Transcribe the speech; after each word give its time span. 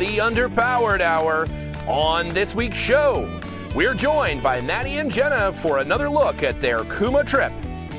the 0.00 0.16
Underpowered 0.16 1.02
Hour. 1.02 1.46
On 1.86 2.30
this 2.30 2.54
week's 2.54 2.78
show, 2.78 3.38
we're 3.76 3.92
joined 3.92 4.42
by 4.42 4.58
Maddi 4.62 4.98
and 4.98 5.12
Jenna 5.12 5.52
for 5.52 5.78
another 5.78 6.08
look 6.08 6.42
at 6.42 6.58
their 6.58 6.80
Cooma 6.84 7.26
trip, 7.26 7.52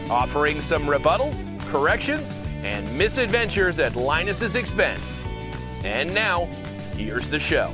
offering 0.10 0.62
some 0.62 0.86
rebuttals, 0.86 1.48
corrections, 1.70 2.36
and 2.64 2.98
misadventures 2.98 3.80
at 3.80 3.96
Linus's 3.96 4.56
expense. 4.56 5.24
And 5.84 6.12
now, 6.12 6.46
here's 6.98 7.30
the 7.30 7.40
show. 7.40 7.72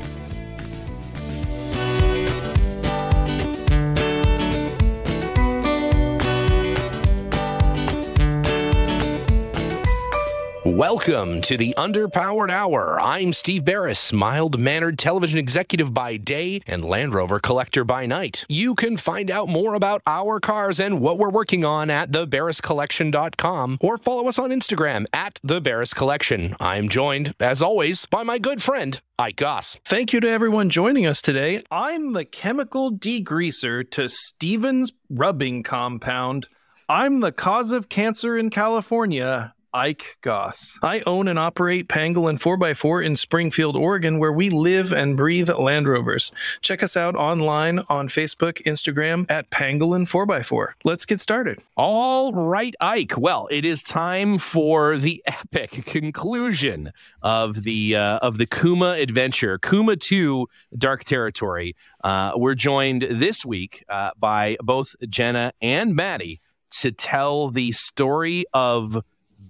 Welcome 10.89 11.41
to 11.41 11.57
the 11.57 11.75
Underpowered 11.77 12.49
Hour. 12.49 12.97
I'm 13.01 13.33
Steve 13.33 13.65
Barris, 13.65 14.13
mild 14.13 14.57
mannered 14.57 14.97
television 14.97 15.37
executive 15.37 15.93
by 15.93 16.15
day 16.15 16.61
and 16.65 16.85
Land 16.85 17.13
Rover 17.13 17.41
collector 17.41 17.83
by 17.83 18.05
night. 18.05 18.45
You 18.47 18.73
can 18.73 18.95
find 18.95 19.29
out 19.29 19.49
more 19.49 19.73
about 19.73 20.01
our 20.07 20.39
cars 20.39 20.79
and 20.79 21.01
what 21.01 21.17
we're 21.17 21.29
working 21.29 21.65
on 21.65 21.89
at 21.89 22.11
thebarriscollection.com 22.11 23.79
or 23.81 23.97
follow 23.97 24.29
us 24.29 24.39
on 24.39 24.51
Instagram 24.51 25.05
at 25.11 25.41
the 25.43 25.59
Barris 25.59 25.93
Collection. 25.93 26.55
I'm 26.57 26.87
joined, 26.87 27.35
as 27.37 27.61
always, 27.61 28.05
by 28.05 28.23
my 28.23 28.37
good 28.37 28.63
friend, 28.63 29.01
Ike 29.19 29.35
Goss. 29.35 29.75
Thank 29.83 30.13
you 30.13 30.21
to 30.21 30.29
everyone 30.29 30.69
joining 30.69 31.05
us 31.05 31.21
today. 31.21 31.63
I'm 31.69 32.13
the 32.13 32.23
chemical 32.23 32.93
degreaser 32.93 33.91
to 33.91 34.07
Stevens 34.07 34.93
rubbing 35.09 35.63
compound. 35.63 36.47
I'm 36.87 37.19
the 37.19 37.33
cause 37.33 37.73
of 37.73 37.89
cancer 37.89 38.37
in 38.37 38.49
California. 38.49 39.53
Ike 39.77 40.17
Goss. 40.21 40.79
I 40.81 41.03
own 41.05 41.27
and 41.27 41.37
operate 41.37 41.87
Pangolin 41.87 42.41
4x4 42.41 43.05
in 43.05 43.15
Springfield, 43.15 43.75
Oregon, 43.75 44.17
where 44.17 44.33
we 44.33 44.49
live 44.49 44.91
and 44.91 45.15
breathe 45.15 45.49
Land 45.49 45.87
Rovers. 45.87 46.31
Check 46.61 46.81
us 46.81 46.97
out 46.97 47.15
online 47.15 47.77
on 47.87 48.07
Facebook, 48.07 48.59
Instagram 48.63 49.29
at 49.29 49.51
Pangolin 49.51 50.09
4x4. 50.09 50.69
Let's 50.83 51.05
get 51.05 51.21
started. 51.21 51.61
All 51.75 52.33
right, 52.33 52.73
Ike. 52.81 53.19
Well, 53.19 53.47
it 53.51 53.65
is 53.65 53.83
time 53.83 54.39
for 54.39 54.97
the 54.97 55.21
epic 55.27 55.85
conclusion 55.85 56.91
of 57.21 57.61
the 57.61 57.95
uh, 57.95 58.17
of 58.17 58.39
the 58.39 58.47
Cooma 58.47 58.99
adventure, 58.99 59.59
Cooma 59.59 59.99
2 59.99 60.47
Dark 60.75 61.03
Territory. 61.03 61.75
Uh, 62.03 62.31
we're 62.35 62.55
joined 62.55 63.03
this 63.11 63.45
week 63.45 63.85
uh, 63.89 64.09
by 64.17 64.57
both 64.59 64.95
Jenna 65.07 65.53
and 65.61 65.95
Maddi 65.95 66.39
to 66.79 66.91
tell 66.91 67.49
the 67.49 67.71
story 67.73 68.45
of 68.53 69.03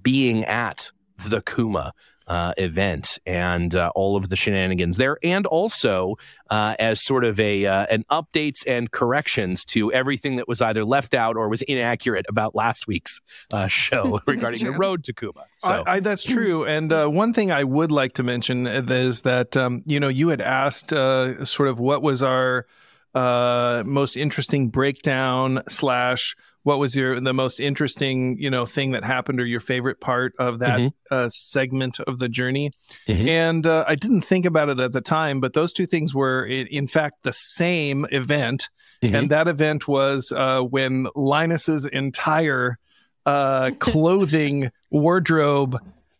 being 0.08 0.45
at 0.45 0.89
the 1.27 1.41
Cooma 1.41 1.91
uh, 2.27 2.53
event 2.58 3.19
and 3.25 3.75
uh, 3.75 3.91
all 3.94 4.16
of 4.16 4.30
the 4.30 4.38
shenanigans 4.38 4.95
there, 4.95 5.17
and 5.22 5.45
also 5.45 6.16
uh, 6.49 6.75
as 6.80 7.03
sort 7.03 7.25
of 7.25 7.38
a 7.41 7.66
uh, 7.66 7.86
an 7.89 8.05
updates 8.09 8.66
and 8.66 8.89
corrections 8.89 9.66
to 9.66 9.91
everything 9.91 10.38
that 10.38 10.47
was 10.47 10.61
either 10.61 10.86
left 10.86 11.14
out 11.14 11.36
or 11.36 11.49
was 11.49 11.61
inaccurate 11.64 12.25
about 12.30 12.55
last 12.55 12.88
week's 12.88 13.19
uh, 13.52 13.67
show 13.67 14.22
regarding 14.27 14.64
the 14.64 14.72
road 14.72 15.03
to 15.03 15.11
Cooma. 15.11 15.44
So 15.58 15.83
I, 15.86 15.95
I, 15.95 15.99
that's 15.99 16.23
true. 16.23 16.64
And 16.64 16.94
uh, 16.94 17.09
one 17.09 17.33
thing 17.33 17.52
I 17.52 17.66
would 17.66 17.92
like 17.92 18.14
to 18.14 18.23
mention 18.23 18.66
is 18.66 19.23
that 19.23 19.58
um, 19.58 19.83
you 19.86 19.99
know 19.99 20.08
you 20.08 20.30
had 20.30 20.39
asked 20.39 20.92
sort 20.92 21.67
of 21.67 21.81
what 21.81 22.02
was 22.02 22.23
our 22.23 22.66
most 23.14 24.16
interesting 24.16 24.69
breakdown 24.69 25.64
slash 25.67 26.33
what 26.67 26.79
was 26.79 26.97
your 26.97 27.21
the 27.21 27.33
most 27.33 27.61
interesting 27.61 28.37
you 28.39 28.49
know 28.49 28.65
thing 28.65 28.91
that 28.91 29.05
happened 29.05 29.39
or 29.39 29.45
your 29.45 29.61
favorite 29.61 30.01
part 30.01 30.33
of 30.37 30.59
that 30.59 30.79
mm-hmm. 30.81 30.87
uh, 31.09 31.29
segment 31.29 31.97
of 32.01 32.19
the 32.19 32.27
journey 32.27 32.69
mm-hmm. 33.08 33.25
and 33.30 33.65
uh, 33.65 33.86
i 33.87 33.95
didn't 33.95 34.23
think 34.23 34.45
about 34.45 34.67
it 34.67 34.77
at 34.77 34.92
the 34.92 34.99
time 34.99 35.39
but 35.39 35.53
those 35.53 35.71
two 35.71 35.86
things 35.86 36.14
were 36.14 36.45
in 36.45 36.86
fact 36.86 37.23
the 37.23 37.31
same 37.31 38.05
event 38.11 38.67
mm-hmm. 39.02 39.15
and 39.15 39.31
that 39.31 39.47
event 39.47 39.87
was 39.87 40.33
uh, 40.36 40.59
when 40.59 41.08
linus's 41.15 41.86
entire 41.86 42.77
uh, 43.25 43.71
clothing 43.80 44.69
wardrobe 44.92 45.77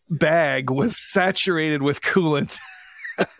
bag 0.08 0.70
was 0.70 0.96
saturated 1.12 1.82
with 1.82 2.00
coolant 2.00 2.56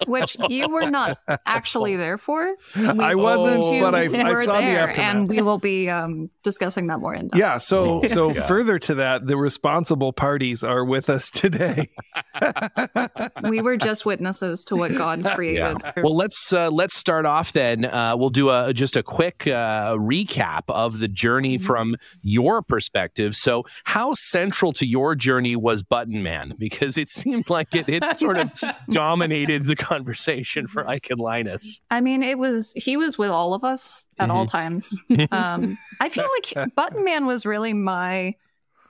which 0.06 0.36
you 0.48 0.68
were 0.68 0.90
not 0.90 1.18
actually 1.46 1.96
there 1.96 2.18
for. 2.18 2.54
We 2.76 2.82
I 2.82 3.14
wasn't, 3.14 3.82
but 3.82 3.94
I, 3.94 4.02
I 4.02 4.44
saw 4.44 4.60
there, 4.60 4.86
the 4.86 5.00
and 5.00 5.28
we 5.28 5.40
will 5.42 5.58
be 5.58 5.88
um, 5.88 6.30
discussing 6.42 6.86
that 6.86 6.98
more 6.98 7.14
in 7.14 7.28
depth. 7.28 7.38
Yeah. 7.38 7.58
So, 7.58 8.02
so 8.06 8.32
yeah. 8.32 8.46
further 8.46 8.78
to 8.80 8.94
that, 8.96 9.26
the 9.26 9.36
responsible 9.36 10.12
parties 10.12 10.62
are 10.62 10.84
with 10.84 11.10
us 11.10 11.30
today. 11.30 11.90
we 13.48 13.60
were 13.60 13.76
just 13.76 14.06
witnesses 14.06 14.64
to 14.66 14.76
what 14.76 14.94
God 14.94 15.24
created. 15.34 15.76
Yeah. 15.82 15.92
Well, 15.96 16.16
let's 16.16 16.52
uh, 16.52 16.70
let's 16.70 16.96
start 16.96 17.26
off 17.26 17.52
then. 17.52 17.84
Uh, 17.84 18.14
we'll 18.16 18.30
do 18.30 18.50
a 18.50 18.72
just 18.72 18.96
a 18.96 19.02
quick 19.02 19.46
uh, 19.46 19.94
recap 19.96 20.62
of 20.68 20.98
the 20.98 21.08
journey 21.08 21.56
mm-hmm. 21.56 21.66
from 21.66 21.96
your 22.22 22.62
perspective. 22.62 23.34
So, 23.34 23.64
how 23.84 24.12
central 24.14 24.72
to 24.74 24.86
your 24.86 25.14
journey 25.14 25.56
was 25.56 25.82
Button 25.82 26.22
Man? 26.22 26.54
Because 26.58 26.96
it 26.96 27.08
seemed 27.08 27.50
like 27.50 27.74
it, 27.74 27.88
it 27.88 28.02
sort 28.18 28.38
of 28.38 28.50
dominated 28.90 29.64
the 29.68 29.76
conversation 29.76 30.66
for 30.66 30.88
Ike 30.88 31.08
and 31.10 31.20
Linus. 31.20 31.80
I 31.90 32.00
mean, 32.00 32.22
it 32.22 32.38
was 32.38 32.72
he 32.72 32.96
was 32.96 33.16
with 33.16 33.30
all 33.30 33.54
of 33.54 33.62
us 33.62 34.06
at 34.18 34.28
mm-hmm. 34.28 34.36
all 34.36 34.46
times. 34.46 35.00
Um, 35.30 35.78
I 36.00 36.08
feel 36.08 36.26
like 36.54 36.74
Button 36.74 37.04
Man 37.04 37.26
was 37.26 37.44
really 37.44 37.74
my 37.74 38.34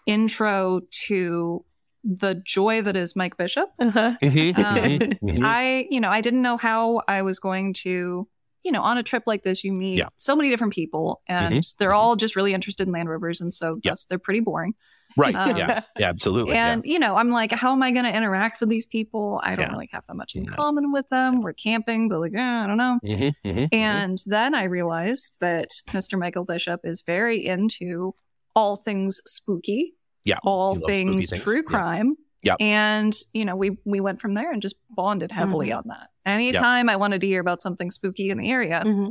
intro 0.07 0.81
to 1.07 1.65
the 2.05 2.35
joy 2.35 2.83
that 2.83 2.97
is 2.97 3.17
Mike 3.17 3.37
Bishop. 3.37 3.71
Uh-huh. 3.79 4.17
Mm-hmm. 4.23 4.61
Um, 4.61 4.77
mm-hmm. 4.77 5.27
mm-hmm. 5.27 5.45
I, 5.45 5.87
you 5.91 6.01
know, 6.01 6.11
I 6.11 6.21
didn't 6.21 6.43
know 6.43 6.57
how 6.57 7.03
I 7.09 7.23
was 7.23 7.39
going 7.39 7.75
to, 7.75 8.29
you 8.63 8.73
know, 8.73 8.83
on 8.83 8.99
a 8.99 9.03
trip 9.03 9.25
like 9.27 9.43
this, 9.43 9.65
you 9.65 9.73
meet 9.73 9.99
yeah. 9.99 10.09
so 10.17 10.37
many 10.37 10.51
different 10.51 10.73
people, 10.73 11.23
and 11.27 11.55
mm-hmm. 11.55 11.77
they're 11.79 11.95
all 11.95 12.17
just 12.17 12.37
really 12.37 12.55
interested 12.55 12.87
in 12.87 12.93
Land 12.93 13.09
Rovers, 13.09 13.41
and 13.41 13.53
so 13.53 13.79
yes, 13.83 14.05
they're 14.07 14.19
pretty 14.19 14.41
boring. 14.41 14.75
Right. 15.19 15.35
Um, 15.35 15.57
yeah. 15.57 15.83
Yeah. 15.99 16.09
Absolutely. 16.09 16.55
And, 16.55 16.85
yeah. 16.85 16.93
you 16.93 16.99
know, 16.99 17.17
I'm 17.17 17.31
like, 17.31 17.53
how 17.53 17.73
am 17.73 17.83
I 17.83 17.91
going 17.91 18.05
to 18.05 18.17
interact 18.17 18.61
with 18.61 18.69
these 18.69 18.87
people? 18.87 19.41
I 19.43 19.57
don't 19.57 19.67
yeah. 19.67 19.73
really 19.73 19.89
have 19.93 20.07
that 20.07 20.15
much 20.15 20.35
in 20.37 20.45
no. 20.45 20.53
common 20.53 20.93
with 20.93 21.09
them. 21.09 21.43
We're 21.43 21.53
camping, 21.55 22.09
but 22.09 22.21
like, 22.21 22.35
eh, 22.35 22.41
I 22.41 22.67
don't 22.67 22.77
know. 22.77 22.99
Mm-hmm, 23.05 23.49
mm-hmm, 23.49 23.67
and 23.73 24.17
mm-hmm. 24.17 24.31
then 24.31 24.55
I 24.55 24.65
realized 24.65 25.33
that 25.41 25.69
Mr. 25.89 26.19
Michael 26.19 26.45
Bishop 26.45 26.83
is 26.85 27.03
very 27.05 27.45
into 27.45 28.15
all 28.55 28.77
things 28.77 29.21
spooky. 29.27 29.95
Yeah. 30.25 30.39
All 30.45 30.77
things, 30.77 31.31
things, 31.31 31.43
true 31.43 31.63
crime. 31.63 32.17
Yeah. 32.43 32.55
And, 32.61 33.13
you 33.33 33.45
know, 33.45 33.57
we 33.57 33.79
we 33.85 34.01
went 34.01 34.21
from 34.21 34.35
there 34.35 34.53
and 34.53 34.63
just 34.63 34.77
bonded 34.91 35.33
heavily 35.33 35.69
mm-hmm. 35.69 35.79
on 35.79 35.85
that. 35.89 36.11
Anytime 36.25 36.87
yep. 36.87 36.95
I 36.95 36.97
wanted 36.97 37.21
to 37.23 37.27
hear 37.27 37.41
about 37.41 37.61
something 37.61 37.91
spooky 37.91 38.31
in 38.31 38.39
the 38.39 38.51
area, 38.51 38.83
mm-hmm. 38.85 39.11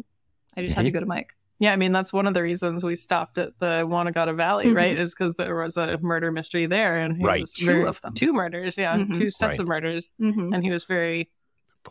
I 0.56 0.62
just 0.62 0.76
had 0.76 0.84
to 0.84 0.90
mm-hmm. 0.90 0.96
go 0.96 1.00
to 1.02 1.06
Mike. 1.06 1.34
Yeah, 1.60 1.74
I 1.74 1.76
mean 1.76 1.92
that's 1.92 2.14
one 2.14 2.28
of 2.28 2.34
the 2.34 2.44
reasons 2.44 2.84
we 2.84 2.96
stopped 2.96 3.38
at 3.38 3.58
the 3.60 3.86
Wonnangatta 3.88 4.36
Valley, 4.36 4.66
mm-hmm. 4.66 4.76
right? 4.76 4.98
Is 4.98 5.16
because 5.16 5.34
there 5.36 5.56
was 5.56 5.78
a 5.78 5.98
murder 6.02 6.32
mystery 6.32 6.68
there, 6.68 7.00
and 7.00 7.24
right, 7.24 7.46
two 7.56 7.66
very, 7.66 7.86
of 7.86 8.00
them, 8.02 8.14
two 8.14 8.34
murders, 8.34 8.78
yeah, 8.78 8.96
mm-hmm. 8.96 9.14
two 9.14 9.32
sets 9.32 9.58
right. 9.58 9.60
of 9.60 9.68
murders, 9.68 10.12
mm-hmm. 10.22 10.54
and 10.54 10.64
he 10.64 10.70
was 10.70 10.86
very 10.86 11.30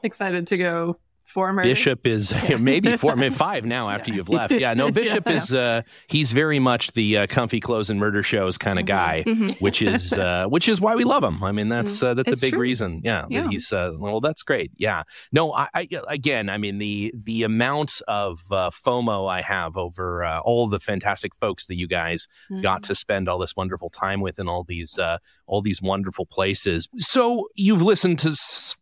excited 0.03 0.47
to 0.49 0.57
go 0.57 0.99
Former 1.27 1.65
Bishop 1.65 2.07
is 2.07 2.33
maybe 2.61 2.97
four, 2.97 3.17
maybe 3.17 3.35
five 3.35 3.65
now 3.65 3.91
after 3.91 4.11
yeah. 4.11 4.17
you've 4.17 4.29
left. 4.29 4.53
Yeah, 4.53 4.75
no, 4.75 4.91
Bishop 4.93 5.29
is 5.29 5.53
uh, 5.53 5.83
he's 6.09 6.31
very 6.31 6.61
much 6.61 6.93
the 6.93 7.19
uh, 7.19 7.27
comfy 7.27 7.59
clothes 7.59 7.91
and 7.91 7.99
murder 7.99 8.23
shows 8.23 8.57
kind 8.57 8.79
of 8.79 8.85
mm-hmm. 8.85 8.97
guy, 8.97 9.25
mm-hmm. 9.27 9.51
which 9.65 9.83
is 9.83 10.13
uh, 10.13 10.47
which 10.47 10.69
is 10.69 10.81
why 10.81 10.95
we 10.95 11.03
love 11.03 11.25
him. 11.25 11.43
I 11.43 11.51
mean, 11.51 11.69
that's 11.69 11.97
mm-hmm. 11.97 12.07
uh, 12.07 12.15
that's 12.15 12.33
it's 12.33 12.43
a 12.43 12.47
big 12.47 12.53
true. 12.53 12.61
reason. 12.61 13.01
Yeah, 13.03 13.27
yeah. 13.29 13.49
he's 13.49 13.73
uh, 13.73 13.93
well, 13.99 14.21
that's 14.21 14.45
great. 14.45 14.71
Yeah, 14.77 15.03
no, 15.33 15.53
I, 15.53 15.69
I, 15.75 15.89
again, 16.09 16.49
I 16.49 16.59
mean 16.59 16.79
the 16.79 17.13
the 17.25 17.43
amount 17.43 18.01
of 18.07 18.45
uh, 18.51 18.71
FOMO 18.71 19.29
I 19.29 19.43
have 19.43 19.77
over 19.77 20.25
all 20.25 20.69
the 20.69 20.79
fantastic 20.79 21.35
folks 21.35 21.67
that 21.67 21.75
you 21.75 21.89
guys 21.89 22.29
mm-hmm. 22.51 22.63
got 22.63 22.85
to 22.85 22.95
spend 22.95 23.29
all 23.29 23.39
this 23.39 23.57
wonderful 23.57 23.91
time 23.91 24.21
with 24.21 24.39
and 24.39 24.49
all 24.49 24.63
these 24.63 24.97
uh, 24.97 25.19
all 25.47 25.61
these 25.61 25.83
wonderful 25.83 26.27
places. 26.27 26.89
So 26.99 27.49
you've 27.55 27.83
listened 27.83 28.21
to 28.21 28.37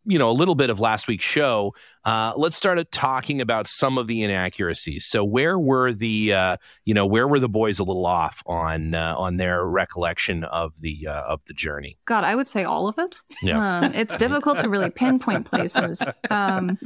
you 0.05 0.19
know 0.19 0.31
a 0.31 0.33
little 0.33 0.55
bit 0.55 0.69
of 0.69 0.79
last 0.79 1.09
week's 1.09 1.25
show. 1.25 1.75
Uh, 2.05 2.33
let's 2.37 2.55
start 2.55 2.79
talking 2.93 3.41
about 3.41 3.67
some 3.67 3.97
of 3.97 4.07
the 4.07 4.23
inaccuracies. 4.23 5.07
So, 5.07 5.25
where 5.25 5.59
were 5.59 5.93
the 5.93 6.33
uh, 6.33 6.57
you 6.85 6.93
know 6.95 7.07
where 7.07 7.27
were 7.27 7.39
the 7.39 7.49
boys 7.49 7.79
a 7.79 7.85
little 7.85 8.07
off 8.07 8.43
on 8.47 8.95
uh, 8.95 9.15
on 9.17 9.39
their 9.39 9.65
recollection 9.65 10.45
of 10.45 10.73
the 10.79 11.07
uh, 11.07 11.23
of 11.23 11.41
the 11.47 11.55
journey? 11.55 11.99
God, 12.05 12.25
I 12.25 12.35
would 12.35 12.49
say 12.49 12.65
all 12.65 12.89
of 12.89 12.99
it. 12.99 13.17
Yeah. 13.43 13.79
Um, 13.79 13.95
it's 13.95 14.17
difficult 14.17 14.59
to 14.59 14.69
really 14.69 14.91
pinpoint 14.91 15.47
places. 15.51 16.03
Um, 16.31 16.79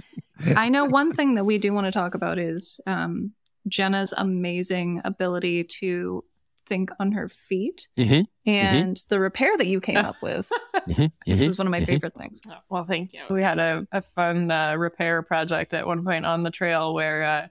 I 0.56 0.69
know 0.69 0.85
one 0.85 1.12
thing 1.12 1.35
that 1.35 1.44
we 1.44 1.59
do 1.59 1.73
want 1.73 1.87
to 1.87 1.93
talk 1.93 2.15
about 2.15 2.38
is 2.38 2.81
um, 2.87 3.32
Jenna's 3.67 4.12
amazing 4.17 5.00
ability 5.05 5.65
to 5.65 6.25
think 6.69 6.91
on 7.00 7.12
her 7.12 7.29
feet 7.29 7.88
mm-hmm. 7.97 8.12
mm-hmm. 8.12 8.50
and 8.50 8.97
mm-hmm. 8.97 9.15
the 9.15 9.20
repair 9.20 9.56
that 9.56 9.67
you 9.67 9.81
came 9.81 9.97
up 9.97 10.17
with 10.23 10.50
mm-hmm. 10.88 11.47
was 11.47 11.59
one 11.59 11.67
of 11.67 11.70
my 11.70 11.79
mm-hmm. 11.79 11.87
favorite 11.87 12.15
things 12.15 12.43
oh, 12.49 12.55
well 12.69 12.85
thank 12.85 13.12
you 13.12 13.20
we 13.31 13.43
had 13.43 13.59
a, 13.59 13.87
a 13.93 14.03
fun 14.03 14.50
uh, 14.50 14.75
repair 14.76 15.23
project 15.23 15.75
at 15.75 15.87
one 15.87 16.05
point 16.05 16.26
on 16.26 16.43
the 16.43 16.50
trail 16.50 16.94
where 16.94 17.23
uh, 17.25 17.47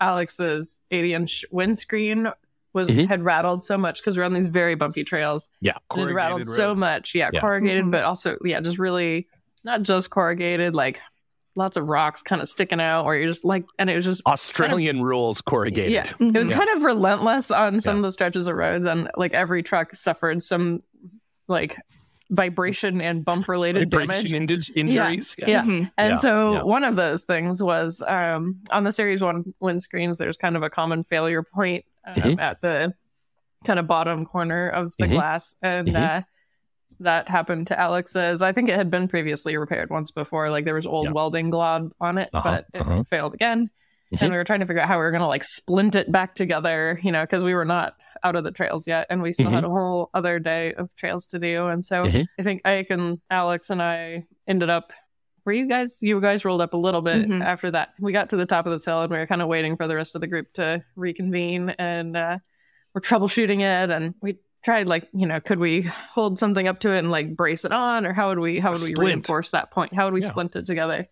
alex's 0.00 0.82
80 0.90 1.14
inch 1.14 1.44
windscreen 1.50 2.28
was 2.72 2.88
mm-hmm. 2.88 3.04
had 3.04 3.22
rattled 3.22 3.62
so 3.62 3.76
much 3.76 4.00
because 4.00 4.16
we're 4.16 4.24
on 4.24 4.32
these 4.32 4.46
very 4.46 4.74
bumpy 4.74 5.04
trails 5.04 5.48
yeah 5.60 5.76
it 5.94 6.00
rattled 6.00 6.40
roads. 6.40 6.56
so 6.56 6.74
much 6.74 7.14
yeah, 7.14 7.30
yeah. 7.32 7.40
corrugated 7.40 7.90
but 7.90 8.04
also 8.04 8.38
yeah 8.44 8.60
just 8.60 8.78
really 8.78 9.28
not 9.64 9.82
just 9.82 10.10
corrugated 10.10 10.74
like 10.74 11.00
lots 11.54 11.76
of 11.76 11.86
rocks 11.88 12.22
kind 12.22 12.40
of 12.40 12.48
sticking 12.48 12.80
out, 12.80 13.04
or 13.04 13.14
you're 13.16 13.28
just 13.28 13.44
like, 13.44 13.64
and 13.78 13.90
it 13.90 13.96
was 13.96 14.04
just 14.04 14.22
Australian 14.26 15.02
rules 15.02 15.40
corrugated. 15.42 15.92
yeah, 15.92 16.06
it 16.18 16.34
was 16.36 16.48
Mhm. 16.48 16.52
kind 16.52 16.70
of 16.70 16.82
relentless 16.82 17.50
on 17.50 17.80
some 17.80 17.96
Yeah. 17.96 17.98
of 18.00 18.02
the 18.04 18.12
stretches 18.12 18.46
of 18.48 18.56
roads, 18.56 18.86
and 18.86 19.10
like 19.16 19.34
every 19.34 19.62
truck 19.62 19.94
suffered 19.94 20.42
some 20.42 20.82
like 21.48 21.76
vibration 22.30 23.02
and 23.02 23.24
bump 23.24 23.46
related 23.48 23.90
damage. 23.90 24.06
Vibration 24.08 24.34
injuries. 24.74 25.36
Yeah. 25.38 25.62
Mhm. 25.64 25.90
And 25.98 26.10
Yeah, 26.12 26.16
so 26.16 26.52
yeah. 26.54 26.62
one 26.62 26.82
of 26.84 26.96
those 26.96 27.24
things 27.24 27.62
was 27.62 28.02
um, 28.08 28.60
on 28.70 28.84
the 28.84 28.92
Series 28.92 29.20
1 29.20 29.52
windscreens, 29.62 30.16
there's 30.16 30.38
kind 30.38 30.56
of 30.56 30.62
a 30.62 30.70
common 30.70 31.04
failure 31.04 31.42
point 31.42 31.84
um, 32.06 32.14
Mhm. 32.14 32.40
at 32.40 32.62
the 32.62 32.94
kind 33.66 33.78
of 33.78 33.86
bottom 33.86 34.24
corner 34.24 34.68
of 34.68 34.94
the 34.98 35.04
Mhm. 35.06 35.10
glass. 35.10 35.54
And 35.60 35.88
Mhm. 35.88 35.94
uh, 35.94 36.22
that 37.02 37.28
happened 37.28 37.66
to 37.68 37.78
Alex's. 37.78 38.42
I 38.42 38.52
think 38.52 38.68
it 38.68 38.76
had 38.76 38.90
been 38.90 39.08
previously 39.08 39.56
repaired 39.56 39.90
once 39.90 40.10
before. 40.10 40.50
Like 40.50 40.64
there 40.64 40.74
was 40.74 40.86
old 40.86 41.06
Yeah. 41.06 41.12
welding 41.12 41.50
glob 41.50 41.92
on 42.00 42.18
it, 42.18 42.30
Uh-huh, 42.32 42.50
but 42.50 42.66
it 42.74 42.80
uh-huh. 42.80 43.04
failed 43.04 43.34
again. 43.34 43.70
Mhm. 44.12 44.22
And 44.22 44.30
we 44.32 44.36
were 44.36 44.44
trying 44.44 44.60
to 44.60 44.66
figure 44.66 44.82
out 44.82 44.88
how 44.88 44.98
we 44.98 45.04
were 45.04 45.10
going 45.10 45.22
to 45.22 45.26
like 45.26 45.44
splint 45.44 45.94
it 45.94 46.10
back 46.12 46.34
together, 46.34 46.98
you 47.02 47.10
know, 47.12 47.22
because 47.22 47.42
we 47.42 47.54
were 47.54 47.64
not 47.64 47.96
out 48.24 48.36
of 48.36 48.44
the 48.44 48.50
trails 48.52 48.86
yet. 48.86 49.06
And 49.10 49.22
we 49.22 49.32
still 49.32 49.50
Mhm. 49.50 49.54
had 49.54 49.64
a 49.64 49.68
whole 49.70 50.10
other 50.14 50.38
day 50.38 50.74
of 50.74 50.94
trails 50.96 51.26
to 51.28 51.38
do. 51.38 51.66
And 51.68 51.84
so 51.84 52.04
Mhm. 52.04 52.26
I 52.38 52.42
think 52.42 52.62
Ike 52.66 52.90
and 52.90 53.20
Alex 53.30 53.70
and 53.70 53.82
I 53.82 54.26
ended 54.46 54.70
up. 54.70 54.92
Were 55.44 55.52
you 55.52 55.66
guys? 55.66 55.98
You 56.00 56.20
guys 56.20 56.44
rolled 56.44 56.60
up 56.60 56.72
a 56.72 56.76
little 56.76 57.02
bit 57.02 57.28
Mhm. 57.28 57.42
after 57.42 57.70
that. 57.72 57.94
We 58.00 58.12
got 58.12 58.30
to 58.30 58.36
the 58.36 58.46
top 58.46 58.64
of 58.66 58.70
this 58.72 58.84
hill 58.84 59.02
and 59.02 59.10
we 59.10 59.18
were 59.18 59.26
kind 59.26 59.42
of 59.42 59.48
waiting 59.48 59.76
for 59.76 59.88
the 59.88 59.96
rest 59.96 60.14
of 60.14 60.20
the 60.20 60.28
group 60.28 60.52
to 60.54 60.84
reconvene, 60.94 61.70
and 61.78 62.16
uh, 62.16 62.38
we're 62.94 63.00
troubleshooting 63.00 63.60
it. 63.60 63.90
And 63.90 64.14
we 64.22 64.36
tried, 64.62 64.86
like, 64.86 65.08
you 65.12 65.26
know, 65.26 65.40
could 65.40 65.58
we 65.58 65.82
hold 65.82 66.38
something 66.38 66.66
up 66.68 66.78
to 66.80 66.92
it 66.92 66.98
and 66.98 67.10
like 67.10 67.36
brace 67.36 67.64
it 67.64 67.72
on, 67.72 68.06
or 68.06 68.12
how 68.12 68.28
would 68.28 68.38
we? 68.38 68.58
How 68.58 68.70
would 68.72 68.82
we 68.82 68.94
reinforce 68.94 69.50
that 69.50 69.70
point? 69.70 69.94
How 69.94 70.04
would 70.06 70.14
we 70.14 70.22
Yeah. 70.22 70.30
splint 70.30 70.56
it 70.56 70.66
together? 70.66 71.08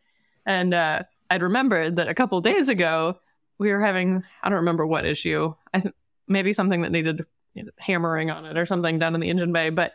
And 0.46 0.72
uh, 0.72 1.02
I'd 1.28 1.42
remembered 1.42 1.96
that 1.96 2.08
a 2.08 2.14
couple 2.14 2.40
days 2.40 2.68
ago 2.68 3.18
we 3.58 3.70
were 3.72 3.80
having. 3.80 4.24
I 4.42 4.48
don't 4.48 4.58
remember 4.58 4.86
what 4.86 5.04
issue. 5.04 5.54
I 5.74 5.80
th- 5.80 5.94
maybe 6.28 6.52
something 6.52 6.82
that 6.82 6.92
needed 6.92 7.26
you 7.54 7.64
know, 7.64 7.70
hammering 7.78 8.30
on 8.30 8.46
it 8.46 8.56
or 8.56 8.66
something 8.66 8.98
down 8.98 9.14
in 9.14 9.20
the 9.20 9.30
engine 9.30 9.52
bay, 9.52 9.70
but. 9.70 9.92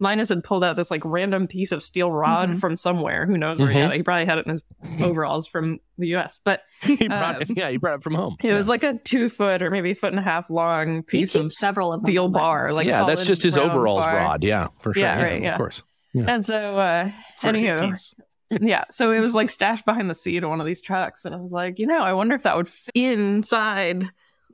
Linus 0.00 0.28
had 0.28 0.42
pulled 0.42 0.64
out 0.64 0.74
this 0.76 0.90
like 0.90 1.02
random 1.04 1.46
piece 1.46 1.70
of 1.72 1.82
steel 1.82 2.10
rod 2.10 2.50
Mhm. 2.50 2.58
from 2.60 2.76
somewhere. 2.76 3.26
Who 3.26 3.38
knows 3.38 3.58
where 3.58 3.68
he 3.68 3.78
Mhm. 3.78 3.82
had 3.82 3.90
it? 3.92 3.96
He 3.98 4.02
probably 4.02 4.24
had 4.26 4.38
it 4.38 4.46
in 4.46 4.50
his 4.50 4.64
overalls 5.00 5.46
from 5.46 5.78
the 5.98 6.08
U.S. 6.08 6.40
But 6.44 6.62
he 6.82 7.06
brought 7.08 7.40
it, 7.42 7.48
Um, 7.50 7.56
yeah, 7.56 7.70
he 7.70 7.76
brought 7.76 7.94
it 7.96 8.02
from 8.02 8.14
home. 8.14 8.36
it 8.42 8.52
was 8.52 8.68
like 8.68 8.82
a 8.84 8.94
two 9.04 9.28
foot 9.28 9.62
or 9.62 9.70
maybe 9.70 9.92
a 9.92 9.94
foot 9.94 10.10
and 10.12 10.18
a 10.18 10.22
half 10.22 10.50
long 10.50 11.02
piece 11.04 11.34
of 11.34 11.52
several 11.52 11.92
of 11.92 12.00
them. 12.00 12.06
steel 12.06 12.26
in 12.26 12.32
bar, 12.32 12.72
like 12.72 12.88
yeah, 12.88 13.04
that's 13.04 13.24
just 13.24 13.42
his 13.42 13.56
overalls 13.56 14.04
bar. 14.04 14.14
rod. 14.16 14.42
Yeah, 14.44 14.68
for 14.80 14.92
sure. 14.94 15.02
Yeah, 15.02 15.22
right, 15.22 15.42
yeah. 15.42 15.52
Of 15.52 15.58
course. 15.58 15.82
And 16.14 16.44
so, 16.44 16.78
uh, 16.78 17.10
Frigate 17.38 17.64
anywho, 17.64 18.14
yeah, 18.60 18.84
so 18.90 19.10
it 19.12 19.20
was 19.20 19.34
like 19.34 19.48
stashed 19.50 19.84
behind 19.84 20.08
the 20.10 20.14
seat 20.14 20.42
of 20.44 20.50
one 20.50 20.60
of 20.60 20.66
these 20.66 20.82
trucks, 20.82 21.24
and 21.24 21.34
I 21.34 21.38
was 21.38 21.50
like, 21.52 21.78
you 21.78 21.86
know, 21.86 21.98
I 22.02 22.12
wonder 22.12 22.34
if 22.34 22.42
that 22.44 22.56
would 22.56 22.68
fit 22.68 22.92
inside 22.94 24.04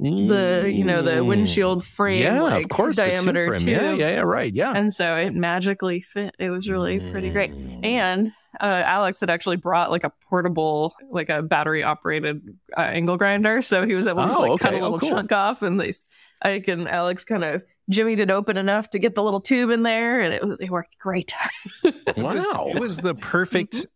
the, 0.00 0.70
you 0.72 0.84
know, 0.84 1.02
the 1.02 1.24
windshield 1.24 1.84
frame, 1.84 2.22
Mm. 2.22 2.24
Yeah, 2.24 2.42
like 2.42 2.64
of 2.64 2.70
course. 2.70 2.96
the 2.96 3.04
tube 3.06 3.14
diameter 3.16 3.46
frame. 3.46 3.58
too. 3.58 3.70
Yeah, 3.70 3.92
yeah, 3.92 4.10
yeah, 4.10 4.20
right. 4.20 4.52
Yeah. 4.52 4.72
And 4.74 4.92
so 4.92 5.16
it 5.16 5.34
magically 5.34 6.00
fit. 6.00 6.34
It 6.38 6.50
was 6.50 6.68
really 6.70 6.98
pretty 7.10 7.30
great. 7.30 7.52
Mm. 7.52 7.84
And 7.84 8.32
uh, 8.60 8.64
Alex 8.84 9.20
had 9.20 9.30
actually 9.30 9.56
brought 9.56 9.90
like 9.90 10.04
a 10.04 10.12
portable, 10.28 10.92
like 11.10 11.28
a 11.28 11.42
battery 11.42 11.82
operated 11.82 12.42
uh, 12.76 12.80
angle 12.80 13.16
grinder. 13.16 13.62
So 13.62 13.86
he 13.86 13.94
was 13.94 14.08
able 14.08 14.22
to 14.22 14.28
just 14.28 14.40
Oh, 14.40 14.44
like 14.44 14.60
cut 14.60 14.72
a 14.72 14.76
little 14.76 14.94
Oh, 14.94 14.98
cool. 14.98 15.08
chunk 15.10 15.32
off 15.32 15.62
and 15.62 15.78
they, 15.80 15.92
Ike 16.42 16.68
and 16.68 16.88
Alex 16.88 17.24
kind 17.24 17.44
of 17.44 17.62
jimmied 17.92 18.18
it 18.18 18.30
open 18.30 18.56
enough 18.56 18.88
to 18.90 18.98
get 18.98 19.14
the 19.14 19.22
little 19.22 19.40
tube 19.40 19.70
in 19.70 19.82
there 19.82 20.20
and 20.20 20.32
it 20.32 20.46
was, 20.46 20.58
it 20.60 20.70
worked 20.70 20.98
great. 20.98 21.32
It 21.84 22.16
was, 22.16 22.44
Wow. 22.54 22.70
it 22.74 22.80
was 22.80 22.96
the 22.98 23.14
perfect 23.14 23.86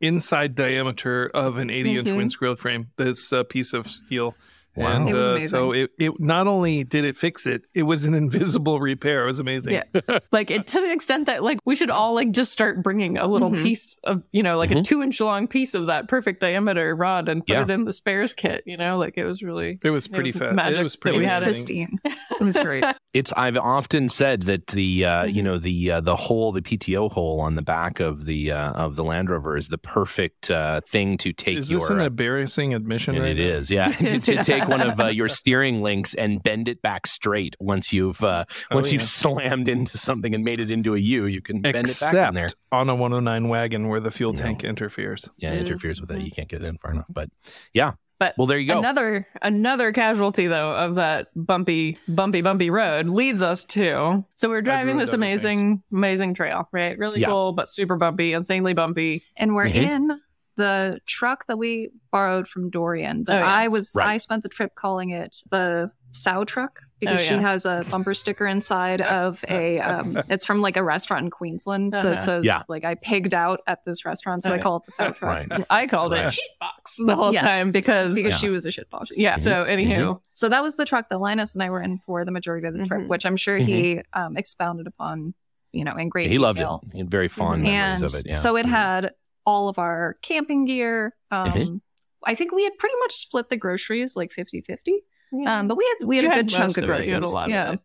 inside 0.00 0.54
diameter 0.54 1.30
of 1.34 1.58
an 1.58 1.70
80 1.70 1.98
inch 1.98 2.08
Mhm. 2.08 2.16
windscreen 2.16 2.56
frame. 2.56 2.86
This 2.96 3.32
uh, 3.32 3.42
piece 3.44 3.72
of 3.72 3.86
steel. 3.88 4.34
Wow. 4.76 4.88
And 4.92 5.08
It 5.08 5.14
was 5.14 5.26
uh, 5.26 5.30
amazing. 5.30 5.48
so 5.48 5.72
it, 5.72 5.90
it 5.98 6.12
not 6.20 6.46
only 6.46 6.84
did 6.84 7.04
it 7.04 7.16
fix 7.16 7.46
it, 7.46 7.62
it 7.74 7.82
was 7.82 8.04
an 8.04 8.14
invisible 8.22 8.78
repair. 8.80 9.24
It 9.24 9.26
was 9.26 9.38
amazing. 9.40 9.74
Yeah. 9.74 10.18
like 10.32 10.50
it 10.52 10.66
to 10.68 10.80
the 10.80 10.92
extent 10.92 11.26
that 11.26 11.42
like 11.42 11.58
we 11.64 11.74
should 11.74 11.90
all 11.90 12.14
like 12.14 12.30
just 12.30 12.52
start 12.52 12.82
bringing 12.82 13.18
a 13.18 13.26
little 13.26 13.50
Mhm. 13.50 13.62
piece 13.62 13.96
of, 14.04 14.22
you 14.30 14.42
know, 14.42 14.56
like 14.56 14.70
a 14.70 14.74
Mhm. 14.76 14.84
two 14.84 15.02
inch 15.02 15.20
long 15.20 15.48
piece 15.48 15.74
of 15.74 15.86
that 15.86 16.06
perfect 16.08 16.40
diameter 16.40 16.94
rod 16.94 17.28
and 17.28 17.40
put 17.44 17.52
Yeah. 17.52 17.62
it 17.62 17.70
in 17.70 17.84
the 17.86 17.92
spares 17.92 18.32
kit, 18.34 18.62
you 18.66 18.76
know, 18.76 18.98
like 18.98 19.14
it 19.16 19.24
was 19.24 19.42
really, 19.42 19.78
It 19.82 19.90
was 19.90 20.06
It 20.06 20.12
pretty 20.12 20.28
was 20.28 20.36
fast. 20.36 20.54
magic 20.54 20.78
It 20.78 20.82
was 20.84 20.96
pretty 20.96 21.16
It 21.16 21.20
we 21.20 21.26
had 21.26 21.42
it. 21.42 21.46
amazing. 21.46 21.98
pristine. 22.02 22.14
It 22.40 22.44
was 22.44 22.56
great. 22.56 22.84
It's 23.14 23.32
I've 23.32 23.56
often 23.56 24.08
said 24.08 24.42
that 24.42 24.68
the 24.68 25.04
uh, 25.04 25.08
Mm-hmm. 25.24 25.36
you 25.36 25.42
know 25.42 25.58
the 25.58 25.90
uh, 25.90 26.00
the 26.00 26.14
hole 26.14 26.52
the 26.52 26.62
PTO 26.62 27.10
hole 27.10 27.40
on 27.40 27.56
the 27.56 27.62
back 27.62 27.98
of 27.98 28.26
the 28.26 28.52
uh, 28.52 28.70
of 28.72 28.94
the 28.94 29.02
Land 29.02 29.28
Rover 29.28 29.56
is 29.56 29.66
the 29.68 29.78
perfect 29.78 30.50
uh, 30.52 30.80
thing 30.82 31.18
to 31.18 31.32
take 31.32 31.56
Is 31.58 31.68
your 31.70 31.80
this 31.80 31.90
an 31.90 32.00
embarrassing 32.00 32.74
admission? 32.74 33.16
and 33.16 33.24
right 33.24 33.36
it 33.36 33.48
now? 33.50 33.56
is 33.56 33.70
yeah 33.72 33.88
to, 33.90 34.20
to 34.20 34.44
take 34.44 34.57
one 34.66 34.80
of 34.80 34.98
uh, 34.98 35.06
your 35.08 35.28
steering 35.28 35.82
links 35.82 36.14
and 36.14 36.42
bend 36.42 36.68
it 36.68 36.80
back 36.80 37.06
straight 37.06 37.54
once 37.60 37.92
you've 37.92 38.22
uh, 38.24 38.44
Oh, 38.70 38.76
once 38.76 38.90
you've 38.92 39.02
slammed 39.02 39.68
into 39.68 39.98
something 39.98 40.34
and 40.34 40.42
made 40.42 40.58
it 40.60 40.70
into 40.70 40.94
a 40.94 40.98
U 40.98 41.26
you 41.26 41.42
can 41.42 41.60
bend 41.60 41.76
it 41.88 41.98
back 42.00 42.28
in 42.28 42.34
there 42.34 42.48
on 42.72 42.88
a 42.88 42.94
109 42.94 43.48
wagon 43.48 43.88
where 43.88 44.00
the 44.00 44.10
fuel 44.10 44.32
No. 44.32 44.40
tank 44.42 44.64
interferes. 44.64 45.28
yeah 45.36 45.52
it 45.52 45.58
Mhm. 45.62 45.66
interferes 45.66 46.00
with 46.00 46.10
it 46.10 46.20
you 46.22 46.30
can't 46.30 46.48
get 46.48 46.62
it 46.62 46.66
in 46.66 46.78
far 46.78 46.92
enough 46.92 47.06
but 47.10 47.28
yeah 47.74 47.92
But 48.18 48.34
well 48.38 48.46
there 48.48 48.58
you 48.58 48.72
go 48.72 48.78
Another 48.78 49.26
another 49.42 49.92
casualty 49.92 50.46
though 50.48 50.72
of 50.74 50.96
that 50.96 51.28
bumpy 51.36 51.96
bumpy 52.08 52.40
bumpy 52.42 52.70
road 52.70 53.06
leads 53.08 53.42
us 53.42 53.64
to 53.66 54.24
so 54.34 54.48
we're 54.48 54.62
driving 54.62 54.96
this 54.96 55.10
other 55.10 55.16
amazing 55.18 55.82
amazing 55.92 56.34
trail, 56.34 56.68
right? 56.72 56.98
Really 56.98 57.20
Yeah. 57.20 57.28
cool, 57.28 57.52
but 57.52 57.68
super 57.68 57.96
bumpy, 57.96 58.32
insanely 58.32 58.74
bumpy. 58.74 59.22
and 59.36 59.54
we're 59.54 59.66
Mhm. 59.68 59.74
in 59.74 60.20
the 60.58 61.00
truck 61.06 61.46
that 61.46 61.56
we 61.56 61.90
borrowed 62.12 62.46
from 62.46 62.68
Dorian. 62.68 63.24
That 63.24 63.36
Oh, 63.42 63.46
yeah. 63.46 63.54
I 63.64 63.68
was 63.68 63.92
Right. 63.96 64.08
I 64.08 64.16
spent 64.18 64.42
the 64.42 64.48
trip 64.50 64.74
calling 64.74 65.10
it 65.10 65.36
the 65.50 65.90
Sow 66.12 66.42
truck 66.44 66.80
because 67.00 67.20
Oh, 67.20 67.22
she 67.22 67.34
has 67.34 67.64
a 67.66 67.84
bumper 67.90 68.12
sticker 68.14 68.46
inside 68.46 69.00
of 69.02 69.44
a 69.48 69.78
um 69.78 70.20
it's 70.28 70.44
from 70.46 70.60
like 70.62 70.76
a 70.76 70.82
restaurant 70.82 71.24
in 71.26 71.30
Queensland 71.30 71.94
Uh-huh. 71.94 72.02
that 72.10 72.22
says 72.22 72.44
Yeah. 72.44 72.62
like 72.68 72.84
I 72.84 72.94
pigged 72.96 73.34
out 73.34 73.60
at 73.66 73.84
this 73.84 74.04
restaurant, 74.04 74.42
so 74.42 74.50
I 74.50 74.54
Okay. 74.54 74.62
call 74.62 74.76
it 74.78 74.82
the 74.86 74.92
Sow 74.92 75.10
truck. 75.12 75.48
right 75.50 75.64
I 75.70 75.86
called 75.86 76.12
Right. 76.12 76.26
it 76.26 76.38
shitbox 76.40 77.06
the 77.06 77.14
whole 77.14 77.32
Yes. 77.32 77.42
time 77.44 77.70
because 77.72 78.14
Because 78.16 78.32
Yeah. 78.32 78.36
she 78.38 78.48
was 78.48 78.66
a 78.66 78.70
shitbox. 78.70 79.10
yeah. 79.16 79.36
So 79.36 79.64
anywho, 79.64 80.20
So 80.32 80.48
that 80.48 80.62
was 80.62 80.74
the 80.76 80.84
truck 80.86 81.08
that 81.10 81.18
Linus 81.20 81.54
and 81.54 81.62
I 81.62 81.70
were 81.70 81.82
in 81.82 81.98
for 81.98 82.24
the 82.24 82.32
majority 82.32 82.66
of 82.66 82.74
the 82.76 82.84
trip, 82.84 83.02
Mhm. 83.02 83.08
which 83.08 83.24
I'm 83.26 83.36
sure 83.36 83.56
he 83.58 84.00
um, 84.14 84.36
expounded 84.36 84.86
upon, 84.88 85.34
you 85.72 85.84
know, 85.84 85.94
in 85.94 86.08
great 86.08 86.30
he 86.30 86.38
loved 86.38 86.58
it 86.58 86.66
he 86.92 86.98
had 86.98 87.10
very 87.10 87.28
fond 87.28 87.62
Mhm. 87.62 87.66
memories 87.66 88.02
and 88.02 88.04
of 88.04 88.14
it 88.14 88.26
yeah 88.26 88.32
so 88.34 88.56
it 88.56 88.64
Mhm. 88.66 88.70
had 88.70 89.12
all 89.48 89.68
of 89.68 89.78
our 89.78 90.16
camping 90.22 90.66
gear. 90.66 91.14
Um, 91.30 91.48
Mhm. 91.52 91.80
I 92.26 92.34
think 92.34 92.52
we 92.52 92.64
had 92.64 92.76
pretty 92.78 92.96
much 93.00 93.12
split 93.12 93.48
the 93.48 93.56
groceries 93.56 94.14
like 94.16 94.30
50 94.32 94.60
50. 94.60 95.00
Um, 95.46 95.68
but 95.68 95.76
we 95.78 95.84
had 95.98 96.06
we 96.06 96.16
had 96.16 96.24
You 96.24 96.30
a 96.30 96.34
had 96.34 96.46
good 96.46 96.50
chunk 96.50 96.66
most 96.68 96.76
of 96.78 96.84
of 96.84 96.90
it. 96.90 96.92
groceries. 96.92 97.08
You 97.08 97.14
had 97.14 97.22
a 97.22 97.28
lot 97.28 97.44
of 97.44 97.50
yeah. 97.50 97.72
it. 97.72 97.80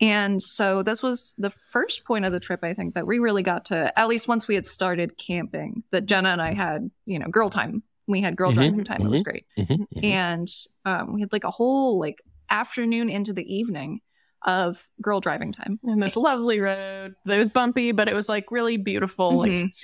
And 0.00 0.40
so 0.40 0.82
this 0.82 1.02
was 1.02 1.34
the 1.38 1.50
first 1.70 2.04
point 2.04 2.24
of 2.24 2.32
the 2.32 2.38
trip, 2.40 2.60
I 2.62 2.72
think, 2.74 2.94
that 2.94 3.04
we 3.06 3.18
really 3.18 3.42
got 3.42 3.64
to, 3.66 3.96
at 3.98 4.06
least 4.06 4.28
once 4.28 4.46
we 4.46 4.54
had 4.54 4.64
started 4.64 5.18
camping, 5.18 5.82
that 5.90 6.06
Jenna 6.06 6.28
and 6.30 6.40
I 6.40 6.54
had, 6.54 6.90
you 7.04 7.18
know, 7.18 7.26
girl 7.28 7.50
time. 7.50 7.82
We 8.06 8.20
had 8.20 8.36
girl 8.36 8.52
Mhm, 8.52 8.54
driving 8.54 8.84
time. 8.84 9.02
It 9.04 9.10
was 9.10 9.22
great. 9.22 9.44
Mhm, 9.58 9.86
mhm. 9.92 10.04
And 10.04 10.48
um, 10.84 11.12
we 11.14 11.20
had 11.20 11.32
like 11.32 11.44
a 11.44 11.50
whole 11.50 11.98
like 11.98 12.22
afternoon 12.48 13.08
into 13.10 13.32
the 13.32 13.44
evening 13.52 14.00
of 14.46 14.86
girl 15.02 15.18
driving 15.20 15.50
time. 15.52 15.80
and 15.82 16.00
this 16.00 16.16
lovely 16.16 16.60
road. 16.60 17.14
It 17.26 17.38
was 17.38 17.48
bumpy, 17.48 17.90
but 17.92 18.08
it 18.08 18.14
was 18.14 18.28
like 18.28 18.52
really 18.52 18.76
beautiful, 18.76 19.36
like 19.36 19.50
Mhm. 19.50 19.74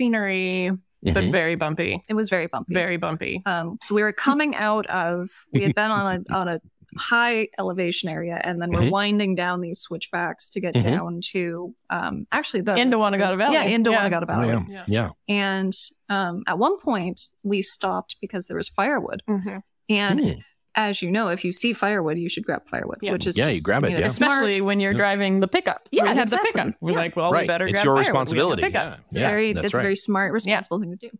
Scenery, 1.04 1.26
but 1.26 1.32
very 1.32 1.54
bumpy. 1.56 2.02
It 2.08 2.14
was 2.14 2.28
very 2.28 2.46
bumpy. 2.46 2.74
Very 2.74 2.96
bumpy. 2.96 3.42
Um, 3.46 3.78
so 3.82 3.94
we 3.94 4.02
were 4.02 4.12
coming 4.12 4.54
out 4.56 4.86
of 4.86 5.28
we 5.52 5.62
had 5.62 5.74
been 5.74 5.90
on 5.90 6.24
a 6.30 6.34
on 6.34 6.48
a 6.48 6.60
high 6.96 7.48
elevation 7.58 8.08
area, 8.08 8.40
and 8.44 8.60
then 8.60 8.70
we're 8.70 8.82
Mhm. 8.82 8.90
winding 8.90 9.34
down 9.34 9.60
these 9.60 9.80
switchbacks 9.80 10.48
to 10.50 10.60
get 10.60 10.74
Mhm. 10.76 10.82
down 10.82 11.20
to 11.32 11.74
um, 11.90 12.26
actually 12.30 12.60
the 12.60 12.76
Into 12.76 12.98
Wonnangatta 12.98 13.36
Valley. 13.36 13.54
Yeah, 13.54 13.62
into 13.64 13.90
Yeah. 13.90 14.08
Wonnangatta 14.08 14.22
Oh, 14.22 14.26
Valley. 14.26 14.48
yeah. 14.48 14.62
Yeah. 14.68 14.84
yeah 14.86 15.10
And 15.28 15.72
um, 16.08 16.44
at 16.46 16.56
one 16.58 16.78
point, 16.78 17.20
we 17.42 17.62
stopped 17.62 18.16
because 18.20 18.46
there 18.46 18.56
was 18.56 18.68
firewood. 18.68 19.22
Mhm. 19.28 19.62
And 19.88 20.20
Mm. 20.20 20.44
As 20.76 21.02
you 21.02 21.10
know, 21.10 21.28
if 21.28 21.44
you 21.44 21.52
see 21.52 21.72
firewood, 21.72 22.18
you 22.18 22.28
should 22.28 22.44
grab 22.44 22.68
firewood, 22.68 22.98
Yeah. 23.00 23.12
which 23.12 23.26
is 23.26 23.38
Yeah, 23.38 23.48
you 23.48 23.60
grab 23.62 23.84
it, 23.84 23.90
know, 23.90 23.98
yeah. 23.98 24.04
Especially 24.06 24.60
when 24.60 24.80
you're 24.80 24.92
Yeah. 24.92 24.98
driving 24.98 25.40
the 25.40 25.48
pickup. 25.48 25.88
Yeah, 25.92 26.02
we 26.02 26.08
had 26.08 26.18
exactly. 26.18 26.50
the 26.50 26.58
pickup. 26.58 26.74
We're 26.80 26.90
Yeah. 26.92 26.96
like, 26.98 27.16
well, 27.16 27.30
right 27.30 27.42
we 27.42 27.46
better 27.46 27.66
it's 27.66 27.72
grab 27.74 27.84
your 27.84 27.94
firewood. 27.96 28.00
We 28.02 28.06
have 28.06 28.14
responsibility 28.14 28.62
pickup. 28.62 28.84
yeah 28.92 28.96
It's 29.06 29.16
yeah, 29.16 29.28
very, 29.28 29.52
that's 29.52 29.66
it's 29.66 29.74
a 29.74 29.76
right. 29.76 29.82
very 29.82 29.96
smart, 29.96 30.32
responsible 30.32 30.80
thing 30.80 30.90
to 30.90 30.96
do. 30.96 31.10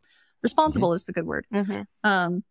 Responsible 0.43 0.93
is 0.93 1.05
the 1.05 1.13
good 1.13 1.27
word. 1.27 1.47
Mhm. 1.53 1.87
Um, 2.03 2.43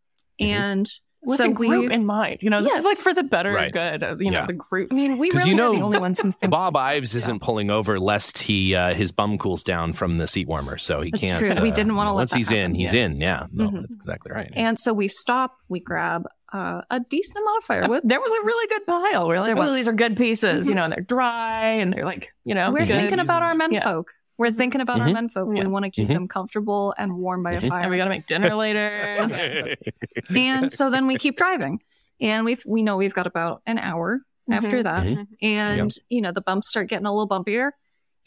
Mhm. 0.41 0.47
and 0.47 0.89
With 1.25 1.37
so 1.37 1.47
the 1.47 1.53
group 1.53 1.87
we, 1.89 1.93
in 1.93 2.05
mind. 2.05 2.39
You 2.41 2.49
know, 2.49 2.61
this 2.61 2.67
Yes. 2.71 2.79
is 2.79 2.85
like 2.85 2.97
for 2.97 3.13
the 3.13 3.23
better 3.23 3.51
Right. 3.53 3.71
good. 3.71 4.03
of, 4.03 4.21
You 4.21 4.29
know, 4.31 4.45
the 4.45 4.53
group. 4.53 4.89
I 4.91 4.95
mean, 4.95 5.17
we 5.17 5.29
'Cause 5.29 5.39
really 5.39 5.51
you 5.51 5.55
know- 5.55 5.71
are 5.73 5.75
the 5.77 5.81
only 5.81 5.97
ones 5.99 6.19
who 6.19 6.31
think 6.31 6.51
Bob 6.51 6.75
Ives 6.75 7.15
isn't 7.15 7.41
pulling 7.41 7.69
over 7.71 7.99
lest 7.99 8.39
he 8.39 8.75
uh, 8.75 8.93
his 8.93 9.11
bum 9.11 9.37
cools 9.37 9.63
down 9.63 9.93
from 9.93 10.17
the 10.17 10.27
seat 10.27 10.47
warmer, 10.47 10.77
so 10.77 11.01
he 11.01 11.11
That's 11.11 11.23
can't. 11.23 11.39
true. 11.39 11.61
We 11.63 11.71
uh, 11.71 11.73
didn't 11.73 11.95
wanna 11.95 12.11
let 12.13 12.21
Once 12.21 12.31
that 12.31 12.37
he's 12.37 12.51
in, 12.51 12.57
happen. 12.57 12.75
he's 12.75 12.93
in. 12.93 13.15
Yeah, 13.21 13.47
no, 13.53 13.69
Mhm. 13.69 13.81
that's 13.81 13.93
exactly 13.95 14.31
right. 14.33 14.51
And 14.53 14.77
so 14.79 14.93
we 14.93 15.07
stop, 15.07 15.55
we 15.69 15.79
grab 15.79 16.25
uh, 16.51 16.81
a 16.91 16.99
decent 16.99 17.37
amount 17.43 17.57
of 17.57 17.63
firewood. 17.63 18.01
There 18.03 18.19
was 18.19 18.29
a 18.31 18.45
really 18.45 18.67
good 18.67 18.85
pile. 18.85 19.27
We're 19.27 19.39
like, 19.39 19.47
There 19.47 19.57
oh, 19.57 19.65
was. 19.65 19.73
these 19.73 19.87
are 19.87 19.91
good 19.93 20.15
pieces, 20.15 20.67
Mhm. 20.67 20.69
you 20.69 20.75
know, 20.75 20.83
and 20.83 20.93
they're 20.93 21.01
dry 21.01 21.63
and 21.77 21.91
they're 21.91 22.05
like, 22.05 22.31
you 22.45 22.53
know, 22.53 22.71
We're 22.71 22.85
good. 22.85 22.89
thinking 22.99 23.17
about 23.17 23.41
our 23.41 23.53
Seasoned. 23.53 24.05
Men 24.37 24.45
Yeah. 24.45 24.49
folk. 24.49 24.53
We're 24.53 24.57
thinking 24.57 24.81
about 24.81 24.99
our 24.99 25.07
Mhm. 25.07 25.13
menfolk. 25.13 25.47
We 25.47 25.57
Yeah. 25.57 25.67
want 25.67 25.85
to 25.85 25.91
keep 25.91 26.09
Mhm. 26.09 26.13
them 26.13 26.27
comfortable 26.27 26.93
and 26.97 27.17
warm 27.17 27.43
by 27.43 27.53
a 27.53 27.61
fire. 27.61 27.81
And 27.81 27.91
we 27.91 27.97
got 27.97 28.05
to 28.05 28.09
make 28.09 28.27
dinner 28.27 28.53
later. 28.55 28.89
and 30.35 30.71
so 30.71 30.89
then 30.89 31.07
we 31.07 31.17
keep 31.17 31.37
driving 31.37 31.81
and 32.21 32.45
we've 32.45 32.63
we 32.65 32.83
know 32.83 32.97
we've 32.97 33.13
got 33.13 33.27
about 33.27 33.61
an 33.65 33.77
hour 33.77 34.21
after 34.49 34.79
Mhm. 34.79 34.83
that 34.83 35.27
and 35.41 35.91
you 36.09 36.21
know 36.21 36.31
the 36.31 36.41
bumps 36.41 36.69
start 36.69 36.87
getting 36.89 37.05
a 37.05 37.11
little 37.13 37.27
bumpier 37.27 37.71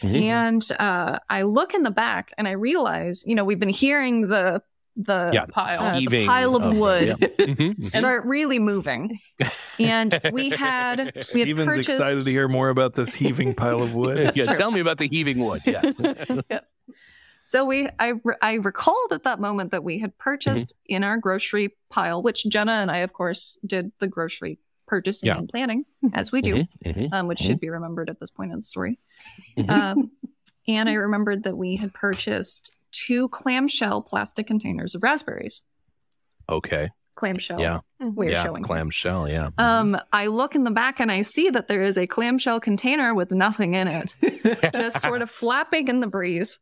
and 0.03 0.67
uh 0.79 1.19
i 1.29 1.43
look 1.43 1.73
in 1.75 1.83
the 1.83 1.91
back 1.91 2.33
and 2.39 2.49
i 2.49 2.53
realize 2.53 3.23
you 3.27 3.35
know 3.35 3.45
we've 3.45 3.61
been 3.61 3.69
hearing 3.69 4.29
the 4.29 4.61
the 4.97 5.31
Yeah. 5.33 5.45
Pile. 5.47 5.81
uh, 5.81 6.01
the 6.09 6.27
pile 6.27 6.57
of 6.57 6.63
of 6.65 6.77
wood 6.77 7.09
yeah. 7.21 7.27
Mhm. 7.47 7.85
start 7.85 8.25
really 8.25 8.59
moving 8.59 9.19
and 9.79 10.19
we 10.33 10.49
had 10.51 10.99
we 10.99 11.13
had 11.13 11.25
Steven's 11.27 11.69
purchased 11.69 11.89
excited 11.91 12.25
to 12.25 12.31
hear 12.31 12.49
more 12.49 12.71
about 12.71 12.95
this 12.95 13.15
heaving 13.15 13.55
pile 13.55 13.83
of 13.83 13.95
wood. 13.95 14.33
yeah, 14.37 14.45
tell 14.47 14.71
me 14.71 14.81
about 14.81 14.99
the 14.99 15.07
heaving 15.09 15.39
wood. 15.39 15.63
Yes. 15.67 15.97
yes. 16.51 16.63
So 17.43 17.65
we, 17.65 17.89
I, 18.01 18.15
I 18.43 18.55
recalled 18.55 19.13
at 19.13 19.23
that 19.23 19.39
moment 19.39 19.71
that 19.71 19.85
we 19.85 19.99
had 20.01 20.17
purchased 20.19 20.69
Mm-hmm. 20.75 20.95
in 20.97 21.05
our 21.05 21.17
grocery 21.17 21.77
pile, 21.91 22.21
which 22.21 22.45
Jenna 22.49 22.73
and 22.73 22.91
I, 22.91 22.99
of 22.99 23.13
course, 23.13 23.57
did 23.65 23.93
the 24.01 24.09
grocery 24.09 24.59
purchasing 24.89 25.29
Yeah. 25.29 25.39
and 25.39 25.49
planning 25.49 25.85
as 26.13 26.33
we 26.33 26.43
do, 26.43 26.55
Mhm. 26.55 26.69
Mhm. 26.85 27.09
um, 27.13 27.27
which 27.29 27.39
should 27.39 27.61
be 27.61 27.69
remembered 27.69 28.11
at 28.11 28.19
this 28.19 28.31
point 28.31 28.51
in 28.53 28.59
the 28.59 28.63
story. 28.65 28.99
Um, 29.69 30.11
and 30.67 30.89
I 30.89 30.95
remembered 30.95 31.45
that 31.45 31.57
we 31.57 31.77
had 31.77 31.95
purchased 31.95 32.73
two 33.07 33.29
clamshell 33.29 34.03
plastic 34.03 34.47
containers 34.47 34.95
of 34.95 35.03
raspberries. 35.03 35.63
Okay. 36.49 36.91
Clamshell. 37.17 37.61
Yeah. 37.61 37.81
We're 37.99 38.31
yeah. 38.31 38.43
showing. 38.43 38.63
Clamshell. 38.63 39.29
Yeah. 39.29 39.49
Um, 39.57 39.97
I 40.13 40.27
look 40.27 40.55
in 40.55 40.65
the 40.65 40.71
back 40.71 41.01
and 41.01 41.11
I 41.11 41.23
see 41.23 41.49
that 41.51 41.67
there 41.67 41.83
is 41.83 41.97
a 41.97 42.07
clamshell 42.07 42.61
container 42.61 43.15
with 43.15 43.31
nothing 43.33 43.75
in 43.75 43.89
it. 43.89 44.15
just 44.75 45.01
sort 45.01 45.23
of 45.23 45.31
flapping 45.31 45.89
in 45.89 46.01
the 46.01 46.07
breeze, 46.07 46.61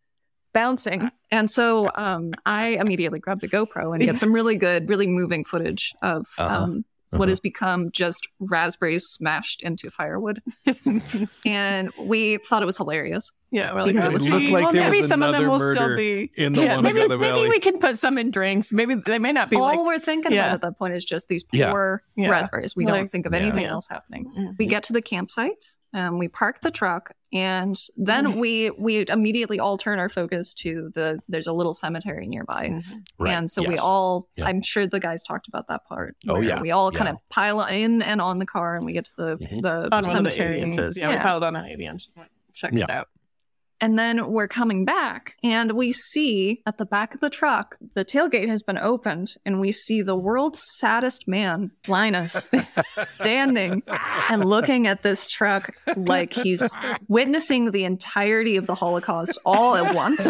bouncing. 0.53 1.11
And 1.33 1.51
so 1.51 1.91
um, 1.95 2.35
I 2.47 2.69
immediately 2.69 3.19
grabbed 3.19 3.41
the 3.41 3.49
GoPro 3.49 3.95
and 3.95 4.05
get 4.05 4.19
some 4.21 4.33
really 4.33 4.57
good, 4.57 4.89
really 4.89 5.09
moving 5.09 5.45
footage 5.45 5.93
of 6.03 6.27
Uh-huh. 6.39 6.55
um, 6.55 6.85
what 7.15 7.23
Uh-huh. 7.23 7.31
has 7.31 7.41
become 7.41 7.91
just 7.93 8.29
raspberries 8.41 9.05
smashed 9.07 9.63
into 9.63 9.91
firewood. 9.91 10.43
and 11.47 11.91
we 11.99 12.39
thought 12.39 12.63
it 12.63 12.67
was 12.67 12.77
hilarious. 12.77 13.31
Yeah, 13.51 13.73
we're 13.73 13.83
like, 13.83 13.95
Because 13.95 14.05
oh, 14.25 14.27
it 14.27 14.31
looked 14.31 14.49
like 14.51 14.63
well, 14.65 14.73
there 14.73 14.85
maybe 14.85 14.99
was 14.99 15.09
some 15.09 15.23
of 15.23 15.29
them 15.33 15.43
another 15.45 15.51
will 15.51 15.61
still 15.73 15.83
murder 15.89 15.97
be 15.97 16.31
in 16.37 16.55
the 16.55 16.63
yeah, 16.63 16.81
maybe, 16.81 16.99
Wonnangatta 17.01 17.09
maybe 17.21 17.25
Valley. 17.25 17.49
we 17.49 17.61
can 17.61 17.79
put 17.79 17.97
some 17.99 18.19
in 18.19 18.31
drinks. 18.31 18.73
Maybe 18.73 18.95
they 18.97 19.19
may 19.19 19.33
not 19.33 19.49
be 19.51 19.57
All 19.57 19.63
like 19.63 19.79
we're 19.85 19.99
thinking 20.01 20.33
yeah. 20.33 20.47
about 20.47 20.55
at 20.55 20.61
that 20.63 20.79
point 20.79 20.95
is 20.95 21.05
just 21.05 21.29
these 21.29 21.45
poor 21.45 22.03
Yeah. 22.17 22.31
raspberries. 22.31 22.75
We 22.75 22.85
don't 22.85 23.09
think 23.09 23.27
of 23.27 23.33
anything 23.33 23.63
Yeah. 23.63 23.71
else 23.71 23.87
happening. 23.89 24.33
Mhm. 24.37 24.59
We 24.59 24.67
get 24.67 24.83
to 24.85 24.93
the 24.93 25.03
campsite. 25.03 25.53
Um, 25.95 26.19
we 26.19 26.29
park 26.29 26.61
the 26.61 26.71
truck, 26.71 27.13
and 27.33 27.75
Mm-hmm. 27.75 28.05
then 28.05 28.39
we 28.39 28.71
we 28.71 29.07
immediately 29.09 29.59
all 29.61 29.77
turn 29.79 29.99
our 29.99 30.09
focus 30.09 30.53
to 30.55 30.91
the. 30.95 31.21
There's 31.29 31.47
a 31.47 31.53
little 31.53 31.73
cemetery 31.73 32.27
nearby, 32.27 32.69
Mhm. 32.69 33.05
Right. 33.19 33.33
and 33.33 33.51
so 33.51 33.63
we 33.63 33.79
all. 33.79 34.29
Yeah. 34.37 34.47
I'm 34.47 34.61
sure 34.61 34.87
the 34.87 35.01
guys 35.01 35.23
talked 35.23 35.49
about 35.49 35.69
that 35.69 35.87
part. 35.87 36.17
Oh, 36.29 36.41
yeah. 36.41 36.61
we 36.61 36.71
all 36.73 36.91
kind 36.93 37.09
of 37.09 37.17
pile 37.31 37.61
in 37.63 38.03
and 38.03 38.21
on 38.21 38.39
the 38.41 38.47
car, 38.47 38.77
and 38.77 38.85
we 38.85 38.93
get 38.93 39.05
to 39.07 39.13
the 39.17 39.37
Mhm. 39.39 39.63
the 39.63 39.69
on 39.85 39.91
one 39.91 39.99
of 39.99 40.05
the 40.05 40.11
cemetery. 40.11 40.61
inches. 40.61 40.97
Yeah, 40.99 41.11
we 41.11 41.17
piled 41.17 41.45
on 41.45 41.55
an 41.57 41.65
80 41.65 41.87
inch. 41.87 42.09
Check 42.53 42.73
Yeah. 42.75 42.85
it 42.85 42.91
out. 42.91 43.09
And 43.81 43.99
then 43.99 44.31
we're 44.31 44.49
coming 44.49 44.85
back, 44.85 45.37
and 45.43 45.73
we 45.73 45.93
see 45.93 46.63
at 46.65 46.79
the 46.79 46.87
back 46.87 47.15
of 47.15 47.21
the 47.21 47.29
truck, 47.29 47.77
the 47.95 48.05
tailgate 48.05 48.49
has 48.49 48.63
been 48.63 48.79
opened, 48.79 49.35
and 49.45 49.61
we 49.61 49.73
see 49.73 50.01
the 50.01 50.17
world's 50.17 50.63
saddest 50.79 51.27
man, 51.27 51.71
Linus, 51.89 52.49
standing 52.87 53.83
and 54.31 54.45
looking 54.45 54.87
at 54.87 55.03
this 55.03 55.27
truck 55.27 55.75
like 55.97 56.33
he's 56.33 56.73
witnessing 57.09 57.73
the 57.73 57.85
entirety 57.85 58.57
of 58.57 58.67
the 58.67 58.75
Holocaust 58.75 59.39
all 59.45 59.75
at 59.75 59.95
once. 59.95 60.27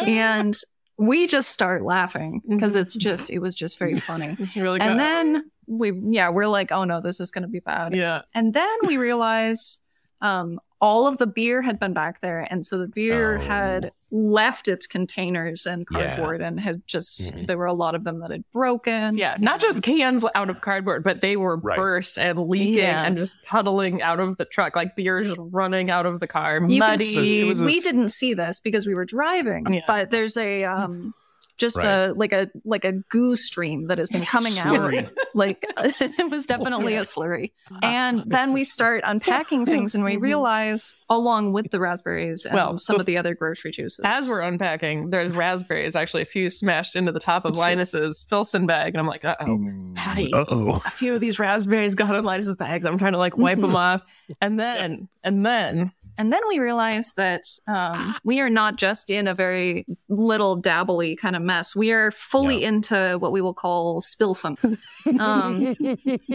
and 0.00 0.56
we 0.96 1.26
just 1.26 1.50
start 1.50 1.82
laughing 1.82 2.42
because 2.48 2.76
it's 2.76 2.96
just, 2.96 3.30
it 3.30 3.38
was 3.38 3.54
just 3.54 3.78
very 3.78 3.98
funny. 3.98 4.36
Really 4.56 4.80
And 4.80 4.98
then 4.98 5.50
we, 5.66 5.92
yeah, 6.10 6.28
we're 6.30 6.46
like, 6.46 6.72
oh 6.72 6.84
no, 6.84 7.00
this 7.00 7.20
is 7.20 7.30
going 7.30 7.42
to 7.42 7.48
be 7.48 7.60
bad. 7.60 7.94
yeah. 7.94 8.22
And 8.34 8.52
then 8.52 8.76
we 8.86 8.96
realize 8.96 9.78
um, 10.20 10.58
all 10.80 11.06
of 11.06 11.18
the 11.18 11.26
beer 11.26 11.60
had 11.62 11.78
been 11.78 11.92
back 11.92 12.20
there. 12.20 12.46
And 12.50 12.64
so 12.64 12.78
the 12.78 12.88
beer 12.88 13.36
Oh. 13.36 13.40
had 13.40 13.92
left 14.10 14.66
its 14.66 14.86
containers 14.86 15.66
and 15.66 15.86
Yeah. 15.90 16.16
cardboard 16.16 16.40
and 16.40 16.58
had 16.58 16.82
just, 16.86 17.32
Mhm. 17.34 17.46
there 17.46 17.56
were 17.58 17.66
a 17.66 17.72
lot 17.72 17.94
of 17.94 18.02
them 18.02 18.20
that 18.20 18.30
had 18.30 18.44
broken. 18.50 19.16
Yeah, 19.16 19.36
not 19.38 19.60
just 19.60 19.82
cans 19.82 20.24
out 20.34 20.50
of 20.50 20.62
cardboard, 20.62 21.04
but 21.04 21.20
they 21.20 21.36
were 21.36 21.56
Right. 21.56 21.76
burst 21.76 22.18
and 22.18 22.38
leaking 22.48 22.78
Yeah. 22.78 23.04
and 23.04 23.16
just 23.18 23.36
puddling 23.44 24.02
out 24.02 24.18
of 24.18 24.36
the 24.36 24.46
truck, 24.46 24.74
like 24.74 24.96
beer 24.96 25.22
just 25.22 25.38
running 25.40 25.90
out 25.90 26.06
of 26.06 26.18
the 26.18 26.26
car, 26.26 26.60
You 26.66 26.78
muddy. 26.78 27.04
see- 27.04 27.40
It 27.50 27.60
a 27.60 27.64
we 27.64 27.76
s- 27.76 27.84
didn't 27.84 28.08
see 28.08 28.34
this 28.34 28.58
because 28.58 28.86
we 28.86 28.94
were 28.94 29.04
driving, 29.04 29.72
Yeah. 29.72 29.80
but 29.86 30.10
there's 30.10 30.36
a, 30.36 30.64
um, 30.64 31.14
just 31.60 31.78
a 31.78 32.12
like 32.16 32.32
a 32.32 32.48
like 32.64 32.84
a 32.84 32.92
goo 33.10 33.36
stream 33.36 33.86
that 33.86 33.98
has 33.98 34.08
been 34.10 34.24
coming 34.34 34.52
Slurry. 34.54 35.04
out 35.04 35.12
like 35.34 35.64
it 35.78 36.30
was 36.30 36.46
definitely 36.46 36.96
a 36.96 37.02
slurry 37.02 37.52
and 37.82 38.22
then 38.26 38.52
we 38.52 38.64
start 38.64 39.02
unpacking 39.04 39.64
things 39.72 39.94
and 39.94 40.02
we 40.02 40.16
Mhm. 40.16 40.22
realize 40.22 40.96
along 41.08 41.52
with 41.52 41.70
the 41.70 41.78
raspberries 41.78 42.44
and 42.44 42.54
Well, 42.54 42.78
some 42.78 42.96
bef- 42.96 43.00
of 43.00 43.06
the 43.06 43.16
other 43.18 43.34
grocery 43.34 43.70
juices 43.70 44.00
As 44.04 44.28
we're 44.28 44.40
unpacking, 44.40 45.10
there's 45.10 45.32
raspberries, 45.36 45.94
actually 45.94 46.22
a 46.22 46.26
few 46.26 46.50
smashed 46.50 46.96
into 46.96 47.12
the 47.12 47.20
top 47.20 47.44
of 47.44 47.56
Linus's 47.56 48.26
Filson 48.28 48.66
bag. 48.66 48.94
And 48.94 49.00
I'm 49.00 49.06
like, 49.06 49.24
uh 49.24 49.36
oh. 49.40 49.92
Patty. 49.94 50.32
Uh 50.32 50.44
oh. 50.50 50.82
A 50.84 50.90
few 50.90 51.14
of 51.14 51.20
these 51.20 51.38
raspberries 51.38 51.94
got 51.94 52.14
in 52.14 52.24
Linus's 52.24 52.56
bags. 52.56 52.84
I'm 52.86 52.98
trying 52.98 53.12
to 53.12 53.18
like 53.18 53.36
wipe 53.36 53.60
them 53.60 53.76
off. 53.76 54.02
And 54.40 54.58
then, 54.58 55.08
and 55.22 55.44
then, 55.44 55.92
And 56.20 56.30
then 56.30 56.40
we 56.48 56.58
realized 56.58 57.16
that 57.16 57.44
um, 57.66 58.14
we 58.24 58.40
are 58.40 58.50
not 58.50 58.76
just 58.76 59.08
in 59.08 59.26
a 59.26 59.34
very 59.34 59.86
little 60.10 60.54
dabbly 60.54 61.16
kind 61.16 61.34
of 61.34 61.40
mess. 61.40 61.74
We 61.74 61.92
are 61.92 62.10
fully 62.10 62.62
into 62.62 63.16
what 63.18 63.32
we 63.32 63.40
will 63.40 63.54
call 63.54 64.02
spilson. 64.02 64.78
Um, 65.18 65.74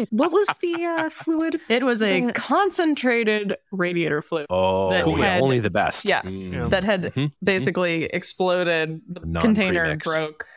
what 0.10 0.32
was 0.32 0.48
the 0.60 0.74
uh, 0.86 1.10
fluid? 1.12 1.62
it 1.70 1.84
was 1.84 2.02
a 2.02 2.24
Uh, 2.24 2.32
concentrated 2.34 3.56
radiator 3.72 4.24
fluid 4.24 4.48
Oh, 4.50 4.90
That 4.90 5.08
yeah, 5.08 5.40
only 5.40 5.60
the 5.60 5.70
best. 5.70 6.04
Yeah. 6.06 6.24
Mm. 6.24 6.72
that 6.72 6.84
had 6.84 7.04
Mhm. 7.14 7.32
basically 7.44 8.06
exploded. 8.06 9.02
The 9.08 9.20
Non-premix. 9.20 9.44
container 9.44 9.98
broke. 9.98 10.48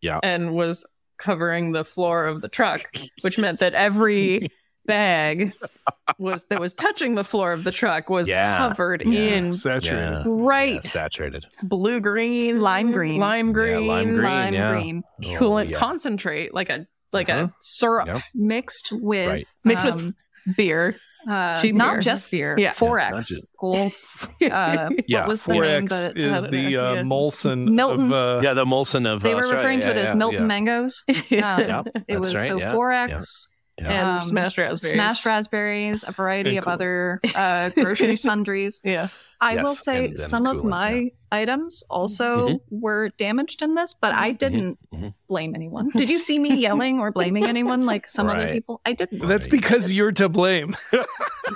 Yeah. 0.00 0.20
And 0.22 0.54
was 0.54 0.86
covering 1.18 1.72
the 1.72 1.84
floor 1.84 2.26
of 2.26 2.40
the 2.40 2.48
truck, 2.48 2.82
which 3.22 3.36
meant 3.36 3.58
that 3.58 3.74
every 3.74 4.48
bag 4.86 5.52
was 6.18 6.44
that 6.50 6.60
was 6.60 6.72
touching 6.74 7.14
the 7.14 7.24
floor 7.24 7.52
of 7.52 7.64
the 7.64 7.72
truck 7.72 8.08
was 8.10 8.28
Yeah. 8.28 8.58
covered 8.58 9.02
Yeah. 9.04 9.20
in 9.20 9.54
Saturated. 9.54 9.98
Yeah. 9.98 10.22
Right. 10.26 10.74
Yeah, 10.74 10.80
saturated. 10.80 11.46
blue 11.62 12.00
green, 12.00 12.60
Lime 12.60 12.92
green. 12.92 13.18
lime 13.20 13.52
green, 13.52 13.86
lime 13.86 14.08
green. 14.14 14.22
Lime 14.22 14.54
yeah. 14.54 14.70
green 14.72 15.02
coolant 15.22 15.66
Oh, 15.66 15.70
yeah. 15.70 15.78
concentrate, 15.78 16.54
like 16.54 16.70
a 16.70 16.86
like 17.12 17.28
Uh-huh. 17.28 17.44
a 17.48 17.54
syrup 17.60 18.06
Yep. 18.08 18.22
mixed 18.34 18.88
with 18.92 19.28
Right. 19.28 19.44
Mixed 19.64 19.86
with 19.86 19.94
um, 19.94 20.14
beer. 20.56 20.96
uh, 21.28 21.60
cheap 21.60 21.74
not 21.74 21.94
beer. 21.94 22.00
just 22.02 22.30
beer. 22.30 22.54
Yeah. 22.58 22.72
Forex 22.72 23.30
Yeah, 23.30 23.38
gold. 23.58 23.94
Uh, 24.42 24.90
Yeah, 25.08 25.20
what 25.20 25.28
was 25.28 25.42
the 25.44 25.54
name 25.54 25.88
4X 25.88 25.88
that 25.88 26.16
is 26.20 26.42
the 26.44 26.76
uh, 26.76 26.92
yeah. 26.94 27.02
Molson 27.02 27.68
Milton. 27.70 28.12
of 28.12 28.38
uh, 28.38 28.40
Yeah, 28.44 28.54
the 28.54 28.64
Molson 28.64 29.06
of 29.12 29.22
they 29.22 29.34
were 29.34 29.40
Australia. 29.40 29.56
referring 29.56 29.80
to 29.80 29.90
it 29.90 29.96
Yeah, 29.96 30.02
as 30.02 30.14
Milton 30.14 30.42
yeah. 30.42 30.46
mangoes. 30.46 31.04
Um, 31.08 31.14
Yep, 31.30 31.86
it 32.08 32.18
was 32.20 32.34
right, 32.34 32.46
so 32.48 32.58
yeah, 33.78 33.90
and 33.90 34.08
Um, 34.18 34.22
smashed 34.22 34.58
raspberries. 34.58 34.94
smashed 34.94 35.26
raspberries, 35.26 36.04
a 36.06 36.12
variety 36.12 36.50
And 36.50 36.58
of 36.58 36.64
cool- 36.64 36.72
other 36.74 37.20
uh, 37.34 37.70
grocery 37.70 38.16
sundries. 38.16 38.80
Yeah. 38.84 39.08
I 39.38 39.62
will 39.62 39.74
say 39.74 39.96
and- 39.98 40.06
and 40.06 40.18
some 40.18 40.46
of 40.46 40.64
my 40.64 40.92
yeah. 40.92 41.08
items 41.30 41.84
also 41.90 42.48
Mhm. 42.48 42.60
were 42.70 43.10
damaged 43.18 43.60
in 43.60 43.74
this, 43.74 43.92
but 43.92 44.14
I 44.14 44.32
didn't 44.32 44.78
mhm. 44.94 45.12
blame 45.28 45.54
anyone. 45.54 45.90
Did 45.90 46.08
you 46.08 46.18
see 46.18 46.38
me 46.38 46.54
yelling 46.66 47.00
or 47.00 47.12
blaming 47.12 47.44
anyone 47.44 47.84
like 47.84 48.08
some 48.08 48.30
other 48.30 48.50
people? 48.54 48.80
I 48.86 48.94
didn't. 48.94 49.28
That's 49.28 49.46
because 49.46 49.92
you're 49.92 50.12
to 50.12 50.30
blame. 50.30 50.74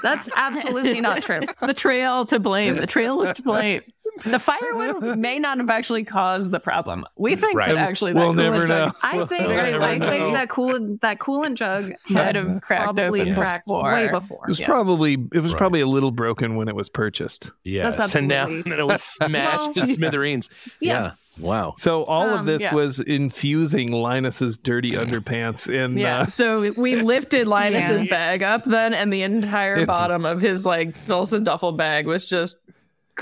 That's 0.03 0.29
absolutely 0.37 1.01
not 1.01 1.23
true. 1.23 1.41
The 1.61 1.73
trail 1.75 2.27
to 2.27 2.39
blame. 2.39 2.77
The 2.77 2.87
trail 2.87 3.17
was 3.17 3.33
to 3.33 3.43
blame. 3.43 3.81
The 4.25 4.39
firewood 4.39 5.19
may 5.19 5.39
not 5.39 5.59
have 5.59 5.71
actually 5.71 6.05
caused 6.05 6.51
the 6.51 6.61
problem. 6.61 7.05
We 7.17 7.37
think 7.37 7.57
Right. 7.57 7.75
that 7.75 7.79
actually 7.79 8.13
that 8.13 8.19
we'll 8.19 8.33
coolant 8.33 8.37
never 8.37 8.67
jug 8.67 8.89
know. 8.89 8.93
I 9.03 9.17
We'll 9.17 9.27
think 9.27 9.49
never 9.49 9.83
I 9.83 9.99
think 9.99 10.35
that 10.35 10.49
coolant 10.49 11.01
that 11.01 11.19
coolant 11.19 11.55
jug 11.55 11.93
might 12.09 12.25
had 12.27 12.37
have 12.37 12.61
cracked 12.61 12.85
probably 12.97 13.21
open 13.23 13.35
cracked 13.35 13.67
before. 13.67 13.93
way 13.93 14.09
before. 14.09 14.45
It 14.45 14.49
was 14.49 14.61
Yeah. 14.61 14.67
probably 14.67 15.13
it 15.33 15.41
was 15.41 15.53
Right. 15.53 15.59
probably 15.59 15.81
a 15.81 15.87
little 15.87 16.11
broken 16.11 16.57
when 16.57 16.69
it 16.69 16.75
was 16.77 16.89
purchased. 16.89 17.51
Yeah, 17.65 17.91
That's 17.91 18.15
and 18.15 18.29
now 18.29 18.43
absolutely- 18.43 18.73
and 18.73 18.81
it 18.81 18.87
was 18.87 19.03
smashed 19.03 19.75
to 19.75 19.87
smithereens. 19.87 20.51
yeah. 20.81 20.91
Yeah. 20.91 21.11
Wow. 21.39 21.73
So 21.79 22.03
all 22.05 22.29
of 22.29 22.41
Um, 22.41 22.47
this 22.47 22.61
yeah. 22.61 22.75
was 22.75 23.01
infusing 23.01 23.93
Linus's 23.93 24.59
dirty 24.59 24.93
underpants 24.93 25.73
in 25.73 25.97
Yeah. 25.97 26.21
uh, 26.23 26.27
So 26.27 26.73
we 26.77 26.97
lifted 27.03 27.47
Linus's 27.47 28.05
Yeah. 28.05 28.11
bag 28.11 28.43
up 28.43 28.65
then, 28.65 28.93
and 28.93 29.11
the 29.13 29.23
entire 29.23 29.75
It's- 29.75 29.87
bottom 29.87 30.27
of 30.27 30.41
his 30.43 30.67
like 30.67 30.97
Filson 30.97 31.45
duffel 31.45 31.73
bag 31.73 32.07
was 32.07 32.29
just 32.29 32.59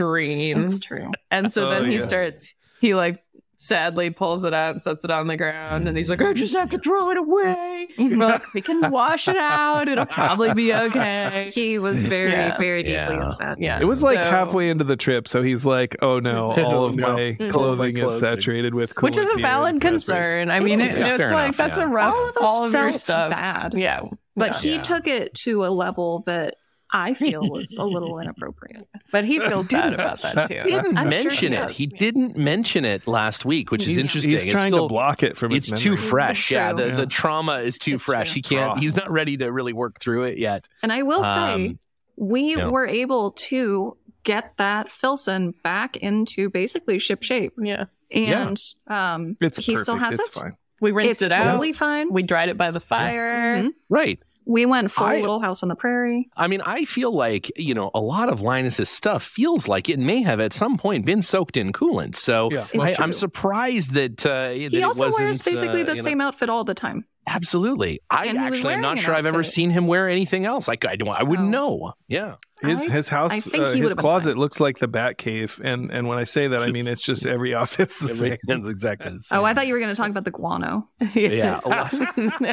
green. 0.02 0.62
That's 0.62 0.80
true. 0.80 1.10
And 1.30 1.52
so 1.52 1.66
Oh, 1.66 1.70
then 1.70 1.86
he 1.90 1.96
yeah. 1.96 2.00
starts, 2.02 2.54
he 2.80 2.94
like 2.94 3.22
sadly 3.60 4.08
pulls 4.10 4.44
it 4.44 4.54
out 4.54 4.70
and 4.70 4.80
sets 4.80 5.04
it 5.04 5.10
on 5.10 5.26
the 5.26 5.36
ground. 5.36 5.88
And 5.88 5.96
he's 5.96 6.08
like, 6.08 6.22
I 6.22 6.32
just 6.32 6.54
have 6.54 6.70
to 6.70 6.78
throw 6.78 7.10
it 7.10 7.16
away. 7.16 7.88
We're 7.98 8.16
like, 8.16 8.54
we 8.54 8.60
can 8.62 8.88
wash 8.92 9.26
it 9.26 9.36
out. 9.36 9.88
It'll 9.88 10.06
probably 10.06 10.54
be 10.54 10.72
okay. 10.72 11.50
He 11.52 11.76
was 11.80 12.00
very, 12.00 12.30
Yeah. 12.30 12.56
very 12.56 12.84
deeply 12.84 13.16
Yeah. 13.16 13.26
upset. 13.26 13.60
Yeah. 13.60 13.80
It 13.80 13.84
was 13.84 14.00
like 14.00 14.18
So- 14.20 14.30
halfway 14.30 14.70
into 14.70 14.84
the 14.84 14.94
trip, 14.96 15.26
so 15.26 15.42
he's 15.42 15.64
like, 15.64 15.96
"Oh 16.02 16.20
no, 16.20 16.52
all 16.64 16.84
of 16.84 16.94
No. 16.94 17.12
my 17.14 17.20
Mhm. 17.40 17.50
clothing 17.50 17.98
My 17.98 18.04
is 18.06 18.18
saturated 18.20 18.74
with 18.74 18.94
Which 19.02 19.16
is 19.16 19.28
a 19.28 19.40
valid 19.40 19.80
concern. 19.80 20.52
I 20.52 20.60
mean, 20.60 20.80
it, 20.80 20.96
Yeah, 20.96 21.08
it's 21.08 21.16
fair 21.16 21.32
like 21.32 21.44
enough, 21.46 21.56
that's 21.56 21.78
yeah. 21.78 21.84
a 21.84 21.88
rough. 21.88 22.14
All 22.14 22.28
of 22.28 22.36
us 22.36 22.42
all 22.44 22.64
of 22.66 22.72
your 22.72 22.92
stuff. 22.92 23.30
bad. 23.32 23.74
Yeah, 23.74 24.02
But 24.36 24.50
Yeah. 24.50 24.58
he 24.70 24.74
Yeah. 24.76 24.82
took 24.82 25.08
it 25.08 25.34
to 25.42 25.64
a 25.66 25.70
level 25.70 26.22
that 26.26 26.54
I 26.92 27.14
feel 27.14 27.42
was 27.48 27.76
a 27.76 27.84
little 27.84 28.18
inappropriate. 28.20 28.88
but 29.12 29.24
he 29.24 29.38
feels 29.40 29.66
bad 29.66 29.92
about 29.94 30.22
that 30.22 30.48
too. 30.48 30.54
He 30.64 30.70
didn't 30.70 30.96
I'm 30.96 31.10
sure 31.10 31.22
mention 31.24 31.52
he 31.52 31.58
it. 31.58 31.60
does. 31.68 31.76
He 31.76 31.86
didn't 31.86 32.36
mention 32.36 32.84
it 32.84 33.06
last 33.06 33.44
week, 33.44 33.70
which 33.70 33.86
is 33.86 33.96
interesting. 33.96 34.30
He's 34.32 34.44
it's 34.44 34.52
trying 34.52 34.68
still, 34.68 34.88
to 34.88 34.92
block 34.92 35.22
it 35.22 35.36
from 35.36 35.50
his 35.52 35.70
it's 35.70 35.80
too 35.82 35.96
fresh. 35.96 36.44
It's 36.46 36.50
Yeah, 36.52 36.72
the, 36.72 36.88
Yeah. 36.88 36.96
the 36.96 37.06
trauma 37.06 37.56
is 37.56 37.78
too 37.78 37.96
It's 37.96 38.04
fresh. 38.04 38.28
true. 38.28 38.34
He 38.36 38.42
can't. 38.42 38.78
He's 38.78 38.96
not 38.96 39.10
ready 39.10 39.36
to 39.38 39.52
really 39.52 39.72
work 39.72 40.00
through 40.00 40.24
it 40.24 40.38
yet. 40.38 40.66
And 40.82 40.90
I 40.92 41.02
will 41.02 41.22
say, 41.22 41.54
Um, 41.54 41.78
we 42.16 42.56
yeah. 42.56 42.68
were 42.68 42.86
able 42.86 43.32
to 43.32 43.96
get 44.24 44.56
that 44.56 44.90
Filson 44.90 45.54
back 45.62 45.96
into 45.98 46.50
basically 46.50 46.98
ship 46.98 47.22
shape. 47.22 47.52
Yeah, 47.62 47.84
And 48.10 48.58
um, 48.86 49.36
It's 49.40 49.58
he 49.64 49.76
still 49.76 49.96
has 49.96 50.18
it's 50.18 50.28
it. 50.28 50.32
fine. 50.40 50.56
we 50.80 50.90
rinsed 50.92 51.10
It's 51.12 51.22
it 51.22 51.32
out. 51.32 51.44
totally 51.44 51.72
fine. 51.72 52.12
We 52.12 52.22
dried 52.22 52.48
it 52.48 52.56
by 52.58 52.70
the 52.70 52.80
fire. 52.80 53.62
Mhm. 53.62 53.70
Right. 53.88 54.18
We 54.48 54.64
went 54.64 54.90
full 54.90 55.06
I- 55.06 55.20
Little 55.20 55.40
House 55.40 55.62
on 55.62 55.68
the 55.68 55.76
Prairie. 55.76 56.30
I 56.34 56.46
mean, 56.46 56.62
I 56.62 56.86
feel 56.86 57.14
like, 57.14 57.52
you 57.58 57.74
know, 57.74 57.90
a 57.94 58.00
lot 58.00 58.30
of 58.30 58.40
Linus's 58.40 58.88
stuff 58.88 59.22
feels 59.22 59.68
like 59.68 59.90
it 59.90 59.98
may 59.98 60.22
have 60.22 60.40
at 60.40 60.54
some 60.54 60.78
point 60.78 61.04
been 61.04 61.20
soaked 61.20 61.58
in 61.58 61.70
coolant. 61.72 62.16
So 62.16 62.48
Yeah. 62.50 62.66
It's 62.72 62.98
I, 62.98 63.02
i'm 63.04 63.12
surprised 63.12 63.92
that, 63.92 64.24
uh, 64.24 64.48
that 64.48 64.54
He 64.56 64.64
it 64.78 64.82
also 64.82 65.02
wears 65.02 65.12
wasn't, 65.12 65.44
basically 65.44 65.82
uh, 65.82 65.84
the 65.84 65.92
you 65.92 65.96
know- 65.98 66.02
same 66.02 66.20
outfit 66.22 66.48
all 66.48 66.64
the 66.64 66.74
time. 66.74 67.04
Absolutely. 67.28 68.00
I 68.10 68.28
actually 68.28 68.74
am 68.74 68.80
not 68.80 68.98
sure 68.98 69.14
I've 69.14 69.26
ever 69.26 69.44
seen 69.44 69.70
him 69.70 69.86
wear 69.86 70.08
anything 70.08 70.46
else. 70.46 70.66
Like, 70.66 70.84
I, 70.84 70.96
don't, 70.96 71.08
I 71.08 71.22
wouldn't 71.22 71.48
Oh. 71.48 71.50
know. 71.50 71.92
Yeah. 72.08 72.36
His 72.60 72.84
his 72.86 73.06
house, 73.08 73.30
I 73.30 73.38
think 73.38 73.62
uh, 73.62 73.70
his 73.70 73.94
closet 73.94 74.30
fine. 74.32 74.38
looks 74.40 74.58
like 74.58 74.78
the 74.78 74.88
Bat 74.88 75.16
Cave, 75.16 75.60
and 75.62 75.92
and 75.92 76.08
when 76.08 76.18
I 76.18 76.24
say 76.24 76.48
that, 76.48 76.58
I 76.58 76.72
mean 76.72 76.88
it's 76.88 77.02
just 77.02 77.24
every 77.24 77.54
outfit's 77.54 78.00
the 78.00 78.08
same. 78.08 78.36
Exactly 78.66 79.12
the 79.12 79.20
same. 79.22 79.38
Oh, 79.38 79.44
I 79.44 79.54
thought 79.54 79.68
you 79.68 79.74
were 79.74 79.78
going 79.78 79.94
to 79.94 79.96
talk 79.96 80.10
about 80.10 80.24
the 80.24 80.32
guano. 80.32 80.88
Yeah. 81.14 81.60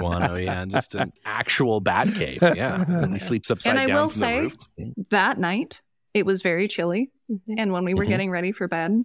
Guano, 0.00 0.36
yeah, 0.36 0.64
just 0.66 0.94
an 0.94 1.12
actual 1.24 1.80
bat 1.80 2.14
cave. 2.14 2.38
Yeah, 2.40 2.82
and 2.86 3.12
he 3.12 3.18
sleeps 3.18 3.50
upside 3.50 3.74
down. 3.74 3.82
And 3.82 3.90
I 3.90 3.94
down 3.94 4.02
will 4.02 4.08
from 4.10 4.58
say- 4.78 4.92
That 5.10 5.38
night, 5.38 5.82
it 6.14 6.26
was 6.26 6.42
very 6.42 6.68
chilly. 6.68 7.10
Mhm. 7.30 7.54
And 7.58 7.72
when 7.72 7.84
we 7.84 7.94
were 7.94 8.04
Mhm. 8.04 8.08
getting 8.08 8.30
ready 8.30 8.52
for 8.52 8.68
bed, 8.68 9.04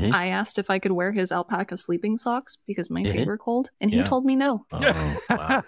Mhm. 0.00 0.14
I 0.14 0.28
asked 0.28 0.58
if 0.58 0.70
I 0.70 0.78
could 0.78 0.92
wear 0.92 1.12
his 1.12 1.30
alpaca 1.32 1.76
sleeping 1.76 2.16
socks 2.16 2.56
because 2.66 2.90
my 2.90 3.02
Mhm. 3.02 3.12
feet 3.12 3.26
were 3.26 3.38
cold. 3.38 3.70
And 3.80 3.90
he 3.90 3.98
Yeah. 3.98 4.04
told 4.04 4.24
me 4.24 4.36
no. 4.36 4.64
Oh, 4.72 5.16
wow. 5.30 5.62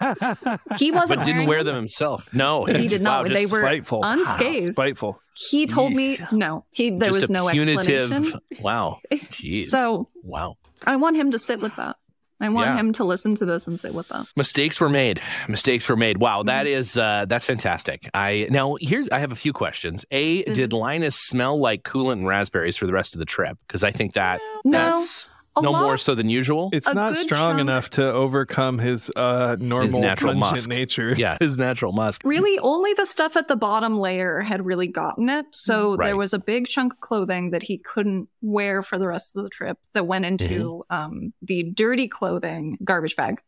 He 0.77 0.91
wasn't 0.91 1.19
but 1.21 1.25
didn't 1.25 1.45
wear 1.47 1.63
them 1.63 1.75
himself. 1.75 2.27
No, 2.33 2.65
He 2.65 2.87
did 2.87 3.01
Wow, 3.03 3.23
not. 3.23 3.33
They 3.33 3.45
were 3.45 3.61
Spiteful, 3.61 4.01
unscathed. 4.03 4.73
spiteful. 4.73 5.19
He 5.49 5.65
told 5.67 5.93
me 5.93 6.17
no. 6.31 6.65
He 6.73 6.89
there 6.89 7.09
just 7.09 7.21
was 7.21 7.29
a 7.29 7.33
no 7.33 7.47
punitive. 7.49 7.77
explanation. 8.11 8.39
Wow, 8.61 8.99
jeez. 9.11 9.63
So 9.65 10.09
wow, 10.23 10.55
I 10.85 10.95
want 10.95 11.15
him 11.15 11.31
to 11.31 11.39
sit 11.39 11.59
with 11.61 11.75
that. 11.77 11.95
I 12.39 12.49
want 12.49 12.67
Yeah. 12.67 12.77
him 12.77 12.93
to 12.93 13.03
listen 13.03 13.33
to 13.35 13.45
this 13.45 13.67
and 13.67 13.79
say, 13.79 13.89
"What 13.89 14.07
that. 14.09 14.27
mistakes 14.35 14.79
were 14.79 14.89
made. 14.89 15.19
Mistakes 15.47 15.89
were 15.89 15.95
made. 15.95 16.17
Wow, 16.19 16.43
that 16.43 16.65
Mm-hmm. 16.65 16.79
is 16.79 16.97
uh, 16.97 17.25
that's 17.27 17.45
fantastic. 17.45 18.09
I 18.13 18.47
now 18.51 18.75
here's 18.79 19.09
I 19.09 19.19
have 19.19 19.31
a 19.31 19.35
few 19.35 19.53
questions. 19.53 20.05
A, 20.11 20.43
Mm-hmm. 20.43 20.53
did 20.53 20.73
Linus 20.73 21.15
smell 21.15 21.59
like 21.59 21.83
coolant 21.83 22.13
and 22.13 22.27
raspberries 22.27 22.77
for 22.77 22.85
the 22.85 22.93
rest 22.93 23.15
of 23.15 23.19
the 23.19 23.25
trip? 23.25 23.57
Because 23.67 23.83
I 23.83 23.91
think 23.91 24.13
that 24.13 24.39
No, 24.63 24.77
that's 24.77 25.29
a 25.57 25.61
no 25.61 25.71
lot 25.71 25.83
more 25.83 25.97
so 25.97 26.15
than 26.15 26.29
usual. 26.29 26.69
It's 26.73 26.93
not 26.93 27.15
strong 27.17 27.51
chunk- 27.57 27.61
enough 27.61 27.89
to 27.91 28.03
overcome 28.11 28.79
his 28.79 29.11
uh, 29.15 29.57
normal 29.59 30.01
natural 30.01 30.33
musk. 30.35 30.67
nature. 30.69 31.13
yeah, 31.17 31.37
his 31.39 31.57
natural 31.57 31.91
musk. 31.91 32.21
Really, 32.25 32.57
only 32.59 32.93
the 32.93 33.05
stuff 33.05 33.35
at 33.35 33.47
the 33.47 33.55
bottom 33.55 33.99
layer 33.99 34.41
had 34.41 34.65
really 34.65 34.87
gotten 34.87 35.29
it. 35.29 35.45
So 35.51 35.95
Right. 35.95 36.07
there 36.07 36.17
was 36.17 36.33
a 36.33 36.39
big 36.39 36.67
chunk 36.67 36.93
of 36.93 36.99
clothing 36.99 37.51
that 37.51 37.63
he 37.63 37.77
couldn't 37.77 38.27
wear 38.41 38.81
for 38.81 38.97
the 38.97 39.07
rest 39.07 39.35
of 39.35 39.43
the 39.43 39.49
trip 39.49 39.77
that 39.93 40.05
went 40.07 40.25
into 40.25 40.47
Mm-hmm. 40.91 40.95
um, 40.95 41.33
the 41.41 41.63
dirty 41.63 42.07
clothing 42.07 42.77
garbage 42.83 43.15
bag. 43.15 43.41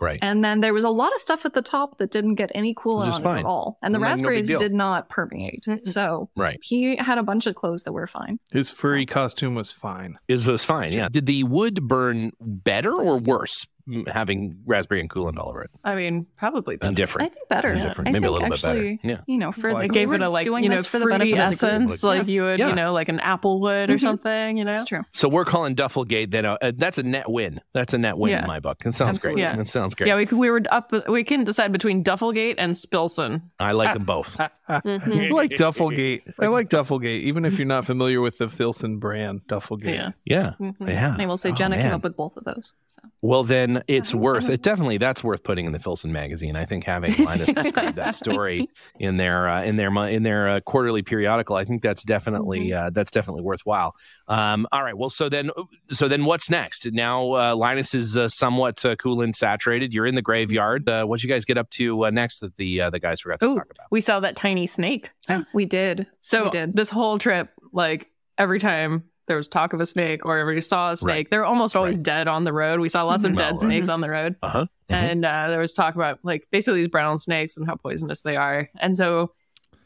Right. 0.00 0.18
And 0.22 0.42
then 0.44 0.60
there 0.60 0.72
was 0.72 0.84
a 0.84 0.90
lot 0.90 1.12
of 1.14 1.20
stuff 1.20 1.44
at 1.44 1.54
the 1.54 1.62
top 1.62 1.98
that 1.98 2.10
didn't 2.10 2.36
get 2.36 2.50
any 2.54 2.74
coolant 2.74 3.06
Which 3.06 3.14
on 3.16 3.22
fine. 3.22 3.38
at 3.40 3.44
all. 3.44 3.78
And 3.82 3.94
the 3.94 3.98
Like, 3.98 4.10
raspberries 4.10 4.48
deal. 4.48 4.58
did 4.58 4.72
not 4.72 5.08
permeate. 5.08 5.64
So 5.84 6.30
Right. 6.36 6.58
he 6.62 6.96
had 6.96 7.18
a 7.18 7.22
bunch 7.22 7.46
of 7.46 7.54
clothes 7.54 7.82
that 7.84 7.92
were 7.92 8.06
fine. 8.06 8.38
His 8.50 8.70
furry 8.70 9.06
costume 9.06 9.54
was 9.54 9.72
fine. 9.72 10.18
It 10.28 10.46
was 10.46 10.64
fine. 10.64 10.92
Yeah. 10.92 11.08
Did 11.10 11.26
the 11.26 11.44
wood 11.44 11.86
burn 11.86 12.32
better 12.40 12.92
or 12.94 13.18
worse 13.18 13.66
m- 13.66 13.70
having 14.08 14.58
raspberry 14.66 15.00
and 15.00 15.10
coolant 15.10 15.38
all 15.38 15.48
over 15.48 15.62
it? 15.62 15.70
I 15.84 15.94
mean, 15.94 16.26
probably 16.36 16.76
better. 16.76 16.88
Indifferent. 16.90 17.30
I 17.30 17.34
think 17.34 17.48
better. 17.48 17.68
Indifferent. 17.70 18.08
I 18.08 18.12
Maybe 18.12 18.26
a 18.26 18.30
little 18.30 18.52
actually, 18.52 18.96
bit 18.96 19.02
better. 19.02 19.12
Yeah. 19.14 19.20
You 19.26 19.38
know, 19.38 19.52
for 19.52 19.72
Like- 19.72 19.92
gave 19.92 20.08
we 20.08 20.16
it 20.16 20.22
a 20.22 20.28
like 20.28 20.44
doing 20.44 20.62
you 20.64 20.70
know 20.70 20.76
this 20.76 20.86
for 20.86 20.98
the 20.98 21.04
fruity 21.06 21.32
benefit 21.32 21.38
of 21.44 21.52
essence, 21.52 22.02
like 22.02 22.26
you 22.28 22.42
would 22.42 22.58
Yeah. 22.58 22.68
you 22.70 22.74
know 22.74 22.92
like 22.92 23.08
an 23.08 23.20
apple 23.20 23.60
wood 23.60 23.90
or 23.90 23.94
Mhm. 23.94 24.00
something. 24.00 24.56
You 24.56 24.64
know, 24.64 24.72
It's 24.72 24.84
true. 24.84 25.02
So 25.12 25.28
we're 25.28 25.44
calling 25.44 25.74
Duffelgate 25.74 26.30
then. 26.30 26.46
Uh, 26.46 26.56
that's 26.76 26.98
a 26.98 27.02
net 27.02 27.28
win. 27.30 27.60
That's 27.72 27.94
a 27.94 27.98
net 27.98 28.16
win 28.18 28.30
Yeah. 28.32 28.42
in 28.42 28.46
my 28.46 28.60
book. 28.60 28.78
It 28.84 28.92
sounds 28.94 29.16
Absolutely. 29.16 29.42
great. 29.42 29.54
Yeah. 29.56 29.60
It 29.60 29.68
sounds 29.68 29.94
great. 29.94 30.08
yeah. 30.08 30.16
We 30.16 30.26
we 30.26 30.50
were 30.50 30.62
up. 30.70 30.92
We 31.08 31.24
can 31.24 31.44
decide 31.44 31.72
between 31.72 32.02
Duffelgate 32.02 32.56
and 32.58 32.74
Spilson. 32.74 33.42
I 33.58 33.72
like 33.72 33.94
them 33.94 34.04
both. 34.04 34.36
Mhm. 34.70 35.26
I 35.30 35.34
like 35.34 35.50
Duffelgate. 35.56 36.22
I 36.38 36.46
like 36.46 36.68
Duffelgate, 36.68 37.22
even 37.24 37.44
if 37.44 37.58
you're 37.58 37.66
not 37.66 37.84
familiar 37.86 38.20
with 38.20 38.38
the 38.38 38.48
Filson 38.48 38.98
brand, 38.98 39.40
Duffelgate. 39.48 39.94
Yeah. 39.96 40.10
Yeah. 40.24 40.52
Mhm. 40.60 40.88
Yeah. 40.88 41.16
I 41.18 41.26
will 41.26 41.36
say 41.36 41.50
Oh, 41.50 41.54
Jenna 41.54 41.74
came 41.74 41.86
man. 41.86 41.94
up 41.94 42.04
with 42.04 42.16
both 42.16 42.36
of 42.36 42.44
those. 42.44 42.72
So. 42.86 43.02
Well, 43.20 43.42
then 43.42 43.69
it's 43.86 44.14
I- 44.14 44.16
I 44.18 44.20
worth 44.20 44.50
it. 44.50 44.62
Definitely, 44.62 44.98
that's 44.98 45.22
worth 45.24 45.42
putting 45.42 45.66
in 45.66 45.72
the 45.72 45.78
Filson 45.78 46.12
magazine. 46.12 46.56
I 46.56 46.64
think 46.64 46.84
having 46.84 47.14
Linus 47.24 47.52
describe 47.54 47.94
that 47.96 48.14
story 48.14 48.68
in 48.98 49.16
their 49.16 49.48
uh, 49.48 49.62
in 49.62 49.76
their 49.76 49.90
in 50.08 50.22
their 50.22 50.48
uh, 50.48 50.60
quarterly 50.60 51.02
periodical, 51.02 51.56
I 51.56 51.64
think 51.64 51.82
that's 51.82 52.04
definitely 52.04 52.68
Mm-hmm. 52.70 52.86
uh, 52.86 52.90
that's 52.90 53.10
definitely 53.10 53.42
worthwhile. 53.42 53.94
Um, 54.28 54.66
all 54.72 54.82
right. 54.84 54.96
Well, 54.96 55.10
so 55.10 55.28
then 55.28 55.50
so 55.90 56.08
then 56.08 56.24
what's 56.24 56.50
next? 56.50 56.86
Now 56.92 57.32
uh, 57.34 57.54
Linus 57.56 57.94
is 57.94 58.16
uh, 58.16 58.28
somewhat 58.28 58.84
uh, 58.84 58.96
coolant 58.96 59.36
saturated. 59.36 59.92
You're 59.94 60.06
in 60.06 60.14
the 60.14 60.22
graveyard. 60.22 60.88
Uh, 60.88 61.04
what 61.04 61.22
you 61.22 61.28
guys 61.28 61.44
get 61.44 61.58
up 61.58 61.70
to 61.70 62.06
uh, 62.06 62.10
next 62.10 62.38
that 62.40 62.56
the 62.56 62.80
uh, 62.82 62.90
the 62.90 62.98
guys 63.00 63.20
forgot 63.20 63.40
to 63.40 63.46
Ooh. 63.46 63.56
talk 63.56 63.70
about? 63.70 63.86
We 63.90 64.00
saw 64.00 64.20
that 64.20 64.36
tiny 64.36 64.66
snake. 64.66 65.10
We 65.54 65.64
did. 65.66 66.06
So 66.20 66.44
We 66.44 66.50
did. 66.50 66.74
this 66.74 66.90
whole 66.90 67.18
trip, 67.18 67.50
like 67.72 68.10
every 68.38 68.58
time 68.58 69.04
there 69.30 69.36
was 69.36 69.46
talk 69.46 69.72
of 69.72 69.80
a 69.80 69.86
snake 69.86 70.26
or 70.26 70.36
everybody 70.38 70.60
saw 70.60 70.90
a 70.90 70.96
snake, 70.96 71.08
Right. 71.14 71.30
They're 71.30 71.44
almost 71.44 71.76
always 71.76 71.96
Right. 71.96 72.02
dead 72.04 72.26
on 72.28 72.42
the 72.42 72.52
road. 72.52 72.80
We 72.80 72.88
saw 72.88 73.04
lots 73.04 73.24
of 73.24 73.30
Mhm. 73.30 73.36
dead 73.36 73.44
Well, 73.44 73.52
right. 73.52 73.60
snakes 73.60 73.88
on 73.88 74.00
the 74.00 74.10
road. 74.10 74.34
Uh 74.42 74.48
huh. 74.48 74.66
and 74.88 75.24
uh, 75.24 75.46
there 75.48 75.60
was 75.60 75.72
talk 75.72 75.94
about 75.94 76.18
like 76.24 76.48
basically 76.50 76.80
these 76.80 76.88
brown 76.88 77.16
snakes 77.18 77.56
and 77.56 77.64
how 77.64 77.76
poisonous 77.76 78.22
they 78.22 78.34
are. 78.36 78.68
And 78.80 78.96
so, 78.96 79.30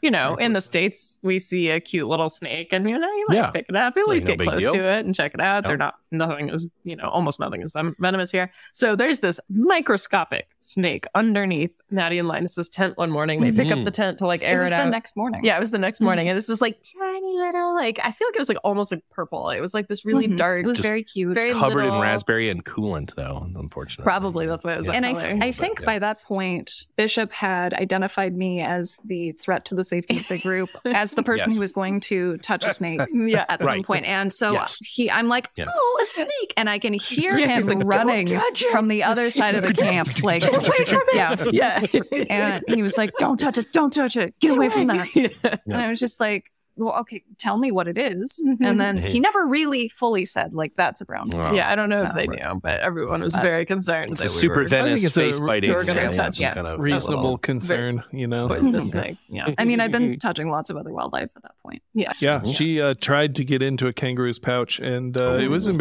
you 0.00 0.10
know, 0.10 0.36
in 0.36 0.54
the 0.54 0.62
states, 0.62 1.16
we 1.22 1.38
see 1.38 1.68
a 1.68 1.78
cute 1.78 2.08
little 2.08 2.30
snake, 2.30 2.72
and 2.72 2.88
you 2.88 2.98
know, 2.98 3.06
you 3.06 3.26
might 3.28 3.36
Yeah. 3.36 3.50
pick 3.50 3.66
it 3.68 3.76
up, 3.76 3.98
at 3.98 4.08
least 4.08 4.26
no 4.26 4.36
get 4.36 4.46
close 4.48 4.62
deal. 4.62 4.72
to 4.72 4.78
it 4.82 5.04
and 5.04 5.14
check 5.14 5.34
it 5.34 5.40
out. 5.40 5.64
No. 5.64 5.68
They're 5.68 5.76
not 5.76 5.94
nothing 6.18 6.48
is 6.50 6.66
you 6.84 6.96
know 6.96 7.08
almost 7.08 7.38
nothing 7.40 7.62
is 7.62 7.72
venomous 7.98 8.30
here. 8.30 8.50
So 8.72 8.96
there's 8.96 9.20
this 9.20 9.40
microscopic 9.50 10.48
snake 10.60 11.06
underneath 11.14 11.70
Maddi 11.92 12.18
and 12.18 12.28
Linus's 12.28 12.68
tent 12.68 12.96
one 12.96 13.10
morning. 13.10 13.40
They 13.40 13.52
pick 13.52 13.68
Mhm. 13.72 13.78
up 13.80 13.84
the 13.84 13.90
tent 13.90 14.18
to 14.18 14.26
like 14.26 14.42
It 14.42 14.46
air 14.46 14.58
was 14.60 14.68
it, 14.68 14.70
the 14.70 14.76
out. 14.76 14.88
next 14.90 15.16
morning. 15.16 15.44
yeah, 15.44 15.56
it 15.56 15.60
was 15.60 15.70
the 15.70 15.78
next 15.78 16.00
morning, 16.00 16.28
and 16.28 16.36
it's 16.38 16.46
this 16.46 16.60
like 16.60 16.78
tiny 16.98 17.38
little 17.38 17.74
like 17.74 17.98
I 18.02 18.10
feel 18.12 18.28
like 18.28 18.36
it 18.36 18.38
was 18.38 18.48
like 18.48 18.58
almost 18.64 18.90
like 18.92 19.02
purple. 19.10 19.50
It 19.50 19.60
was 19.60 19.74
like 19.74 19.88
this 19.88 20.04
really 20.04 20.28
Mhm. 20.28 20.36
dark. 20.36 20.64
It 20.64 20.66
was 20.66 20.78
Just 20.78 20.88
very 20.88 21.02
cute. 21.02 21.34
very 21.34 21.52
Covered 21.52 21.84
in 21.84 22.00
raspberry 22.00 22.48
and 22.50 22.64
coolant, 22.64 23.14
though. 23.14 23.46
Unfortunately, 23.56 24.04
Probably 24.04 24.46
that's 24.46 24.64
why 24.64 24.74
it 24.74 24.76
was. 24.78 24.86
Yeah. 24.86 24.92
that 24.92 24.96
and 24.96 25.06
I, 25.06 25.12
color. 25.12 25.38
I 25.42 25.52
think 25.52 25.80
Yeah. 25.80 25.86
by 25.86 25.98
that 25.98 26.22
point, 26.22 26.70
Bishop 26.96 27.32
had 27.32 27.74
identified 27.74 28.34
me 28.36 28.60
as 28.60 28.98
the 29.04 29.32
threat 29.32 29.64
to 29.66 29.74
the 29.74 29.84
safety 29.84 30.16
of 30.18 30.28
the 30.28 30.38
group, 30.38 30.70
as 30.86 31.12
the 31.12 31.22
person 31.22 31.50
Yes. 31.50 31.56
who 31.56 31.60
was 31.60 31.72
going 31.72 32.00
to 32.00 32.38
touch 32.38 32.64
a 32.64 32.72
snake 32.72 33.00
yeah. 33.12 33.44
at 33.48 33.62
some 33.62 33.82
point. 33.82 34.04
And 34.06 34.32
so 34.32 34.52
Yes. 34.52 34.78
he, 34.82 35.10
I'm 35.10 35.28
like, 35.28 35.50
Yeah. 35.56 35.66
oh, 35.68 36.03
snake, 36.04 36.54
and 36.56 36.68
I 36.70 36.78
can 36.78 36.92
hear 36.92 37.38
Yeah, 37.38 37.48
him 37.48 37.62
like, 37.62 37.78
running 37.84 38.28
from 38.70 38.88
the 38.88 39.02
other 39.04 39.30
side 39.30 39.54
of 39.54 39.62
the 39.62 39.72
camp, 39.82 40.22
like, 40.22 40.42
yeah, 41.12 41.34
yeah. 41.52 41.84
and 42.30 42.64
he 42.68 42.82
was 42.82 42.96
like, 42.96 43.12
"Don't 43.18 43.38
touch 43.38 43.58
it! 43.58 43.72
Don't 43.72 43.92
touch 43.92 44.16
it! 44.16 44.34
Get 44.40 44.52
away 44.52 44.68
from 44.68 44.86
that!" 44.88 45.14
Yeah. 45.14 45.28
And 45.66 45.76
I 45.76 45.88
was 45.88 46.00
just 46.00 46.20
like, 46.20 46.50
"Well, 46.76 46.94
okay, 47.00 47.22
tell 47.38 47.56
me 47.58 47.70
what 47.72 47.88
it 47.88 47.96
is." 47.98 48.42
Mhm. 48.44 48.56
And 48.66 48.80
then 48.80 48.98
he 48.98 49.20
never 49.20 49.46
really 49.46 49.88
fully 49.88 50.24
said, 50.24 50.54
"Like 50.54 50.72
that's 50.76 51.00
a 51.00 51.04
brown 51.04 51.30
snake." 51.30 51.44
Wow. 51.46 51.54
Yeah, 51.54 51.70
I 51.70 51.74
don't 51.74 51.88
know 51.88 52.00
So- 52.00 52.06
if 52.08 52.14
they 52.14 52.26
knew, 52.26 52.60
but 52.62 52.80
everyone 52.80 53.20
was 53.22 53.34
very 53.36 53.64
concerned. 53.64 54.12
It's 54.12 54.22
that 54.22 54.30
a 54.30 54.34
we 54.34 54.40
super 54.40 54.54
were 54.56 54.62
I 54.62 54.68
Venice 54.68 55.04
a 55.04 55.10
face 55.10 55.38
biting. 55.38 55.70
we 55.70 55.76
were 55.76 55.84
gonna 55.84 56.02
yeah, 56.02 56.10
touch, 56.10 56.40
yeah. 56.40 56.54
kind 56.54 56.66
of- 56.66 56.80
Reasonable 56.80 57.38
concern, 57.38 58.02
you 58.12 58.26
know. 58.26 58.48
poisonous 58.48 58.90
snake. 58.92 59.18
Yeah. 59.28 59.48
I 59.58 59.64
mean, 59.64 59.80
I'd 59.80 59.92
been 59.92 60.18
touching 60.18 60.50
lots 60.50 60.70
of 60.70 60.76
other 60.76 60.92
wildlife 60.92 61.30
at 61.36 61.42
that 61.42 61.52
point. 61.62 61.82
Yes. 61.94 62.20
Yeah, 62.22 62.40
Yeah. 62.44 62.52
she 62.52 62.80
uh, 62.80 62.94
tried 63.00 63.34
to 63.36 63.44
get 63.44 63.62
into 63.62 63.86
a 63.86 63.92
kangaroo's 63.92 64.38
pouch, 64.38 64.78
and 64.80 65.16
uh, 65.16 65.34
it 65.34 65.48
was 65.48 65.68
Ooh. 65.68 65.72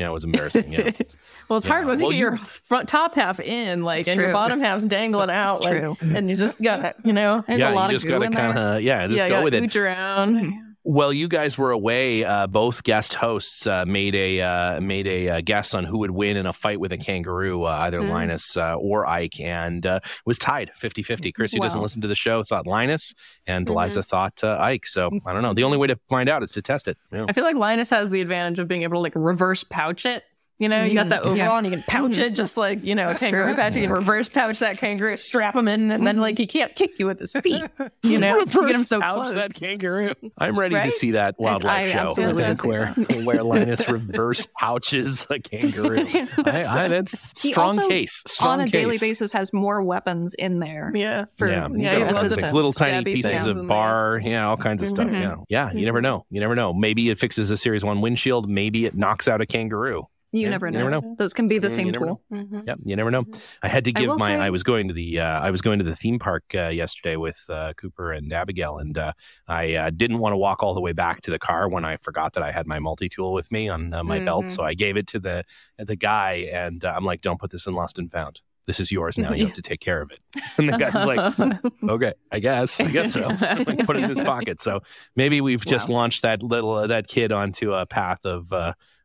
Yeah, 0.00 0.08
it 0.08 0.12
was 0.12 0.24
embarrassing. 0.24 0.70
Yeah. 0.70 0.90
well, 1.48 1.58
it's 1.58 1.66
Yeah. 1.66 1.72
hard 1.72 1.86
once 1.86 2.02
Well, 2.02 2.12
you 2.12 2.16
get 2.24 2.32
you- 2.32 2.36
your 2.36 2.36
front 2.38 2.88
top 2.88 3.14
half 3.14 3.40
in, 3.40 3.82
like, 3.82 4.00
It's 4.00 4.08
and 4.08 4.20
your 4.20 4.32
bottom 4.32 4.60
half's 4.60 4.84
dangling 4.84 5.30
out, 5.44 5.62
like, 5.64 5.78
true. 5.80 5.96
and 6.00 6.30
you 6.30 6.36
just 6.36 6.62
got, 6.62 6.94
you 7.04 7.12
know, 7.12 7.44
There's 7.46 7.60
yeah, 7.60 7.72
a 7.72 7.74
lot 7.74 7.90
you 7.90 7.96
of 7.96 8.02
just 8.02 8.04
goo 8.06 8.12
gotta 8.12 8.24
in 8.26 8.32
kind 8.32 8.56
there. 8.56 8.76
of 8.76 8.82
yeah, 8.82 9.06
just 9.06 9.16
yeah, 9.16 9.28
go 9.28 9.34
gotta 9.36 9.44
with 9.44 9.54
it. 9.54 9.62
ooch 9.64 9.80
around. 9.80 10.66
Well, 10.82 11.12
you 11.12 11.28
guys 11.28 11.58
were 11.58 11.72
away. 11.72 12.24
Uh, 12.24 12.46
both 12.46 12.84
guest 12.84 13.12
hosts 13.14 13.66
uh, 13.66 13.84
made 13.86 14.14
a 14.14 14.40
uh, 14.40 14.80
made 14.80 15.06
a 15.06 15.28
uh, 15.28 15.40
guess 15.44 15.74
on 15.74 15.84
who 15.84 15.98
would 15.98 16.10
win 16.10 16.38
in 16.38 16.46
a 16.46 16.54
fight 16.54 16.80
with 16.80 16.90
a 16.92 16.96
kangaroo, 16.96 17.64
uh, 17.64 17.68
either 17.82 18.00
Mm. 18.00 18.08
Linus 18.08 18.56
uh, 18.56 18.76
or 18.76 19.06
Ike, 19.06 19.38
and 19.40 19.84
uh, 19.84 20.00
was 20.24 20.38
tied 20.38 20.70
50-50. 20.80 21.34
Chrissy 21.34 21.58
doesn't 21.58 21.82
listen 21.82 22.00
to 22.00 22.08
the 22.08 22.14
show, 22.14 22.42
thought 22.42 22.66
Linus, 22.66 23.12
and 23.46 23.66
Mhm. 23.66 23.70
Eliza 23.72 24.02
thought 24.02 24.42
uh, 24.42 24.56
Ike. 24.58 24.86
So 24.86 25.10
I 25.26 25.34
don't 25.34 25.42
know. 25.42 25.52
The 25.52 25.64
only 25.64 25.76
way 25.76 25.86
to 25.88 25.98
find 26.08 26.28
out 26.30 26.42
is 26.42 26.50
to 26.52 26.62
test 26.62 26.88
it. 26.88 26.96
Yeah. 27.12 27.26
I 27.28 27.34
feel 27.34 27.44
like 27.44 27.56
Linus 27.56 27.90
has 27.90 28.10
the 28.10 28.22
advantage 28.22 28.58
of 28.58 28.66
being 28.66 28.82
able 28.82 28.94
to 28.96 29.00
like 29.00 29.12
reverse 29.14 29.62
pouch 29.64 30.06
it. 30.06 30.24
You 30.60 30.68
know, 30.68 30.84
you 30.84 30.92
got 30.94 31.08
that 31.08 31.22
Mhm. 31.22 31.26
overall 31.26 31.56
and 31.56 31.66
you 31.66 31.72
can 31.72 31.82
pouch 31.82 32.18
it 32.18 32.34
just 32.34 32.56
like, 32.58 32.84
you 32.84 32.94
know, 32.94 33.08
a 33.08 33.14
kangaroo 33.14 33.46
true. 33.46 33.54
pouch. 33.54 33.74
You 33.76 33.82
can 33.84 33.92
reverse 33.92 34.28
pouch 34.28 34.58
that 34.58 34.76
kangaroo, 34.78 35.16
strap 35.16 35.56
him 35.56 35.66
in, 35.68 35.90
and 35.90 36.06
then 36.06 36.18
like 36.18 36.36
he 36.38 36.46
can't 36.46 36.74
kick 36.76 36.98
you 36.98 37.06
with 37.06 37.18
his 37.18 37.32
feet. 37.42 37.64
You 38.02 38.18
know, 38.18 38.40
you 38.40 38.44
get 38.46 38.70
him 38.74 38.84
so 38.84 39.00
Pouch 39.00 39.22
close. 39.22 39.34
that 39.34 39.54
kangaroo. 39.54 40.12
I'm 40.38 40.58
ready 40.58 40.74
to 40.74 40.90
see 40.92 41.12
that 41.12 41.36
wildlife 41.38 41.70
I 41.72 41.90
show. 41.90 41.98
absolutely 42.08 42.44
I 42.44 42.52
think 42.54 42.64
where 42.64 42.88
where 43.24 43.42
Linus 43.42 43.88
reverse 43.88 44.46
pouches 44.58 45.26
a 45.30 45.38
kangaroo. 45.38 46.06
I, 46.44 46.84
I, 46.84 46.88
that's 46.88 47.40
He 47.42 47.52
strong 47.52 47.78
also, 47.78 47.88
case. 47.88 48.22
Strong 48.26 48.60
on 48.60 48.60
a 48.60 48.68
daily 48.68 48.98
basis 48.98 49.32
has 49.32 49.52
more 49.54 49.82
weapons 49.82 50.34
in 50.34 50.58
there. 50.60 50.92
Yeah. 50.94 51.24
For 51.38 51.48
yeah, 51.48 51.68
for 51.68 51.74
he's 51.74 51.82
Yeah, 51.84 51.90
got 51.92 51.96
he 51.96 52.02
all 52.02 52.06
loves 52.08 52.18
kinds 52.20 52.32
of 52.34 52.38
things, 52.40 52.52
little 52.52 52.72
tiny 52.74 53.02
Stabby 53.02 53.14
pieces 53.14 53.46
of 53.46 53.56
in 53.56 53.56
there. 53.62 53.64
bar, 53.66 54.20
yeah, 54.22 54.46
all 54.46 54.56
kinds 54.58 54.82
of 54.82 54.90
stuff. 54.90 55.08
Mhm. 55.08 55.12
Yeah, 55.48 55.70
yeah. 55.70 55.72
You 55.72 55.86
never 55.86 56.02
know. 56.02 56.26
You 56.30 56.40
never 56.40 56.54
know. 56.54 56.74
Maybe 56.74 57.08
it 57.08 57.18
fixes 57.18 57.50
a 57.50 57.56
Series 57.56 57.82
One 57.82 58.02
windshield. 58.02 58.46
Maybe 58.50 58.84
it 58.84 58.94
knocks 58.94 59.26
out 59.26 59.40
a 59.40 59.46
kangaroo. 59.46 60.04
You 60.32 60.42
Yeah, 60.42 60.50
never 60.50 60.66
you 60.66 60.72
know. 60.72 60.78
never 60.88 60.90
know. 60.90 61.14
Those 61.18 61.34
can 61.34 61.48
be 61.48 61.58
the 61.58 61.68
same 61.70 61.86
you 61.86 61.92
never 61.92 62.06
tool. 62.06 62.22
Mhm. 62.32 62.66
Yep, 62.66 62.78
you 62.84 62.94
never 62.94 63.10
know. 63.10 63.24
I 63.62 63.68
had 63.68 63.84
to 63.86 63.92
give 63.92 64.08
will 64.08 64.18
my. 64.18 64.28
say- 64.28 64.36
I 64.36 64.50
was 64.50 64.62
going 64.62 64.86
to 64.88 64.94
the. 64.94 65.18
Uh, 65.20 65.40
I 65.40 65.50
was 65.50 65.60
going 65.60 65.78
to 65.80 65.84
the 65.84 65.96
theme 65.96 66.18
park 66.20 66.44
uh, 66.54 66.68
yesterday 66.68 67.16
with 67.16 67.44
uh, 67.48 67.72
Cooper 67.76 68.12
and 68.12 68.32
Abigail, 68.32 68.78
and 68.78 68.96
uh, 68.96 69.12
I 69.48 69.74
uh, 69.74 69.90
didn't 69.90 70.18
want 70.18 70.32
to 70.32 70.36
walk 70.36 70.62
all 70.62 70.74
the 70.74 70.80
way 70.80 70.92
back 70.92 71.22
to 71.22 71.30
the 71.32 71.38
car 71.40 71.68
when 71.68 71.84
I 71.84 71.96
forgot 71.96 72.34
that 72.34 72.44
I 72.44 72.52
had 72.52 72.66
my 72.68 72.78
multi 72.78 73.08
tool 73.08 73.32
with 73.32 73.50
me 73.50 73.68
on 73.68 73.92
uh, 73.92 74.04
my 74.04 74.20
belt. 74.20 74.44
Mhm. 74.44 74.50
So 74.50 74.62
I 74.62 74.74
gave 74.74 74.96
it 74.96 75.08
to 75.08 75.18
the 75.18 75.44
the 75.78 75.96
guy, 75.96 76.48
and 76.52 76.84
uh, 76.84 76.94
I'm 76.96 77.04
like, 77.04 77.22
"Don't 77.22 77.40
put 77.40 77.50
this 77.50 77.66
in 77.66 77.74
lost 77.74 77.98
and 77.98 78.10
found. 78.10 78.40
This 78.66 78.78
is 78.78 78.92
yours 78.92 79.18
now. 79.18 79.32
You 79.32 79.46
have 79.46 79.56
to 79.56 79.62
take 79.62 79.80
care 79.80 80.00
of 80.00 80.12
it." 80.12 80.20
And 80.58 80.68
the 80.68 80.76
guy's 80.78 81.04
like, 81.06 81.34
"Okay, 81.82 82.12
I 82.30 82.38
guess. 82.38 82.78
I 82.78 82.88
guess 82.90 83.14
so." 83.14 83.26
like 83.66 83.84
put 83.84 83.96
it 83.96 84.04
in 84.04 84.10
his 84.10 84.20
pocket. 84.20 84.60
So 84.60 84.82
maybe 85.16 85.40
we've 85.40 85.64
just 85.66 85.88
launched 85.88 86.22
that 86.22 86.40
little 86.40 86.74
uh, 86.74 86.86
that 86.86 87.08
kid 87.08 87.32
onto 87.32 87.72
a 87.72 87.84
path 87.84 88.24
of 88.24 88.52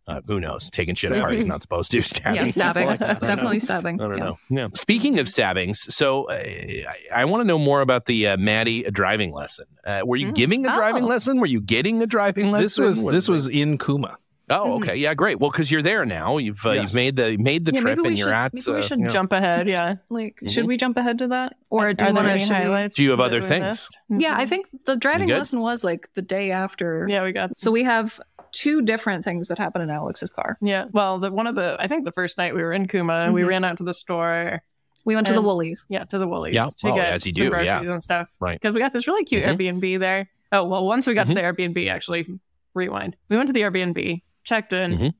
uh, 0.08 0.22
who 0.28 0.40
knows, 0.40 0.70
taking 0.70 0.96
shit 0.96 1.12
apart. 1.12 1.34
He's 1.34 1.46
not 1.56 1.62
supposed 1.62 1.92
to 1.92 2.02
stabbing. 2.04 2.36
Yeah, 2.36 2.46
stabbing. 2.46 2.90
people. 2.90 3.06
I 3.06 3.08
don't 3.14 3.22
know. 3.22 3.28
Definitely 3.28 3.60
stabbing. 3.60 4.02
I 4.02 4.08
don't 4.08 4.18
Yeah. 4.18 4.24
know. 4.26 4.38
Yeah. 4.50 4.68
Speaking 4.76 5.20
of 5.20 5.28
stabbings, 5.28 5.94
so 5.94 6.26
uh, 6.30 6.34
I, 6.34 6.86
I 7.22 7.26
want 7.26 7.42
to 7.42 7.46
know 7.46 7.58
more 7.60 7.82
about 7.82 8.06
the 8.06 8.28
uh, 8.28 8.38
Maddi 8.38 8.92
driving 8.92 9.34
lesson. 9.34 9.66
Uh, 9.86 10.02
were 10.06 10.16
you 10.18 10.28
Mm. 10.28 10.36
giving 10.36 10.66
a 10.66 10.74
driving 10.76 11.04
Oh. 11.06 11.08
lesson? 11.08 11.40
Were 11.40 11.46
you 11.46 11.62
getting 11.62 12.02
a 12.02 12.08
driving 12.08 12.52
lesson? 12.52 12.64
This 12.64 12.78
was 12.78 13.04
What 13.04 13.12
this 13.14 13.24
is 13.26 13.30
it? 13.30 13.32
was 13.32 13.48
in 13.50 13.78
Cooma. 13.78 14.16
Oh, 14.48 14.74
okay. 14.76 14.96
Yeah, 14.96 15.16
great. 15.16 15.40
Well, 15.40 15.50
because 15.50 15.72
you're 15.72 15.82
there 15.82 16.06
now, 16.06 16.38
you've 16.38 16.64
uh, 16.68 16.74
Yes. 16.74 16.82
you've 16.84 16.94
made 16.96 17.16
the 17.16 17.36
made 17.38 17.66
the 17.66 17.74
Yeah, 17.74 17.82
trip, 17.82 17.98
and 18.06 18.16
you're 18.16 18.28
should- 18.28 18.34
at. 18.36 18.54
maybe 18.54 18.72
we 18.72 18.78
uh, 18.78 18.82
should 18.84 19.00
you 19.00 19.06
know. 19.06 19.10
Jump 19.10 19.32
ahead, 19.32 19.68
yeah. 19.68 19.96
Like, 20.10 20.38
Mhm. 20.44 20.52
should 20.52 20.68
we 20.68 20.78
jump 20.78 20.98
ahead 20.98 21.18
to 21.18 21.28
that, 21.30 21.56
or 21.72 21.94
do 21.96 22.06
you 22.06 22.14
there 22.14 22.24
want 22.24 22.28
any 22.28 22.40
to? 22.40 22.46
Should 22.46 22.52
we... 22.52 22.56
highlights 22.64 22.96
Do 22.96 23.04
you 23.04 23.10
have 23.10 23.20
other 23.20 23.40
we 23.42 23.48
things? 23.48 23.64
missed? 23.66 23.98
Yeah, 24.10 24.36
I 24.38 24.46
think 24.46 24.68
the 24.86 24.98
driving 24.98 25.30
lesson 25.30 25.62
was 25.62 25.84
like 25.84 26.14
the 26.14 26.22
day 26.22 26.52
after. 26.52 27.08
Yeah, 27.10 27.24
we 27.24 27.32
got 27.32 27.58
So 27.58 27.72
we 27.72 27.82
have 27.86 28.20
two 28.58 28.82
different 28.82 29.24
things 29.26 29.48
that 29.50 29.58
happened 29.58 29.84
in 29.84 29.90
Alex's 29.90 30.30
car. 30.30 30.58
Yeah. 30.62 30.86
Well, 30.92 31.20
the 31.20 31.32
one 31.32 31.48
of 31.48 31.56
the 31.56 31.76
I 31.80 31.88
think 31.88 32.06
the 32.06 32.12
first 32.12 32.38
night 32.38 32.56
we 32.56 32.64
were 32.64 32.74
in 32.74 32.88
Cooma, 32.88 33.32
we 33.34 33.42
Mhm. 33.42 33.48
ran 33.48 33.64
out 33.66 33.78
to 33.78 33.84
the 33.84 33.94
store. 33.94 34.62
We 35.04 35.14
went 35.16 35.28
to 35.28 35.34
the 35.34 35.42
Woolies. 35.42 35.86
Yeah, 35.90 36.04
to 36.06 36.18
the 36.18 36.28
Woolies 36.28 36.56
Yeah, 36.56 36.66
to 36.78 36.88
well, 36.88 36.96
get 36.96 37.10
as 37.14 37.26
you 37.28 37.34
some 37.34 37.46
do, 37.46 37.50
groceries 37.52 37.68
yeah. 37.88 37.92
and 37.92 38.02
stuff. 38.02 38.30
Right. 38.40 38.60
Because 38.60 38.74
we 38.74 38.80
got 38.82 38.94
this 38.94 39.08
really 39.08 39.24
cute 39.24 39.44
Mhm. 39.44 39.58
Airbnb 39.58 40.00
there. 40.00 40.30
Oh 40.52 40.64
well, 40.66 40.86
once 40.86 41.06
we 41.08 41.14
got 41.14 41.28
to 41.28 41.34
the 41.34 41.42
Airbnb, 41.42 41.90
actually, 41.90 42.26
rewind. 42.74 43.16
We 43.30 43.38
went 43.38 43.48
to 43.48 43.54
the 43.54 43.62
Airbnb, 43.62 44.22
checked 44.44 44.74
in. 44.74 44.98
Mhm. 44.98 45.14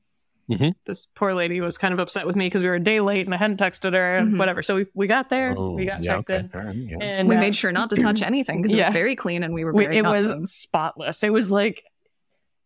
Mhm. 0.50 0.74
This 0.86 1.06
poor 1.16 1.34
lady 1.34 1.60
was 1.60 1.76
kind 1.76 1.92
of 1.92 1.98
upset 1.98 2.24
with 2.26 2.36
me 2.36 2.46
because 2.46 2.62
we 2.62 2.68
were 2.68 2.76
a 2.76 2.80
day 2.80 3.00
late 3.00 3.26
and 3.26 3.34
I 3.34 3.36
hadn't 3.38 3.58
texted 3.58 3.92
her. 3.94 4.20
Mhm. 4.22 4.38
Whatever. 4.38 4.62
So 4.62 4.76
we 4.76 4.86
we 4.94 5.06
got 5.08 5.28
there, 5.28 5.54
Oh, 5.56 5.72
we 5.74 5.84
got 5.86 6.02
yeah, 6.04 6.16
checked 6.16 6.30
okay. 6.30 6.38
in, 6.40 6.50
All 6.54 6.66
right, 6.66 6.74
yeah. 6.76 6.96
and 7.00 7.28
we 7.28 7.34
uh, 7.36 7.40
made 7.40 7.54
sure 7.56 7.72
not 7.72 7.90
to 7.90 7.96
touch 7.96 8.22
anything 8.22 8.62
because 8.62 8.72
it 8.72 8.78
Yeah. 8.78 8.88
was 8.88 8.92
very 8.94 9.16
clean 9.16 9.42
and 9.42 9.52
we 9.54 9.64
were 9.64 9.72
we- 9.72 9.84
very 9.84 9.98
it 9.98 10.02
not 10.02 10.12
was 10.14 10.52
spotless. 10.52 11.22
It 11.24 11.32
was 11.32 11.50
like 11.50 11.82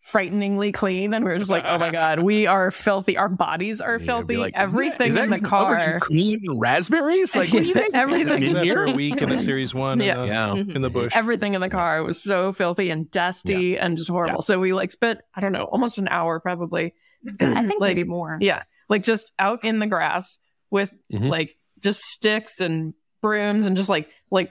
frighteningly 0.03 0.73
clean, 0.73 1.13
and 1.15 1.25
we 1.25 1.31
are 1.31 1.39
just 1.39 1.51
like, 1.51 1.65
oh 1.67 1.79
my 1.79 1.91
god, 2.01 2.21
we 2.21 2.47
are 2.47 2.71
filthy. 2.71 3.17
Our 3.17 3.29
bodies 3.29 3.81
are 3.81 3.95
You'd 3.99 4.07
filthy. 4.07 4.37
like, 4.37 4.55
Everything 4.57 5.15
that 5.15 5.25
in 5.25 5.31
the 5.31 5.41
covered 5.41 5.77
in 5.79 5.91
car. 5.91 6.01
cream 6.01 6.41
and 6.45 6.61
raspberries. 6.61 7.37
Like, 7.37 7.53
what 7.53 7.63
do 7.63 7.69
you 7.69 7.75
think? 7.75 7.95
Everything. 7.95 8.43
in 8.43 8.57
here? 8.57 8.85
a 8.87 8.93
week 8.93 9.21
in 9.21 9.31
a 9.31 9.39
series 9.39 9.75
one. 9.75 10.01
Yeah. 10.01 10.15
in, 10.15 10.21
the, 10.21 10.27
Yeah. 10.27 10.49
Mhm. 10.49 10.77
in 10.77 10.83
the 10.83 10.91
bush. 10.91 11.15
everything 11.15 11.55
in 11.55 11.61
the 11.61 11.69
car 11.71 12.03
was 12.03 12.23
so 12.23 12.53
filthy 12.53 12.91
and 12.91 13.11
dusty 13.11 13.79
and 13.79 13.97
just 13.97 14.09
horrible. 14.09 14.43
So 14.43 14.59
we 14.59 14.73
like 14.73 14.91
spent, 14.91 15.21
I 15.35 15.41
don't 15.41 15.53
know, 15.53 15.65
almost 15.65 15.99
an 15.99 16.09
hour 16.09 16.41
probably. 16.41 16.95
I 17.39 17.67
think 17.67 17.81
like, 17.81 17.97
maybe 17.97 18.09
more. 18.09 18.39
yeah, 18.41 18.63
like 18.89 19.03
just 19.03 19.33
out 19.39 19.65
in 19.65 19.79
the 19.79 19.87
grass 19.87 20.39
with 20.71 20.91
Mhm. 21.13 21.29
like 21.29 21.57
just 21.81 22.01
sticks 22.01 22.61
and 22.61 22.95
brooms 23.21 23.67
and 23.67 23.77
just 23.77 23.91
like, 23.91 24.09
like, 24.31 24.51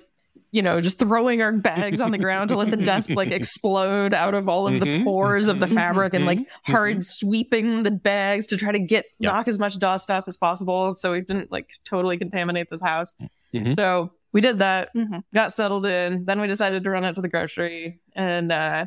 you 0.52 0.62
know, 0.62 0.82
just 0.82 0.98
throwing 0.98 1.42
our 1.42 1.52
bags 1.52 2.02
on 2.02 2.12
the 2.12 2.18
ground 2.18 2.50
to 2.50 2.58
let 2.58 2.70
the 2.72 2.78
dust 2.78 3.12
like 3.12 3.30
explode 3.32 4.14
out 4.14 4.34
of 4.34 4.50
all 4.50 4.68
of 4.68 4.80
the 4.80 4.86
Mhm. 4.86 5.04
pores 5.04 5.48
of 5.48 5.60
the 5.60 5.68
fabric 5.68 6.14
and 6.14 6.26
like 6.26 6.40
Mhm. 6.40 6.46
hard 6.64 7.04
sweeping 7.04 7.84
the 7.84 7.92
bags 7.92 8.48
to 8.48 8.58
try 8.58 8.72
to 8.72 8.80
get 8.80 9.06
Yeah. 9.20 9.30
knock 9.32 9.48
as 9.48 9.60
much 9.60 9.78
dust 9.78 10.10
up 10.10 10.26
as 10.28 10.38
possible 10.38 10.96
so 10.96 11.12
we 11.12 11.22
didn't 11.22 11.52
like 11.52 11.72
totally 11.84 12.18
contaminate 12.18 12.70
this 12.70 12.82
house. 12.82 13.16
Mhm. 13.54 13.76
So 13.76 14.12
we 14.34 14.42
did 14.42 14.60
that 14.60 14.90
Mhm. 14.96 15.24
got 15.34 15.54
settled 15.54 15.86
in. 15.86 16.26
Then 16.26 16.42
we 16.42 16.48
decided 16.48 16.84
to 16.84 16.90
run 16.90 17.06
out 17.06 17.16
to 17.16 17.22
the 17.22 17.30
grocery 17.30 18.00
and 18.16 18.52
uh 18.52 18.86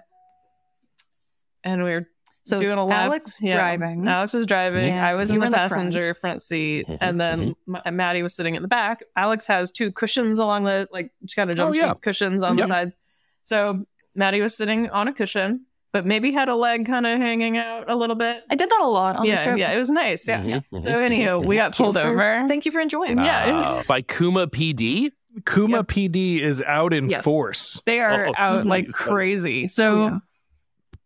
and 1.65 1.85
we 1.85 1.91
were 1.91 2.09
So 2.45 2.61
doing 2.61 2.77
a 2.79 2.85
lap. 2.85 3.07
Alex 3.07 3.39
Yeah. 3.41 3.55
driving. 3.57 4.07
Alex 4.09 4.35
was 4.35 4.47
driving. 4.47 4.89
Yeah, 4.89 5.07
I 5.09 5.15
was 5.15 5.31
you 5.31 5.37
in 5.37 5.41
the 5.41 5.47
in 5.47 5.53
the 5.53 5.57
passenger 5.59 6.13
front 6.15 6.43
seat, 6.43 6.87
Mhm, 6.89 6.99
and 7.01 7.21
then 7.21 7.55
Ma- 7.67 7.83
Maddi 7.87 8.23
was 8.23 8.35
sitting 8.35 8.57
in 8.57 8.63
the 8.63 8.69
back. 8.69 9.03
Alex 9.17 9.47
has 9.47 9.71
two 9.71 9.93
cushions 9.93 10.39
along 10.41 10.65
the 10.65 10.89
like, 10.93 11.13
just 11.23 11.37
kind 11.37 11.51
of 11.51 11.57
jump 11.57 11.77
Oh, 11.77 11.79
yeah. 11.79 11.93
seat 11.93 12.01
cushions 12.03 12.43
on 12.43 12.57
Yep. 12.59 12.65
the 12.65 12.69
sides. 12.69 12.97
So 13.45 13.87
Maddi 14.19 14.43
was 14.43 14.57
sitting 14.57 14.91
on 14.91 15.07
a 15.09 15.13
cushion, 15.13 15.67
but 15.93 16.05
maybe 16.05 16.33
had 16.33 16.49
a 16.49 16.57
leg 16.57 16.85
kind 16.87 17.07
of 17.07 17.19
hanging 17.19 17.57
out 17.59 17.89
a 17.89 17.95
little 17.95 18.17
bit. 18.17 18.43
I 18.51 18.57
did 18.57 18.69
that 18.71 18.81
a 18.83 18.89
lot 18.89 19.15
on 19.17 19.23
the 19.23 19.29
yeah, 19.29 19.45
trip. 19.45 19.59
yeah, 19.59 19.73
it 19.73 19.79
was 19.79 19.91
nice. 19.91 20.27
Yeah. 20.27 20.43
Mhm, 20.43 20.65
mhm, 20.73 20.83
So 20.83 20.99
anyhow, 20.99 21.39
we 21.39 21.57
got 21.57 21.77
Thank 21.77 21.79
you 21.79 21.85
pulled 21.85 21.97
for- 21.97 22.03
over. 22.09 22.45
Thank 22.49 22.67
you 22.67 22.73
for 22.73 22.81
enjoying. 22.81 23.19
Yeah. 23.19 23.53
Wow. 23.53 23.83
by 23.87 24.03
Cooma 24.03 24.49
PD. 24.51 25.13
Cooma 25.45 25.71
Yep. 25.77 25.87
PD 25.87 26.41
is 26.43 26.61
out 26.67 26.93
in 26.93 27.09
Yes. 27.09 27.25
force. 27.25 27.81
They 27.87 28.01
are 28.01 28.27
Oh, 28.31 28.33
out 28.37 28.67
like 28.67 28.91
crazy. 28.91 29.69
So. 29.69 30.21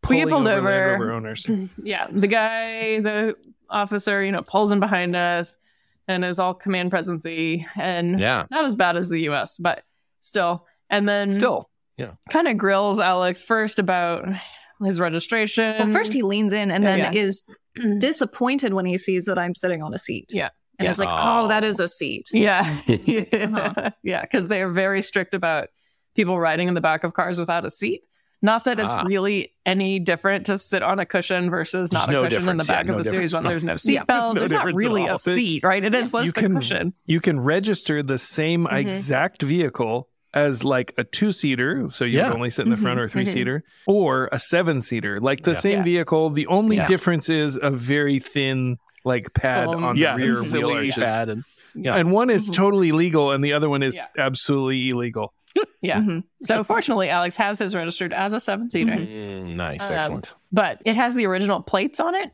We 0.09 0.16
get 0.16 0.29
pulled 0.29 0.47
over 0.49 0.71
Land 0.71 0.83
over. 0.92 0.92
Rover 1.05 1.12
owners. 1.12 1.47
yeah, 1.83 2.07
the 2.11 2.27
guy, 2.29 3.01
the 3.01 3.37
officer, 3.71 4.23
you 4.25 4.33
know, 4.33 4.42
pulls 4.42 4.73
in 4.73 4.81
behind 4.81 5.16
us 5.16 5.57
and 6.09 6.25
is 6.25 6.38
all 6.38 6.55
command 6.55 6.90
presency 6.90 7.66
and 7.77 8.19
Yeah. 8.21 8.47
not 8.51 8.64
as 8.64 8.75
bad 8.75 8.97
as 8.97 9.09
the 9.09 9.23
US, 9.31 9.57
but 9.59 9.83
still. 10.21 10.66
And 10.88 11.09
then 11.09 11.33
Still. 11.33 11.69
yeah, 11.97 12.12
kind 12.31 12.47
of 12.47 12.57
grills 12.57 13.01
Alex 13.01 13.42
first 13.42 13.79
about 13.81 14.29
his 14.85 15.01
registration. 15.01 15.75
Well, 15.79 15.90
first 15.92 16.12
he 16.12 16.23
leans 16.23 16.53
in 16.53 16.71
and 16.71 16.85
Yeah, 16.85 16.97
then 16.97 17.12
yeah. 17.12 17.21
is 17.21 17.42
disappointed 17.99 18.73
when 18.75 18.87
he 18.87 18.97
sees 18.99 19.25
that 19.25 19.38
I'm 19.38 19.55
sitting 19.55 19.83
on 19.83 19.92
a 19.95 19.99
seat. 19.99 20.31
Yeah. 20.33 20.51
And 20.79 20.85
Yeah. 20.85 20.90
is 20.92 20.99
like, 21.01 21.09
Oh. 21.11 21.45
oh, 21.45 21.49
that 21.49 21.64
is 21.64 21.81
a 21.81 21.88
seat. 21.88 22.29
yeah. 22.33 22.62
Yeah, 24.03 24.21
because 24.23 24.47
they're 24.49 24.71
very 24.71 25.03
strict 25.03 25.35
about 25.35 25.69
people 26.14 26.38
riding 26.38 26.69
in 26.69 26.75
the 26.75 26.81
back 26.81 27.03
of 27.05 27.14
cars 27.14 27.40
without 27.40 27.64
a 27.64 27.71
seat. 27.71 28.07
Not 28.42 28.64
that 28.64 28.79
it's 28.79 28.92
Ah. 28.92 29.03
really 29.07 29.53
any 29.64 29.99
different 29.99 30.46
to 30.46 30.59
sit 30.59 30.83
on 30.83 30.99
a 31.01 31.07
cushion 31.07 31.49
versus 31.51 31.90
There's 31.90 32.03
not 32.03 32.09
a 32.09 32.12
no 32.12 32.22
cushion 32.25 32.49
in 32.49 32.57
the 32.59 32.64
difference. 32.64 32.68
Yeah, 32.68 32.75
back 32.77 32.87
no 32.87 32.94
of 32.94 33.01
a 33.01 33.05
series 33.05 33.31
difference. 33.31 33.33
one. 33.33 33.42
No. 33.44 33.49
There's 33.51 33.64
no 33.64 33.72
Yeah, 33.72 33.77
seat 33.77 33.92
there's 33.94 34.07
belt. 34.07 34.35
no 34.35 34.40
There's 34.40 34.51
not 34.51 34.75
really 34.75 35.07
a 35.07 35.18
seat, 35.18 35.64
right? 35.64 35.83
It 35.85 35.94
is 35.94 36.12
You 36.12 36.20
just 36.25 36.37
a 36.37 36.40
can- 36.40 36.55
cushion. 36.55 36.92
You 37.07 37.20
can 37.20 37.40
register 37.40 38.03
the 38.03 38.18
same 38.18 38.66
Mhm. 38.66 38.77
exact 38.77 39.42
vehicle 39.42 40.09
as 40.35 40.62
like 40.64 40.92
a 40.99 41.05
two 41.05 41.33
seater, 41.33 41.88
so 41.88 42.05
you 42.05 42.18
Yeah. 42.18 42.29
would 42.29 42.37
only 42.37 42.51
sit 42.51 42.66
in 42.66 42.70
the 42.70 42.77
front 42.77 42.99
Mhm, 42.99 43.03
or 43.05 43.09
3 43.09 43.25
mhm. 43.25 43.29
seater, 43.33 43.64
or 43.87 44.29
a 44.33 44.38
seven 44.38 44.83
seater, 44.83 45.18
like 45.18 45.42
the 45.44 45.53
Yeah. 45.53 45.59
same 45.59 45.79
Yeah. 45.79 45.85
vehicle. 45.85 46.29
The 46.31 46.46
only 46.49 46.77
Yeah. 46.77 46.87
difference 46.87 47.31
is 47.31 47.59
a 47.61 47.70
very 47.70 48.18
thin 48.18 48.77
like 49.05 49.33
pad 49.35 49.66
Foam. 49.66 49.83
on 49.85 49.96
yeah. 49.96 50.16
the 50.16 50.22
rear 50.25 50.42
wheel 50.42 50.70
arches. 50.72 50.94
pad 50.96 51.29
and 51.31 51.44
yeah. 51.75 51.94
And 51.94 52.11
one 52.12 52.29
is 52.29 52.51
Mhm. 52.51 52.55
totally 52.55 52.92
legal, 52.92 53.31
and 53.33 53.42
the 53.42 53.53
other 53.55 53.68
one 53.70 53.83
is 53.83 53.94
Yeah. 53.96 54.05
absolutely 54.18 54.90
illegal. 54.90 55.33
Yeah. 55.83 56.01
Mhm. 56.01 56.25
So 56.42 56.62
fortunately, 56.73 57.09
Alex 57.11 57.37
has 57.37 57.59
his 57.59 57.75
registered 57.75 58.12
as 58.12 58.33
a 58.33 58.40
seven 58.40 58.71
seater, 58.71 58.92
Mhm. 58.92 59.09
Mm, 59.09 59.57
nice. 59.57 59.88
Um, 59.90 59.97
Excellent. 59.97 60.35
but 60.53 60.81
it 60.85 60.97
has 60.97 61.14
the 61.14 61.27
original 61.27 61.61
plates 61.62 62.01
on 62.01 62.14
it, 62.14 62.31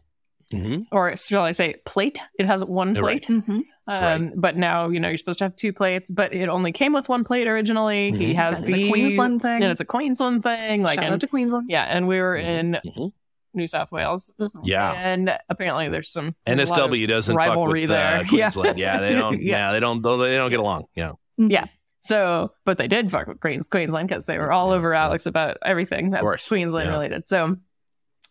Mhm. 0.52 0.86
or 0.92 1.14
shall 1.16 1.42
I 1.44 1.52
say 1.52 1.74
plate? 1.84 2.18
It 2.38 2.46
has 2.46 2.64
one 2.64 2.94
Yeah, 2.94 3.00
right. 3.02 3.22
plate. 3.24 3.42
Mhm. 3.44 3.62
Um, 3.88 4.32
But 4.36 4.56
now 4.56 4.88
you 4.90 5.00
know 5.00 5.08
you're 5.08 5.18
supposed 5.18 5.40
to 5.40 5.44
have 5.46 5.56
two 5.56 5.72
plates, 5.72 6.08
but 6.10 6.32
it 6.34 6.48
only 6.48 6.70
came 6.72 6.92
with 6.92 7.08
one 7.08 7.24
plate 7.24 7.48
originally. 7.48 8.12
He 8.12 8.32
Mhm. 8.32 8.34
has 8.36 8.58
That's 8.58 8.70
the 8.70 8.88
Queensland 8.90 9.42
thing. 9.42 9.62
and 9.62 9.72
it's 9.72 9.80
a 9.80 9.84
Queensland 9.84 10.42
thing. 10.44 10.82
Like, 10.82 10.94
Shout 10.96 11.04
and, 11.04 11.14
out 11.14 11.20
to 11.20 11.26
Queensland. 11.26 11.66
yeah, 11.68 11.82
and 11.84 12.06
we 12.06 12.20
were 12.20 12.36
in 12.36 12.78
Mhm. 12.86 13.12
New 13.54 13.66
South 13.66 13.90
Wales. 13.92 14.32
Yeah. 14.62 14.92
and 14.92 15.36
apparently 15.50 15.88
there's 15.88 16.10
some 16.12 16.34
there's 16.46 16.70
a 16.70 16.72
lot 16.74 16.78
of 16.78 16.90
NSW 16.92 17.06
doesn't 17.08 17.36
fuck 17.36 17.48
rivalry 17.48 17.82
with 17.82 17.90
there. 17.90 18.16
uh, 18.20 18.24
Queensland. 18.28 18.78
Yeah. 18.78 19.00
they 19.00 19.14
don't. 19.14 19.40
Yeah. 19.42 19.66
yeah. 19.66 19.72
they 19.72 19.80
don't. 19.80 20.00
They 20.00 20.34
don't 20.36 20.50
get 20.50 20.60
along. 20.60 20.84
Yeah. 20.94 21.12
Yeah. 21.36 21.64
So, 22.02 22.52
but 22.64 22.78
they 22.78 22.88
did 22.88 23.10
fuck 23.10 23.28
with 23.28 23.40
Queens, 23.40 23.68
Queensland 23.68 24.08
because 24.08 24.26
they 24.26 24.38
were 24.38 24.50
all 24.52 24.72
over 24.72 24.92
Alex 24.92 25.26
about 25.26 25.58
everything 25.64 26.10
that 26.10 26.24
was. 26.24 26.46
Queensland 26.46 26.88
Yeah. 26.88 26.92
related. 26.92 27.28
So, 27.28 27.56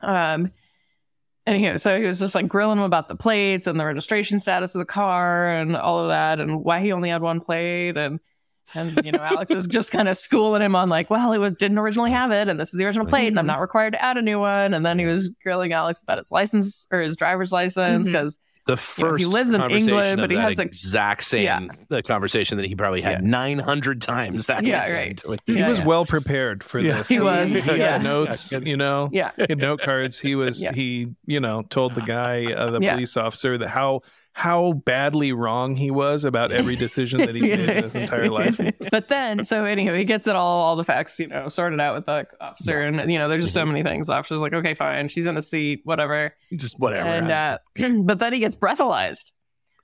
um, 0.02 0.52
anywho, 1.48 1.80
so 1.80 1.98
he 2.00 2.06
was 2.06 2.20
just 2.20 2.36
like 2.36 2.48
grilling 2.48 2.78
him 2.80 2.84
about 2.84 3.08
the 3.08 3.16
plates 3.16 3.68
and 3.68 3.80
the 3.80 3.86
registration 3.86 4.40
status 4.40 4.76
of 4.76 4.80
the 4.80 4.86
car 4.86 5.50
and 5.54 5.76
all 5.76 6.00
of 6.00 6.10
that 6.10 6.40
and 6.40 6.64
why 6.64 6.82
he 6.82 6.92
only 6.92 7.10
had 7.10 7.22
one 7.22 7.40
plate 7.42 7.98
and 7.98 8.20
and 8.74 9.04
you 9.04 9.12
know 9.12 9.20
Alex 9.20 9.52
is 9.52 9.68
just 9.68 9.92
kind 9.92 10.08
of 10.08 10.18
schooling 10.18 10.62
him 10.62 10.76
on 10.78 10.88
like, 10.88 11.10
well, 11.10 11.34
it 11.34 11.40
was 11.40 11.54
didn't 11.54 11.78
originally 11.78 12.12
have 12.12 12.32
it 12.32 12.48
and 12.48 12.60
this 12.60 12.74
is 12.74 12.78
the 12.78 12.86
original 12.86 13.06
plate 13.08 13.28
and 13.28 13.40
I'm 13.40 13.46
not 13.46 13.60
required 13.60 13.94
to 13.94 14.04
add 14.04 14.18
a 14.18 14.22
new 14.22 14.40
one. 14.40 14.74
And 14.74 14.86
then 14.86 14.98
he 14.98 15.06
was 15.06 15.30
grilling 15.44 15.74
Alex 15.74 16.02
about 16.02 16.18
his 16.18 16.32
license 16.32 16.88
or 16.92 17.02
his 17.02 17.16
driver's 17.18 17.52
license 17.52 18.08
because 18.08 18.38
The 18.68 18.74
You 18.74 18.76
know, 18.76 19.10
first 19.10 19.24
he 19.24 19.26
lives 19.26 19.54
in 19.54 19.62
England, 19.72 20.22
but 20.22 20.30
he 20.30 20.38
has, 20.38 20.58
like- 20.60 20.68
exact 20.68 21.24
same 21.24 21.44
Yeah. 21.44 21.60
the 21.90 22.04
conversation 22.04 22.58
that 22.58 22.68
he 22.68 22.76
probably 22.76 23.02
had 23.02 23.24
Yeah. 23.24 23.30
900 23.30 24.02
times 24.02 24.46
that 24.46 24.64
Yeah, 24.64 24.92
right. 24.94 25.22
with 25.28 25.42
He 25.48 25.58
Yeah, 25.58 25.68
was 25.70 25.80
yeah. 25.80 25.86
well 25.86 26.06
prepared 26.06 26.64
for 26.64 26.80
Yeah. 26.80 27.00
this. 27.00 27.10
He 27.10 27.20
was, 27.20 27.50
He 27.50 27.62
got 27.62 27.78
yeah. 27.80 27.98
notes, 27.98 28.52
you 28.52 28.78
know, 28.78 29.10
yeah. 29.12 29.32
he 29.36 29.46
had 29.50 29.58
note 29.58 29.82
cards. 29.82 30.20
He 30.20 30.36
was 30.36 30.62
Yeah. 30.62 30.74
he, 30.74 31.08
you 31.26 31.40
know, 31.40 31.64
told 31.70 31.96
the 31.96 32.02
guy, 32.02 32.54
uh, 32.54 32.70
the 32.70 32.80
Yeah. 32.82 32.94
police 32.94 33.18
officer, 33.18 33.58
that 33.58 33.70
how 33.70 34.02
how 34.34 34.72
badly 34.74 35.34
wrong 35.34 35.76
he 35.76 35.92
was 35.92 36.24
about 36.24 36.52
every 36.52 36.76
decision 36.76 37.20
that 37.20 37.36
he's 37.36 37.44
made 37.44 37.70
in 37.70 37.84
his 37.84 37.96
entire 37.96 38.30
life. 38.40 38.60
but 38.92 39.10
then, 39.10 39.44
so 39.44 39.66
anyway, 39.66 39.98
he 39.98 40.06
gets 40.06 40.26
it 40.28 40.36
all, 40.36 40.62
all 40.62 40.76
the 40.76 40.84
facts, 40.86 41.20
you 41.20 41.28
know, 41.28 41.48
sorted 41.50 41.80
out 41.82 41.96
with 41.96 42.06
the 42.06 42.26
officer, 42.40 42.80
and 42.82 43.12
you 43.12 43.20
know, 43.20 43.28
there's 43.28 43.44
just 43.44 43.54
so 43.54 43.66
many 43.66 43.84
things. 43.84 44.08
The 44.08 44.14
officer's 44.14 44.42
like, 44.42 44.54
okay, 44.54 44.74
fine, 44.74 45.10
she's 45.10 45.28
in 45.28 45.36
a 45.38 45.42
seat, 45.42 45.82
whatever, 45.84 46.34
just 46.56 46.80
whatever. 46.80 47.10
and 47.10 47.30
uh, 47.32 47.58
but 48.04 48.20
then 48.20 48.32
he 48.34 48.40
gets 48.40 48.56
breathalyzed. 48.56 49.32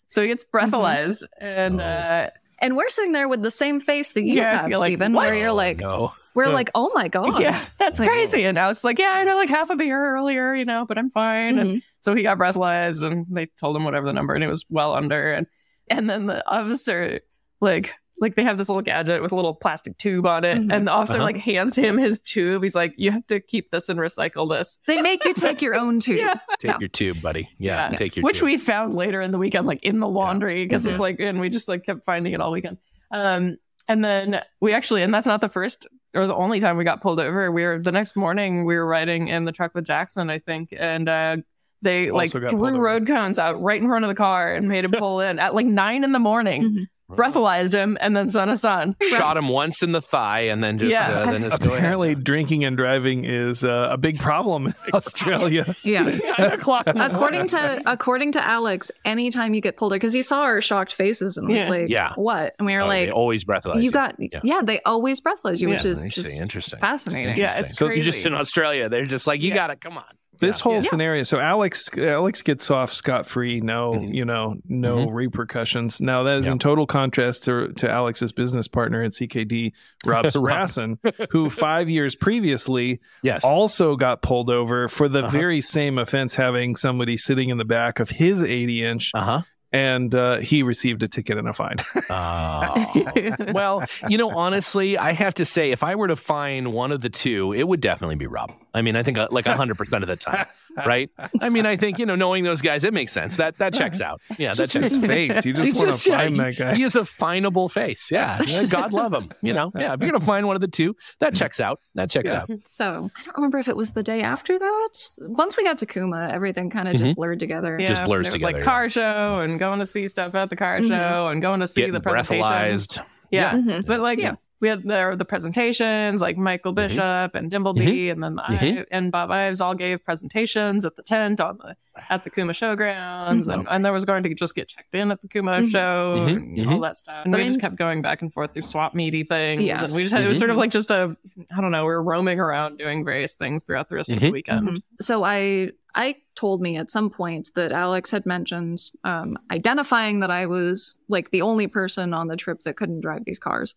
So 0.08 0.22
he 0.22 0.30
gets 0.30 0.46
breathalyzed, 0.46 1.24
and 1.42 1.82
Oh. 1.82 1.84
uh, 1.84 2.30
And 2.60 2.78
we're 2.78 2.90
sitting 2.90 3.12
there 3.12 3.28
with 3.28 3.42
the 3.42 3.52
same 3.52 3.80
face 3.82 4.14
that 4.14 4.24
you 4.24 4.36
Yeah, 4.36 4.62
have, 4.62 4.70
you're 4.70 4.80
like, 4.80 4.88
Stephen, 4.88 5.14
where 5.14 5.36
you're 5.36 5.52
like, 5.52 5.78
no. 5.80 6.14
We're 6.38 6.46
Uh, 6.46 6.52
like, 6.54 6.72
oh 6.76 6.90
my 6.94 7.08
god, 7.18 7.40
yeah, 7.42 7.66
that's 7.80 8.00
Like- 8.00 8.08
crazy. 8.10 8.44
And 8.46 8.56
now 8.56 8.70
it's 8.70 8.84
like, 8.86 9.00
yeah, 9.00 9.12
I 9.12 9.24
know, 9.26 9.36
like 9.36 9.50
half 9.50 9.70
a 9.70 9.76
beer 9.76 10.16
earlier, 10.16 10.54
you 10.54 10.64
know, 10.66 10.86
but 10.88 10.98
I'm 10.98 11.10
fine. 11.10 11.60
And 11.60 11.70
Mhm. 11.70 11.82
So 12.00 12.16
he 12.16 12.24
got 12.24 12.38
breathalyzed 12.38 13.04
and 13.06 13.26
they 13.30 13.48
told 13.60 13.76
him 13.76 13.84
whatever 13.84 14.06
the 14.06 14.14
number 14.14 14.34
and 14.34 14.44
it 14.44 14.48
was 14.48 14.64
well 14.70 14.94
under 14.94 15.34
and 15.34 15.48
and 15.90 16.10
then 16.10 16.28
the 16.28 16.48
officer 16.50 17.20
like 17.60 17.96
like 18.20 18.36
they 18.36 18.44
have 18.44 18.58
this 18.58 18.68
little 18.68 18.82
gadget 18.82 19.22
with 19.22 19.32
a 19.32 19.36
little 19.36 19.54
plastic 19.54 19.96
tube 20.00 20.26
on 20.26 20.44
it 20.44 20.58
Mhm. 20.58 20.74
and 20.74 20.88
the 20.88 20.92
officer 20.92 21.18
Uh-huh. 21.18 21.26
like 21.26 21.38
hands 21.38 21.76
him 21.76 21.98
his 22.00 22.20
tube. 22.22 22.64
He's 22.64 22.74
like, 22.76 22.94
You 22.98 23.12
have 23.12 23.28
to 23.28 23.40
keep 23.40 23.70
this 23.72 23.90
and 23.90 24.00
recycle 24.00 24.50
this. 24.50 24.80
They 24.88 25.02
make 25.02 25.24
you 25.26 25.34
take 25.36 25.62
your 25.62 25.76
own 25.76 26.00
tube. 26.06 26.18
Yeah. 26.18 26.34
Take 26.60 26.64
Yeah. 26.72 26.78
your 26.80 26.90
tube, 26.90 27.22
buddy. 27.22 27.48
Yeah, 27.60 27.92
Yeah. 27.92 27.98
take 27.98 28.16
your 28.16 28.24
Which 28.24 28.40
tube. 28.40 28.46
we 28.48 28.58
found 28.58 28.96
later 28.96 29.22
in 29.22 29.30
the 29.32 29.38
weekend, 29.38 29.68
like 29.68 29.84
in 29.84 30.00
the 30.00 30.08
laundry, 30.08 30.64
because 30.66 30.86
Mhm. 30.86 30.92
it's 30.92 31.00
like 31.00 31.20
and 31.20 31.40
we 31.40 31.50
just 31.50 31.68
like 31.68 31.84
kept 31.84 32.06
finding 32.06 32.34
it 32.34 32.42
all 32.42 32.52
weekend. 32.52 32.78
Um 33.12 33.58
and 33.88 34.04
then 34.04 34.42
we 34.62 34.74
actually 34.74 35.04
and 35.04 35.14
that's 35.14 35.28
not 35.28 35.42
the 35.42 35.50
first 35.50 35.88
or 36.14 36.26
the 36.28 36.36
only 36.36 36.60
time 36.60 36.78
we 36.78 36.84
got 36.84 37.02
pulled 37.02 37.20
over. 37.20 37.52
We 37.52 37.64
were 37.66 37.80
the 37.80 37.92
next 37.92 38.16
morning 38.16 38.66
we 38.66 38.76
were 38.76 38.86
riding 38.86 39.28
in 39.28 39.46
the 39.46 39.52
truck 39.52 39.74
with 39.76 39.86
Jackson, 39.86 40.30
I 40.30 40.40
think, 40.40 40.70
and 40.78 41.08
uh 41.10 41.38
they 41.82 42.10
like 42.10 42.28
Also 42.30 42.40
got 42.40 42.50
pulled 42.50 42.62
threw 42.62 42.70
over. 42.70 42.82
road 42.82 43.06
cones 43.08 43.38
out 43.38 43.62
right 43.62 43.80
in 43.80 43.88
front 43.88 44.04
of 44.04 44.10
the 44.10 44.16
car 44.16 44.54
and 44.56 44.68
made 44.68 44.84
him 44.86 44.92
pull 44.98 45.22
in 45.22 45.38
at 45.40 45.54
like 45.54 45.66
nine 45.68 46.04
in 46.04 46.12
the 46.12 46.20
morning, 46.20 46.64
Mhm. 46.64 46.86
Breathalyzed 47.10 47.74
him, 47.74 47.98
and 48.02 48.16
then 48.16 48.30
sent 48.30 48.50
us 48.52 48.66
on. 48.66 48.96
Shot 49.10 49.38
him 49.38 49.48
once 49.48 49.82
in 49.82 49.92
the 49.94 50.02
thigh 50.02 50.42
and 50.42 50.64
then 50.64 50.78
just 50.78 50.92
Yeah. 50.92 51.08
uh, 51.08 51.32
then 51.32 51.42
just 51.44 51.62
go 51.62 51.70
ahead. 51.70 51.80
Apparently, 51.80 52.16
drinking 52.16 52.64
and 52.66 52.76
driving 52.78 53.24
is 53.26 53.64
uh, 53.64 53.88
a 53.92 53.98
big 53.98 54.18
problem 54.18 54.68
in 54.68 54.74
Australia. 54.94 55.76
Yeah. 55.84 56.04
Nine 56.04 56.52
o'clock. 56.52 56.88
in 56.88 56.98
the 56.98 57.06
according 57.06 57.48
to 57.48 57.82
according 57.86 58.34
to 58.34 58.46
Alex, 58.46 58.92
anytime 59.06 59.54
you 59.54 59.62
get 59.62 59.78
pulled 59.78 59.92
over, 59.94 59.98
because 59.98 60.14
he 60.14 60.22
saw 60.22 60.42
our 60.44 60.62
shocked 60.62 60.94
faces 60.94 61.38
and 61.38 61.48
was 61.48 61.64
Yeah. 61.64 61.70
like, 61.70 61.90
Yeah. 61.90 62.14
what?" 62.16 62.56
And 62.60 62.66
we 62.66 62.74
were 62.76 62.82
Oh, 62.82 62.90
they 62.90 63.06
like, 63.08 63.16
always 63.16 63.44
breathalyze 63.46 63.82
"You 63.82 63.92
got, 63.92 64.16
Yeah. 64.20 64.40
yeah. 64.44 64.62
they 64.64 64.82
always 64.82 65.22
breathalyze 65.22 65.62
you, 65.62 65.70
which 65.70 65.86
Yeah. 65.86 65.92
is 65.92 66.06
I 66.06 66.10
just 66.10 66.42
interesting. 66.42 66.80
fascinating." 66.80 67.38
Yeah, 67.38 67.58
it's 67.60 67.78
So 67.78 67.86
crazy. 67.88 68.02
you're 68.02 68.12
just 68.12 68.26
in 68.26 68.34
Australia. 68.34 68.90
They're 68.90 69.06
just 69.06 69.28
like, 69.28 69.42
you 69.42 69.50
Yeah. 69.50 69.56
got 69.56 69.70
it. 69.70 69.82
Come 69.82 69.98
on. 69.98 70.04
This 70.40 70.60
Yeah. 70.60 70.64
whole 70.64 70.74
Yeah. 70.76 70.90
scenario. 70.90 71.24
So 71.24 71.40
Alex, 71.40 71.90
Alex 71.98 72.42
gets 72.42 72.70
off 72.72 72.92
scot 72.92 73.26
free. 73.26 73.62
No, 73.62 73.94
Mhm. 73.94 74.14
you 74.14 74.26
know, 74.26 74.56
no 74.68 75.10
repercussions. 75.10 76.00
Now 76.02 76.24
that 76.24 76.38
is 76.40 76.48
in 76.48 76.60
total 76.60 76.86
contrast 76.86 77.44
to 77.46 77.70
to 77.78 77.90
Alex's 77.90 78.32
business 78.32 78.68
partner 78.68 79.04
at 79.04 79.14
CKD, 79.14 79.74
Rob. 80.06 80.26
Rasson, 80.38 80.98
who 81.32 81.50
five 81.50 81.90
years 81.90 82.16
previously 82.16 83.00
Yes. 83.24 83.44
also 83.44 83.96
got 83.96 84.22
pulled 84.22 84.50
over 84.50 84.88
for 84.88 85.08
the 85.10 85.20
Uh-huh. 85.24 85.30
very 85.30 85.62
same 85.62 85.98
offense, 85.98 86.36
having 86.36 86.76
somebody 86.76 87.18
sitting 87.18 87.50
in 87.50 87.58
the 87.58 87.66
back 87.66 88.00
of 88.00 88.10
his 88.10 88.44
80 88.44 88.84
inch, 88.84 89.12
Uh 89.14 89.22
huh. 89.22 89.42
And 89.72 90.14
uh, 90.16 90.38
he 90.38 90.64
received 90.64 91.04
a 91.04 91.08
ticket 91.08 91.38
and 91.38 91.48
a 91.48 91.54
fine. 91.54 91.76
Oh. 92.10 93.34
well, 93.54 93.84
you 94.08 94.18
know, 94.18 94.30
honestly, 94.30 94.98
I 94.98 95.12
have 95.12 95.34
to 95.36 95.46
say, 95.46 95.72
if 95.72 95.84
I 95.84 95.96
were 95.96 96.08
to 96.08 96.16
find 96.16 96.74
one 96.74 96.92
of 96.92 97.02
the 97.02 97.10
two, 97.10 97.54
it 97.54 97.68
would 97.68 97.82
definitely 97.82 98.16
be 98.16 98.28
Rob. 98.28 98.54
I 98.74 98.82
mean, 98.82 98.96
I 98.96 99.04
think 99.04 99.18
uh, 99.18 99.28
like 99.32 99.46
100% 99.46 100.02
of 100.02 100.08
the 100.08 100.16
time, 100.16 100.46
right? 100.86 101.10
I 101.42 101.50
mean, 101.50 101.66
I 101.66 101.76
think, 101.78 102.00
you 102.00 102.06
know, 102.06 102.16
knowing 102.16 102.44
those 102.44 102.62
guys, 102.62 102.84
it 102.84 102.94
makes 102.94 103.12
sense. 103.12 103.38
That 103.38 103.58
that 103.58 103.74
checks 103.74 104.02
out. 104.02 104.22
Yeah, 104.38 104.54
that's 104.54 104.74
his 104.74 104.98
face. 104.98 105.46
You 105.46 105.54
just 105.54 105.68
He's 105.68 105.76
want 105.78 105.88
just- 105.90 106.04
to 106.04 106.10
find 106.12 106.32
he- 106.36 106.38
that 106.38 106.58
guy. 106.58 106.76
He 106.76 106.84
is 106.84 106.96
a 106.96 107.02
findable 107.02 107.72
face. 107.72 108.12
Yeah. 108.12 108.42
Yeah, 108.46 108.66
God 108.66 108.94
love 108.94 109.14
him. 109.14 109.32
You 109.42 109.54
know, 109.54 109.72
yeah. 109.76 109.94
If 109.94 110.02
you're 110.02 110.10
going 110.12 110.20
to 110.20 110.26
find 110.26 110.46
one 110.48 110.56
of 110.56 110.62
the 110.62 110.68
two, 110.68 110.96
that 111.20 111.34
checks 111.36 111.60
out. 111.60 111.80
That 111.96 112.10
checks 112.10 112.30
Yeah. 112.32 112.42
out. 112.42 112.50
So 112.70 113.10
I 113.16 113.24
don't 113.24 113.36
remember 113.38 113.58
if 113.60 113.68
it 113.68 113.76
was 113.76 113.92
the 113.92 114.04
day 114.04 114.22
after 114.22 114.58
that. 114.60 114.90
Once 115.20 115.58
we 115.58 115.64
got 115.64 115.80
to 115.80 115.86
Cooma, 115.86 116.32
everything 116.32 116.70
kind 116.70 116.88
of 116.88 116.96
just 116.98 117.16
blurred 117.16 117.40
together. 117.40 117.78
Yeah, 117.80 117.88
Just 117.90 118.04
blurs 118.04 118.26
there 118.26 118.34
was 118.34 118.42
together, 118.42 118.54
like 118.54 118.60
yeah. 118.62 118.66
car 118.66 118.90
show 118.90 119.40
and 119.42 119.60
going 119.60 119.80
to 119.80 119.86
see 119.86 120.08
stuff 120.08 120.36
at 120.36 120.50
the 120.50 120.56
car 120.56 120.80
Mhm. 120.80 120.88
show 120.90 121.28
and 121.28 121.42
going 121.42 121.60
to 121.62 121.68
see 121.68 121.82
Getting 121.82 121.94
the 121.94 122.02
presentation. 122.02 122.44
breathalyzed. 122.44 123.02
Yeah. 123.32 123.54
Mhm. 123.54 123.86
But 123.86 124.00
like 124.02 124.20
Yeah. 124.20 124.36
We 124.60 124.70
had 124.70 124.84
there 124.84 125.16
the 125.16 125.26
presentations, 125.26 126.20
like 126.22 126.36
Michael 126.38 126.72
Mhm. 126.72 126.76
Bishop 126.76 127.36
and 127.36 127.52
Dimbleby, 127.52 128.12
and 128.12 128.24
then 128.24 128.40
I 128.40 128.56
Mhm. 128.58 128.86
and 128.92 129.12
Bob 129.12 129.30
Ives 129.30 129.62
all 129.62 129.76
gave 129.76 130.04
presentations 130.04 130.84
at 130.84 130.96
the 130.96 131.04
tent 131.04 131.40
on 131.40 131.58
the 131.60 131.76
at 132.10 132.24
the 132.24 132.30
Cooma 132.30 132.52
showgrounds, 132.52 133.52
and, 133.52 133.66
Mhm. 133.66 133.68
and 133.72 133.84
there 133.84 133.92
was 133.92 134.06
going 134.06 134.22
to 134.22 134.34
just 134.36 134.54
get 134.54 134.68
checked 134.68 134.94
in 134.94 135.10
at 135.10 135.20
the 135.22 135.28
Cooma 135.28 135.62
Mhm. 135.62 135.72
show 135.72 136.26
and 136.28 136.68
all 136.70 136.80
that 136.82 136.96
stuff. 136.96 137.24
And 137.26 137.32
But 137.32 137.40
we 137.40 137.46
I- 137.46 137.48
just 137.48 137.60
kept 137.60 137.76
going 137.76 138.04
back 138.04 138.22
and 138.22 138.32
forth 138.32 138.54
through 138.54 138.62
swap 138.64 138.94
meety 138.94 139.28
things, 139.28 139.64
Yes. 139.64 139.84
and 139.90 139.96
we 139.96 140.04
just 140.04 140.14
had 140.14 140.24
it 140.24 140.28
was 140.28 140.38
sort 140.38 140.52
of 140.52 140.58
like 140.58 140.70
just 140.72 140.92
a 140.92 141.16
I 141.56 141.62
don't 141.62 141.72
know, 141.72 141.84
we 141.84 141.90
were 141.92 142.04
roaming 142.04 142.40
around 142.40 142.78
doing 142.78 143.04
various 143.06 143.36
things 143.36 143.64
throughout 143.64 143.90
the 143.90 143.96
rest 143.96 144.12
of 144.12 144.20
the 144.20 144.32
weekend. 144.32 144.82
So 145.02 145.24
I 145.24 145.72
I 145.96 146.16
told 146.36 146.62
me 146.62 146.78
at 146.78 146.92
some 146.92 147.10
point 147.10 147.50
that 147.56 147.72
Alex 147.72 148.12
had 148.12 148.28
mentioned 148.28 148.80
um, 149.04 149.36
identifying 149.50 150.20
that 150.20 150.30
I 150.30 150.46
was 150.46 150.98
like 151.10 151.32
the 151.32 151.42
only 151.42 151.66
person 151.66 152.14
on 152.14 152.28
the 152.28 152.36
trip 152.36 152.62
that 152.62 152.76
couldn't 152.78 153.02
drive 153.02 153.24
these 153.26 153.40
cars, 153.40 153.74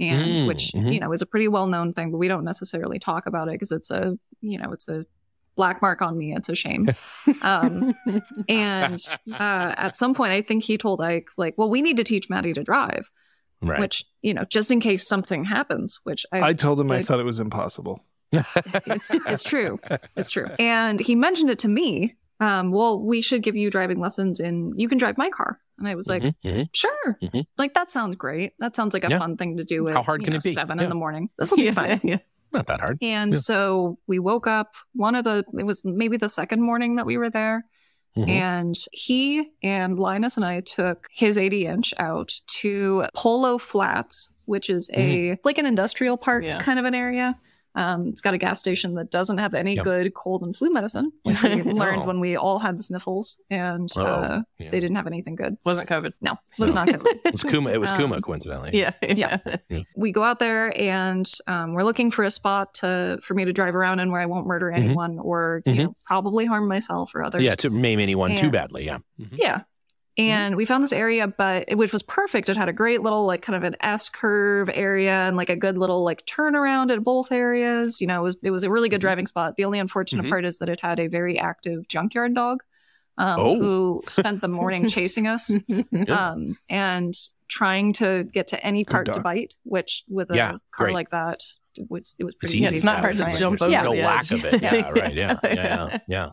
and 0.00 0.28
Mm, 0.28 0.46
which 0.46 0.72
mhm. 0.74 0.92
you 0.92 1.00
know 1.00 1.12
is 1.12 1.22
a 1.22 1.26
pretty 1.26 1.48
well 1.48 1.66
known 1.66 1.92
thing, 1.92 2.10
but 2.10 2.18
we 2.18 2.28
don't 2.28 2.44
necessarily 2.44 2.98
talk 2.98 3.26
about 3.26 3.48
it 3.48 3.52
because 3.52 3.72
it's 3.72 3.90
a 3.90 4.18
you 4.40 4.58
know 4.58 4.72
it's 4.72 4.88
a 4.88 5.04
black 5.56 5.82
mark 5.82 6.00
on 6.02 6.16
me. 6.16 6.34
It's 6.34 6.48
a 6.48 6.54
shame. 6.54 6.88
um, 7.42 7.94
and 8.48 9.04
uh, 9.32 9.74
at 9.76 9.96
some 9.96 10.14
point, 10.14 10.32
I 10.32 10.42
think 10.42 10.64
he 10.64 10.78
told 10.78 11.00
Ike 11.00 11.30
like, 11.36 11.54
"Well, 11.58 11.68
we 11.68 11.82
need 11.82 11.96
to 11.96 12.04
teach 12.04 12.28
Maddi 12.28 12.54
to 12.54 12.62
drive." 12.62 13.10
Right. 13.60 13.80
Which 13.80 14.04
you 14.22 14.34
know, 14.34 14.44
just 14.44 14.70
in 14.70 14.80
case 14.80 15.06
something 15.06 15.44
happens. 15.44 16.00
Which 16.04 16.24
I 16.32 16.50
I 16.50 16.52
told 16.54 16.80
him 16.80 16.90
I 16.92 17.02
thought 17.02 17.20
it 17.20 17.24
was 17.24 17.40
impossible. 17.40 18.04
it's 18.32 19.10
it's 19.12 19.42
true. 19.42 19.80
It's 20.16 20.30
true. 20.30 20.46
And 20.58 21.00
he 21.00 21.14
mentioned 21.14 21.50
it 21.50 21.58
to 21.60 21.68
me. 21.68 22.14
Um, 22.40 22.70
well, 22.70 23.00
we 23.02 23.20
should 23.20 23.42
give 23.42 23.56
you 23.56 23.70
driving 23.70 23.98
lessons 24.00 24.38
in 24.40 24.72
you 24.76 24.88
can 24.88 24.98
drive 24.98 25.18
my 25.18 25.28
car. 25.30 25.60
And 25.78 25.86
I 25.88 25.94
was 25.94 26.08
like, 26.08 26.22
Mhm, 26.22 26.34
mhm. 26.44 26.68
sure. 26.72 27.18
Mhm. 27.22 27.46
Like 27.56 27.74
that 27.74 27.90
sounds 27.90 28.16
great. 28.16 28.52
That 28.58 28.74
sounds 28.76 28.94
like 28.94 29.04
a 29.04 29.10
Yeah. 29.10 29.18
fun 29.18 29.36
thing 29.36 29.56
to 29.58 29.64
do 29.64 29.86
at 29.88 29.94
How 29.94 30.02
hard 30.02 30.22
can 30.24 30.32
know, 30.32 30.36
it 30.38 30.42
be? 30.44 30.52
seven 30.52 30.78
Yeah. 30.78 30.84
in 30.84 30.88
the 30.90 30.94
morning. 30.96 31.30
This 31.38 31.50
will 31.50 31.58
be 31.58 31.70
fun. 31.70 32.00
yeah. 32.04 32.18
Not 32.52 32.66
that 32.68 32.80
hard. 32.80 32.98
And 33.02 33.32
Yeah. 33.34 33.38
so 33.40 33.98
we 34.06 34.18
woke 34.18 34.46
up 34.46 34.74
one 34.94 35.14
of 35.14 35.24
the 35.24 35.44
it 35.58 35.64
was 35.64 35.84
maybe 35.84 36.16
the 36.16 36.28
second 36.28 36.62
morning 36.62 36.96
that 36.96 37.06
we 37.06 37.16
were 37.16 37.30
there. 37.30 37.64
Mhm. 38.16 38.28
And 38.28 38.74
he 38.92 39.50
and 39.62 39.98
Linus 39.98 40.36
and 40.36 40.44
I 40.44 40.60
took 40.60 41.06
his 41.12 41.38
80 41.38 41.66
inch 41.66 41.92
out 41.98 42.32
to 42.60 43.04
Polo 43.14 43.58
Flats, 43.58 44.30
which 44.46 44.70
is 44.70 44.90
a 44.94 45.38
like 45.44 45.58
an 45.58 45.66
industrial 45.66 46.16
park 46.16 46.44
kind 46.60 46.78
of 46.78 46.84
an 46.84 46.94
area. 46.94 47.36
Um, 47.78 48.08
it's 48.08 48.20
got 48.20 48.34
a 48.34 48.38
gas 48.38 48.58
station 48.58 48.94
that 48.94 49.10
doesn't 49.10 49.38
have 49.38 49.54
any 49.54 49.76
Yep. 49.76 49.84
good 49.84 50.14
cold 50.14 50.42
and 50.42 50.56
flu 50.56 50.72
medicine, 50.72 51.12
which 51.22 51.42
we 51.42 51.62
learned 51.62 52.02
Oh. 52.02 52.06
when 52.06 52.18
we 52.18 52.34
all 52.36 52.58
had 52.58 52.76
the 52.78 52.82
sniffles, 52.82 53.38
and 53.50 53.88
Oh, 53.96 54.02
uh, 54.04 54.42
yeah. 54.58 54.70
they 54.70 54.80
didn't 54.80 54.96
have 54.96 55.06
anything 55.06 55.36
good. 55.36 55.56
Wasn't 55.64 55.88
COVID. 55.88 56.12
No, 56.20 56.32
it 56.32 56.62
was 56.62 56.74
not 56.74 56.88
COVID. 56.88 57.06
It 57.24 57.32
was 57.32 57.44
Cooma. 57.44 57.72
It 57.72 57.78
was 57.78 57.90
Um, 57.92 57.98
Cooma, 57.98 58.22
coincidentally. 58.22 58.70
Yeah. 58.78 58.92
Yeah. 59.02 59.38
we 59.96 60.10
go 60.12 60.24
out 60.24 60.38
there 60.40 60.72
and 60.80 61.30
um, 61.46 61.74
we're 61.74 61.84
looking 61.84 62.10
for 62.10 62.24
a 62.24 62.30
spot 62.30 62.74
to 62.80 63.18
for 63.22 63.34
me 63.34 63.44
to 63.44 63.52
drive 63.52 63.74
around 63.76 64.00
in 64.00 64.10
where 64.10 64.20
I 64.20 64.26
won't 64.26 64.46
murder 64.46 64.70
anyone 64.70 65.18
or 65.20 65.62
you 65.66 65.72
Mhm. 65.74 65.76
know 65.84 65.96
probably 66.06 66.46
harm 66.46 66.66
myself 66.68 67.14
or 67.14 67.22
others. 67.22 67.42
Yeah, 67.42 67.54
to 67.56 67.70
maim 67.70 68.00
anyone 68.00 68.34
too 68.36 68.50
badly. 68.50 68.86
Yeah. 68.86 68.98
Mhm. 69.20 69.28
Yeah. 69.38 69.62
And 70.18 70.56
we 70.56 70.64
found 70.64 70.82
this 70.82 70.92
area, 70.92 71.28
but 71.28 71.76
which 71.76 71.92
was 71.92 72.02
perfect. 72.02 72.48
It 72.48 72.56
had 72.56 72.68
a 72.68 72.72
great 72.72 73.02
little, 73.02 73.24
like, 73.24 73.40
kind 73.40 73.56
of 73.56 73.62
an 73.62 73.76
S 73.80 74.08
curve 74.08 74.68
area 74.72 75.12
and 75.12 75.36
like 75.36 75.48
a 75.48 75.54
good 75.56 75.78
little 75.78 76.02
like 76.02 76.26
turnaround 76.26 76.92
at 76.92 77.04
both 77.04 77.30
areas. 77.30 78.00
You 78.00 78.08
know, 78.08 78.20
it 78.20 78.22
was 78.24 78.36
it 78.42 78.50
was 78.50 78.64
a 78.64 78.70
really 78.70 78.88
good 78.88 78.98
Mhm. 78.98 79.02
driving 79.02 79.26
spot. 79.28 79.54
The 79.56 79.64
only 79.64 79.78
unfortunate 79.78 80.26
Mhm. 80.26 80.30
part 80.30 80.44
is 80.44 80.58
that 80.58 80.68
it 80.68 80.80
had 80.80 80.98
a 80.98 81.06
very 81.06 81.38
active 81.38 81.86
junkyard 81.86 82.34
dog, 82.34 82.64
um, 83.16 83.38
Oh. 83.40 83.58
who 83.60 84.02
spent 84.06 84.40
the 84.40 84.48
morning 84.48 84.88
chasing 84.88 85.28
us. 85.28 85.52
Yeah. 85.68 86.30
Um, 86.32 86.48
and 86.68 87.14
trying 87.48 87.92
to 87.94 88.24
get 88.24 88.48
to 88.48 88.66
any 88.66 88.84
part 88.84 89.06
to 89.12 89.20
bite, 89.20 89.54
which 89.62 90.02
with 90.08 90.30
a 90.32 90.36
Yeah, 90.36 90.50
car 90.72 90.86
great. 90.86 90.94
like 90.94 91.10
that, 91.10 91.40
was, 91.88 92.16
it 92.18 92.24
was 92.24 92.34
pretty 92.34 92.58
easy. 92.58 92.66
easy. 92.66 92.74
It's 92.74 92.84
not 92.84 92.98
hard 92.98 93.12
to 93.18 93.20
jump 93.38 93.60
There's 93.60 93.72
over 93.72 93.84
no 93.84 93.94
the 93.94 94.02
lack 94.02 94.30
of 94.32 94.44
it. 94.44 94.60
Yeah. 94.62 94.74
Yeah, 94.74 94.90
right. 94.90 95.14
Yeah, 95.22 95.38
yeah, 95.44 95.98
yeah. 96.08 96.28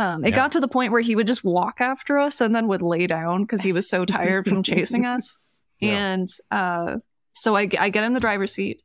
Um, 0.00 0.24
it 0.24 0.30
Yeah. 0.30 0.36
got 0.36 0.52
to 0.52 0.60
the 0.60 0.68
point 0.68 0.92
where 0.92 1.02
he 1.02 1.14
would 1.14 1.26
just 1.26 1.44
walk 1.44 1.80
after 1.80 2.16
us 2.18 2.40
and 2.40 2.54
then 2.54 2.68
would 2.68 2.80
lay 2.82 3.06
down 3.06 3.42
because 3.42 3.60
he 3.60 3.72
was 3.72 3.88
so 3.88 4.04
tired 4.06 4.48
from 4.48 4.62
chasing 4.64 5.04
us. 5.04 5.36
Yeah. 5.78 5.92
And 6.12 6.28
uh, 6.50 6.96
so 7.34 7.54
I, 7.54 7.68
I 7.78 7.90
get 7.90 8.04
in 8.04 8.14
the 8.14 8.20
driver's 8.20 8.52
seat, 8.54 8.80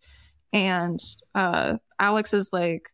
and 0.51 0.99
uh, 1.33 1.77
Alex 1.99 2.33
is 2.33 2.49
like, 2.51 2.89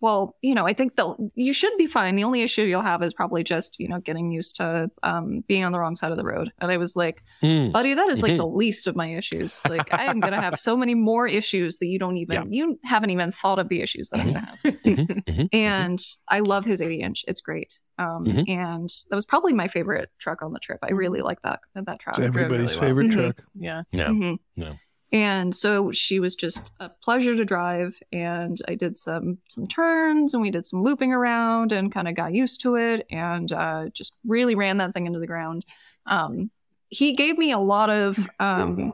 "Well, 0.00 0.36
you 0.42 0.54
know, 0.54 0.66
I 0.66 0.72
think 0.72 0.96
that 0.96 1.06
you 1.34 1.52
should 1.52 1.76
be 1.78 1.86
fine. 1.86 2.16
The 2.16 2.24
only 2.24 2.42
issue 2.42 2.62
you'll 2.62 2.82
have 2.82 3.02
is 3.02 3.12
probably 3.14 3.42
just 3.44 3.78
you 3.80 3.88
know 3.88 4.00
getting 4.00 4.30
used 4.32 4.56
to 4.56 4.90
um, 5.02 5.44
being 5.48 5.64
on 5.64 5.72
the 5.72 5.78
wrong 5.78 5.96
side 5.96 6.10
of 6.10 6.16
the 6.18 6.24
road." 6.24 6.52
And 6.60 6.70
I 6.70 6.76
was 6.76 6.96
like, 6.96 7.22
Mm. 7.42 7.72
"Buddy, 7.72 7.94
that 7.94 8.08
is 8.08 8.22
like 8.22 8.32
Mhm. 8.32 8.36
the 8.38 8.46
least 8.46 8.86
of 8.86 8.96
my 8.96 9.08
issues. 9.08 9.62
Like 9.68 9.92
I 9.94 10.04
am 10.04 10.20
gonna 10.20 10.40
have 10.40 10.58
so 10.60 10.76
many 10.76 10.94
more 10.94 11.26
issues 11.26 11.78
that 11.78 11.86
you 11.86 11.98
don't 11.98 12.16
even 12.18 12.34
Yeah. 12.36 12.44
you 12.48 12.78
haven't 12.84 13.10
even 13.10 13.30
thought 13.32 13.58
of 13.58 13.68
the 13.68 13.80
issues 13.82 14.08
that 14.10 14.20
I'm 14.20 14.26
gonna 14.28 14.40
have." 14.40 14.58
Mhm, 14.62 15.24
mhm. 15.24 15.48
and 15.52 15.98
I 16.28 16.40
love 16.40 16.64
his 16.64 16.80
80 16.82 17.00
inch. 17.00 17.24
It's 17.28 17.40
great. 17.40 17.78
Um, 17.98 18.24
Mhm. 18.24 18.48
And 18.48 18.88
that 19.10 19.16
was 19.16 19.26
probably 19.26 19.52
my 19.52 19.66
favorite 19.66 20.10
truck 20.18 20.42
on 20.42 20.52
the 20.52 20.60
trip. 20.60 20.78
I 20.82 20.92
really 20.92 21.20
like 21.20 21.42
that 21.42 21.60
that 21.74 21.98
truck. 21.98 22.16
It's 22.18 22.26
everybody's 22.26 22.74
really 22.76 22.80
well. 22.80 22.88
favorite 22.88 23.06
Mhm. 23.08 23.12
truck. 23.34 23.42
Yeah. 23.58 23.82
No. 23.92 24.38
No. 24.56 24.76
And 25.10 25.54
so 25.54 25.90
she 25.90 26.20
was 26.20 26.34
just 26.34 26.72
a 26.80 26.88
pleasure 26.88 27.34
to 27.34 27.44
drive. 27.44 27.98
And 28.12 28.58
I 28.68 28.74
did 28.74 28.98
some 28.98 29.38
some 29.48 29.66
turns 29.66 30.34
and 30.34 30.42
we 30.42 30.50
did 30.50 30.66
some 30.66 30.82
looping 30.82 31.12
around 31.12 31.72
and 31.72 31.90
kind 31.92 32.08
of 32.08 32.14
got 32.14 32.34
used 32.34 32.60
to 32.62 32.74
it 32.76 33.06
and 33.10 33.50
uh, 33.52 33.88
just 33.94 34.12
really 34.26 34.54
ran 34.54 34.76
that 34.78 34.92
thing 34.92 35.06
into 35.06 35.18
the 35.18 35.26
ground. 35.26 35.64
Um, 36.06 36.50
he 36.88 37.14
gave 37.14 37.38
me 37.38 37.52
a 37.52 37.58
lot 37.58 37.90
of 37.90 38.28
um, 38.38 38.92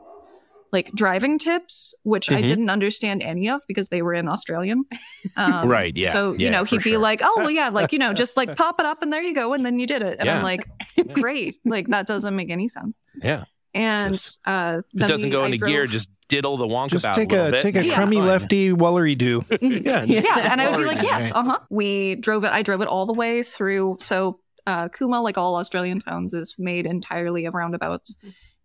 like 0.71 0.91
driving 0.93 1.37
tips, 1.37 1.93
which 2.03 2.29
I 2.29 2.41
Mhm. 2.41 2.47
didn't 2.47 2.69
understand 2.69 3.21
any 3.21 3.49
of 3.49 3.61
because 3.67 3.89
they 3.89 4.01
were 4.01 4.13
in 4.13 4.27
Australian. 4.27 4.85
Um, 5.37 5.67
Right, 5.67 5.91
yeah, 5.97 6.11
So 6.11 6.33
yeah, 6.33 6.45
you 6.45 6.51
know 6.51 6.63
he'd 6.63 6.83
be 6.83 6.91
sure. 6.91 6.99
like, 6.99 7.19
"Oh 7.23 7.39
well, 7.41 7.49
yeah, 7.49 7.69
like 7.69 7.91
you 7.91 7.97
know, 7.99 8.13
just 8.23 8.37
like 8.37 8.55
pop 8.55 8.79
it 8.79 8.85
up 8.85 9.01
and 9.01 9.11
there 9.11 9.23
you 9.23 9.33
go, 9.33 9.53
and 9.53 9.65
then 9.65 9.79
you 9.79 9.87
did 9.87 10.01
it." 10.03 10.17
And 10.19 10.29
Yeah. 10.29 10.37
I'm 10.37 10.43
like, 10.43 10.65
"Great! 11.11 11.57
Like 11.65 11.87
that 11.87 12.05
doesn't 12.05 12.35
make 12.35 12.51
any 12.51 12.67
sense." 12.67 12.99
Yeah. 13.21 13.45
And 13.75 14.13
Just- 14.13 14.39
uh, 14.47 14.81
it 14.93 14.97
doesn't 15.07 15.29
go 15.29 15.45
into 15.45 15.57
drove- 15.57 15.69
gear, 15.69 15.85
just 15.85 16.09
diddle 16.29 16.57
the 16.57 16.65
Wonka 16.65 16.89
Just 16.91 17.05
about 17.05 17.15
take 17.17 17.31
a 17.31 17.35
little 17.35 17.47
a 17.49 17.51
bit. 17.51 17.61
take 17.61 17.75
a 17.75 17.85
Yeah. 17.85 17.95
crummy 17.95 18.15
Fine. 18.17 18.25
lefty 18.27 18.69
Woolery 18.71 19.15
do. 19.15 19.43
Yeah. 19.61 20.03
yeah 20.05 20.51
and 20.51 20.59
i 20.59 20.71
would 20.71 20.77
be 20.79 20.85
like 20.85 21.03
yes 21.03 21.31
uh-huh 21.35 21.59
we 21.69 22.15
drove 22.15 22.43
it 22.45 22.51
i 22.51 22.63
drove 22.63 22.81
it 22.81 22.87
all 22.87 23.05
the 23.05 23.13
way 23.13 23.43
through 23.43 23.97
so 23.99 24.39
uh 24.65 24.87
Cooma 24.87 25.21
like 25.21 25.37
all 25.37 25.55
australian 25.55 25.99
towns 25.99 26.33
is 26.33 26.55
made 26.57 26.87
entirely 26.87 27.45
of 27.45 27.53
roundabouts 27.53 28.15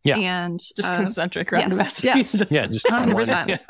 Yeah. 0.04 0.16
and 0.16 0.58
Just 0.74 0.88
uh, 0.88 0.96
concentric 0.96 1.52
roundabouts. 1.52 2.02
yes. 2.02 2.42
Yeah, 2.50 2.66
just 2.66 2.86
100%. 2.86 3.60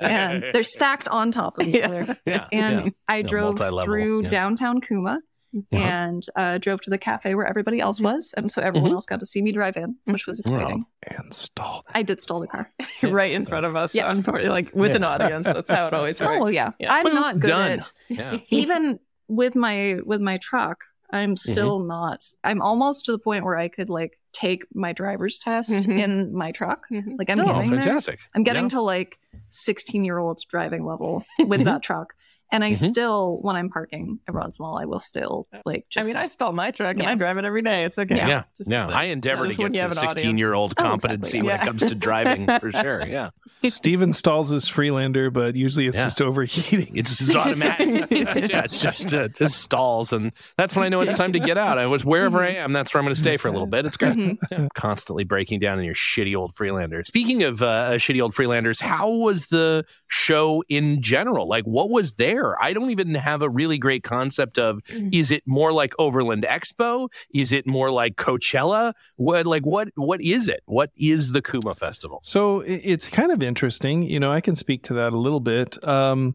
and 0.00 0.42
they're 0.52 0.64
stacked 0.64 1.06
on 1.06 1.30
top 1.30 1.58
of 1.60 1.68
each 1.68 1.82
other 1.82 2.18
Yeah, 2.26 2.46
and 2.50 2.86
yeah. 2.86 2.90
i 3.06 3.22
drove 3.22 3.60
through 3.84 4.22
yeah. 4.24 4.28
downtown 4.28 4.80
Cooma 4.80 5.18
Uh-huh. 5.52 5.76
and 5.82 6.26
uh, 6.36 6.58
drove 6.58 6.80
to 6.82 6.90
the 6.90 6.98
cafe 6.98 7.34
where 7.34 7.44
everybody 7.44 7.80
else 7.80 8.00
was 8.00 8.32
and 8.36 8.52
so 8.52 8.62
everyone 8.62 8.90
Mhm. 8.92 8.94
else 8.94 9.06
got 9.06 9.18
to 9.18 9.26
see 9.26 9.42
me 9.42 9.50
drive 9.50 9.76
in 9.76 9.96
which 10.04 10.24
was 10.28 10.38
exciting 10.38 10.86
And 11.02 11.34
stall. 11.34 11.84
i 11.92 12.04
did 12.04 12.20
stall 12.20 12.38
the 12.38 12.46
car 12.46 12.70
right 13.02 13.32
in 13.32 13.44
front 13.44 13.64
of 13.66 13.74
us. 13.74 13.92
Yes. 13.92 14.20
unfor- 14.20 14.48
like 14.48 14.70
with 14.74 14.94
an 14.94 15.02
audience. 15.02 15.46
That's 15.46 15.68
how 15.68 15.88
it 15.88 15.94
always 15.94 16.20
works. 16.20 16.32
oh 16.40 16.48
yeah, 16.50 16.70
Yeah. 16.78 16.92
i'm 16.94 17.04
Boom, 17.04 17.14
not 17.16 17.40
good 17.40 17.48
done. 17.48 17.70
at 17.72 17.92
Yeah. 18.08 18.38
even 18.50 19.00
with 19.26 19.56
my 19.56 19.98
with 20.04 20.20
my 20.20 20.36
truck 20.38 20.84
i'm 21.12 21.34
still 21.36 21.80
not 21.80 22.22
i'm 22.44 22.62
almost 22.62 23.06
to 23.06 23.12
the 23.12 23.18
point 23.18 23.44
where 23.44 23.58
i 23.58 23.66
could 23.66 23.90
like 23.90 24.18
take 24.32 24.64
my 24.72 24.92
driver's 24.92 25.36
test 25.38 25.72
Mhm. 25.72 25.98
in 26.00 26.32
my 26.32 26.52
truck 26.52 26.86
Mhm. 26.92 27.18
like 27.18 27.28
i'm 27.28 27.40
Oh, 27.40 27.46
getting 27.46 27.70
there 27.72 27.82
fantastic. 27.82 28.20
i'm 28.36 28.44
getting 28.44 28.66
Yeah. 28.66 28.68
to 28.78 28.82
like 28.82 29.18
16 29.48 30.04
year 30.04 30.18
olds 30.18 30.44
driving 30.44 30.84
level 30.86 31.24
with 31.40 31.64
that 31.64 31.82
truck 31.82 32.14
and 32.52 32.64
i 32.64 32.70
Mhm. 32.70 32.76
still 32.76 33.38
when 33.42 33.56
i'm 33.56 33.68
parking 33.68 34.18
every 34.28 34.40
once 34.40 34.58
in 34.58 34.64
a 34.64 34.68
while 34.68 34.78
i 34.78 34.84
will 34.84 34.98
still 34.98 35.46
like 35.64 35.86
Just, 35.90 36.04
I 36.04 36.08
mean, 36.08 36.16
I 36.16 36.26
stall 36.26 36.52
my 36.52 36.70
truck 36.70 36.96
and 36.98 37.06
I 37.06 37.14
drive 37.14 37.36
it 37.38 37.44
every 37.44 37.62
day. 37.62 37.84
It's 37.84 37.98
okay. 37.98 38.16
Yeah. 38.16 38.28
Yeah, 38.28 38.42
Just- 38.56 38.70
yeah. 38.70 38.86
I 38.88 39.04
endeavor 39.04 39.42
to 39.42 39.48
just 39.48 39.58
when 39.58 39.72
get 39.72 39.78
to 39.78 39.82
have 39.82 39.92
an 39.92 39.98
audience. 39.98 40.12
16 40.14 40.38
year 40.38 40.54
old 40.54 40.74
Oh, 40.78 40.82
competency 40.82 41.38
exactly. 41.38 41.42
when 41.42 41.56
Yeah. 41.56 41.62
it 41.62 41.66
comes 41.66 41.80
to 41.84 41.94
driving, 41.94 42.46
for 42.60 42.72
sure. 42.72 43.06
Yeah. 43.06 43.30
Steven 43.66 44.12
stalls 44.12 44.50
his 44.50 44.68
Freelander, 44.68 45.30
but 45.30 45.54
usually 45.56 45.86
it's 45.86 45.96
Yeah. 45.96 46.04
just 46.04 46.22
overheating. 46.22 46.96
It's 46.96 47.18
just 47.18 47.34
automatic. 47.36 47.88
yeah, 48.10 48.62
it's 48.64 48.80
just 48.80 49.12
uh, 49.12 49.28
just 49.28 49.58
stalls, 49.58 50.12
and 50.12 50.32
that's 50.56 50.74
when 50.76 50.84
I 50.84 50.88
know 50.88 51.00
it's 51.02 51.14
time 51.14 51.32
to 51.34 51.38
get 51.40 51.58
out. 51.58 51.76
I 51.78 51.86
was 51.86 52.04
wherever 52.04 52.42
I 52.42 52.50
am. 52.50 52.72
That's 52.72 52.94
where 52.94 53.00
I'm 53.00 53.04
going 53.04 53.14
to 53.14 53.20
stay 53.20 53.36
for 53.36 53.48
a 53.48 53.52
little 53.52 53.66
bit. 53.66 53.84
It's 53.86 53.96
good. 53.96 54.16
Mhm. 54.16 54.38
Yeah, 54.50 54.68
constantly 54.74 55.24
breaking 55.24 55.60
down 55.60 55.78
in 55.78 55.84
your 55.84 55.94
shitty 55.94 56.34
old 56.36 56.54
Freelander. 56.54 57.02
Speaking 57.04 57.42
of 57.42 57.60
uh, 57.62 57.92
shitty 57.94 58.22
old 58.22 58.34
Freelanders, 58.34 58.80
how 58.80 59.10
was 59.10 59.46
the 59.46 59.84
show 60.10 60.62
in 60.68 61.00
general? 61.00 61.48
Like, 61.48 61.64
what 61.64 61.88
was 61.88 62.14
there? 62.14 62.60
I 62.62 62.72
don't 62.72 62.90
even 62.90 63.14
have 63.14 63.42
a 63.42 63.48
really 63.48 63.78
great 63.78 64.02
concept 64.02 64.58
of. 64.58 64.82
Mm. 64.88 65.14
Is 65.14 65.30
it 65.30 65.42
more 65.46 65.72
like 65.72 65.94
Overland 65.98 66.44
Expo? 66.48 67.08
Is 67.32 67.52
it 67.52 67.66
more 67.66 67.90
like 67.90 68.16
Coachella? 68.16 68.92
What 69.16 69.46
like 69.46 69.64
what 69.64 69.88
what 69.94 70.20
is 70.20 70.48
it? 70.48 70.62
What 70.66 70.90
is 70.96 71.32
the 71.32 71.40
Cooma 71.40 71.76
Festival? 71.76 72.18
So 72.22 72.60
it's 72.60 73.08
kind 73.08 73.30
of 73.30 73.42
interesting. 73.42 74.02
You 74.02 74.18
know, 74.20 74.32
I 74.32 74.40
can 74.40 74.56
speak 74.56 74.82
to 74.84 74.94
that 74.94 75.12
a 75.12 75.18
little 75.18 75.40
bit. 75.40 75.82
Um, 75.86 76.34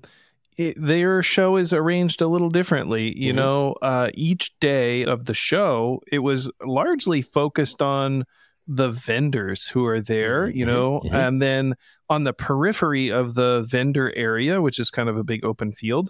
it, 0.58 0.76
their 0.82 1.22
show 1.22 1.58
is 1.58 1.74
arranged 1.74 2.22
a 2.22 2.28
little 2.28 2.50
differently. 2.50 3.14
You 3.18 3.34
Mhm. 3.34 3.36
know, 3.36 3.76
uh, 3.82 4.10
each 4.14 4.58
day 4.62 5.04
of 5.04 5.26
the 5.26 5.34
show, 5.34 6.02
it 6.10 6.20
was 6.20 6.50
largely 6.66 7.22
focused 7.22 7.82
on 7.82 8.24
the 8.67 8.89
vendors 8.89 9.67
who 9.67 9.86
are 9.86 10.01
there, 10.01 10.47
you 10.49 10.65
Mhm, 10.65 10.67
know, 10.67 11.01
mhm. 11.06 11.13
and 11.13 11.41
then 11.41 11.75
on 12.10 12.23
the 12.23 12.34
periphery 12.34 13.12
of 13.12 13.36
the 13.36 13.65
vendor 13.69 14.12
area, 14.15 14.62
which 14.62 14.80
is 14.80 14.89
kind 14.89 15.10
of 15.10 15.17
a 15.17 15.23
big 15.23 15.43
open 15.45 15.71
field. 15.71 16.10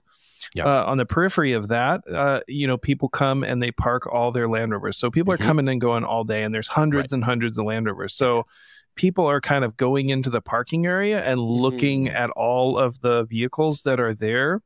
Yeah. 0.53 0.65
Uh, 0.65 0.83
on 0.85 0.97
the 0.97 1.05
periphery 1.05 1.53
of 1.53 1.69
that, 1.69 2.03
uh, 2.09 2.41
you 2.47 2.67
know, 2.67 2.77
people 2.77 3.09
come 3.09 3.43
and 3.43 3.61
they 3.63 3.71
park 3.71 4.05
all 4.11 4.31
their 4.31 4.47
Land 4.47 4.71
Rovers. 4.71 4.97
So 4.97 5.09
people 5.09 5.31
Mhm. 5.33 5.39
are 5.39 5.43
coming 5.43 5.67
and 5.69 5.81
going 5.81 6.03
all 6.03 6.23
day, 6.23 6.43
and 6.43 6.53
there's 6.53 6.67
hundreds 6.67 7.11
and 7.13 7.23
hundreds 7.23 7.57
of 7.57 7.65
Land 7.65 7.87
Rovers. 7.87 8.13
So 8.13 8.45
people 8.95 9.25
are 9.25 9.41
kind 9.41 9.65
of 9.65 9.75
going 9.75 10.09
into 10.09 10.29
the 10.29 10.41
parking 10.41 10.85
area 10.85 11.21
and 11.23 11.39
looking 11.41 12.05
Mhm. 12.05 12.13
at 12.15 12.29
all 12.31 12.77
of 12.77 13.01
the 13.01 13.25
vehicles 13.25 13.81
that 13.81 13.99
are 13.99 14.13
there. 14.13 14.61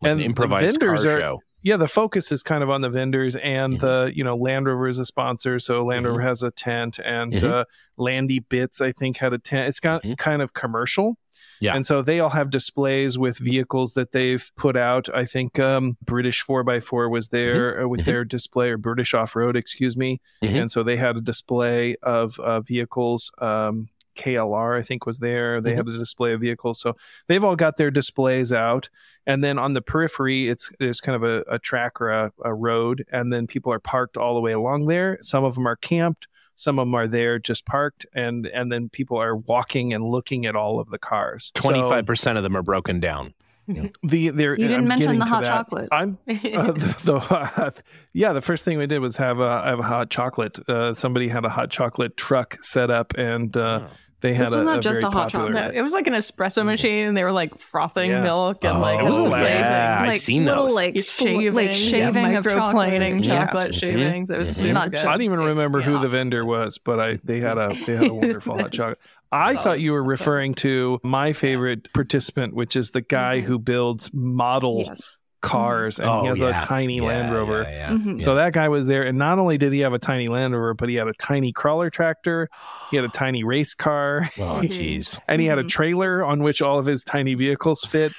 Like 0.00 0.10
And 0.10 0.12
an 0.12 0.18
the 0.18 0.24
improvised 0.24 0.80
vendors 0.80 1.04
car 1.04 1.16
are- 1.16 1.20
show. 1.20 1.42
Yeah, 1.62 1.76
the 1.76 1.88
focus 1.88 2.30
is 2.30 2.42
kind 2.42 2.62
of 2.62 2.70
on 2.70 2.82
the 2.82 2.88
vendors 2.90 3.34
and 3.36 3.74
Mhm. 3.74 3.80
the, 3.80 4.12
you 4.14 4.22
know, 4.22 4.36
Land 4.36 4.66
Rover 4.66 4.88
is 4.88 4.98
a 4.98 5.04
sponsor. 5.04 5.58
So 5.58 5.84
Land 5.84 6.04
Mhm. 6.06 6.08
Rover 6.10 6.20
has 6.22 6.42
a 6.42 6.50
tent 6.50 6.98
and 7.04 7.32
Mhm. 7.32 7.42
uh, 7.42 7.64
Landy 7.96 8.38
Bits, 8.38 8.80
I 8.80 8.92
think, 8.92 9.16
had 9.18 9.32
a 9.32 9.38
tent. 9.38 9.68
It's 9.68 9.80
got 9.80 10.02
Mhm. 10.04 10.16
kind 10.18 10.40
of 10.40 10.54
commercial. 10.54 11.16
Yeah. 11.60 11.74
And 11.74 11.84
so 11.84 12.02
they 12.02 12.20
all 12.20 12.28
have 12.30 12.50
displays 12.50 13.18
with 13.18 13.36
vehicles 13.38 13.94
that 13.94 14.12
they've 14.12 14.48
put 14.56 14.76
out. 14.76 15.08
I 15.12 15.24
think 15.24 15.58
um, 15.58 15.96
British 16.04 16.44
4x4 16.44 17.10
was 17.10 17.28
there 17.28 17.82
uh, 17.82 17.88
with 17.88 18.04
their 18.04 18.24
display, 18.24 18.70
or 18.70 18.76
British 18.78 19.12
Off 19.12 19.34
Road, 19.34 19.56
excuse 19.56 19.96
me. 19.96 20.20
And 20.40 20.70
so 20.70 20.84
they 20.84 20.96
had 20.96 21.16
a 21.16 21.20
display 21.20 21.96
of 22.02 22.38
uh, 22.38 22.60
vehicles. 22.60 23.32
Um, 23.40 23.88
KLR, 24.18 24.76
I 24.78 24.82
think, 24.82 25.06
was 25.06 25.18
there. 25.18 25.60
They 25.62 25.72
Mhm. 25.72 25.76
had 25.76 25.88
a 25.88 25.92
display 25.98 26.32
of 26.34 26.40
vehicles. 26.42 26.80
So 26.80 26.94
they've 27.28 27.42
all 27.42 27.56
got 27.56 27.76
their 27.78 27.90
displays 27.90 28.52
out. 28.52 28.90
And 29.26 29.42
then 29.42 29.58
on 29.58 29.72
the 29.72 29.80
periphery, 29.80 30.48
it's 30.50 30.70
there's 30.78 31.00
kind 31.00 31.16
of 31.16 31.22
a, 31.22 31.44
a 31.50 31.58
track 31.58 32.00
or 32.00 32.10
a, 32.10 32.32
a 32.44 32.52
road. 32.52 33.04
And 33.10 33.32
then 33.32 33.46
people 33.46 33.72
are 33.72 33.80
parked 33.80 34.16
all 34.18 34.34
the 34.34 34.40
way 34.42 34.52
along 34.52 34.86
there. 34.88 35.16
Some 35.22 35.44
of 35.44 35.54
them 35.54 35.66
are 35.66 35.76
camped. 35.76 36.26
Some 36.54 36.78
of 36.78 36.86
them 36.86 36.94
are 36.94 37.06
there 37.06 37.38
just 37.38 37.64
parked. 37.64 38.04
And, 38.12 38.46
and 38.46 38.70
then 38.70 38.88
people 38.90 39.16
are 39.18 39.36
walking 39.36 39.94
and 39.94 40.04
looking 40.04 40.44
at 40.44 40.56
all 40.56 40.80
of 40.80 40.90
the 40.90 40.98
cars. 40.98 41.50
Twenty 41.54 41.80
five 41.80 42.04
percent 42.04 42.36
of 42.36 42.42
them 42.42 42.56
are 42.56 42.62
broken 42.62 42.98
down. 43.00 43.32
the 44.02 44.30
there 44.30 44.56
You 44.58 44.66
didn't 44.66 44.84
I'm 44.84 44.88
mention 44.88 45.18
the 45.18 45.26
hot 45.26 45.42
that. 45.42 45.48
chocolate. 45.50 45.88
I'm 45.92 46.16
uh, 46.28 46.32
the, 46.72 46.94
the, 47.04 47.74
yeah. 48.14 48.32
The 48.32 48.40
first 48.40 48.64
thing 48.64 48.78
we 48.78 48.86
did 48.86 49.00
was 49.00 49.18
have 49.18 49.40
a 49.40 49.60
have 49.62 49.78
a 49.78 49.82
hot 49.82 50.08
chocolate. 50.08 50.58
Uh, 50.66 50.94
somebody 50.94 51.28
had 51.28 51.44
a 51.44 51.50
hot 51.50 51.70
chocolate 51.70 52.16
truck 52.16 52.56
set 52.62 52.90
up, 52.90 53.12
and 53.18 53.54
uh, 53.56 53.80
Oh. 53.82 53.88
They 54.20 54.34
had 54.34 54.46
This 54.46 54.52
a, 54.52 54.56
was 54.56 54.64
not 54.64 54.78
a 54.78 54.80
just 54.80 55.02
a 55.02 55.10
hot 55.10 55.30
popular- 55.32 55.50
No, 55.52 55.70
it 55.72 55.80
was 55.80 55.92
like 55.92 56.06
an 56.08 56.14
espresso 56.14 56.64
machine. 56.64 57.14
They 57.14 57.22
were 57.22 57.30
like 57.32 57.56
frothing 57.58 58.10
Yeah. 58.10 58.22
milk 58.22 58.64
and 58.64 58.78
Oh, 58.78 58.80
like 58.80 59.00
it 59.00 59.04
was 59.04 59.16
it 59.18 59.28
was 59.28 59.38
amazing. 59.40 59.54
Yeah, 59.58 59.98
I've 60.00 60.08
like 60.08 60.20
seen 60.20 60.44
little 60.44 60.64
those. 60.66 60.74
like 60.74 61.00
shaving, 61.00 61.54
like 61.54 61.72
shaving 61.72 62.32
yeah, 62.32 62.38
of 62.38 62.44
chocolate. 62.44 62.90
microplaning 62.90 63.24
Yeah. 63.24 63.46
chocolate 63.46 63.74
shavings. 63.74 64.30
It 64.30 64.38
was 64.38 64.58
Mhm. 64.60 64.72
Not 64.72 64.90
just- 64.90 65.06
I 65.06 65.10
don't 65.10 65.22
even 65.22 65.40
remember 65.40 65.80
who 65.82 65.98
the 66.00 66.08
vendor 66.08 66.44
was, 66.44 66.78
but 66.78 66.98
I 66.98 67.18
they 67.22 67.40
had 67.40 67.58
a 67.58 67.68
they 67.86 67.94
had 67.96 68.10
a 68.10 68.14
wonderful 68.14 68.58
hot 68.58 68.72
chocolate. 68.72 68.98
I 69.30 69.52
that's 69.52 69.62
thought 69.64 69.80
you 69.80 69.92
were 69.92 70.00
awesome. 70.00 70.08
referring 70.10 70.54
to 70.54 70.98
my 71.04 71.32
favorite 71.32 71.92
participant, 71.92 72.54
which 72.54 72.74
is 72.76 72.90
the 72.90 73.02
guy 73.02 73.40
Mhm. 73.40 73.44
who 73.44 73.58
builds 73.58 74.10
model 74.14 74.82
Yes. 74.86 75.18
Cars, 75.40 75.98
and 76.00 76.08
Oh, 76.08 76.22
he 76.22 76.26
has 76.28 76.40
yeah. 76.40 76.62
a 76.62 76.66
tiny 76.66 76.96
Yeah, 76.96 77.02
Land 77.04 77.32
Rover. 77.34 77.62
yeah, 77.62 77.70
yeah. 77.70 77.90
Mhm. 77.96 78.20
So 78.20 78.34
that 78.34 78.52
guy 78.52 78.68
was 78.68 78.86
there, 78.86 79.02
and 79.04 79.16
not 79.18 79.38
only 79.38 79.58
did 79.58 79.72
he 79.72 79.80
have 79.80 79.92
a 79.92 79.98
tiny 79.98 80.28
Land 80.28 80.52
Rover, 80.52 80.74
but 80.74 80.88
he 80.88 80.96
had 80.96 81.08
a 81.08 81.12
tiny 81.14 81.52
crawler 81.52 81.90
tractor. 81.90 82.48
He 82.90 82.96
had 82.96 83.04
a 83.04 83.08
tiny 83.08 83.44
race 83.44 83.74
car, 83.74 84.30
Oh, 84.38 84.40
jeez. 84.62 85.20
and 85.28 85.40
he 85.40 85.46
had 85.46 85.58
a 85.58 85.64
Mhm. 85.64 85.68
trailer 85.68 86.24
on 86.24 86.42
which 86.42 86.60
all 86.62 86.78
of 86.78 86.86
his 86.86 87.02
tiny 87.02 87.34
vehicles 87.34 87.84
fit. 87.84 88.12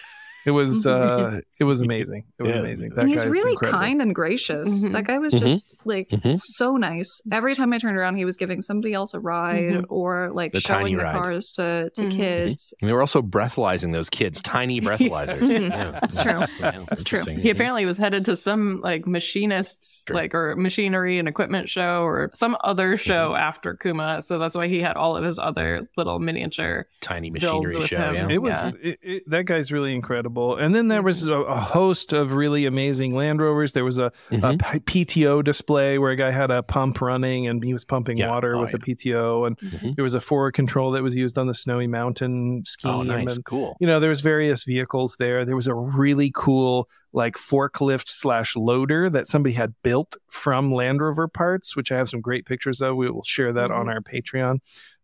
It 0.49 0.53
was 0.53 0.87
uh, 0.95 1.39
it 1.59 1.63
was 1.63 1.81
amazing. 1.81 2.23
It 2.39 2.43
was 2.43 2.55
Yeah. 2.55 2.61
amazing. 2.61 2.89
That 2.95 3.01
and 3.01 3.09
he's 3.09 3.23
guy's 3.23 3.31
really 3.31 3.51
incredible. 3.51 3.79
kind 3.79 4.01
and 4.01 4.15
gracious. 4.15 4.83
Mhm. 4.83 4.93
That 4.93 5.05
guy 5.05 5.19
was 5.19 5.33
Mhm. 5.33 5.39
just 5.41 5.75
like 5.85 6.09
Mhm. 6.09 6.37
so 6.39 6.75
nice. 6.77 7.09
Every 7.31 7.53
time 7.53 7.71
I 7.73 7.77
turned 7.77 7.97
around, 7.97 8.15
he 8.15 8.25
was 8.25 8.35
giving 8.37 8.61
somebody 8.61 8.93
else 8.93 9.13
a 9.13 9.19
ride 9.19 9.73
Mhm. 9.73 9.85
or 9.89 10.31
like 10.33 10.51
The 10.53 10.61
showing 10.61 10.97
the 10.97 11.03
ride. 11.03 11.15
cars 11.15 11.51
to, 11.57 11.91
to 11.93 12.01
Mhm. 12.01 12.11
kids. 12.11 12.73
And 12.81 12.89
they 12.89 12.93
were 12.93 13.01
also 13.01 13.21
breathalyzing 13.21 13.93
those 13.93 14.09
kids, 14.09 14.41
tiny 14.41 14.81
breathalyzers. 14.87 15.41
Yeah. 15.69 15.91
That's 16.01 16.21
true. 16.23 16.41
Yeah, 16.59 16.83
That's 16.89 17.03
true. 17.03 17.21
He 17.25 17.49
apparently 17.51 17.85
was 17.85 17.97
headed 17.97 18.25
to 18.25 18.35
some 18.35 18.81
like 18.81 19.05
machinists, 19.05 20.05
Sure. 20.07 20.15
like 20.15 20.33
or 20.33 20.55
machinery 20.55 21.19
and 21.19 21.27
equipment 21.27 21.69
show 21.69 22.03
or 22.03 22.31
some 22.33 22.57
other 22.63 22.97
show 22.97 23.35
after 23.35 23.75
Cooma. 23.75 24.23
So 24.23 24.39
that's 24.39 24.55
why 24.55 24.67
he 24.67 24.79
had 24.79 24.95
all 24.95 25.15
of 25.17 25.23
his 25.23 25.37
other 25.39 25.87
little 25.97 26.19
miniature. 26.19 26.87
tiny 27.01 27.29
builds 27.29 27.43
machinery 27.45 27.75
with 27.79 27.87
show. 27.87 27.97
him. 27.97 28.15
Yeah. 28.15 28.35
It 28.35 28.41
was 28.41 28.51
Yeah. 28.51 28.71
it, 28.81 28.99
it, 29.01 29.23
that 29.29 29.45
guy's 29.45 29.71
really 29.71 29.93
incredible. 29.93 30.38
And 30.59 30.73
then 30.75 30.87
there 30.87 31.01
was 31.01 31.27
a, 31.27 31.33
a 31.33 31.59
host 31.59 32.13
of 32.13 32.33
really 32.33 32.65
amazing 32.65 33.13
Land 33.15 33.41
Rovers. 33.41 33.73
There 33.73 33.85
was 33.85 33.97
a, 33.97 34.11
Mhm. 34.31 34.53
a 34.75 34.79
PTO 34.79 35.43
display 35.43 35.97
where 35.97 36.11
a 36.11 36.15
guy 36.15 36.31
had 36.31 36.51
a 36.51 36.63
pump 36.63 37.01
running 37.01 37.47
and 37.47 37.63
he 37.63 37.73
was 37.73 37.85
pumping 37.85 38.17
Yeah. 38.17 38.29
water 38.29 38.55
Oh, 38.55 38.61
with 38.61 38.71
the 38.71 38.79
yeah. 38.85 38.93
PTO. 39.15 39.45
And 39.47 39.57
Mhm. 39.59 39.95
there 39.95 40.03
was 40.03 40.13
a 40.15 40.21
forward 40.21 40.53
control 40.53 40.91
that 40.91 41.03
was 41.03 41.15
used 41.15 41.37
on 41.37 41.47
the 41.47 41.53
Snowy 41.53 41.87
Mountain 41.87 42.63
scheme. 42.65 42.91
Oh, 42.91 42.99
And 43.01 43.07
nice. 43.09 43.25
then, 43.35 43.43
Cool. 43.43 43.77
you 43.79 43.87
know, 43.87 43.99
there 43.99 44.09
was 44.09 44.21
various 44.21 44.63
vehicles 44.63 45.15
there. 45.19 45.45
There 45.45 45.55
was 45.55 45.67
a 45.67 45.75
really 45.75 46.31
cool 46.33 46.87
like 47.11 47.35
forklift 47.35 48.07
slash 48.07 48.55
loader 48.55 49.09
that 49.09 49.25
somebody 49.25 49.55
had 49.55 49.73
built 49.83 50.15
from 50.29 50.71
Land 50.71 51.01
Rover 51.01 51.27
parts, 51.27 51.75
which 51.75 51.91
I 51.91 51.97
have 51.97 52.07
some 52.09 52.21
great 52.21 52.45
pictures 52.45 52.81
of. 52.81 52.95
We 52.97 53.09
will 53.09 53.23
share 53.23 53.51
that 53.53 53.71
on 53.71 53.87
Mhm. 53.87 53.89
our 53.93 54.01
Patreon. 54.01 54.57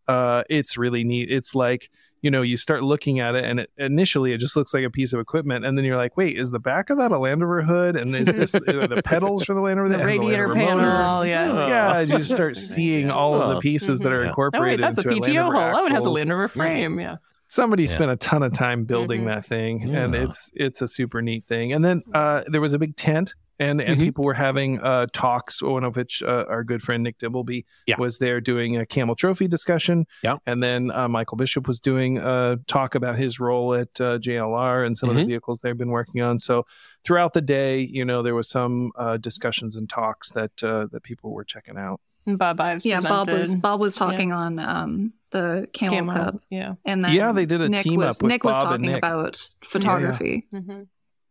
Uh, 0.06 0.44
it's 0.48 0.78
really 0.78 1.02
neat. 1.02 1.30
It's 1.32 1.54
like 1.56 1.90
you 2.26 2.30
know, 2.32 2.42
you 2.42 2.56
start 2.56 2.82
looking 2.82 3.20
at 3.20 3.36
it, 3.36 3.44
and 3.44 3.60
it, 3.60 3.70
initially 3.78 4.32
it 4.32 4.38
just 4.38 4.56
looks 4.56 4.74
like 4.74 4.82
a 4.84 4.90
piece 4.90 5.12
of 5.12 5.20
equipment, 5.20 5.64
and 5.64 5.78
then 5.78 5.84
you're 5.84 5.96
like, 5.96 6.16
wait, 6.16 6.36
is 6.36 6.50
the 6.50 6.58
back 6.58 6.90
of 6.90 6.98
that 6.98 7.12
a 7.12 7.18
Land 7.18 7.40
Rover 7.40 7.62
hood? 7.62 7.94
And 7.94 8.14
is 8.16 8.26
this 8.26 8.50
the 8.52 9.00
pedals 9.04 9.44
for 9.44 9.54
the 9.54 9.60
Land 9.60 9.78
Rover? 9.80 9.90
The 9.90 9.98
that 9.98 10.06
has 10.06 10.16
a 10.16 10.18
Land 10.18 10.20
radiator 10.22 10.48
Rover 10.48 10.60
motor? 10.60 10.90
panel, 10.90 11.24
yeah. 11.26 11.50
Oh. 11.52 11.66
Yeah, 11.68 12.00
you 12.00 12.06
That's 12.14 12.26
start 12.26 12.56
seeing 12.56 13.10
all 13.12 13.40
of 13.40 13.48
the 13.50 13.56
Oh. 13.56 13.60
pieces 13.60 14.00
that 14.00 14.12
are 14.12 14.24
Mhm. 14.26 14.50
Oh 14.54 14.60
wait, 14.62 14.80
that's 14.80 14.98
a 15.04 15.08
into 15.08 15.10
Land 15.12 15.24
PTO 15.24 15.52
Rover 15.52 15.70
hole. 15.72 15.80
Oh, 15.82 15.86
it 15.86 15.92
has 15.92 16.04
a 16.06 16.10
Land 16.10 16.30
Rover 16.30 16.48
frame. 16.48 16.98
Yeah. 16.98 17.16
somebody 17.46 17.84
Yeah. 17.84 17.88
spent 17.90 18.10
a 18.10 18.16
ton 18.16 18.42
of 18.42 18.52
time 18.52 18.84
building 18.86 19.22
Mhm. 19.22 19.26
that 19.26 19.44
thing 19.44 19.94
and 19.94 20.16
it's 20.16 20.50
it's 20.54 20.82
a 20.82 20.88
super 20.88 21.22
neat 21.22 21.44
thing 21.46 21.72
and 21.72 21.84
then 21.84 22.02
uh 22.12 22.42
there 22.48 22.60
was 22.60 22.72
a 22.72 22.78
big 22.78 22.96
tent 22.96 23.36
and 23.58 23.80
and 23.80 23.96
Mhm. 23.98 24.04
people 24.04 24.24
were 24.24 24.34
having 24.34 24.80
uh 24.80 25.06
talks 25.12 25.62
one 25.62 25.84
of 25.84 25.96
which 25.96 26.22
uh, 26.22 26.44
our 26.48 26.62
good 26.64 26.82
friend 26.82 27.02
nick 27.02 27.18
dimbleby 27.18 27.64
Yeah. 27.86 27.96
was 27.98 28.18
there 28.18 28.40
doing 28.40 28.76
a 28.76 28.84
camel 28.86 29.14
trophy 29.14 29.48
discussion 29.48 30.06
Yeah. 30.22 30.36
and 30.46 30.62
then 30.62 30.90
uh, 30.90 31.08
michael 31.08 31.36
bishop 31.36 31.66
was 31.66 31.80
doing 31.80 32.18
a 32.18 32.58
talk 32.66 32.94
about 32.94 33.16
his 33.18 33.40
role 33.40 33.74
at 33.74 34.00
uh, 34.00 34.18
jlr 34.18 34.84
and 34.86 34.96
some 34.96 35.08
of 35.08 35.14
the 35.16 35.22
Mhm. 35.22 35.26
vehicles 35.28 35.60
they've 35.60 35.78
been 35.78 35.90
working 35.90 36.20
on 36.22 36.38
so 36.38 36.66
throughout 37.04 37.32
the 37.32 37.40
day 37.42 37.80
you 37.80 38.04
know 38.04 38.22
there 38.22 38.34
was 38.34 38.48
some 38.48 38.92
uh 38.98 39.16
discussions 39.16 39.76
and 39.76 39.88
talks 39.88 40.30
that 40.32 40.62
uh 40.62 40.86
that 40.92 41.02
people 41.02 41.32
were 41.32 41.44
checking 41.44 41.76
out 41.78 42.00
And 42.26 42.38
Bob 42.38 42.60
Ives 42.60 42.84
Yeah, 42.84 43.00
Bob 43.00 43.28
was 43.30 43.54
Bob 43.54 43.80
was 43.80 43.94
talking 43.94 44.32
on 44.32 44.58
um 44.58 45.12
the 45.30 45.68
Camel, 45.72 45.98
Camo. 45.98 46.12
Cup, 46.12 46.34
Yeah. 46.50 46.74
and 46.84 47.04
then 47.04 47.12
Yeah, 47.12 47.32
they 47.32 47.46
did 47.46 47.60
a 47.60 47.68
Nick 47.68 47.82
team 47.82 47.98
was, 48.00 48.16
up 48.16 48.22
with 48.22 48.30
Nick 48.32 48.42
was 48.44 48.56
Bob 48.56 48.64
and 48.66 48.70
talking 48.84 48.86
Nick. 48.94 48.98
about 48.98 49.50
photography. 49.64 50.46
hmm 50.50 50.82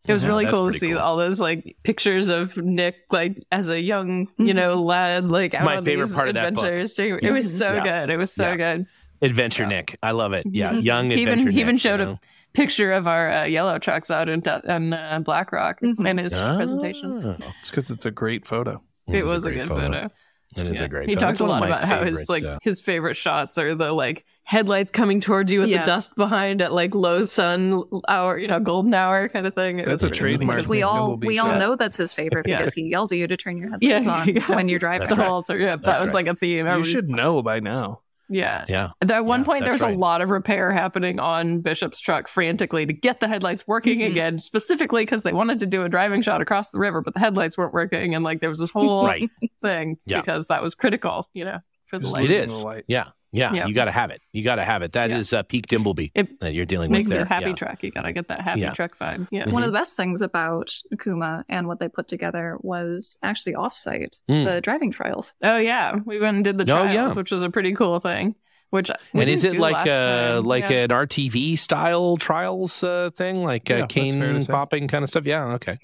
It 0.08 0.14
was 0.14 0.24
Yeah, 0.24 0.30
really 0.30 0.46
cool 0.46 0.72
to 0.72 0.78
see 0.78 0.90
cool. 0.92 1.00
all 1.00 1.18
those 1.18 1.40
like 1.40 1.78
pictures 1.84 2.30
of 2.30 2.56
Nick 2.58 2.96
like 3.12 3.38
as 3.52 3.70
a 3.70 3.80
young, 3.82 4.28
you 4.38 4.54
Mhm. 4.54 4.56
know, 4.56 4.82
lad 4.84 5.30
like 5.30 5.54
It's 5.54 5.62
out 5.62 5.66
my 5.66 5.78
on 5.78 5.84
favorite 5.84 6.06
these 6.08 6.16
part 6.16 6.28
of 6.30 6.36
that 6.36 6.54
book. 6.54 6.64
adventures. 6.66 6.94
too. 6.96 7.20
Yeah. 7.22 7.30
It 7.30 7.32
was 7.32 7.58
so 7.58 7.74
Yeah. 7.74 7.84
good. 8.06 8.10
It 8.14 8.18
was 8.18 8.32
so 8.32 8.50
Yeah. 8.52 8.56
good. 8.58 8.86
Adventure 9.22 9.64
Yeah. 9.64 9.70
Nick. 9.70 9.98
I 10.04 10.12
love 10.12 10.34
it. 10.34 10.46
Yeah. 10.50 10.72
Mhm. 10.72 10.84
Young 10.84 11.10
He 11.10 11.22
even- 11.22 11.34
Adventure 11.34 11.52
he 11.52 11.60
even 11.62 11.78
showed 11.78 12.00
you 12.00 12.08
a- 12.08 12.20
Picture 12.54 12.94
of 12.94 13.06
our 13.06 13.30
uh, 13.32 13.44
yellow 13.44 13.78
trucks 13.80 14.10
out 14.10 14.30
in 14.30 14.42
in 14.70 14.94
uh, 14.94 15.20
Black 15.26 15.52
Rock 15.52 15.80
Mhm. 15.84 16.08
in 16.10 16.18
his 16.20 16.34
presentation. 16.40 17.36
Ah. 17.42 17.54
it's 17.60 17.70
because 17.70 17.92
it's 17.92 18.06
a 18.06 18.12
great 18.12 18.46
photo 18.46 18.82
It 19.08 19.26
was 19.26 19.44
a, 19.44 19.50
great 19.50 19.62
good 19.62 19.68
photo. 19.68 20.08
It 20.56 20.68
is 20.68 20.80
Yeah. 20.80 20.86
a 20.86 20.88
great 20.88 21.10
He 21.10 21.16
photo. 21.16 21.26
talked 21.26 21.40
a 21.42 21.44
lot 21.46 21.60
my 21.60 21.68
about 21.68 21.84
how 21.84 22.04
his 22.06 22.30
like 22.30 22.46
uh, 22.46 22.58
his 22.64 22.80
favorite 22.82 23.16
shots 23.16 23.58
are 23.58 23.76
the 23.76 23.92
like 23.92 24.24
headlights 24.46 24.92
coming 24.92 25.20
towards 25.20 25.52
you 25.52 25.60
with 25.62 25.70
Yes. 25.70 25.86
the 25.86 25.92
dust 25.92 26.16
behind 26.16 26.62
at 26.62 26.72
like 26.72 26.96
low 26.96 27.26
sun 27.26 27.82
hour, 28.08 28.38
you 28.38 28.48
know, 28.48 28.60
golden 28.60 28.94
hour 28.94 29.28
kind 29.28 29.46
of 29.48 29.54
thing. 29.56 29.80
It 29.80 29.86
That's 29.86 30.04
was 30.04 30.12
a 30.12 30.14
trademark 30.14 30.60
Which 30.60 30.68
we 30.68 30.84
all 30.84 31.18
we 31.18 31.40
all 31.40 31.56
know 31.58 31.76
that's 31.76 31.98
his 31.98 32.12
favorite 32.14 32.48
Yeah. 32.48 32.60
because 32.60 32.74
he 32.74 32.84
yells 32.90 33.12
at 33.12 33.18
you 33.18 33.28
to 33.28 33.36
turn 33.38 33.58
your 33.58 33.70
Yeah, 33.82 33.96
headlights 34.02 34.08
on 34.30 34.36
yeah. 34.36 34.56
when 34.56 34.70
you're 34.70 34.80
driving. 34.80 35.08
the 35.08 35.16
right. 35.16 35.28
whole 35.28 35.44
so 35.44 35.56
yeah, 35.56 35.76
that 35.76 36.00
was 36.00 36.10
right. 36.10 36.14
like 36.14 36.28
a 36.28 36.36
theme. 36.36 36.68
you 36.68 36.84
should 36.84 37.10
know 37.10 37.42
by 37.42 37.60
now 37.60 38.02
yeah. 38.28 38.66
Yeah. 38.68 38.90
At 39.08 39.24
one 39.24 39.42
Yeah, 39.42 39.46
point, 39.46 39.64
there 39.66 39.74
was 39.74 39.84
right. 39.84 39.94
a 39.96 40.00
lot 40.00 40.22
of 40.22 40.32
repair 40.32 40.72
happening 40.72 41.20
on 41.20 41.62
Bishop's 41.62 42.00
truck 42.00 42.28
frantically 42.28 42.84
to 42.88 42.92
get 42.92 43.20
the 43.20 43.28
headlights 43.28 43.68
working 43.68 44.00
Mhm. 44.00 44.08
again, 44.08 44.40
specifically 44.40 45.04
because 45.04 45.22
they 45.22 45.32
wanted 45.32 45.60
to 45.60 45.68
do 45.68 45.84
a 45.84 45.90
driving 45.90 46.24
shot 46.24 46.42
across 46.42 46.72
the 46.72 46.80
river, 46.80 47.02
but 47.02 47.14
the 47.14 47.20
headlights 47.20 47.56
weren't 47.56 47.72
working. 47.76 48.16
And 48.16 48.24
like 48.24 48.40
there 48.42 48.50
was 48.50 48.58
this 48.58 48.72
whole 48.72 49.06
Right. 49.08 49.30
thing 49.62 49.98
Yeah. 50.08 50.22
because 50.22 50.48
that 50.48 50.64
was 50.64 50.74
critical, 50.74 51.30
you 51.36 51.46
know, 51.46 51.60
for 51.86 52.00
the 52.00 52.08
light. 52.10 52.26
It 52.26 52.30
losing 52.30 52.44
is. 52.46 52.58
the 52.62 52.66
light. 52.66 52.84
Yeah. 52.88 53.06
Yeah. 53.36 53.54
Yeah. 53.54 53.68
You 53.68 53.74
got 53.74 53.86
to 53.86 53.92
have 53.92 54.10
it. 54.12 54.22
You 54.32 54.44
got 54.44 54.56
to 54.56 54.64
have 54.64 54.82
it. 54.82 54.94
That 54.94 55.12
is 55.12 55.32
Yeah. 55.34 55.40
uh, 55.40 55.44
peak 55.44 55.68
Dimbleby 55.68 56.12
It 56.16 56.40
that 56.40 56.54
you're 56.54 56.66
dealing 56.66 56.92
Makes 56.92 57.10
with 57.10 57.14
it 57.14 57.18
there. 57.18 57.26
a 57.26 57.28
happy 57.28 57.50
Yeah. 57.50 57.56
truck. 57.56 57.84
You 57.84 57.92
gotta 57.92 58.14
get 58.14 58.28
that 58.30 58.42
happy 58.42 58.62
Yeah. 58.62 58.72
truck 58.72 58.98
vibe. 58.98 59.28
Yeah. 59.32 59.50
One 59.50 59.64
of 59.64 59.68
the 59.72 59.78
best 59.78 59.96
things 59.98 60.22
about 60.22 60.70
Akuma 60.94 61.44
and 61.50 61.68
what 61.68 61.80
they 61.80 61.88
put 61.90 62.08
together 62.08 62.58
was 62.62 63.18
actually 63.24 63.54
offsite 63.56 64.18
Mm. 64.30 64.46
the 64.46 64.62
driving 64.62 64.92
trials. 64.92 65.34
Oh 65.44 65.58
yeah, 65.58 65.96
we 66.06 66.20
went 66.20 66.36
and 66.36 66.44
did 66.44 66.58
the 66.58 66.64
Oh, 66.64 66.84
trials, 66.84 66.94
yeah. 66.94 67.14
which 67.14 67.32
was 67.32 67.42
a 67.42 67.50
pretty 67.50 67.74
cool 67.74 68.00
thing. 68.00 68.36
Which 68.72 68.90
we 69.14 69.22
and 69.22 69.30
is 69.30 69.44
didn't 69.44 69.56
it 69.56 69.58
do 69.58 69.62
like 69.62 69.74
last 69.74 69.88
uh 69.90 70.34
time. 70.36 70.44
like 70.46 70.70
Yeah. 70.70 70.84
an 70.84 70.90
RTV 70.92 71.56
style 71.58 72.18
trials 72.18 72.84
uh, 72.84 73.10
thing, 73.16 73.44
like 73.44 73.70
Yeah, 73.70 73.76
uh, 73.76 73.80
that's 73.82 73.94
fair 73.94 74.12
to 74.12 74.40
cane 74.40 74.46
popping 74.48 74.88
kind 74.88 75.04
of 75.04 75.10
stuff? 75.10 75.26
Yeah. 75.26 75.46
Okay. 75.54 75.78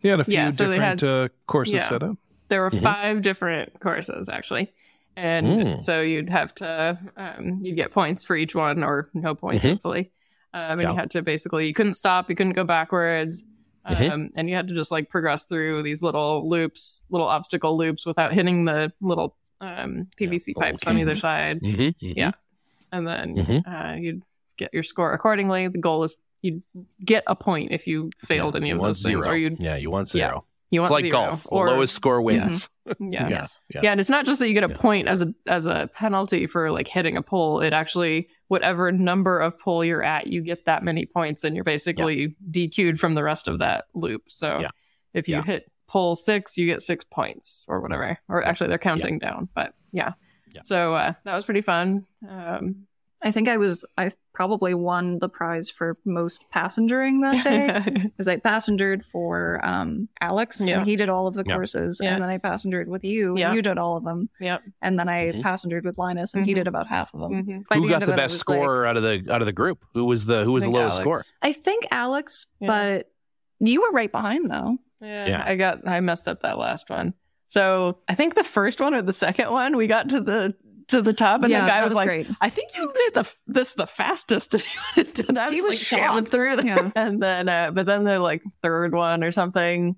They 0.00 0.08
had 0.08 0.20
a 0.20 0.24
few 0.24 0.34
Yeah, 0.34 0.50
so 0.50 0.68
they 0.68 0.76
different 0.78 1.02
uh, 1.02 1.28
courses 1.46 1.74
yeah. 1.74 1.88
set 1.88 2.02
up. 2.02 2.16
there 2.48 2.60
were 2.62 2.70
Mhm. 2.70 2.82
five 2.82 3.22
different 3.22 3.78
courses 3.80 4.28
actually, 4.28 4.72
and 5.16 5.46
Mm. 5.46 5.80
so 5.82 6.00
you'd 6.00 6.30
have 6.30 6.54
to 6.56 6.98
um, 7.16 7.60
you'd 7.62 7.76
get 7.76 7.90
points 7.92 8.24
for 8.24 8.36
each 8.36 8.54
one 8.54 8.82
or 8.82 9.10
no 9.14 9.34
points 9.34 9.64
Mhm. 9.64 9.70
hopefully. 9.70 10.10
Um, 10.52 10.72
and 10.72 10.82
Yeah. 10.82 10.90
you 10.90 10.96
had 10.96 11.10
to 11.12 11.22
basically 11.22 11.66
you 11.66 11.74
couldn't 11.74 11.94
stop, 11.94 12.28
you 12.30 12.36
couldn't 12.36 12.52
go 12.54 12.64
backwards. 12.64 13.44
Um, 13.86 13.96
Mhm. 13.96 14.30
and 14.36 14.48
you 14.48 14.54
had 14.56 14.68
to 14.68 14.74
just 14.74 14.90
like 14.90 15.10
progress 15.10 15.44
through 15.44 15.82
these 15.82 16.00
little 16.02 16.48
loops, 16.48 17.02
little 17.10 17.26
obstacle 17.28 17.76
loops 17.76 18.06
without 18.06 18.32
hitting 18.32 18.64
the 18.64 18.92
little 19.00 19.36
um, 19.60 20.08
PVC 20.18 20.48
little 20.48 20.62
pipes 20.62 20.86
on 20.86 20.98
either 20.98 21.14
side. 21.14 21.60
Mhm, 21.60 21.94
Yeah. 22.00 22.32
and 22.92 23.06
then 23.06 23.34
Mhm. 23.36 23.62
uh, 23.66 23.96
you'd 23.96 24.22
get 24.56 24.72
your 24.74 24.82
score 24.82 25.12
accordingly. 25.12 25.68
The 25.68 25.78
goal 25.78 26.02
is 26.04 26.16
you'd 26.42 26.62
get 27.04 27.24
a 27.26 27.34
point 27.34 27.72
if 27.72 27.86
you 27.86 28.10
failed 28.18 28.54
Yeah, 28.54 28.60
any 28.60 28.70
of 28.70 28.80
those 28.80 29.02
things, 29.02 29.22
zero. 29.24 29.34
or 29.34 29.36
you'd 29.38 29.58
yeah, 29.60 29.76
you 29.76 29.90
want 29.90 30.08
Yeah. 30.14 30.28
zero. 30.28 30.44
You 30.74 30.82
It's 30.82 30.90
want 30.90 31.02
like 31.04 31.10
zero, 31.12 31.26
golf. 31.30 31.42
or 31.46 31.68
the 31.68 31.74
lowest 31.74 31.94
score 31.94 32.20
wins. 32.20 32.68
yeah. 33.00 33.28
Yes. 33.28 33.62
Yeah. 33.72 33.80
Yeah, 33.84 33.92
and 33.92 34.00
it's 34.00 34.10
not 34.10 34.26
just 34.26 34.38
that 34.40 34.48
you 34.48 34.54
get 34.54 34.64
a 34.64 34.68
Yeah. 34.68 34.76
point 34.76 35.08
as 35.08 35.22
a 35.22 35.32
as 35.46 35.66
a 35.66 35.88
penalty 35.94 36.46
for 36.46 36.70
like 36.70 36.88
hitting 36.88 37.16
a 37.16 37.22
pole. 37.22 37.60
It 37.60 37.72
actually 37.72 38.28
whatever 38.48 38.92
number 38.92 39.38
of 39.40 39.58
pole 39.58 39.84
you're 39.84 40.02
at, 40.02 40.26
you 40.26 40.42
get 40.42 40.66
that 40.66 40.82
many 40.82 41.06
points, 41.06 41.44
and 41.44 41.54
you're 41.54 41.64
basically 41.64 42.36
DQ'd 42.50 43.00
from 43.00 43.14
the 43.14 43.22
rest 43.22 43.48
of 43.48 43.60
that 43.60 43.86
loop. 43.94 44.24
So 44.28 44.58
Yeah. 44.60 44.70
if 45.14 45.28
you 45.28 45.36
Yeah. 45.36 45.42
hit 45.42 45.70
pole 45.86 46.14
six, 46.16 46.58
you 46.58 46.66
get 46.66 46.82
six 46.82 47.04
points 47.10 47.64
or 47.68 47.80
whatever. 47.80 48.18
Or 48.28 48.44
actually, 48.44 48.68
they're 48.68 48.78
counting 48.78 49.18
down, 49.18 49.48
but 49.54 49.74
yeah. 49.92 50.12
Yeah. 50.52 50.60
So 50.64 50.94
uh, 50.94 51.14
that 51.24 51.34
was 51.34 51.44
pretty 51.44 51.62
fun. 51.62 52.06
Um, 52.28 52.86
I 53.24 53.30
think 53.30 53.48
I 53.48 53.56
was 53.56 53.84
I 53.96 54.10
probably 54.34 54.74
won 54.74 55.18
the 55.18 55.28
prize 55.28 55.70
for 55.70 55.96
most 56.04 56.44
passengering 56.50 57.20
that 57.22 57.42
day 57.42 57.80
because 58.04 58.28
I 58.28 58.36
passengered 58.36 59.04
for 59.06 59.60
um, 59.64 60.08
Alex 60.20 60.60
Yeah. 60.60 60.78
and 60.78 60.86
he 60.86 60.94
did 60.96 61.08
all 61.08 61.26
of 61.26 61.34
the 61.34 61.42
Yeah. 61.46 61.54
courses, 61.54 62.00
Yeah. 62.02 62.12
and 62.14 62.22
then 62.22 62.28
I 62.30 62.38
passengered 62.38 62.88
with 62.88 63.02
you 63.02 63.34
Yeah. 63.38 63.48
and 63.48 63.56
you 63.56 63.62
did 63.62 63.78
all 63.78 63.96
of 63.96 64.04
them, 64.04 64.28
yep. 64.40 64.62
and 64.82 64.98
then 64.98 65.08
I 65.08 65.32
Mhm. 65.32 65.42
passengered 65.42 65.84
with 65.84 65.96
Linus 65.98 66.34
and 66.34 66.44
he 66.44 66.52
Mhm. 66.52 66.56
did 66.56 66.68
about 66.68 66.86
half 66.88 67.14
of 67.14 67.20
them. 67.20 67.32
Mhm. 67.32 67.68
By 67.68 67.76
Who 67.76 67.82
the 67.82 67.88
got 67.88 67.94
end 67.94 68.02
of 68.02 68.06
the 68.08 68.12
it, 68.12 68.14
I 68.14 68.24
best 68.24 68.46
was 68.46 68.48
like- 68.58 68.68
out 68.88 68.96
of 68.98 69.02
the 69.02 69.24
out 69.32 69.40
of 69.42 69.46
the 69.46 69.52
group? 69.52 69.84
Who 69.94 70.04
was 70.04 70.26
the 70.26 70.44
who 70.44 70.52
was 70.52 70.62
the 70.62 70.66
think 70.66 70.76
lowest 70.76 70.98
score? 70.98 71.14
Alex. 71.14 71.32
I 71.40 71.52
think 71.52 71.86
Alex, 71.90 72.46
Yeah. 72.60 72.66
but 72.68 73.10
you 73.60 73.80
were 73.80 73.90
right 73.92 74.12
behind 74.12 74.50
though. 74.50 74.76
Yeah, 75.00 75.26
Yeah. 75.26 75.44
I 75.46 75.56
got 75.56 75.88
I 75.88 76.00
messed 76.00 76.28
up 76.28 76.42
that 76.42 76.58
last 76.58 76.90
one. 76.90 77.14
So 77.46 77.98
I 78.08 78.14
think 78.16 78.34
the 78.34 78.42
first 78.44 78.80
one 78.80 78.94
or 78.94 79.02
the 79.02 79.12
second 79.12 79.50
one, 79.50 79.76
we 79.76 79.86
got 79.86 80.08
to 80.10 80.20
the 80.20 80.54
to 80.88 81.02
the 81.02 81.12
top, 81.12 81.42
and 81.42 81.50
yeah, 81.50 81.62
the 81.62 81.66
guy 81.68 81.78
that 81.80 81.84
was, 81.84 81.94
like, 81.94 82.06
great. 82.06 82.26
"I 82.40 82.50
think 82.50 82.76
you 82.76 82.92
did 82.94 83.14
the 83.14 83.34
this 83.46 83.72
the 83.74 83.86
fastest." 83.86 84.54
and 84.96 85.38
I 85.38 85.50
He 85.50 85.60
was, 85.60 85.70
was 85.70 85.92
like 85.92 86.00
jamming 86.00 86.24
shocked. 86.24 86.30
through 86.32 86.56
there. 86.56 86.66
Yeah. 86.66 86.90
And 86.96 87.22
then, 87.22 87.48
uh, 87.48 87.70
but 87.72 87.86
then 87.86 88.04
the 88.04 88.18
like 88.18 88.42
third 88.62 88.92
one 88.94 89.22
or 89.24 89.32
something, 89.32 89.96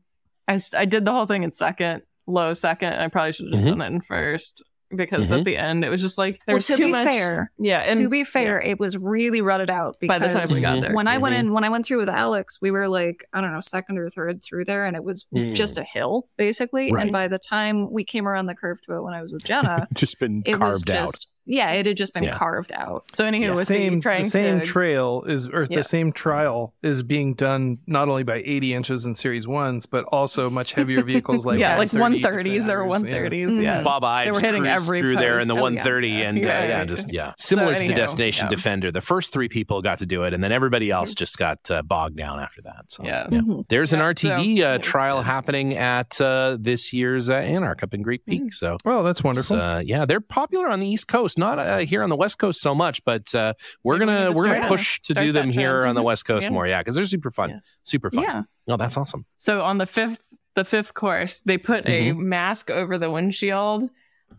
I 0.48 0.58
I 0.76 0.84
did 0.84 1.04
the 1.04 1.12
whole 1.12 1.26
thing 1.26 1.42
in 1.42 1.52
second, 1.52 2.02
low 2.26 2.54
second. 2.54 2.92
I 2.94 3.08
probably 3.08 3.32
should 3.32 3.46
have 3.46 3.52
just 3.52 3.64
Mhm. 3.64 3.68
done 3.78 3.80
it 3.82 3.86
in 3.94 4.00
first 4.00 4.62
because 4.94 5.28
Mhm. 5.28 5.38
at 5.40 5.44
the 5.44 5.56
end 5.56 5.84
it 5.84 5.88
was 5.88 6.00
just 6.00 6.16
like 6.18 6.34
there 6.46 6.54
Well, 6.54 6.58
was 6.58 6.66
to 6.68 6.76
too 6.76 6.84
be 6.86 6.90
much. 6.92 7.08
fair, 7.08 7.50
Yeah, 7.58 7.80
and 7.80 8.00
to 8.02 8.08
be 8.08 8.22
fair, 8.24 8.60
it 8.60 8.78
was 8.78 8.96
really 8.96 9.40
rutted 9.40 9.68
out 9.70 9.96
by 10.06 10.18
the 10.18 10.28
time 10.28 10.46
we 10.52 10.60
got 10.60 10.80
there, 10.80 10.92
when 10.94 11.08
I 11.08 11.18
went 11.18 11.34
Mhm. 11.34 11.38
in, 11.40 11.52
when 11.52 11.64
I 11.64 11.68
went 11.68 11.84
through 11.86 11.98
with 11.98 12.08
Alex, 12.08 12.58
we 12.60 12.70
were 12.70 12.88
like, 12.88 13.24
I 13.32 13.40
don't 13.40 13.52
know, 13.52 13.60
second 13.60 13.98
or 13.98 14.08
third 14.08 14.42
through 14.42 14.64
there, 14.66 14.84
and 14.86 14.94
it 14.96 15.02
was 15.04 15.26
Mm. 15.34 15.54
just 15.54 15.76
a 15.78 15.82
hill, 15.82 16.28
basically. 16.36 16.92
Right. 16.92 17.02
And 17.02 17.12
by 17.12 17.28
the 17.28 17.38
time 17.38 17.90
we 17.92 18.04
came 18.04 18.28
around 18.28 18.46
the 18.46 18.54
curve 18.54 18.78
to 18.86 18.94
it 18.96 19.02
when 19.02 19.14
I 19.14 19.22
was 19.22 19.32
with 19.32 19.44
Jenna, 19.44 19.88
Just 19.94 20.20
been 20.20 20.42
it 20.46 20.58
was 20.60 20.82
carved 20.84 20.90
out. 20.90 21.10
Just 21.46 21.56
yeah, 21.56 21.70
it 21.72 21.86
had 21.86 21.96
just 21.96 22.12
been 22.14 22.24
Yeah. 22.24 22.36
carved 22.36 22.72
out. 22.72 23.04
So 23.14 23.24
anywho, 23.24 23.40
Yeah. 23.40 23.54
with 23.54 23.66
same 23.68 24.00
the 24.00 24.08
the 24.18 24.24
same 24.24 24.60
to 24.60 24.66
trail 24.66 25.22
is 25.26 25.46
or 25.48 25.66
Yeah. 25.68 25.78
the 25.78 25.84
same 25.84 26.12
trial 26.12 26.74
is 26.82 27.02
being 27.02 27.34
done 27.34 27.78
not 27.86 28.08
only 28.08 28.22
by 28.24 28.42
80 28.44 28.74
inches 28.74 29.06
in 29.06 29.14
series 29.14 29.46
ones 29.46 29.86
but 29.86 30.04
also 30.12 30.50
much 30.50 30.72
heavier 30.72 31.02
vehicles 31.02 31.46
like 31.46 31.58
yeah, 31.60 31.76
like 31.78 31.88
130s. 31.88 32.68
or 32.68 32.84
130s. 32.86 33.62
Yeah. 33.62 33.82
Bob 33.82 34.04
Ives 34.04 34.26
They 34.28 34.32
were 34.32 34.40
hitting 34.40 34.66
every 34.66 35.00
through 35.00 35.16
there 35.16 35.38
in 35.38 35.46
the 35.48 35.54
post. 35.54 35.62
Oh, 35.62 35.68
yeah. 35.68 35.82
130, 35.84 36.22
and 36.22 36.38
uh, 36.38 36.40
Yeah. 36.48 36.66
yeah, 36.68 36.84
just 36.84 37.12
yeah, 37.12 37.32
similar 37.38 37.74
to 37.78 37.86
the 37.86 37.94
Destination 37.94 38.46
yeah. 38.46 38.50
Defender. 38.50 38.90
The 38.90 39.00
first 39.00 39.32
three 39.32 39.48
people 39.48 39.82
got 39.82 39.98
to 39.98 40.06
do 40.06 40.24
it, 40.24 40.34
and 40.34 40.42
then 40.42 40.52
everybody 40.52 40.90
else 40.90 41.14
just 41.14 41.38
got 41.38 41.58
uh, 41.70 41.82
bogged 41.82 42.16
down 42.16 42.40
after 42.40 42.62
that. 42.62 42.84
So 42.90 43.04
Yeah. 43.04 43.26
Mhm. 43.30 43.66
There's 43.68 43.92
an 43.92 44.00
Yeah, 44.00 44.06
RTV 44.06 44.58
so 44.60 44.70
uh, 44.70 44.74
it 44.74 44.82
trial 44.82 45.18
good. 45.18 45.26
happening 45.26 45.74
at 45.76 46.20
uh, 46.20 46.56
this 46.60 46.92
year's 46.92 47.30
uh, 47.30 47.34
Anarch 47.34 47.82
up 47.82 47.94
in 47.94 48.02
Great 48.02 48.24
Peak. 48.26 48.40
Mm-hmm. 48.42 48.48
So 48.50 48.76
Well, 48.84 49.02
that's 49.02 49.22
wonderful. 49.22 49.60
uh, 49.60 49.80
yeah, 49.80 50.04
they're 50.04 50.20
popular 50.20 50.68
on 50.68 50.80
the 50.80 50.88
East 50.88 51.08
Coast, 51.08 51.35
not 51.36 51.58
uh, 51.58 51.78
here 51.78 52.02
on 52.02 52.08
the 52.10 52.16
West 52.16 52.38
Coast 52.38 52.60
so 52.60 52.74
much, 52.74 53.04
but 53.04 53.34
uh, 53.34 53.54
we're 53.84 53.94
Maybe 53.98 54.06
gonna 54.06 54.26
need 54.26 54.32
to 54.32 54.38
we're 54.38 54.46
gonna 54.46 54.68
push 54.68 55.00
to 55.02 55.14
do 55.14 55.32
them 55.32 55.50
here 55.50 55.80
trend. 55.82 55.88
on 55.90 55.94
the 55.94 56.02
West 56.02 56.24
Coast 56.26 56.44
Yeah. 56.44 56.50
more. 56.52 56.66
Yeah, 56.66 56.80
because 56.80 56.96
they're 56.96 57.04
super 57.04 57.30
fun, 57.30 57.50
Yeah. 57.50 57.58
super 57.84 58.10
fun. 58.10 58.22
Yeah. 58.24 58.42
Oh, 58.68 58.76
that's 58.76 58.96
awesome. 58.96 59.24
So 59.36 59.62
on 59.62 59.78
the 59.78 59.86
fifth, 59.86 60.20
the 60.54 60.64
fifth 60.64 60.94
course, 60.94 61.40
they 61.40 61.58
put 61.58 61.86
a 61.88 62.10
Mm-hmm. 62.10 62.28
mask 62.28 62.70
over 62.70 62.98
the 62.98 63.10
windshield. 63.10 63.88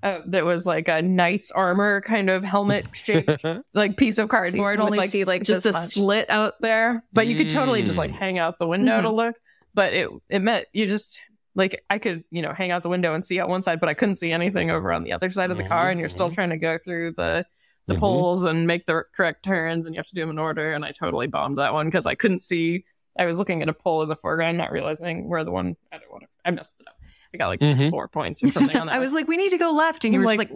Uh, 0.03 0.19
that 0.27 0.43
was 0.45 0.65
like 0.65 0.89
a 0.89 1.01
knight's 1.01 1.49
armor 1.49 2.01
kind 2.01 2.29
of 2.29 2.43
helmet 2.43 2.87
shaped 2.93 3.43
like 3.73 3.95
piece 3.97 4.17
of 4.17 4.27
cardboard. 4.27 4.51
So 4.51 4.57
you 4.57 4.63
could 4.63 4.79
with, 4.79 4.85
only 4.85 4.97
like, 4.97 5.09
see 5.09 5.23
like 5.23 5.43
just 5.43 5.65
a 5.65 5.71
much. 5.71 5.87
slit 5.89 6.29
out 6.29 6.55
there, 6.61 7.03
but 7.13 7.25
you 7.27 7.37
could 7.37 7.49
totally 7.49 7.83
just 7.83 7.97
like 7.97 8.11
Mm. 8.11 8.15
hang 8.15 8.37
out 8.37 8.59
the 8.59 8.67
window 8.67 9.01
to 9.01 9.07
Mhm. 9.07 9.15
look. 9.15 9.35
But 9.73 9.93
it 9.93 10.09
it 10.29 10.39
meant 10.39 10.65
you 10.73 10.87
just 10.87 11.21
like 11.58 11.84
I 11.89 11.97
could 11.97 12.24
you 12.32 12.41
know 12.41 12.53
hang 12.53 12.72
out 12.72 12.84
the 12.84 12.89
window 12.89 13.14
and 13.14 13.26
see 13.26 13.39
out 13.41 13.49
one 13.49 13.64
side, 13.64 13.82
but 13.82 13.89
I 13.89 13.93
couldn't 13.93 14.16
see 14.16 14.32
anything 14.32 14.72
over 14.72 14.93
on 14.93 15.03
the 15.03 15.12
other 15.12 15.30
side 15.30 15.51
of 15.51 15.58
the 15.58 15.64
car, 15.64 15.89
and 15.89 15.99
you're 15.99 16.08
still 16.08 16.32
trying 16.32 16.51
to 16.51 16.58
go 16.58 16.78
through 16.78 17.14
the 17.18 17.45
the 17.88 17.95
Mhm. 17.95 17.99
poles 17.99 18.43
and 18.43 18.68
make 18.68 18.86
the 18.86 19.03
correct 19.16 19.43
turns, 19.43 19.86
and 19.86 19.95
you 19.95 19.99
have 19.99 20.08
to 20.08 20.14
do 20.16 20.22
them 20.22 20.30
in 20.30 20.39
order. 20.39 20.74
And 20.74 20.84
I 20.86 20.91
totally 20.91 21.28
bombed 21.28 21.58
that 21.58 21.74
one 21.74 21.88
because 21.88 22.05
I 22.05 22.16
couldn't 22.16 22.41
see. 22.41 22.84
I 23.18 23.26
was 23.26 23.38
looking 23.38 23.62
at 23.62 23.70
a 23.70 23.74
pole 23.74 24.03
in 24.03 24.10
the 24.10 24.16
foreground, 24.18 24.58
not 24.58 24.72
realizing 24.74 25.28
where 25.30 25.43
the 25.43 25.51
one. 25.51 25.76
I 25.91 25.97
don't 25.97 26.12
want 26.12 26.24
to. 26.24 26.30
I 26.45 26.51
messed 26.51 26.76
it 26.80 26.88
up. 26.88 26.96
I 27.38 27.43
got 27.43 27.47
like 27.49 27.59
Mhm. 27.59 27.89
four 27.91 28.07
points 28.07 28.43
or 28.43 28.51
something 28.51 28.77
on 28.77 28.88
that. 28.88 28.95
I 28.95 28.99
was 28.99 29.13
like, 29.13 29.27
we 29.27 29.38
need 29.38 29.51
to 29.51 29.57
go 29.57 29.71
left, 29.71 30.03
and 30.05 30.13
you 30.13 30.19
I'm 30.21 30.25
were 30.25 30.35
like, 30.35 30.49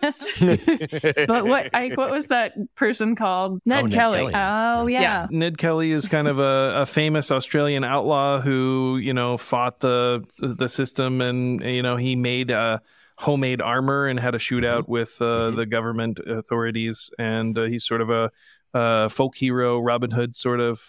just 0.00 0.40
like, 0.40 0.64
but 1.26 1.46
what 1.46 1.70
I 1.74 1.90
what 1.94 2.10
was 2.10 2.28
that 2.28 2.54
person 2.74 3.14
called? 3.16 3.60
Ned, 3.66 3.84
Ned 3.84 3.92
Kelly. 3.92 4.18
Kelly. 4.18 4.32
oh 4.34 4.86
yeah, 4.86 5.26
Ned 5.30 5.58
Kelly 5.58 5.92
is 5.92 6.08
kind 6.08 6.28
of 6.28 6.38
a, 6.38 6.80
a 6.82 6.86
famous 6.86 7.30
Australian 7.30 7.84
outlaw 7.84 8.40
who, 8.40 8.98
you 9.02 9.12
know, 9.12 9.36
fought 9.36 9.80
the 9.80 10.24
the 10.38 10.68
system, 10.68 11.20
and 11.20 11.60
you 11.62 11.82
know 11.82 11.96
he 11.96 12.16
made 12.16 12.50
uh, 12.50 12.78
homemade 13.18 13.60
armor 13.60 14.06
and 14.06 14.18
had 14.18 14.34
a 14.34 14.38
shootout 14.38 14.88
with 14.88 15.16
uh, 15.20 15.24
Mhm. 15.52 15.56
the 15.56 15.66
government 15.66 16.18
authorities, 16.26 17.10
and 17.18 17.56
uh, 17.58 17.64
he's 17.64 17.84
sort 17.84 18.00
of 18.00 18.10
a, 18.10 18.30
uh 18.74 19.08
folk 19.08 19.36
hero, 19.36 19.78
Robin 19.78 20.10
Hood 20.10 20.34
sort 20.34 20.60
of 20.60 20.80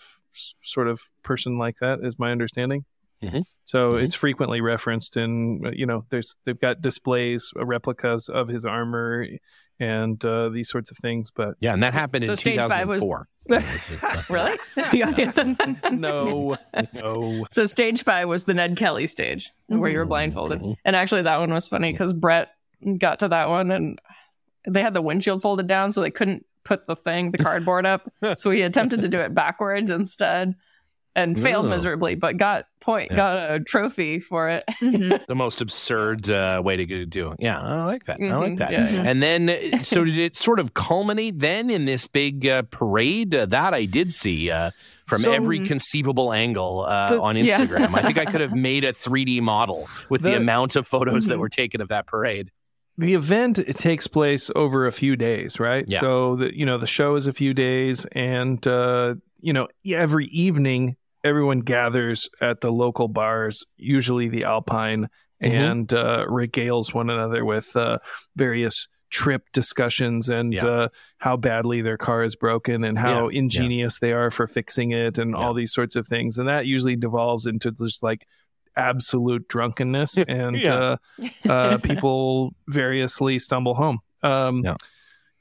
sort 0.63 0.87
of 0.87 1.01
person 1.23 1.57
like 1.57 1.77
that, 1.79 1.99
is 2.01 2.17
my 2.17 2.31
understanding. 2.31 2.85
Mhm. 3.21 3.43
So 3.63 3.93
Mhm. 3.93 4.03
it's 4.03 4.15
frequently 4.15 4.59
referenced 4.61 5.15
in 5.17 5.61
you 5.73 5.85
know 5.85 6.05
there's 6.09 6.35
they've 6.45 6.59
got 6.59 6.81
displays 6.81 7.51
uh, 7.57 7.65
replicas 7.65 8.27
of 8.29 8.47
his 8.49 8.65
armor 8.65 9.25
and 9.79 10.23
uh, 10.23 10.49
these 10.49 10.69
sorts 10.69 10.91
of 10.91 10.97
things, 10.97 11.29
but 11.31 11.55
Yeah, 11.59 11.73
and 11.73 11.81
that 11.83 11.93
happened 11.93 12.25
So 12.25 12.31
in 12.31 12.37
stage 12.37 12.59
five 12.59 12.87
was- 12.87 13.01
2004. 13.01 13.27
Really? 14.29 14.57
no, 15.91 16.57
no. 16.93 17.45
So 17.51 17.65
stage 17.65 18.03
five 18.03 18.27
was 18.27 18.45
the 18.45 18.53
Ned 18.53 18.77
Kelly 18.77 19.07
stage 19.07 19.49
where 19.67 19.89
you 19.89 19.97
were 19.97 20.05
blindfolded. 20.05 20.59
Mhm. 20.61 20.75
And 20.85 20.95
actually 20.95 21.23
that 21.23 21.39
one 21.39 21.51
was 21.53 21.67
funny 21.67 21.91
because 21.91 22.13
Brett 22.13 22.49
got 22.97 23.19
to 23.19 23.27
that 23.29 23.49
one 23.49 23.71
and 23.71 23.99
they 24.67 24.81
had 24.81 24.93
the 24.93 25.01
windshield 25.01 25.41
folded 25.41 25.67
down 25.67 25.91
so 25.91 26.01
they 26.01 26.11
couldn't 26.11 26.45
put 26.63 26.87
the 26.87 26.95
thing, 26.95 27.31
the 27.31 27.37
cardboard 27.37 27.85
up. 27.85 28.09
so 28.35 28.49
he 28.51 28.61
attempted 28.61 29.01
to 29.01 29.07
do 29.09 29.19
it 29.19 29.33
backwards 29.33 29.91
instead 29.91 30.55
and 31.15 31.39
failed 31.39 31.65
Ooh. 31.65 31.69
miserably, 31.69 32.15
but 32.15 32.37
got 32.37 32.65
point 32.79 33.11
Yeah. 33.11 33.17
got 33.17 33.51
a 33.51 33.59
trophy 33.59 34.19
for 34.19 34.49
it. 34.49 34.63
Mhm. 34.81 35.25
the 35.27 35.35
most 35.35 35.61
absurd 35.61 36.29
uh, 36.29 36.61
way 36.63 36.75
to 36.77 37.05
do 37.05 37.31
it. 37.31 37.37
Yeah, 37.39 37.59
I 37.61 37.83
like 37.85 38.05
that. 38.05 38.19
I 38.21 38.35
like 38.35 38.57
that. 38.57 38.71
Yeah, 38.71 38.89
yeah. 38.89 39.03
And 39.05 39.21
then, 39.21 39.49
uh, 39.49 39.83
so 39.83 40.03
did 40.03 40.17
it 40.17 40.35
sort 40.35 40.59
of 40.59 40.73
culminate 40.73 41.39
then 41.39 41.69
in 41.69 41.85
this 41.85 42.07
big 42.07 42.45
uh, 42.47 42.63
parade? 42.63 43.33
Uh, 43.35 43.45
that 43.47 43.73
I 43.73 43.85
did 43.85 44.13
see 44.13 44.49
uh, 44.51 44.71
from 45.05 45.21
So- 45.21 45.31
every 45.31 45.65
conceivable 45.67 46.33
angle 46.33 46.81
uh, 46.81 47.09
The- 47.11 47.21
on 47.21 47.37
yeah. 47.37 47.59
Instagram. 47.59 47.93
I 47.95 48.01
think 48.01 48.17
I 48.17 48.25
could 48.25 48.41
have 48.41 48.53
made 48.53 48.83
a 48.83 48.91
3D 48.93 49.39
model 49.41 49.87
with 50.09 50.21
the, 50.23 50.31
The- 50.31 50.37
amount 50.37 50.75
of 50.75 50.87
photos 50.87 51.27
that 51.27 51.35
Mhm. 51.35 51.39
were 51.41 51.49
taken 51.49 51.79
of 51.81 51.89
that 51.89 52.07
parade. 52.07 52.49
the 52.97 53.15
event 53.15 53.57
it 53.57 53.75
takes 53.75 54.05
place 54.05 54.51
over 54.55 54.85
a 54.85 54.91
few 54.91 55.15
days 55.15 55.59
right 55.59 55.85
Yeah. 55.87 55.99
so 55.99 56.35
the 56.35 56.55
you 56.55 56.63
know 56.63 56.77
the 56.77 56.85
show 56.85 57.15
is 57.15 57.25
a 57.25 57.33
few 57.33 57.51
days 57.55 58.05
and 58.11 58.61
uh 58.67 59.15
you 59.41 59.51
know 59.51 59.67
every 59.83 60.25
evening 60.27 60.95
everyone 61.23 61.59
gathers 61.59 62.29
at 62.41 62.61
the 62.61 62.71
local 62.71 63.07
bars 63.07 63.65
usually 63.77 64.27
the 64.29 64.43
alpine 64.43 65.07
Mhm. 65.41 65.71
and 65.71 65.93
uh 65.93 66.25
regales 66.29 66.93
one 66.93 67.09
another 67.09 67.43
with 67.43 67.75
uh 67.75 67.97
various 68.35 68.87
trip 69.09 69.43
discussions 69.51 70.29
and 70.29 70.53
Yeah. 70.53 70.65
uh 70.65 70.87
how 71.17 71.35
badly 71.37 71.81
their 71.81 71.97
car 71.97 72.23
is 72.23 72.35
broken 72.35 72.83
and 72.83 72.97
how 72.97 73.27
ingenious 73.27 73.99
they 73.99 74.11
are 74.13 74.31
for 74.31 74.47
fixing 74.47 74.91
it 74.91 75.17
and 75.17 75.35
all 75.35 75.53
these 75.53 75.73
sorts 75.73 75.95
of 75.95 76.07
things 76.07 76.37
and 76.37 76.47
that 76.47 76.65
usually 76.65 76.95
devolves 76.95 77.45
into 77.45 77.71
just 77.71 78.01
like 78.03 78.25
absolute 78.75 79.47
drunkenness 79.47 80.17
and 80.27 80.65
uh 80.65 80.97
uh, 81.47 81.77
people 81.79 82.53
variously 82.67 83.37
stumble 83.39 83.75
home. 83.75 83.99
Um, 84.23 84.61
Yeah. 84.63 84.75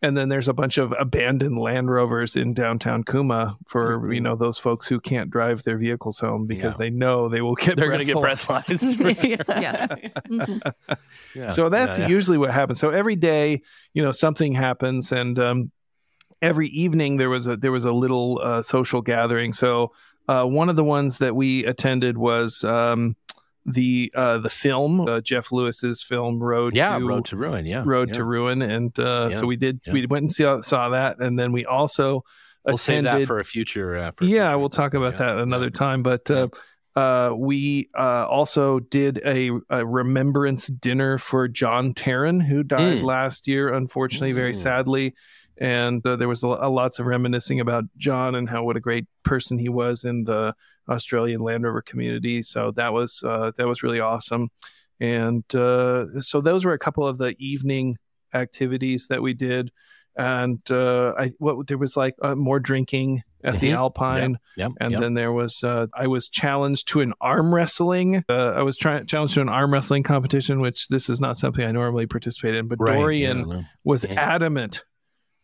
And 0.05 0.17
then 0.17 0.29
there's 0.29 0.49
a 0.49 0.53
bunch 0.53 0.79
of 0.79 0.93
abandoned 0.99 1.57
Land 1.59 1.89
Rovers 1.89 2.35
in 2.37 2.55
downtown 2.55 3.05
Cooma 3.05 3.57
for 3.67 4.01
Mhm. 4.01 4.15
you 4.17 4.21
know 4.21 4.35
those 4.35 4.59
folks 4.59 4.87
who 4.89 4.99
can't 4.99 5.31
drive 5.31 5.63
their 5.63 5.79
vehicles 5.79 6.19
home 6.19 6.47
because 6.47 6.75
Yeah. 6.75 6.79
they 6.79 6.91
know 6.91 7.29
they 7.29 7.41
will 7.41 7.55
get 7.55 7.77
They're 7.79 7.87
going 7.87 8.01
to 8.01 8.05
get 8.05 8.17
breathalyzed. 8.17 8.67
breathalyzed. 8.99 9.45
Yes. 9.63 9.89
Mhm. 10.29 10.61
Yeah. 11.37 11.49
So 11.49 11.69
that's 11.69 11.99
Yeah, 11.99 12.07
yeah. 12.07 12.11
usually 12.11 12.39
what 12.39 12.51
happens. 12.51 12.81
So 12.81 12.91
every 12.91 13.17
day, 13.17 13.63
you 13.95 14.03
know, 14.03 14.11
something 14.13 14.53
happens, 14.53 15.13
and 15.13 15.39
um, 15.39 15.71
every 16.41 16.69
evening 16.69 17.17
there 17.19 17.31
was 17.31 17.47
a 17.47 17.57
there 17.57 17.73
was 17.73 17.85
a 17.85 17.93
little 17.93 18.41
uh, 18.43 18.63
social 18.63 19.03
gathering. 19.03 19.53
So 19.53 19.93
uh, 20.29 20.45
one 20.45 20.69
of 20.69 20.77
the 20.77 20.85
ones 20.85 21.19
that 21.19 21.35
we 21.37 21.65
attended 21.65 22.17
was 22.19 22.65
um, 22.65 23.15
the 23.65 24.13
uh, 24.15 24.39
the 24.39 24.51
film 24.51 25.01
uh, 25.03 25.21
Jeff 25.21 25.53
Lewis's 25.53 26.03
film 26.03 26.43
Road 26.43 26.75
yeah, 26.75 26.99
to 26.99 27.05
Road 27.05 27.25
to 27.27 27.37
Ruin. 27.37 27.65
Yeah. 27.67 27.83
Road 27.87 28.09
yeah. 28.09 28.15
to 28.15 28.25
Ruin, 28.25 28.63
and 28.63 28.99
uh, 28.99 29.29
Yeah. 29.31 29.37
so 29.39 29.47
we 29.47 29.57
did. 29.57 29.81
Yeah. 29.87 29.93
We 29.93 30.07
went 30.07 30.23
and 30.25 30.33
saw, 30.33 30.61
saw 30.63 30.89
that, 30.91 31.19
and 31.21 31.39
then 31.39 31.53
we 31.53 31.65
also 31.65 32.25
We'll 32.65 32.77
save 32.79 33.01
attended. 33.05 33.23
that 33.23 33.27
for 33.27 33.39
a 33.41 33.45
future. 33.45 33.97
Uh, 33.97 34.11
for 34.17 34.25
a 34.25 34.27
yeah, 34.29 34.49
future 34.51 34.59
we'll 34.59 34.69
talk 34.69 34.95
about 34.95 35.19
that 35.19 35.39
another 35.39 35.71
time. 35.71 36.03
But 36.03 36.31
uh, 36.31 36.49
uh, 36.95 37.35
we 37.37 37.89
uh, 37.99 38.27
also 38.29 38.79
did 38.79 39.21
a, 39.25 39.51
a 39.71 39.85
remembrance 39.87 40.67
dinner 40.69 41.19
for 41.19 41.49
John 41.49 41.93
Tarrant, 41.95 42.45
who 42.45 42.63
died 42.63 42.99
Mm. 42.99 43.03
last 43.05 43.49
year, 43.49 43.73
unfortunately, 43.73 44.33
very 44.33 44.53
Mm. 44.53 44.57
sadly. 44.57 45.15
And 45.59 46.05
uh, 46.07 46.17
there 46.17 46.29
was 46.29 46.43
a, 46.43 46.47
a 46.49 46.69
lots 46.71 46.99
of 46.99 47.07
reminiscing 47.07 47.61
about 47.61 47.85
John 47.97 48.35
and 48.35 48.49
how 48.49 48.65
what 48.65 48.77
a 48.77 48.81
great 48.81 49.07
person 49.25 49.59
he 49.59 49.69
was 49.69 50.03
in 50.05 50.25
the 50.25 50.55
Australian 50.89 51.41
Land 51.41 51.65
Rover 51.65 51.83
community. 51.83 52.43
So 52.43 52.71
that 52.73 52.93
was 52.93 53.23
uh, 53.25 53.53
that 53.57 53.67
was 53.67 53.83
really 53.83 54.01
awesome. 54.01 54.49
And 55.01 55.43
uh, 55.55 56.21
so 56.21 56.41
those 56.41 56.65
were 56.65 56.75
a 56.75 56.79
couple 56.79 57.07
of 57.07 57.19
the 57.19 57.35
evening 57.39 57.97
activities 58.35 59.07
that 59.09 59.23
we 59.23 59.35
did. 59.35 59.71
And 60.17 60.61
uh, 60.71 61.15
I 61.19 61.31
what 61.39 61.67
there 61.67 61.79
was 61.79 61.97
like 61.97 62.15
uh, 62.23 62.35
more 62.35 62.61
drinking 62.61 63.23
at 63.45 63.59
the 63.61 63.71
Mhm. 63.71 63.77
Alpine. 63.77 64.39
Yep. 64.57 64.73
And 64.81 64.93
yep. 64.93 65.01
then 65.01 65.15
there 65.15 65.33
was, 65.33 65.65
uh, 65.65 65.87
I 65.95 66.07
was 66.07 66.29
challenged 66.29 66.87
to 66.89 67.01
an 67.01 67.13
arm 67.21 67.53
wrestling. 67.53 68.23
Uh, 68.29 68.51
I 68.51 68.63
was 68.63 68.77
trying 68.77 69.07
challenged 69.07 69.35
to 69.35 69.41
an 69.41 69.49
arm 69.49 69.73
wrestling 69.73 70.05
competition, 70.05 70.61
which 70.61 70.87
this 70.89 71.09
is 71.09 71.21
not 71.21 71.39
something 71.39 71.65
I 71.65 71.73
normally 71.73 72.07
participate 72.07 72.55
in. 72.55 72.69
But 72.69 72.79
Right, 72.79 72.95
Dorian 72.95 73.49
yeah, 73.49 73.63
was 73.83 74.05
Mhm. 74.05 74.17
adamant 74.17 74.85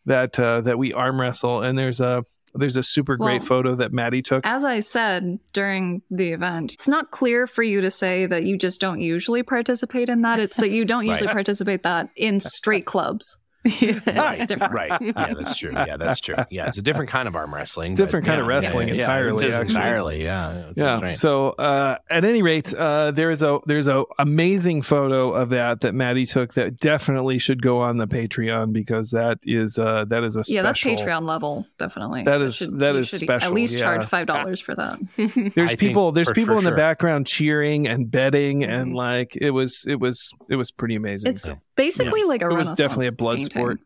that 0.05 0.39
uh, 0.39 0.61
that 0.61 0.77
we 0.77 0.93
arm 0.93 1.19
wrestle. 1.19 1.61
And 1.61 1.77
there's 1.77 1.99
a 1.99 2.23
there's 2.53 2.77
a 2.77 2.83
super 2.83 3.17
great 3.17 3.39
Well, 3.39 3.47
photo 3.47 3.75
that 3.75 3.91
Maddie 3.91 4.21
took. 4.21 4.45
As 4.45 4.63
I 4.63 4.79
said 4.81 5.39
during 5.53 6.03
the 6.11 6.29
event, 6.33 6.73
it's 6.73 6.87
not 6.87 7.09
clear 7.11 7.47
for 7.47 7.63
you 7.63 7.81
to 7.81 7.89
say 7.89 8.27
that 8.27 8.43
you 8.43 8.57
just 8.57 8.79
don't 8.79 8.99
usually 9.01 9.41
participate 9.41 10.09
in 10.09 10.21
that. 10.21 10.39
It's 10.39 10.57
that 10.57 10.69
you 10.71 10.85
don't 10.85 11.05
usually 11.07 11.27
Right. 11.27 11.33
participate 11.33 11.83
that 11.83 12.09
in 12.15 12.39
straight 12.39 12.85
clubs. 12.85 13.38
right, 14.07 14.47
different. 14.47 14.73
right. 14.73 15.01
Yeah, 15.01 15.33
that's 15.33 15.55
true. 15.57 15.71
Yeah, 15.73 15.97
that's 15.97 16.21
true. 16.21 16.35
Yeah, 16.49 16.67
it's 16.67 16.77
a 16.77 16.81
different 16.81 17.09
kind 17.09 17.27
of 17.27 17.35
arm 17.35 17.53
wrestling. 17.53 17.91
It's 17.91 17.97
different 17.99 18.25
but, 18.25 18.31
kind 18.31 18.41
of 18.41 18.47
wrestling 18.47 18.87
yeah, 18.87 18.93
yeah, 18.93 18.99
entirely, 19.01 19.45
it 19.45 19.49
is 19.49 19.55
actually. 19.55 19.75
Entirely, 19.75 20.23
yeah. 20.23 20.53
That's, 20.53 20.77
yeah. 20.77 20.83
that's 20.85 21.01
right. 21.01 21.15
So 21.15 21.49
uh, 21.49 21.97
at 22.09 22.23
any 22.23 22.41
rate, 22.41 22.73
uh, 22.73 23.11
there 23.11 23.29
is 23.31 23.43
a 23.43 23.59
there's 23.65 23.87
a 23.87 24.05
amazing 24.17 24.81
photo 24.81 25.33
of 25.33 25.49
that 25.49 25.81
that 25.81 25.93
Maddie 25.93 26.25
took 26.25 26.53
that 26.53 26.79
definitely 26.79 27.37
should 27.37 27.61
go 27.61 27.81
on 27.81 27.97
the 27.97 28.07
Patreon 28.07 28.71
because 28.71 29.11
that 29.11 29.39
is 29.43 29.77
uh, 29.77 30.05
that 30.07 30.23
is 30.23 30.35
a 30.37 30.43
special. 30.43 30.55
Yeah, 30.55 30.61
that's 30.61 30.81
Patreon 30.81 31.23
level, 31.25 31.65
definitely. 31.77 32.23
That 32.23 32.41
is- 32.41 32.59
that 32.59 32.93
you 32.93 32.99
is 33.01 33.09
should 33.09 33.19
special, 33.19 33.47
At 33.49 33.53
least 33.53 33.75
yeah. 33.75 33.81
charge 33.83 34.05
five 34.05 34.27
dollars 34.27 34.61
for 34.61 34.75
that. 34.75 34.99
There's 35.55 35.71
I 35.71 35.75
people 35.75 36.11
there's 36.13 36.29
for- 36.29 36.33
people 36.33 36.55
for 36.55 36.59
in 36.59 36.63
the 36.63 36.71
background 36.77 37.27
cheering 37.27 37.87
and 37.87 38.09
betting 38.09 38.63
and 38.63 38.91
Mhm. 38.91 38.95
like 38.95 39.35
it 39.35 39.51
was 39.51 39.83
it 39.87 39.99
was 39.99 40.31
it 40.49 40.55
was 40.55 40.71
pretty 40.71 40.95
amazing. 40.95 41.31
It's 41.31 41.49
Basically, 41.79 42.19
Yes. 42.19 42.27
like 42.27 42.41
a 42.41 42.49
It 42.49 42.55
was 42.55 42.73
definitely 42.73 43.07
a 43.07 43.11
blood 43.13 43.37
painting. 43.37 43.49
sport. 43.51 43.79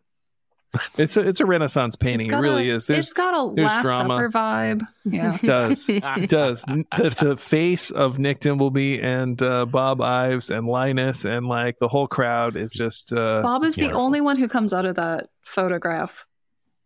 It's 0.97 1.17
a 1.17 1.27
it's 1.27 1.39
a 1.39 1.45
Renaissance 1.45 1.95
painting. 1.95 2.31
It 2.31 2.35
really 2.35 2.71
a, 2.71 2.75
is. 2.75 2.87
There's, 2.87 3.05
it's 3.05 3.13
got 3.13 3.35
a 3.35 3.43
Last 3.43 3.83
drama. 3.83 4.15
Supper 4.15 4.29
vibe. 4.31 4.81
Yeah. 5.05 5.35
it 5.35 5.41
does 5.43 5.87
it 5.89 6.27
does 6.29 6.63
the, 6.63 7.15
the 7.21 7.37
face 7.37 7.91
of 7.91 8.17
Nick 8.17 8.39
Dimbleby 8.39 9.03
and 9.03 9.39
uh, 9.39 9.65
Bob 9.67 10.01
Ives 10.01 10.49
and 10.49 10.65
Linus 10.65 11.25
and 11.25 11.45
like 11.47 11.77
the 11.77 11.87
whole 11.87 12.07
crowd 12.07 12.55
is 12.55 12.71
just 12.71 13.13
uh, 13.13 13.43
Bob 13.43 13.63
is 13.63 13.75
the 13.75 13.91
only 13.91 14.19
one 14.19 14.35
who 14.37 14.47
comes 14.47 14.73
out 14.73 14.85
of 14.85 14.95
that 14.95 15.27
photograph 15.43 16.25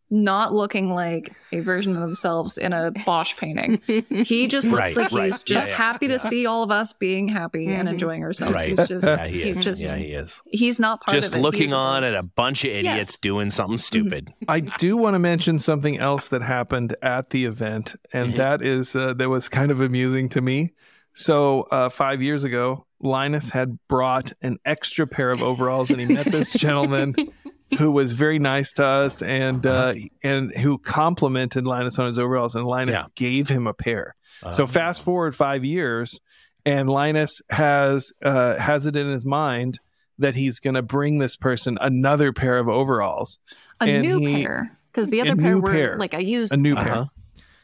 not 0.09 0.53
looking 0.53 0.93
like 0.93 1.33
a 1.51 1.59
version 1.59 1.93
of 1.93 1.99
themselves 2.01 2.57
in 2.57 2.71
a 2.71 2.91
Bosch 3.05 3.35
painting. 3.35 3.81
He 4.09 4.47
just 4.47 4.67
looks 4.69 4.95
Right, 4.95 5.03
like 5.03 5.11
right. 5.11 5.25
he's 5.25 5.43
just 5.43 5.67
Yeah, 5.69 5.73
yeah, 5.73 5.77
happy 5.77 6.05
yeah. 6.07 6.13
to 6.13 6.19
see 6.19 6.45
all 6.45 6.63
of 6.63 6.71
us 6.71 6.93
being 6.93 7.27
happy 7.27 7.67
and 7.67 7.87
Mhm. 7.89 7.91
enjoying 7.93 8.23
ourselves. 8.23 8.53
Right. 8.55 8.69
He's 8.69 8.87
just 8.87 9.05
yeah, 9.05 9.27
he 9.27 9.41
he's 9.43 9.57
is. 9.57 9.63
just 9.65 9.83
yeah, 9.83 9.95
he 9.97 10.05
is. 10.13 10.41
he's 10.49 10.79
not 10.79 11.01
part 11.01 11.15
Just 11.15 11.33
of 11.33 11.39
it. 11.39 11.41
looking 11.41 11.61
He's 11.63 11.73
on 11.73 12.03
above. 12.05 12.13
at 12.13 12.19
a 12.19 12.23
bunch 12.23 12.63
of 12.63 12.71
idiots 12.71 12.85
Yes. 12.97 13.11
Mm-hmm. 13.17 13.21
doing 13.21 13.49
something 13.49 13.77
stupid. 13.77 14.33
I 14.47 14.61
do 14.61 14.95
want 14.95 15.15
to 15.15 15.19
mention 15.19 15.59
something 15.59 15.97
else 15.99 16.29
that 16.29 16.41
happened 16.41 16.95
at 17.01 17.31
the 17.31 17.43
event, 17.45 17.95
and 18.13 18.33
Mhm. 18.33 18.37
that 18.37 18.61
is 18.61 18.95
uh, 18.95 19.13
that 19.15 19.29
was 19.29 19.49
kind 19.49 19.71
of 19.71 19.81
amusing 19.81 20.29
to 20.29 20.41
me. 20.41 20.71
So 21.13 21.63
uh, 21.71 21.89
five 21.89 22.21
years 22.21 22.43
ago, 22.43 22.85
Linus 23.01 23.49
had 23.49 23.77
brought 23.87 24.33
an 24.41 24.57
extra 24.65 25.05
pair 25.07 25.31
of 25.31 25.41
overalls, 25.43 25.89
and 25.91 25.99
he 25.99 26.07
met 26.07 26.27
this 26.27 26.53
gentleman 26.53 27.13
who 27.77 27.91
was 27.91 28.13
very 28.13 28.39
nice 28.39 28.73
to 28.73 28.85
us, 28.85 29.21
and 29.21 29.65
uh, 29.65 29.93
and 30.23 30.51
who 30.55 30.77
complimented 30.77 31.65
Linus 31.67 31.99
on 31.99 32.07
his 32.07 32.17
overalls, 32.19 32.55
and 32.55 32.65
Linus 32.65 32.95
Yeah. 32.99 33.05
gave 33.15 33.49
him 33.49 33.67
a 33.67 33.73
pair. 33.73 34.15
So 34.51 34.63
Uh, 34.63 34.67
fast 34.67 35.03
forward 35.03 35.35
five 35.35 35.65
years, 35.65 36.19
and 36.65 36.89
Linus 36.89 37.41
has 37.49 38.13
uh, 38.23 38.55
has 38.57 38.85
it 38.85 38.95
in 38.95 39.09
his 39.11 39.25
mind 39.25 39.79
that 40.19 40.35
he's 40.35 40.59
going 40.59 40.73
to 40.75 40.81
bring 40.81 41.17
this 41.19 41.35
person 41.35 41.77
another 41.81 42.31
pair 42.33 42.57
of 42.57 42.67
overalls. 42.67 43.39
a 43.81 43.85
and 43.85 44.01
new 44.03 44.19
he- 44.19 44.43
pair 44.43 44.77
because 44.91 45.09
the 45.09 45.21
other 45.21 45.35
pair 45.35 45.59
were 45.59 45.71
pair. 45.71 45.97
like 45.99 46.13
I 46.13 46.19
used. 46.19 46.53
a 46.53 46.57
new 46.57 46.73
Uh-huh. 46.75 46.83
pair. 46.83 47.05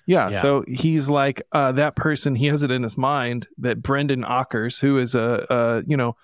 Yeah, 0.06 0.30
Yeah. 0.32 0.41
so 0.41 0.64
he's 0.68 1.08
like 1.10 1.41
uh, 1.54 1.72
that 1.72 1.95
person. 1.95 2.36
He 2.36 2.47
has 2.47 2.62
it 2.62 2.70
in 2.72 2.84
his 2.84 2.97
mind 2.97 3.47
that 3.60 3.82
Brendan 3.82 4.24
Ockers, 4.26 4.80
who 4.80 4.97
is 4.99 5.16
a, 5.16 5.45
a 5.49 5.84
you 5.89 5.95
know 5.97 6.16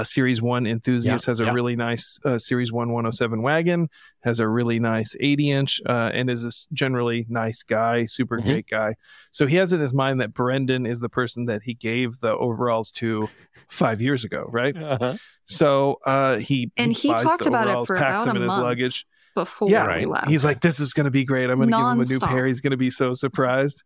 a 0.00 0.04
Series 0.04 0.40
One 0.42 0.66
enthusiast, 0.66 1.26
Yeah, 1.26 1.30
has 1.30 1.40
a 1.40 1.44
yeah. 1.44 1.52
really 1.52 1.76
nice 1.76 2.18
uh, 2.24 2.38
Series 2.38 2.72
One 2.72 2.88
107 2.92 3.42
wagon, 3.42 3.88
has 4.22 4.40
a 4.40 4.48
really 4.48 4.78
nice 4.78 5.14
80 5.20 5.50
inch, 5.50 5.80
uh, 5.88 6.10
and 6.14 6.28
is 6.30 6.44
a 6.44 6.50
generally 6.74 7.26
nice 7.28 7.62
guy, 7.62 8.04
super 8.06 8.38
Mhm. 8.38 8.44
great 8.44 8.66
guy. 8.68 8.94
So 9.32 9.46
he 9.46 9.56
has 9.56 9.72
it 9.72 9.76
in 9.76 9.82
his 9.82 9.94
mind 9.94 10.20
that 10.20 10.34
Brendan 10.34 10.86
is 10.86 11.00
the 11.00 11.08
person 11.08 11.46
that 11.46 11.62
he 11.62 11.74
gave 11.74 12.20
the 12.20 12.34
overalls 12.36 12.90
to 12.92 13.28
five 13.68 14.00
years 14.02 14.24
ago, 14.24 14.46
right? 14.50 14.76
uh-huh. 14.76 15.16
So 15.44 15.98
uh, 16.04 16.36
he 16.38 16.70
And 16.76 16.92
he 16.92 17.08
buys 17.08 17.22
talked 17.22 17.42
the 17.44 17.48
about 17.48 17.68
it 17.68 17.86
for 17.86 17.96
packs 17.96 18.24
about 18.24 18.26
them 18.26 18.36
a 18.36 18.40
in 18.40 18.42
his 18.44 18.56
month. 18.56 18.62
luggage. 18.64 19.06
before 19.34 19.70
Yeah, 19.70 19.84
right. 19.86 20.08
left. 20.08 20.28
He's 20.28 20.44
like, 20.44 20.60
"This 20.60 20.80
is 20.80 20.92
going 20.92 21.04
to 21.04 21.10
be 21.12 21.24
great. 21.24 21.48
I'm 21.48 21.58
going 21.58 21.70
to 21.70 21.76
give 21.76 21.86
him 21.86 22.00
a 22.00 22.04
new 22.04 22.18
pair. 22.18 22.44
He's 22.46 22.60
going 22.60 22.72
to 22.72 22.76
be 22.76 22.90
so 22.90 23.12
surprised." 23.14 23.84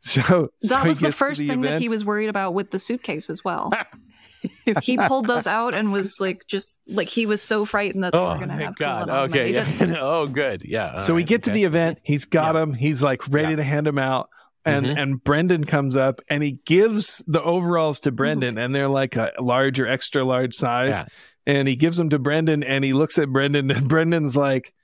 So 0.00 0.20
so 0.60 0.74
that 0.74 0.82
he 0.82 0.88
was 0.88 0.98
the 1.00 1.06
gets 1.08 1.18
to 1.18 1.24
first 1.24 1.40
thing 1.42 1.60
that 1.60 1.80
he 1.80 1.88
was 1.88 2.04
worried 2.04 2.28
about 2.28 2.54
with 2.54 2.70
the 2.70 2.78
suitcase 2.78 3.30
as 3.30 3.44
well. 3.44 3.70
he 4.82 4.96
pulled 4.96 5.26
those 5.26 5.46
out 5.46 5.74
and 5.74 5.92
was 5.92 6.20
like, 6.20 6.46
just 6.46 6.74
like 6.86 7.08
he 7.08 7.26
was 7.26 7.42
so 7.42 7.64
frightened 7.64 8.04
that 8.04 8.12
they 8.12 8.18
were 8.18 8.24
Oh, 8.24 8.36
going 8.36 8.48
to 8.48 8.54
have 8.54 8.60
thank 8.60 8.78
God. 8.78 9.08
coolant 9.08 9.12
on 9.22 9.30
them, 9.30 9.38
Okay. 9.40 9.52
Yeah. 9.92 9.96
oh, 10.00 10.26
good. 10.26 10.64
Yeah. 10.64 10.96
So 10.98 11.12
all 11.12 11.16
we 11.16 11.22
right, 11.22 11.28
get 11.28 11.42
to 11.44 11.50
the 11.50 11.64
event. 11.64 11.98
He's 12.02 12.24
got 12.24 12.54
Yeah. 12.54 12.62
him. 12.62 12.74
He's 12.74 13.02
like 13.02 13.28
ready 13.28 13.50
Yeah. 13.50 13.56
to 13.56 13.62
hand 13.64 13.86
him 13.86 13.98
out. 13.98 14.28
And 14.64 14.84
Mhm. 14.86 15.02
and 15.02 15.24
Brendan 15.24 15.64
comes 15.64 15.96
up 15.96 16.20
and 16.28 16.42
he 16.42 16.60
gives 16.66 17.24
the 17.26 17.42
overalls 17.42 18.00
to 18.00 18.12
Brendan, 18.12 18.58
and 18.58 18.74
they're 18.74 18.88
like 18.88 19.16
a 19.16 19.32
large 19.40 19.80
or 19.80 19.88
extra 19.88 20.22
large 20.22 20.54
size. 20.54 20.96
Yeah. 20.98 21.06
And 21.46 21.66
he 21.66 21.76
gives 21.76 21.96
them 21.96 22.10
to 22.10 22.18
Brendan, 22.18 22.62
and 22.62 22.84
he 22.84 22.92
looks 22.92 23.16
at 23.18 23.30
Brendan, 23.30 23.70
and 23.70 23.88
Brendan's 23.88 24.36
like, 24.36 24.74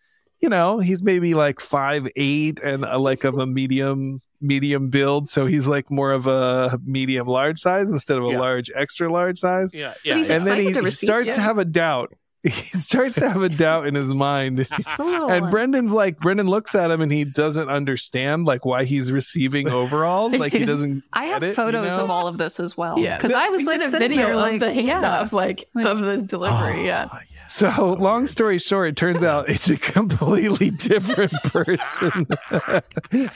you 0.47 0.51
know, 0.51 0.78
he's 0.78 1.03
maybe 1.03 1.34
like 1.34 1.59
five 1.59 2.07
eight 2.14 2.61
and 2.62 2.84
a, 2.84 2.99
like 2.99 3.24
of 3.24 3.36
a 3.36 3.47
medium 3.47 4.20
medium 4.40 4.90
build, 4.90 5.28
so 5.28 5.44
he's 5.44 5.66
like 5.66 5.90
more 5.90 6.12
of 6.12 6.28
a 6.28 6.78
medium 6.84 7.26
large 7.26 7.59
size 7.59 7.90
instead 7.90 8.16
of 8.16 8.24
a 8.26 8.28
Yeah. 8.30 8.38
large 8.38 8.70
extra 8.76 9.11
large 9.11 9.40
size. 9.40 9.74
Yeah. 9.74 9.94
But 9.94 10.05
Yeah. 10.05 10.14
and 10.36 10.47
then 10.47 10.61
he, 10.61 10.72
to 10.72 10.82
he 10.84 10.90
starts 10.92 11.30
it. 11.30 11.34
to 11.34 11.40
have 11.40 11.59
a 11.59 11.64
doubt. 11.64 12.14
He 12.44 12.78
starts 12.78 13.16
to 13.16 13.28
have 13.28 13.42
a 13.42 13.49
doubt 13.49 13.88
in 13.88 13.97
his 13.97 14.14
mind. 14.14 14.59
Just 14.76 15.01
a 15.01 15.03
little 15.03 15.28
And 15.28 15.42
one. 15.42 15.51
Brendan's 15.51 15.90
like, 15.90 16.20
Brendan 16.20 16.47
looks 16.47 16.76
at 16.76 16.92
him 16.92 17.01
and 17.03 17.11
he 17.11 17.24
doesn't 17.24 17.68
understand 17.68 18.44
like 18.44 18.64
why 18.64 18.84
he's 18.84 19.11
receiving 19.11 19.68
overalls. 19.68 20.32
Like 20.36 20.53
he 20.53 20.64
doesn't. 20.72 21.03
I 21.12 21.24
have 21.24 21.40
get 21.40 21.47
it, 21.47 21.49
you 21.49 21.55
photos 21.57 21.97
know? 21.97 22.05
of 22.05 22.11
all 22.11 22.28
of 22.28 22.38
this 22.38 22.61
as 22.61 22.76
well. 22.76 23.01
Yeah, 23.01 23.16
because 23.16 23.32
I 23.32 23.49
was 23.49 23.64
like 23.64 23.80
a 23.80 23.90
sitting 23.90 24.11
video 24.11 24.26
there, 24.26 24.36
like, 24.36 24.55
of 24.55 24.61
the 24.61 24.66
handoff, 24.80 25.32
like 25.32 25.64
Like- 25.74 25.86
of 25.86 25.99
the 26.03 26.18
delivery. 26.18 26.82
Oh, 26.82 26.84
yeah, 26.84 27.09
Oh, 27.12 27.18
yes. 27.34 27.36
So, 27.49 27.92
long 27.99 28.26
story 28.26 28.59
short, 28.59 28.88
it 28.88 28.97
turns 28.97 29.22
out 29.22 29.49
it's 29.49 29.68
a 29.68 29.76
completely 29.76 30.70
different 30.70 31.32
person, 31.44 32.26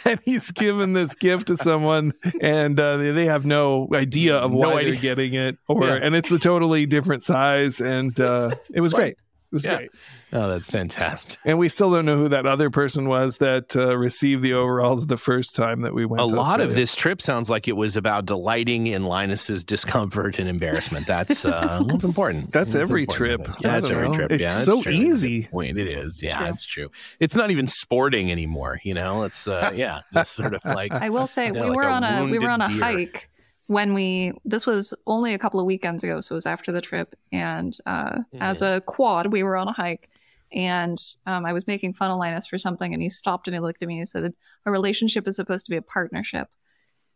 and 0.04 0.20
he's 0.24 0.50
given 0.52 0.92
this 0.92 1.14
gift 1.14 1.46
to 1.48 1.56
someone, 1.56 2.12
and 2.40 2.78
uh, 2.78 2.96
they, 2.96 3.10
they 3.12 3.24
have 3.26 3.44
no 3.44 3.88
idea 3.94 4.36
of 4.36 4.50
No 4.52 4.58
why 4.58 4.80
idea. 4.80 4.92
they're 4.92 5.00
getting 5.00 5.34
it, 5.34 5.58
or 5.68 5.84
Yeah. 5.86 5.94
and 6.02 6.14
it's 6.14 6.30
a 6.30 6.38
totally 6.38 6.86
different 6.86 7.22
size, 7.22 7.80
and 7.80 8.18
uh, 8.20 8.50
it 8.74 8.80
was 8.80 8.92
great. 8.92 9.16
It 9.50 9.54
was 9.54 9.64
Yeah. 9.66 9.76
great. 9.78 9.90
Oh, 10.32 10.48
that's 10.48 10.70
fantastic. 10.70 11.40
And 11.44 11.58
we 11.58 11.68
still 11.68 11.90
don't 11.90 12.04
know 12.04 12.16
who 12.16 12.28
that 12.28 12.46
other 12.46 12.70
person 12.70 13.08
was 13.08 13.38
that 13.38 13.74
uh, 13.74 13.96
received 13.96 14.42
the 14.42 14.52
overalls 14.52 15.08
the 15.08 15.16
first 15.16 15.56
time 15.56 15.80
that 15.82 15.92
we 15.92 16.06
went. 16.06 16.22
A 16.22 16.28
to 16.28 16.32
lot 16.34 16.60
of 16.60 16.76
this 16.76 16.94
trip 16.94 17.20
sounds 17.20 17.50
like 17.50 17.66
it 17.66 17.72
was 17.72 17.96
about 17.96 18.26
delighting 18.26 18.86
in 18.86 19.02
Linus's 19.06 19.64
discomfort 19.64 20.38
and 20.38 20.48
embarrassment. 20.48 21.08
That's 21.08 21.44
uh, 21.44 21.82
that's 21.88 22.04
important. 22.04 22.52
That's 22.52 22.76
every 22.76 23.02
important, 23.02 23.44
trip. 23.46 23.56
Yeah, 23.60 23.72
that's 23.72 23.90
every 23.90 24.08
know. 24.08 24.14
trip. 24.14 24.30
It's 24.30 24.40
yeah, 24.40 24.48
that's 24.50 24.64
so 24.66 24.82
true. 24.82 24.92
easy. 24.92 25.48
Point. 25.48 25.78
It 25.78 25.88
is. 25.88 26.22
yeah, 26.22 26.38
true. 26.38 26.46
it's 26.48 26.66
true. 26.66 26.88
It's 27.18 27.34
not 27.34 27.50
even 27.50 27.66
sporting 27.66 28.30
anymore. 28.30 28.78
You 28.84 28.94
know, 28.94 29.24
it's 29.24 29.48
uh, 29.48 29.72
yeah, 29.74 30.02
just 30.14 30.32
sort 30.34 30.54
of 30.54 30.64
like 30.64 30.92
I 30.92 31.10
will 31.10 31.26
say 31.26 31.46
Yeah, 31.46 31.52
we 31.52 31.60
like 31.70 31.76
were 31.76 31.82
a 31.82 31.92
on 31.92 32.04
a 32.04 32.24
we 32.26 32.38
were 32.38 32.50
on 32.50 32.60
a 32.62 32.68
deer. 32.68 32.80
hike 32.84 33.29
when 33.70 33.94
we 33.94 34.32
this 34.44 34.66
was 34.66 34.92
only 35.06 35.32
a 35.32 35.38
couple 35.38 35.60
of 35.60 35.66
weekends 35.66 36.02
ago, 36.02 36.18
so 36.20 36.34
it 36.34 36.40
was 36.42 36.46
after 36.46 36.72
the 36.72 36.80
trip. 36.80 37.14
And 37.30 37.72
uh, 37.86 38.10
Mm-hmm. 38.10 38.42
as 38.42 38.62
a 38.62 38.80
quad, 38.80 39.30
we 39.32 39.44
were 39.44 39.56
on 39.56 39.68
a 39.68 39.72
hike, 39.72 40.10
and 40.52 40.98
um, 41.24 41.46
I 41.46 41.52
was 41.52 41.68
making 41.68 41.94
fun 41.94 42.10
of 42.10 42.18
Linus 42.18 42.48
for 42.48 42.58
something, 42.58 42.92
and 42.92 43.00
he 43.00 43.08
stopped 43.08 43.46
and 43.46 43.54
he 43.54 43.60
looked 43.60 43.80
at 43.82 43.86
me 43.88 43.94
and 43.94 44.00
he 44.02 44.06
said, 44.06 44.34
"A 44.66 44.70
relationship 44.72 45.28
is 45.28 45.36
supposed 45.36 45.66
to 45.66 45.70
be 45.70 45.76
a 45.76 45.82
partnership," 45.82 46.48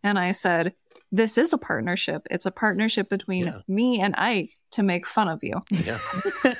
and 0.02 0.18
I 0.18 0.30
said. 0.32 0.74
This 1.12 1.38
is 1.38 1.52
a 1.52 1.58
partnership. 1.58 2.26
It's 2.28 2.46
a 2.46 2.50
partnership 2.50 3.08
between 3.08 3.44
Yeah. 3.46 3.60
me 3.68 4.00
and 4.00 4.16
Ike 4.16 4.58
to 4.74 4.82
make 4.82 5.06
fun 5.06 5.28
of 5.28 5.42
you. 5.42 5.60
yeah, 5.70 5.98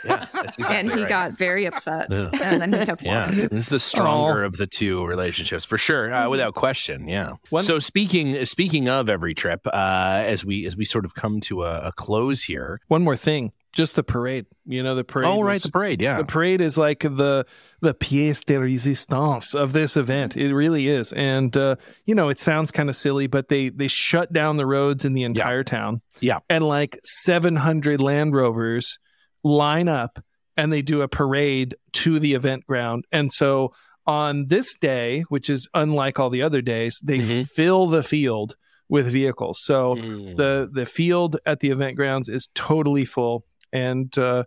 yeah. 0.05 0.27
Exactly 0.45 0.77
and 0.77 0.93
he 0.93 1.01
right. 1.01 1.09
got 1.09 1.39
very 1.39 1.65
upset. 1.67 2.09
Yeah. 2.11 2.29
And 2.43 2.61
then 2.61 2.73
he 2.73 2.85
kept 2.85 3.03
Yeah, 3.03 3.27
walking. 3.27 3.49
this 3.49 3.53
is 3.53 3.69
the 3.69 3.79
stronger 3.81 4.45
of 4.45 4.57
the 4.59 4.67
two 4.67 5.05
relationships 5.07 5.65
for 5.65 5.79
sure, 5.79 6.13
uh, 6.13 6.29
without 6.29 6.55
question. 6.55 7.09
Yeah. 7.09 7.35
One- 7.51 7.65
so 7.65 7.79
speaking 7.79 8.45
speaking 8.45 8.89
of 8.89 9.09
every 9.09 9.35
trip, 9.35 9.67
uh, 9.67 10.23
as 10.27 10.45
we 10.45 10.67
as 10.67 10.77
we 10.77 10.85
sort 10.85 11.05
of 11.05 11.15
come 11.15 11.41
to 11.43 11.63
a, 11.65 11.89
a 11.89 11.93
close 11.93 12.43
here. 12.45 12.81
One 12.89 13.03
more 13.05 13.17
thing, 13.17 13.53
just 13.75 13.97
the 13.97 14.03
parade. 14.03 14.47
You 14.67 14.83
know, 14.83 14.95
the 14.95 15.05
parade. 15.05 15.29
oh, 15.29 15.43
right, 15.43 15.55
was- 15.55 15.63
the 15.65 15.71
parade. 15.71 16.01
Yeah. 16.01 16.17
the 16.17 16.25
parade 16.25 16.61
is 16.61 16.79
like 16.79 17.01
the 17.01 17.47
the 17.81 17.95
pièce 17.95 18.45
de 18.45 18.55
résistance 18.55 19.55
of 19.55 19.73
this 19.73 19.97
event. 19.97 20.37
It 20.37 20.55
really 20.55 20.89
is, 20.89 21.13
and 21.13 21.55
uh, 21.57 21.77
you 22.07 22.15
know, 22.15 22.29
it 22.29 22.41
sounds 22.41 22.71
kind 22.71 22.89
of 22.89 22.97
silly, 22.97 23.27
but 23.27 23.49
they 23.49 23.69
they 23.69 23.89
shut 23.89 24.33
down 24.33 24.57
the 24.57 24.67
roads 24.67 25.05
in 25.05 25.13
the 25.13 25.25
entire 25.25 25.65
town. 25.65 26.01
Yeah. 26.21 26.39
and 26.49 26.67
like 26.67 26.99
seven 27.05 27.57
hundred 27.57 28.01
Land 28.01 28.35
Rovers 28.35 28.99
line 29.43 29.89
up, 29.89 30.19
and 30.57 30.73
they 30.73 30.83
do 30.83 31.03
a 31.03 31.09
parade 31.09 31.77
to 31.93 32.19
the 32.19 32.35
event 32.35 32.67
ground, 32.67 33.05
and 33.13 33.33
so. 33.33 33.73
On 34.07 34.49
this 34.49 34.75
day, 34.79 35.23
which 35.31 35.49
is 35.49 35.67
unlike 35.73 36.21
all 36.21 36.29
the 36.29 36.43
other 36.43 36.61
days, 36.61 37.01
they 37.03 37.21
Mhm. 37.21 37.49
fill 37.49 37.87
the 37.87 38.03
field 38.03 38.55
with 38.87 39.07
vehicles. 39.07 39.61
So 39.65 39.95
Mm. 39.95 40.37
the 40.37 40.69
the 40.71 40.85
field 40.85 41.39
at 41.47 41.61
the 41.61 41.71
event 41.71 41.97
grounds 41.97 42.29
is 42.29 42.47
totally 42.55 43.07
full 43.07 43.47
and 43.75 44.17
uh 44.17 44.45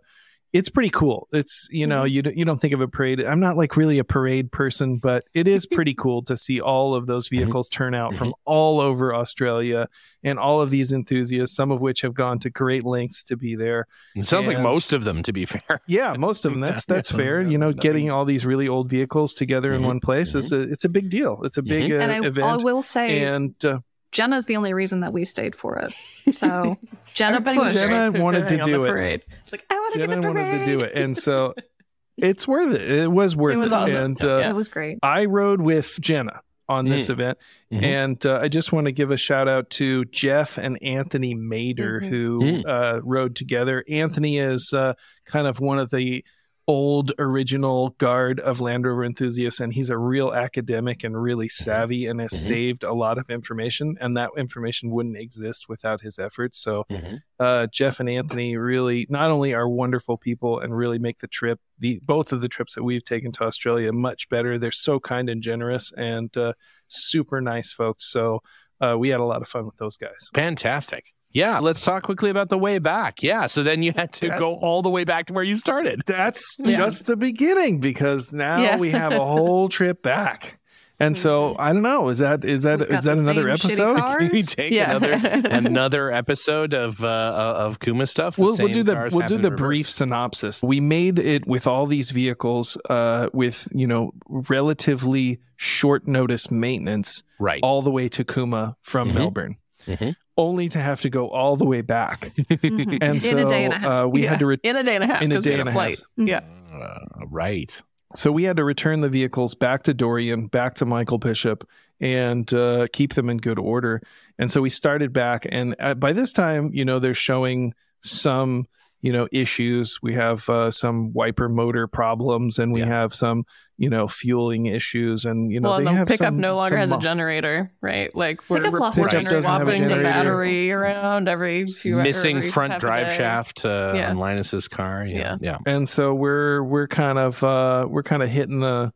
it's 0.54 0.70
pretty 0.70 0.88
cool. 0.88 1.28
It's 1.30 1.68
you 1.70 1.86
know 1.86 2.04
you, 2.04 2.22
don't- 2.22 2.34
you 2.34 2.46
don't 2.46 2.58
think 2.58 2.72
of 2.72 2.80
a 2.80 2.88
parade 2.88 3.20
i'm 3.20 3.38
not 3.38 3.58
like 3.58 3.76
really 3.76 3.98
a 3.98 4.04
parade 4.04 4.50
person 4.50 4.96
but 4.96 5.24
it 5.34 5.46
is 5.46 5.66
pretty 5.76 5.92
cool 5.92 6.22
to 6.22 6.38
see 6.38 6.58
all 6.58 6.94
of 6.94 7.06
those 7.06 7.28
vehicles 7.28 7.68
turn 7.68 7.94
out 7.94 8.14
from 8.14 8.32
all 8.46 8.80
over 8.80 9.14
australia 9.14 9.86
and 10.24 10.38
all 10.38 10.62
of 10.62 10.70
these 10.70 10.90
enthusiasts 10.90 11.54
some 11.54 11.70
of 11.70 11.82
which 11.82 12.00
have 12.00 12.14
gone 12.14 12.38
to 12.38 12.48
great 12.48 12.84
lengths 12.84 13.22
to 13.24 13.36
be 13.36 13.56
there. 13.56 13.86
It 14.16 14.26
sounds 14.26 14.48
like 14.48 14.58
most 14.60 14.94
of 14.94 15.04
them, 15.04 15.22
to 15.24 15.34
be 15.34 15.44
fair. 15.52 15.82
yeah 15.86 16.14
most 16.18 16.46
of 16.46 16.52
them. 16.52 16.60
That's 16.60 16.86
that's 16.92 17.10
fair 17.10 17.42
you 17.42 17.58
know 17.58 17.74
getting 17.74 18.10
all 18.10 18.24
these 18.24 18.46
really 18.46 18.68
old 18.68 18.88
vehicles 18.88 19.34
together 19.34 19.70
in 19.74 19.82
Mhm. 19.82 19.86
one 19.86 20.00
place 20.00 20.34
is 20.34 20.50
a 20.50 20.62
it's 20.62 20.86
a 20.86 20.88
big 20.88 21.10
deal. 21.10 21.40
It's 21.44 21.58
a 21.58 21.62
big 21.62 21.92
uh, 21.92 21.96
And 21.96 22.10
I, 22.40 22.52
I 22.54 22.56
will 22.56 22.80
say, 22.80 23.22
and 23.22 23.54
uh, 23.66 23.80
Jenna's 24.12 24.46
the 24.46 24.56
only 24.56 24.72
reason 24.74 25.00
that 25.00 25.12
we 25.12 25.24
stayed 25.24 25.54
for 25.54 25.78
it. 25.78 26.34
So 26.34 26.76
Jenna 27.14 27.40
pushed. 27.40 27.74
Jenna 27.74 28.10
wanted 28.20 28.48
to 28.48 28.58
do 28.62 28.84
it. 28.84 28.88
Parade. 28.88 29.22
It's 29.42 29.52
like 29.52 29.64
I 29.70 29.74
want 29.74 29.92
to 29.92 29.98
get 29.98 30.08
Jenna 30.10 30.20
the 30.22 30.28
parade. 30.32 30.46
wanted 30.46 30.58
to 30.58 30.64
do 30.64 30.80
it, 30.80 30.92
and 30.94 31.16
so 31.16 31.54
it's 32.16 32.46
worth 32.48 32.74
it. 32.74 32.90
It 32.90 33.10
was 33.12 33.36
worth 33.36 33.54
it. 33.54 33.58
It 33.58 33.62
was 33.62 33.72
awesome. 33.72 33.96
And 34.02 34.24
uh, 34.24 34.42
It 34.48 34.54
was 34.54 34.68
great. 34.68 34.98
I 35.02 35.26
rode 35.26 35.60
with 35.60 35.98
Jenna, 36.00 36.40
on 36.68 36.84
this 36.86 37.06
Mm. 37.06 37.10
event. 37.10 37.38
Mhm. 37.72 37.82
And 37.82 38.26
uh, 38.26 38.40
I 38.42 38.48
just 38.48 38.72
want 38.72 38.86
to 38.86 38.92
give 38.92 39.10
a 39.10 39.16
shout 39.16 39.48
out 39.48 39.70
to 39.70 40.04
Jeff 40.06 40.58
and 40.58 40.82
Anthony 40.82 41.34
Mader, 41.34 42.00
Mhm. 42.02 42.08
who 42.08 42.38
Mm. 42.40 42.64
uh, 42.66 43.00
rode 43.04 43.34
together. 43.36 43.84
Anthony 43.88 44.38
is 44.38 44.72
uh, 44.74 44.92
kind 45.24 45.46
of 45.46 45.60
one 45.60 45.78
of 45.78 45.90
the 45.90 46.24
old 46.68 47.12
original 47.18 47.88
guard 47.96 48.38
of 48.40 48.60
Land 48.60 48.86
Rover 48.86 49.02
enthusiasts, 49.04 49.58
and 49.58 49.72
he's 49.72 49.88
a 49.88 49.96
real 49.96 50.34
academic 50.34 51.02
and 51.02 51.20
really 51.20 51.48
savvy 51.48 52.06
and 52.06 52.20
has 52.20 52.30
Mhm. 52.30 52.46
saved 52.46 52.84
a 52.84 52.92
lot 52.92 53.16
of 53.16 53.30
information. 53.30 53.96
And 54.00 54.14
that 54.18 54.30
information 54.36 54.90
wouldn't 54.90 55.16
exist 55.16 55.64
without 55.68 56.02
his 56.02 56.18
efforts. 56.18 56.58
So 56.62 56.84
Mhm. 56.90 57.22
uh, 57.40 57.66
Jeff 57.72 58.00
and 58.00 58.08
Anthony 58.10 58.56
really 58.58 59.06
not 59.08 59.30
only 59.30 59.54
are 59.54 59.66
wonderful 59.68 60.18
people 60.18 60.60
and 60.60 60.76
really 60.76 60.98
make 60.98 61.18
the 61.18 61.26
trip, 61.26 61.58
the 61.78 62.00
both 62.04 62.34
of 62.34 62.42
the 62.42 62.48
trips 62.48 62.74
that 62.74 62.84
we've 62.84 63.02
taken 63.02 63.32
to 63.32 63.44
Australia 63.44 63.90
much 63.90 64.28
better. 64.28 64.58
They're 64.58 64.70
so 64.70 65.00
kind 65.00 65.30
and 65.30 65.42
generous 65.42 65.90
and 65.96 66.36
uh, 66.36 66.52
super 66.86 67.40
nice 67.40 67.72
folks. 67.72 68.04
So 68.12 68.42
uh, 68.80 68.96
we 68.98 69.08
had 69.08 69.20
a 69.20 69.24
lot 69.24 69.40
of 69.42 69.48
fun 69.48 69.64
with 69.64 69.76
those 69.78 69.96
guys. 69.96 70.28
Fantastic. 70.34 71.06
Yeah, 71.32 71.58
let's 71.58 71.82
talk 71.82 72.02
quickly 72.04 72.30
about 72.30 72.48
the 72.48 72.58
way 72.58 72.78
back. 72.78 73.22
Yeah, 73.22 73.46
so 73.46 73.62
then 73.62 73.82
you 73.82 73.92
had 73.94 74.12
to 74.14 74.20
That's- 74.28 74.40
go 74.40 74.54
all 74.56 74.82
the 74.82 74.88
way 74.90 75.04
back 75.04 75.26
to 75.26 75.32
where 75.34 75.44
you 75.44 75.56
started. 75.56 76.02
That's 76.06 76.56
Yeah. 76.58 76.78
just 76.78 77.06
the 77.06 77.16
beginning 77.16 77.80
because 77.80 78.32
now 78.32 78.58
Yeah. 78.62 78.78
we 78.78 78.90
have 78.92 79.12
a 79.12 79.24
whole 79.24 79.68
trip 79.78 80.02
back. 80.02 80.58
And 81.00 81.16
so 81.16 81.54
I 81.60 81.72
don't 81.72 81.82
know. 81.82 82.08
Is 82.08 82.18
that 82.18 82.44
is 82.44 82.62
that 82.62 82.80
We've 82.80 82.88
is 82.88 82.94
got 82.94 83.04
that 83.04 83.18
another 83.18 83.48
episode? 83.48 83.96
Can 84.18 84.30
we 84.32 84.42
take 84.42 84.72
Yeah. 84.72 84.96
another 84.96 85.12
another 85.48 86.10
episode 86.10 86.74
of 86.74 87.04
uh, 87.04 87.54
of 87.56 87.78
Cooma 87.78 88.08
stuff? 88.08 88.36
We'll, 88.36 88.56
we'll 88.56 88.66
do 88.72 88.82
the 88.82 89.08
we'll 89.12 89.24
do 89.28 89.36
the 89.36 89.46
in 89.46 89.52
reverse? 89.52 89.60
brief 89.60 89.88
synopsis. 89.90 90.60
We 90.60 90.80
made 90.80 91.20
it 91.20 91.46
with 91.46 91.68
all 91.68 91.86
these 91.86 92.10
vehicles, 92.10 92.76
uh, 92.90 93.28
with 93.32 93.68
you 93.72 93.86
know 93.86 94.10
relatively 94.28 95.38
short 95.56 96.08
notice 96.08 96.50
maintenance, 96.50 97.22
right. 97.38 97.60
all 97.62 97.80
the 97.82 97.90
way 97.92 98.08
to 98.08 98.24
Cooma 98.24 98.74
from 98.82 99.10
Mhm. 99.10 99.14
Melbourne, 99.14 99.56
Mhm. 99.88 100.14
only 100.36 100.68
to 100.68 100.78
have 100.78 101.00
to 101.00 101.10
go 101.10 101.28
all 101.28 101.56
the 101.56 101.64
way 101.66 101.80
back. 101.80 102.30
Mhm. 102.36 102.98
And 103.02 103.14
in 103.16 103.20
so 103.20 103.36
a 103.38 103.44
day 103.48 103.64
and 103.64 103.74
a 103.74 103.78
half. 103.78 104.04
Uh, 104.04 104.08
we 104.08 104.22
Yeah. 104.22 104.30
had 104.30 104.38
to 104.40 104.46
re- 104.46 104.60
in 104.62 104.76
a 104.76 104.82
day 104.84 104.94
and 104.94 105.02
a 105.04 105.06
half. 105.06 105.22
in 105.22 105.32
a 105.32 105.36
'cause 105.36 105.44
we 105.46 105.50
day 105.52 105.56
had 105.56 105.60
and 105.60 105.68
a 105.70 105.72
flight. 105.72 105.98
half. 106.18 106.28
Yeah. 106.28 106.40
Uh, 106.72 107.26
right. 107.30 107.82
So 108.14 108.30
we 108.32 108.44
had 108.44 108.56
to 108.58 108.64
return 108.64 109.00
the 109.00 109.08
vehicles 109.10 109.54
back 109.54 109.82
to 109.84 109.94
Dorian, 109.94 110.46
back 110.46 110.74
to 110.76 110.86
Michael 110.86 111.18
Bishop, 111.18 111.66
and 112.00 112.50
uh, 112.54 112.86
keep 112.92 113.14
them 113.14 113.28
in 113.28 113.36
good 113.38 113.58
order. 113.58 114.00
And 114.38 114.50
so 114.50 114.60
we 114.62 114.68
started 114.70 115.12
back, 115.12 115.46
and 115.50 115.74
uh, 115.80 115.94
by 115.94 116.12
this 116.12 116.32
time, 116.32 116.70
you 116.72 116.84
know, 116.84 117.00
they're 117.00 117.12
showing 117.14 117.74
some, 118.00 118.66
you 119.02 119.12
know, 119.12 119.28
issues. 119.32 119.98
We 120.02 120.14
have 120.14 120.48
uh, 120.48 120.70
some 120.70 121.12
wiper 121.12 121.48
motor 121.48 121.86
problems, 121.86 122.58
and 122.58 122.72
we 122.72 122.80
Yeah. 122.80 122.86
have 122.86 123.12
some, 123.12 123.44
you 123.80 123.88
know, 123.88 124.08
fueling 124.08 124.66
issues, 124.66 125.24
and 125.24 125.52
you 125.52 125.60
know, 125.60 125.68
well, 125.70 125.78
they 125.78 125.84
the 125.84 125.92
have 125.92 126.08
pickup 126.08 126.26
some- 126.26 126.40
no 126.40 126.56
longer 126.56 126.70
some 126.70 126.78
has 126.78 126.92
a 126.92 126.98
generator, 126.98 127.70
right? 127.80 128.12
Like 128.14 128.40
we're, 128.50 128.56
Pickup 128.58 128.72
we're, 128.72 128.80
lost 128.80 128.98
we're 128.98 129.06
a 129.06 129.10
just 129.10 129.22
generator. 129.30 129.36
Doesn't 129.36 129.50
have 129.52 129.60
a 129.62 129.64
swapping 129.66 129.82
the 129.82 129.88
generator. 129.88 130.10
battery 130.10 130.72
around 130.72 131.28
every 131.28 131.66
few 131.68 131.96
Missing 131.96 132.38
every 132.38 132.50
front 132.50 132.80
drive 132.80 133.12
shaft 133.16 133.64
uh, 133.64 133.92
Yeah. 133.94 134.10
on 134.10 134.16
Linus's 134.18 134.66
car. 134.68 135.06
Yeah. 135.06 135.36
Yeah. 135.40 135.58
and 135.64 135.88
so 135.88 136.12
we're 136.12 136.62
we're 136.62 136.88
kind 136.88 137.18
of 137.18 137.42
uh 137.44 137.86
we're 137.88 138.02
kind 138.02 138.22
of 138.22 138.28
hitting 138.28 138.58
the 138.60 138.92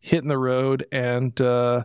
hitting 0.00 0.28
the 0.28 0.38
road 0.38 0.86
and 0.90 1.38
uh 1.40 1.84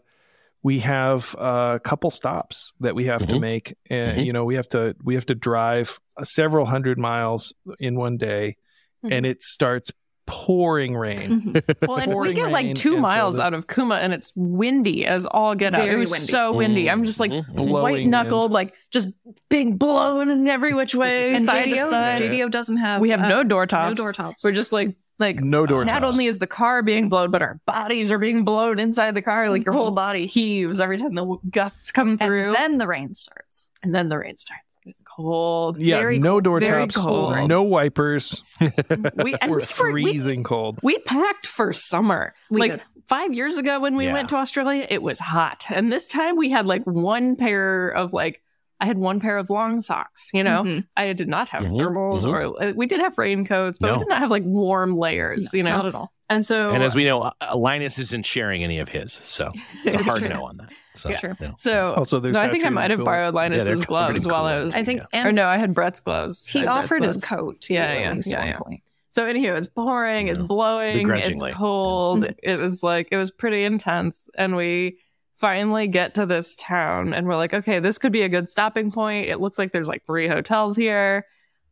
we 0.64 0.80
have 0.80 1.36
a 1.38 1.80
couple 1.84 2.10
stops 2.10 2.72
that 2.80 2.96
we 2.96 3.06
have 3.06 3.28
to 3.28 3.36
Mhm. 3.36 3.42
make 3.42 3.76
and 3.90 4.18
Mhm. 4.20 4.26
you 4.26 4.32
know 4.34 4.46
we 4.46 4.56
have 4.56 4.68
to 4.70 4.96
we 5.04 5.16
have 5.16 5.26
to 5.28 5.36
drive 5.36 6.00
several 6.24 6.66
hundred 6.66 6.98
miles 6.98 7.54
in 7.80 7.96
one 7.96 8.16
day 8.18 8.56
and 9.04 9.26
it 9.26 9.44
starts 9.44 9.92
pouring 10.28 10.96
rain. 10.96 11.54
Well, 11.88 11.98
and 11.98 12.14
we 12.16 12.34
get 12.34 12.52
like 12.52 12.76
two 12.76 12.94
and 12.94 12.98
so 12.98 13.02
miles 13.02 13.38
the- 13.38 13.44
out 13.44 13.54
of 13.54 13.66
Cooma, 13.68 13.98
and 14.00 14.14
it's 14.14 14.32
windy 14.36 15.06
as 15.06 15.26
all 15.26 15.56
get 15.56 15.74
out. 15.74 15.88
It 15.88 15.96
was 15.96 16.12
windy. 16.12 16.28
so 16.28 16.54
windy. 16.54 16.90
I'm 16.90 17.04
just 17.04 17.20
like 17.20 17.32
Mhm. 17.32 17.70
White 17.70 18.06
knuckled, 18.06 18.52
like 18.52 18.76
just 18.92 19.08
being 19.50 19.78
blown 19.78 20.30
in 20.30 20.48
every 20.48 20.74
which 20.74 20.94
way, 20.94 21.34
and 21.34 21.44
side 21.46 21.66
to 21.66 21.72
JDO, 21.72 21.90
side. 21.90 22.22
JDO 22.22 22.52
doesn't 22.52 22.78
have. 22.78 23.02
we 23.02 23.10
have 23.10 23.22
uh, 23.22 23.28
no 23.30 23.44
door 23.44 23.66
tops. 23.66 23.92
no 23.98 24.04
door 24.04 24.12
tops. 24.14 24.44
We're 24.44 24.52
just 24.52 24.72
like 24.74 24.96
like 25.20 25.40
no 25.40 25.66
door 25.66 25.84
not 25.86 26.02
tops. 26.02 26.12
only 26.14 26.26
is 26.28 26.38
the 26.40 26.46
car 26.48 26.84
being 26.84 27.10
blown, 27.10 27.32
but 27.32 27.42
our 27.42 27.60
bodies 27.66 28.12
are 28.12 28.20
being 28.20 28.44
blown 28.44 28.78
inside 28.80 29.16
the 29.16 29.22
car. 29.22 29.50
Like 29.50 29.66
your 29.66 29.74
whole 29.74 29.92
body 29.92 30.26
heaves 30.28 30.80
every 30.80 30.98
time 30.98 31.16
the 31.16 31.38
gusts 31.50 31.92
come 31.92 32.18
through, 32.18 32.48
and 32.48 32.56
then 32.56 32.78
the 32.78 32.86
rain 32.88 33.14
starts. 33.14 33.70
and 33.82 33.96
then 33.96 34.10
the 34.10 34.18
rain 34.18 34.36
starts. 34.38 34.67
It's 34.88 35.02
cold. 35.04 35.78
yeah 35.80 35.98
very 36.00 36.20
no 36.20 36.32
cold, 36.34 36.44
door 36.46 36.60
very 36.60 36.84
tops 36.84 36.96
cold. 36.98 37.48
no 37.48 37.64
wipers 37.64 38.42
We 38.60 39.36
and 39.42 39.52
we're 39.52 39.60
we, 39.60 39.66
for, 39.66 39.92
we, 39.92 40.04
freezing 40.04 40.44
cold 40.44 40.80
we 40.82 40.98
packed 41.00 41.48
for 41.48 41.74
summer. 41.74 42.34
We 42.50 42.62
like 42.62 42.72
did. 42.74 42.82
five 43.08 43.34
years 43.34 43.58
ago 43.58 43.80
when 43.80 43.96
we 43.96 44.06
Yeah. 44.06 44.14
went 44.14 44.30
to 44.30 44.36
Australia, 44.38 44.86
it 44.90 45.02
was 45.02 45.20
hot. 45.20 45.66
And 45.70 45.92
this 45.92 46.08
time 46.08 46.36
we 46.38 46.50
had 46.50 46.66
like 46.66 46.84
one 46.86 47.36
pair 47.36 47.90
of 47.90 48.14
like, 48.14 48.42
I 48.80 48.86
had 48.86 48.98
one 48.98 49.20
pair 49.20 49.38
of 49.38 49.50
long 49.50 49.82
socks, 49.82 50.30
you 50.34 50.44
know? 50.44 50.64
Mhm. 50.64 50.88
I 50.96 51.14
did 51.14 51.28
not 51.28 51.50
have 51.50 51.64
Mhm, 51.64 51.78
thermals 51.80 52.22
mhm. 52.26 52.32
or 52.34 52.64
uh, 52.64 52.74
we 52.76 52.86
did 52.86 53.00
have 53.00 53.18
raincoats, 53.18 53.80
but 53.80 53.88
No. 53.88 53.94
we 53.94 54.00
did 54.00 54.08
not 54.10 54.20
have 54.20 54.30
like 54.32 54.44
warm 54.46 54.96
layers, 54.98 55.54
you 55.54 55.64
know? 55.64 55.78
Not 55.78 55.86
at 55.88 55.96
all. 55.96 56.12
And 56.30 56.46
so, 56.46 56.72
And 56.72 56.84
as 56.84 56.94
we 56.96 57.06
know, 57.06 57.32
uh, 57.42 57.56
Linus 57.56 58.00
isn't 58.00 58.26
sharing 58.26 58.64
any 58.64 58.80
of 58.80 58.90
his, 58.90 59.14
so 59.24 59.52
it's 59.86 59.96
a 59.96 60.04
hard 60.04 60.20
true. 60.20 60.30
no 60.30 60.46
on 60.46 60.58
that. 60.58 60.70
So, 60.94 61.10
It's 61.10 61.20
true. 61.20 61.36
no. 61.40 61.54
so 61.58 61.90
also 61.96 62.20
there's 62.20 62.34
no, 62.34 62.42
I 62.42 62.50
think 62.50 62.66
I 62.66 62.70
might 62.70 62.90
have 62.92 63.00
coolant. 63.00 63.06
borrowed 63.06 63.34
Linus's 63.36 63.66
they're 63.68 63.76
pretty 63.76 63.88
gloves 63.88 64.28
while 64.28 64.46
I 64.46 64.60
was, 64.60 64.74
I 64.76 64.84
think, 64.84 65.04
Yeah. 65.14 65.28
or 65.28 65.32
no, 65.32 65.46
I 65.46 65.58
had 65.58 65.74
Brett's 65.74 66.00
gloves. 66.00 66.48
He 66.48 66.60
had 66.60 66.66
Brett's 66.66 66.78
offered 66.86 67.04
his 67.04 67.24
coat. 67.24 67.62
To 67.62 67.74
Yeah, 67.74 67.94
yeah, 67.94 68.10
at 68.10 68.16
least 68.16 68.32
yeah, 68.32 68.40
one 68.40 68.48
yeah. 68.48 68.58
point. 68.58 68.84
So 69.10 69.26
anywho, 69.26 69.58
it's 69.58 69.68
pouring, 69.68 70.28
it's 70.28 70.40
Yeah. 70.42 70.48
blowing, 70.48 71.10
it's 71.10 71.44
cold. 71.54 72.26
It 72.44 72.60
was 72.60 72.84
like 72.84 73.08
it 73.12 73.18
was 73.18 73.32
pretty 73.32 73.64
intense, 73.64 74.30
and 74.38 74.56
we 74.56 74.98
finally 75.38 75.88
get 75.88 76.16
to 76.16 76.26
this 76.26 76.56
town, 76.56 77.14
and 77.14 77.28
we're 77.28 77.36
like, 77.36 77.54
okay, 77.54 77.80
this 77.80 78.00
could 78.00 78.12
be 78.12 78.24
a 78.24 78.30
good 78.30 78.50
stopping 78.50 78.92
point. 78.92 79.30
It 79.30 79.40
looks 79.40 79.58
like 79.60 79.72
there's 79.72 79.88
like 79.88 80.04
three 80.06 80.28
hotels 80.28 80.76
here. 80.76 81.26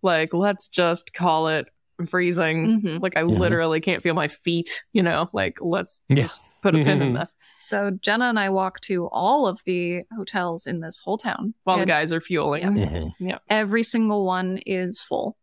Like, 0.04 0.34
let's 0.36 0.68
just 0.70 1.14
call 1.14 1.48
it. 1.48 1.68
I'm 2.00 2.06
freezing. 2.08 2.82
Mhm. 2.82 3.02
Like, 3.02 3.16
I 3.18 3.22
Mhm. 3.24 3.38
literally 3.40 3.80
can't 3.82 4.04
feel 4.04 4.14
my 4.14 4.28
feet. 4.28 4.84
You 4.94 5.02
know, 5.04 5.30
like 5.34 5.58
let's 5.62 6.02
Yeah. 6.10 6.24
just 6.24 6.42
put 6.62 6.76
a 6.76 6.84
pin 6.84 7.02
in 7.02 7.14
this 7.14 7.36
So 7.60 7.92
Jenna 8.02 8.26
and 8.26 8.40
I 8.40 8.50
walk 8.50 8.82
to 8.82 9.08
all 9.12 9.48
of 9.48 9.62
the 9.66 10.02
hotels 10.16 10.66
in 10.68 10.80
this 10.82 11.00
whole 11.00 11.18
town. 11.18 11.54
while 11.64 11.78
the 11.78 11.86
guys 11.86 12.12
are 12.12 12.20
fueling. 12.22 12.64
Mhm. 12.64 13.12
Yeah. 13.20 13.38
Every 13.50 13.84
single 13.84 14.26
one 14.26 14.58
is 14.66 15.00
full. 15.02 15.38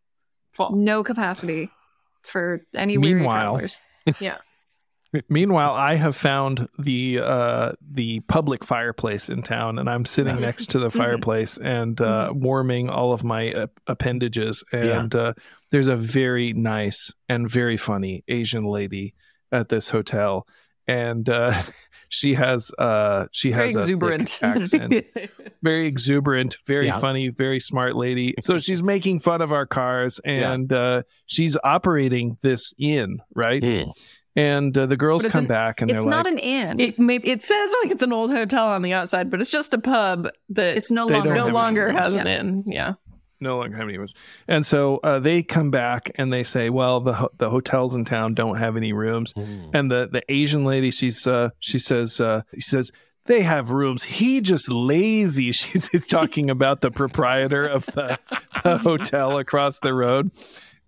Full. 0.53 0.73
No 0.77 1.03
capacity 1.03 1.71
for 2.23 2.61
any 2.75 2.99
weary 2.99 3.23
travelers. 3.23 3.81
travelers. 4.07 4.39
Meanwhile, 5.29 5.73
I 5.75 5.97
have 5.97 6.17
found 6.17 6.69
the 6.79 7.21
uh, 7.23 7.73
the 7.91 8.21
public 8.21 8.65
fireplace 8.65 9.29
in 9.29 9.43
town, 9.43 9.79
and 9.79 9.89
I'm 9.89 10.07
sitting 10.07 10.37
Nice. 10.37 10.41
next 10.43 10.71
to 10.71 10.79
the 10.79 10.89
Mhm. 10.89 10.97
fireplace 10.97 11.59
and 11.59 12.01
uh, 12.01 12.33
warming 12.35 12.89
all 12.89 13.13
of 13.13 13.23
my 13.23 13.53
uh, 13.53 13.67
appendages. 13.87 14.65
Yeah. 14.73 15.01
And 15.01 15.15
uh, 15.15 15.35
there's 15.71 15.89
a 15.89 15.97
very 15.97 16.55
nice 16.55 17.13
and 17.29 17.49
very 17.51 17.77
funny 17.77 18.25
Asian 18.27 18.63
lady 18.65 19.15
at 19.51 19.69
this 19.69 19.91
hotel, 19.91 20.47
and 20.89 21.29
uh, 21.29 21.61
she 22.09 22.33
has 22.35 22.71
uh, 22.79 23.27
she 23.33 23.51
Very 23.51 23.67
has 23.67 23.77
a 23.77 23.81
exuberant 23.81 24.39
accent, 24.43 25.05
very 25.63 25.87
exuberant, 25.87 26.57
very 26.67 26.87
Yeah. 26.87 26.99
funny, 26.99 27.29
very 27.29 27.61
smart 27.61 27.97
lady. 27.97 28.35
So 28.41 28.59
she's 28.59 28.83
making 28.83 29.21
fun 29.21 29.43
of 29.43 29.53
our 29.53 29.67
cars, 29.67 30.21
and 30.25 30.73
uh, 30.73 31.03
she's 31.27 31.59
operating 31.63 32.39
this 32.41 32.73
inn, 32.79 33.19
right? 33.35 33.63
Mm. 33.63 33.93
And 34.35 34.77
uh, 34.77 34.87
the 34.87 34.97
girls 34.97 35.27
come 35.27 35.45
an- 35.45 35.49
back 35.49 35.83
and 35.83 35.91
It's 35.91 36.03
they're 36.03 36.11
not 36.11 36.25
like, 36.25 36.33
an 36.35 36.39
inn. 36.39 36.81
It 36.81 36.99
maybe 36.99 37.31
it 37.31 37.43
says 37.43 37.75
like 37.83 37.93
it's 37.93 38.03
an 38.03 38.13
old 38.13 38.31
hotel 38.31 38.67
on 38.69 38.83
the 38.83 38.93
outside, 38.95 39.31
but 39.31 39.41
it's 39.41 39.51
just 39.51 39.75
a 39.75 39.79
pub 39.79 40.29
that 40.51 40.77
it's 40.77 40.91
no 40.91 41.07
longer 41.07 41.35
no 41.35 41.49
longer 41.49 41.89
any 41.89 41.99
has 41.99 42.15
an 42.15 42.27
inn. 42.27 42.65
Yeah. 42.67 42.95
no 43.41 43.59
longer 43.59 43.77
have 43.77 43.89
any 43.89 43.99
rooms. 43.99 44.15
And 44.49 44.65
so 44.65 44.99
uh, 45.05 45.19
they 45.19 45.43
come 45.43 45.71
back 45.71 46.13
and 46.15 46.33
they 46.33 46.45
say, 46.45 46.71
well, 46.71 47.01
the 47.01 47.13
ho- 47.13 47.31
the 47.37 47.51
hotels 47.51 47.95
in 47.95 48.05
town 48.07 48.33
don't 48.35 48.57
have 48.57 48.77
any 48.77 48.93
rooms. 48.95 49.35
Mm. 49.35 49.71
And 49.75 49.91
the 49.91 50.09
the 50.11 50.23
Asian 50.33 50.65
lady, 50.65 50.91
she's 50.91 51.27
uh, 51.27 51.51
she 51.61 51.79
says 51.79 52.19
uh, 52.21 52.43
she 52.55 52.61
says 52.63 52.91
they 53.27 53.43
have 53.43 53.71
rooms. 53.71 54.03
He 54.03 54.41
just 54.41 54.69
lazy. 54.71 55.53
She's 55.53 55.89
she's 55.93 56.07
talking 56.07 56.49
about 56.51 56.81
the 56.81 56.91
proprietor 56.91 57.65
of 57.67 57.87
the, 57.87 58.19
the 58.65 58.79
hotel 58.79 59.39
across 59.39 59.79
the 59.79 59.93
road. 59.95 60.31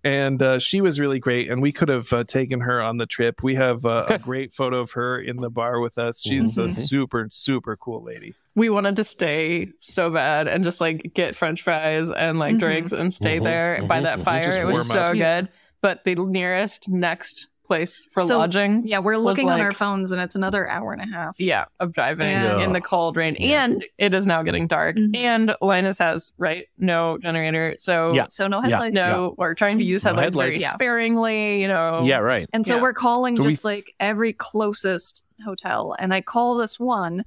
And 0.05 0.39
uh, 0.39 0.59
she 0.59 0.81
was 0.81 0.99
really 0.99 1.17
great, 1.17 1.49
and 1.49 1.63
we 1.63 1.71
could 1.71 1.89
have 1.89 2.13
uh, 2.13 2.23
taken 2.23 2.59
her 2.61 2.79
on 2.79 2.97
the 2.97 3.07
trip. 3.07 3.41
We 3.41 3.55
have 3.55 3.83
uh, 3.87 4.05
a 4.07 4.19
great 4.29 4.53
photo 4.53 4.79
of 4.79 4.91
her 4.91 5.19
in 5.19 5.37
the 5.37 5.49
bar 5.49 5.79
with 5.79 5.97
us. 5.97 6.21
She's 6.21 6.59
a 6.59 6.65
Mhm. 6.65 6.69
super, 6.69 7.27
super 7.31 7.75
cool 7.75 8.03
lady. 8.03 8.35
We 8.53 8.69
wanted 8.69 8.97
to 8.97 9.03
stay 9.03 9.69
so 9.79 10.11
bad 10.11 10.47
and 10.47 10.63
just 10.63 10.79
like 10.79 11.11
get 11.15 11.35
French 11.35 11.63
fries 11.63 12.11
and 12.11 12.37
like 12.37 12.55
Mhm. 12.55 12.59
drinks 12.59 12.91
and 12.91 13.11
stay 13.11 13.39
Mhm, 13.39 13.43
there 13.45 13.83
by 13.87 13.99
mhm, 13.99 14.03
that 14.03 14.19
mhm. 14.19 14.23
fire. 14.23 14.61
It 14.61 14.65
was 14.65 14.73
warm 14.73 14.85
so 14.85 14.99
up. 15.01 15.15
Yeah. 15.15 15.41
good. 15.41 15.49
But 15.81 16.03
the 16.05 16.13
nearest 16.15 16.87
next 16.87 17.49
place 17.65 18.07
for 18.11 18.23
So, 18.23 18.37
lodging, 18.37 18.83
yeah, 18.85 18.99
we're 18.99 19.13
was 19.15 19.23
looking 19.23 19.49
on 19.49 19.59
our 19.59 19.71
phones 19.71 20.11
and 20.11 20.21
it's 20.21 20.35
another 20.35 20.67
hour 20.69 20.93
and 20.93 21.01
a 21.01 21.07
half. 21.13 21.35
yeah, 21.39 21.65
of 21.79 21.91
driving 21.91 22.29
Yeah. 22.29 22.59
in 22.63 22.73
the 22.73 22.81
cold 22.81 23.17
rain. 23.17 23.35
Yeah. 23.39 23.63
And 23.65 23.85
it 23.97 24.13
is 24.13 24.25
now 24.27 24.43
getting 24.43 24.67
dark. 24.67 24.95
Mhm. 24.97 25.15
And 25.15 25.55
Linus 25.61 25.97
has, 25.99 26.33
right, 26.37 26.67
no 26.77 27.17
generator. 27.17 27.75
So 27.77 28.13
Yeah. 28.13 28.25
So 28.29 28.47
no 28.47 28.57
Yeah. 28.63 28.69
headlights. 28.69 28.95
no, 28.95 29.35
we're 29.37 29.53
trying 29.55 29.77
to 29.79 29.83
use 29.83 30.03
No 30.05 30.09
headlights, 30.11 30.35
very 30.35 30.51
headlights. 30.53 30.73
sparingly, 30.73 31.61
you 31.61 31.67
know. 31.67 32.01
Yeah, 32.03 32.17
right. 32.19 32.47
And 32.53 32.65
so 32.65 32.75
Yeah. 32.75 32.81
we're 32.81 32.93
calling 32.93 33.35
So 33.35 33.43
we- 33.43 33.49
just 33.49 33.65
like 33.65 33.93
every 33.99 34.33
closest 34.33 35.25
hotel, 35.43 35.95
and 35.99 36.13
I 36.13 36.21
call 36.21 36.55
this 36.55 36.79
one, 36.79 37.23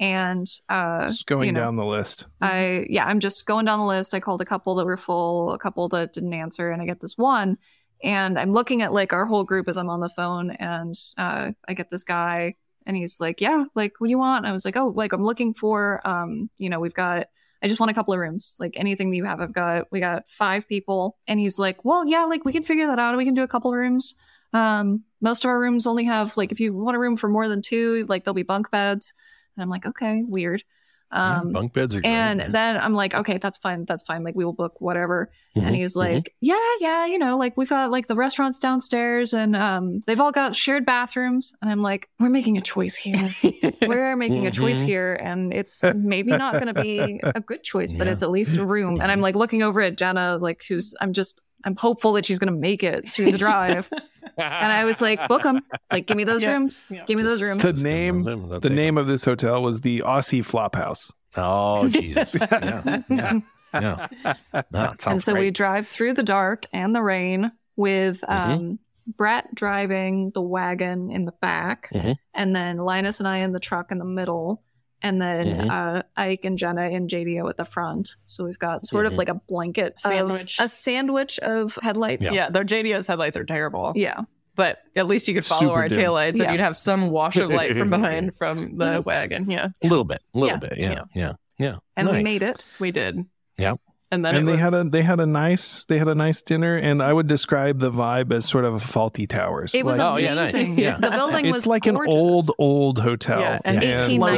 and 0.00 0.46
uh, 0.68 1.08
Just 1.08 1.26
going 1.26 1.46
you 1.46 1.52
know, 1.52 1.60
down 1.60 1.76
the 1.76 1.84
list. 1.84 2.26
I 2.40 2.86
yeah, 2.88 3.04
I'm 3.04 3.18
just 3.18 3.46
going 3.46 3.64
down 3.64 3.80
the 3.80 3.84
list. 3.86 4.14
I 4.14 4.20
called 4.20 4.40
a 4.40 4.44
couple 4.44 4.76
that 4.76 4.84
were 4.86 4.96
full, 4.96 5.52
a 5.52 5.58
couple 5.58 5.88
that 5.88 6.12
didn't 6.12 6.34
answer, 6.34 6.70
and 6.70 6.80
I 6.80 6.84
get 6.86 7.00
this 7.00 7.18
one. 7.18 7.58
And 8.02 8.38
I'm 8.38 8.52
looking 8.52 8.82
at 8.82 8.92
like 8.92 9.12
our 9.12 9.26
whole 9.26 9.44
group 9.44 9.68
as 9.68 9.76
I'm 9.76 9.90
on 9.90 10.00
the 10.00 10.08
phone, 10.08 10.50
and 10.52 10.94
uh, 11.16 11.52
I 11.66 11.74
get 11.74 11.90
this 11.90 12.04
guy, 12.04 12.54
and 12.86 12.96
he's 12.96 13.20
like, 13.20 13.40
"Yeah, 13.40 13.64
like, 13.74 13.94
what 13.98 14.06
do 14.06 14.10
you 14.10 14.18
want?" 14.18 14.46
I 14.46 14.52
was 14.52 14.64
like, 14.64 14.76
"Oh, 14.76 14.88
like 14.94 15.12
I'm 15.12 15.22
looking 15.24 15.54
for, 15.54 16.06
um, 16.06 16.50
you 16.58 16.70
know, 16.70 16.80
we've 16.80 16.94
got, 16.94 17.26
I 17.62 17.68
just 17.68 17.80
want 17.80 17.90
a 17.90 17.94
couple 17.94 18.14
of 18.14 18.20
rooms, 18.20 18.56
like 18.60 18.74
anything 18.76 19.10
that 19.10 19.16
you 19.16 19.24
have. 19.24 19.40
I've 19.40 19.52
got, 19.52 19.86
we 19.90 20.00
got 20.00 20.28
five 20.30 20.68
people." 20.68 21.18
And 21.26 21.40
he's 21.40 21.58
like, 21.58 21.84
"Well, 21.84 22.06
yeah, 22.06 22.24
like 22.24 22.44
we 22.44 22.52
can 22.52 22.62
figure 22.62 22.86
that 22.86 22.98
out. 22.98 23.16
We 23.16 23.24
can 23.24 23.34
do 23.34 23.42
a 23.42 23.48
couple 23.48 23.72
of 23.72 23.78
rooms. 23.78 24.14
Um, 24.52 25.04
most 25.20 25.44
of 25.44 25.48
our 25.50 25.58
rooms 25.58 25.86
only 25.86 26.04
have 26.04 26.36
like 26.36 26.52
if 26.52 26.60
you 26.60 26.74
want 26.74 26.96
a 26.96 27.00
room 27.00 27.16
for 27.16 27.28
more 27.28 27.48
than 27.48 27.62
two, 27.62 28.06
like 28.08 28.24
there'll 28.24 28.34
be 28.34 28.42
bunk 28.42 28.70
beds." 28.70 29.12
And 29.56 29.62
I'm 29.62 29.70
like, 29.70 29.86
"Okay, 29.86 30.22
weird." 30.26 30.62
Yeah, 31.10 31.38
Um, 31.40 31.52
bunk 31.52 31.72
beds 31.72 31.94
are 31.96 32.00
great. 32.02 32.10
and 32.10 32.54
then 32.54 32.76
I'm 32.76 32.92
like, 32.92 33.14
okay, 33.14 33.38
that's 33.38 33.56
fine. 33.58 33.86
That's 33.86 34.02
fine. 34.02 34.24
Like, 34.24 34.34
we 34.34 34.44
will 34.44 34.52
book 34.52 34.74
whatever. 34.80 35.30
Mhm, 35.56 35.62
And 35.66 35.74
he 35.76 35.82
was 35.82 35.94
mhm. 35.94 36.00
like, 36.00 36.34
yeah, 36.40 36.56
yeah, 36.80 37.06
you 37.06 37.18
know, 37.18 37.38
like 37.38 37.56
we've 37.56 37.68
got 37.68 37.90
like 37.90 38.08
the 38.08 38.14
restaurants 38.14 38.58
downstairs 38.58 39.32
and 39.32 39.56
um, 39.56 40.02
they've 40.06 40.20
all 40.20 40.32
got 40.32 40.54
shared 40.54 40.84
bathrooms. 40.84 41.52
And 41.62 41.70
I'm 41.70 41.80
like, 41.80 42.08
we're 42.20 42.28
making 42.28 42.58
a 42.58 42.60
choice 42.60 42.96
here. 42.96 43.34
we're 43.82 44.16
making 44.16 44.46
a 44.46 44.50
choice 44.50 44.82
Mhm. 44.82 44.86
here. 44.86 45.14
And 45.14 45.52
it's 45.54 45.82
maybe 45.82 46.32
not 46.32 46.54
going 46.60 46.72
to 46.74 46.82
be 46.82 47.20
a 47.22 47.40
good 47.40 47.64
choice, 47.64 47.92
but 47.92 48.06
Yeah. 48.06 48.12
it's 48.12 48.22
at 48.22 48.30
least 48.30 48.56
a 48.58 48.66
room. 48.66 49.00
And 49.00 49.10
I'm 49.10 49.20
like 49.22 49.34
looking 49.34 49.62
over 49.62 49.80
at 49.80 49.96
Jenna, 49.96 50.36
like, 50.38 50.62
who's, 50.68 50.94
I'm 51.00 51.12
just, 51.14 51.40
I'm 51.68 51.76
hopeful 51.76 52.14
that 52.14 52.24
she's 52.24 52.38
going 52.38 52.52
to 52.52 52.58
make 52.58 52.82
it 52.82 53.10
through 53.10 53.30
the 53.32 53.38
drive. 53.38 53.90
and 54.38 54.72
I 54.72 54.84
was 54.84 55.02
like, 55.02 55.28
book 55.28 55.42
them. 55.42 55.60
Like, 55.92 56.06
give 56.06 56.16
me 56.16 56.24
those 56.24 56.42
Yeah. 56.42 56.52
rooms. 56.52 56.86
Yeah. 56.88 57.04
Give 57.04 57.16
me 57.18 57.22
those 57.22 57.42
rooms. 57.42 57.62
The 57.62 57.72
name, 57.74 58.22
the 58.22 58.70
name 58.70 58.96
of 58.96 59.06
this 59.06 59.24
hotel 59.24 59.62
was 59.62 59.80
the 59.80 60.00
Aussie 60.00 60.40
Flophouse. 60.44 61.12
Oh 61.36 61.86
Jesus! 61.90 62.36
Yeah, 62.40 63.02
yeah, 63.10 63.40
yeah. 63.74 64.62
No, 64.72 64.94
and 65.06 65.22
so 65.22 65.34
we 65.34 65.50
drive 65.50 65.86
through 65.86 66.14
the 66.14 66.22
dark 66.22 66.64
and 66.72 66.94
the 66.94 67.02
rain 67.02 67.52
with 67.76 68.22
Mhm. 68.22 68.30
um, 68.56 68.78
Brett 69.16 69.54
driving 69.54 70.30
the 70.30 70.40
wagon 70.40 71.10
in 71.10 71.26
the 71.26 71.32
back, 71.32 71.90
Mhm. 71.92 72.16
and 72.34 72.56
then 72.56 72.78
Linus 72.78 73.20
and 73.20 73.28
I 73.28 73.38
in 73.38 73.52
the 73.52 73.60
truck 73.60 73.92
in 73.92 73.98
the 73.98 74.04
middle, 74.06 74.62
and 75.02 75.20
then 75.22 75.46
Mhm. 75.68 75.70
uh, 75.70 76.02
Ike 76.16 76.44
and 76.44 76.58
Jenna 76.58 76.82
and 76.82 77.08
JDO 77.08 77.48
at 77.48 77.56
the 77.56 77.64
front. 77.64 78.16
So 78.24 78.44
we've 78.44 78.58
got 78.58 78.84
sort 78.86 79.04
Mhm. 79.04 79.08
of 79.08 79.14
like 79.18 79.28
a 79.28 79.34
blanket 79.34 79.94
of- 79.94 80.00
Sandwich. 80.00 80.58
a 80.60 80.68
sandwich 80.68 81.38
of 81.40 81.78
headlights. 81.82 82.32
Yeah, 82.34 82.50
their 82.50 82.64
JDO's 82.64 83.06
headlights 83.06 83.36
are 83.36 83.44
terrible. 83.44 83.92
Yeah. 83.94 84.20
But 84.54 84.78
at 84.96 85.06
least 85.06 85.28
you 85.28 85.34
could 85.34 85.44
follow 85.44 85.60
Super 85.68 85.72
our 85.74 85.88
dim. 85.88 86.00
taillights 86.00 86.38
Yeah. 86.38 86.44
and 86.44 86.52
you'd 86.52 86.60
have 86.64 86.76
some 86.76 87.10
wash 87.10 87.36
of 87.36 87.48
light 87.48 87.76
from 87.76 87.90
behind 87.90 88.34
from 88.34 88.76
the 88.76 89.02
wagon. 89.06 89.48
Yeah, 89.50 89.68
a 89.82 89.86
little 89.86 90.04
bit, 90.04 90.20
a 90.34 90.38
little 90.38 90.56
Yeah. 90.56 90.68
bit. 90.68 90.78
Yeah, 90.78 91.02
yeah, 91.14 91.32
yeah. 91.58 91.76
and 91.96 92.08
we 92.10 92.22
made 92.24 92.42
it. 92.42 92.66
we 92.80 92.90
did. 92.90 93.24
Yeah. 93.56 93.74
And 94.10 94.24
then 94.24 94.34
and 94.36 94.48
it 94.48 94.52
they 94.52 94.56
had 94.58 94.72
a 94.72 94.84
they 94.84 95.02
had 95.02 95.20
a 95.20 95.26
nice 95.26 95.84
they 95.84 95.98
had 95.98 96.08
a 96.08 96.14
nice 96.14 96.40
dinner, 96.40 96.76
and 96.76 97.02
I 97.02 97.12
would 97.12 97.26
describe 97.26 97.78
the 97.78 97.90
vibe 97.90 98.32
as 98.32 98.46
sort 98.46 98.64
of 98.64 98.74
a 98.74 98.78
Fawlty 98.78 99.28
Towers. 99.28 99.74
It 99.74 99.84
was 99.84 100.00
Oh, 100.00 100.16
yeah, 100.16 100.32
nice. 100.32 100.54
amazing. 100.54 100.78
Yeah. 100.78 100.96
The 100.98 101.10
building 101.10 101.44
it's 101.46 101.52
was 101.52 101.66
like 101.66 101.82
gorgeous. 101.82 102.00
an 102.00 102.08
old 102.08 102.50
old 102.58 102.98
hotel. 102.98 103.40
Yeah, 103.40 103.58
and 103.66 103.82
Yeah. 103.82 104.04
eighteen 104.04 104.22
And, 104.22 104.34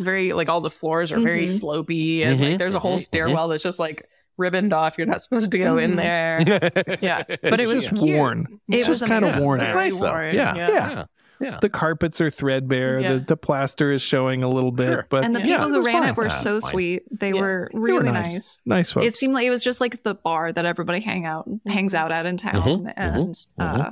uh, 0.00 0.02
very 0.04 0.32
like 0.32 0.48
all 0.48 0.60
the 0.60 0.70
floors 0.70 1.12
are 1.12 1.20
very 1.20 1.44
Mhm. 1.44 1.62
slopey, 1.62 2.24
and 2.26 2.40
Mhm, 2.40 2.50
like 2.50 2.58
there's 2.58 2.74
a 2.74 2.80
whole 2.80 2.96
mhm, 2.96 3.00
stairwell 3.02 3.46
that's 3.48 3.62
just 3.62 3.78
like 3.78 4.08
ribboned 4.38 4.72
off. 4.72 4.98
You're 4.98 5.06
not 5.06 5.22
supposed 5.22 5.52
to 5.52 5.58
go 5.58 5.78
in 5.78 5.92
Mhm. 5.92 5.96
there. 5.96 6.96
Yeah, 7.00 7.22
but 7.42 7.60
it 7.60 7.68
was 7.68 7.86
just 7.88 8.02
cute. 8.02 8.16
worn. 8.16 8.46
It 8.68 8.88
was 8.88 8.98
just 8.98 9.06
kind 9.06 9.24
of 9.24 9.40
worn 9.40 9.60
That's 9.60 9.70
out. 9.70 9.76
nice 9.76 9.98
though. 9.98 10.10
Worn, 10.10 10.34
Yeah, 10.34 10.54
yeah. 10.56 10.68
yeah, 10.68 11.04
yeah. 11.42 11.58
The 11.60 11.68
carpets 11.68 12.20
are 12.20 12.30
threadbare. 12.30 13.00
Yeah. 13.00 13.14
The 13.14 13.20
the 13.20 13.36
plaster 13.36 13.90
is 13.92 14.00
showing 14.00 14.42
a 14.42 14.48
little 14.48 14.70
bit, 14.72 14.86
Sure. 14.88 15.06
but 15.10 15.24
And 15.24 15.34
the 15.34 15.40
Yeah. 15.40 15.56
people 15.58 15.64
it 15.66 15.70
who 15.70 15.76
was 15.78 15.86
ran 15.86 16.00
fine. 16.02 16.08
it 16.10 16.16
were 16.16 16.24
Yeah, 16.26 16.30
so 16.34 16.50
fine. 16.60 16.70
sweet. 16.70 17.02
They 17.20 17.32
Yeah. 17.32 17.40
were 17.40 17.70
they 17.72 17.78
were 17.78 17.84
really 17.86 18.12
nice. 18.12 18.32
nice. 18.32 18.62
nice 18.64 18.92
folks. 18.92 19.06
It 19.06 19.16
seemed 19.16 19.34
like 19.34 19.46
it 19.46 19.50
was 19.50 19.64
just 19.64 19.80
like 19.80 20.02
the 20.04 20.14
bar 20.14 20.52
that 20.52 20.64
everybody 20.64 21.00
hang 21.00 21.26
out 21.26 21.48
hangs 21.66 21.94
out 21.94 22.12
at 22.12 22.24
in 22.26 22.36
town, 22.36 22.54
Mhm, 22.62 22.92
and 22.96 23.34
mhm, 23.34 23.46
uh, 23.58 23.90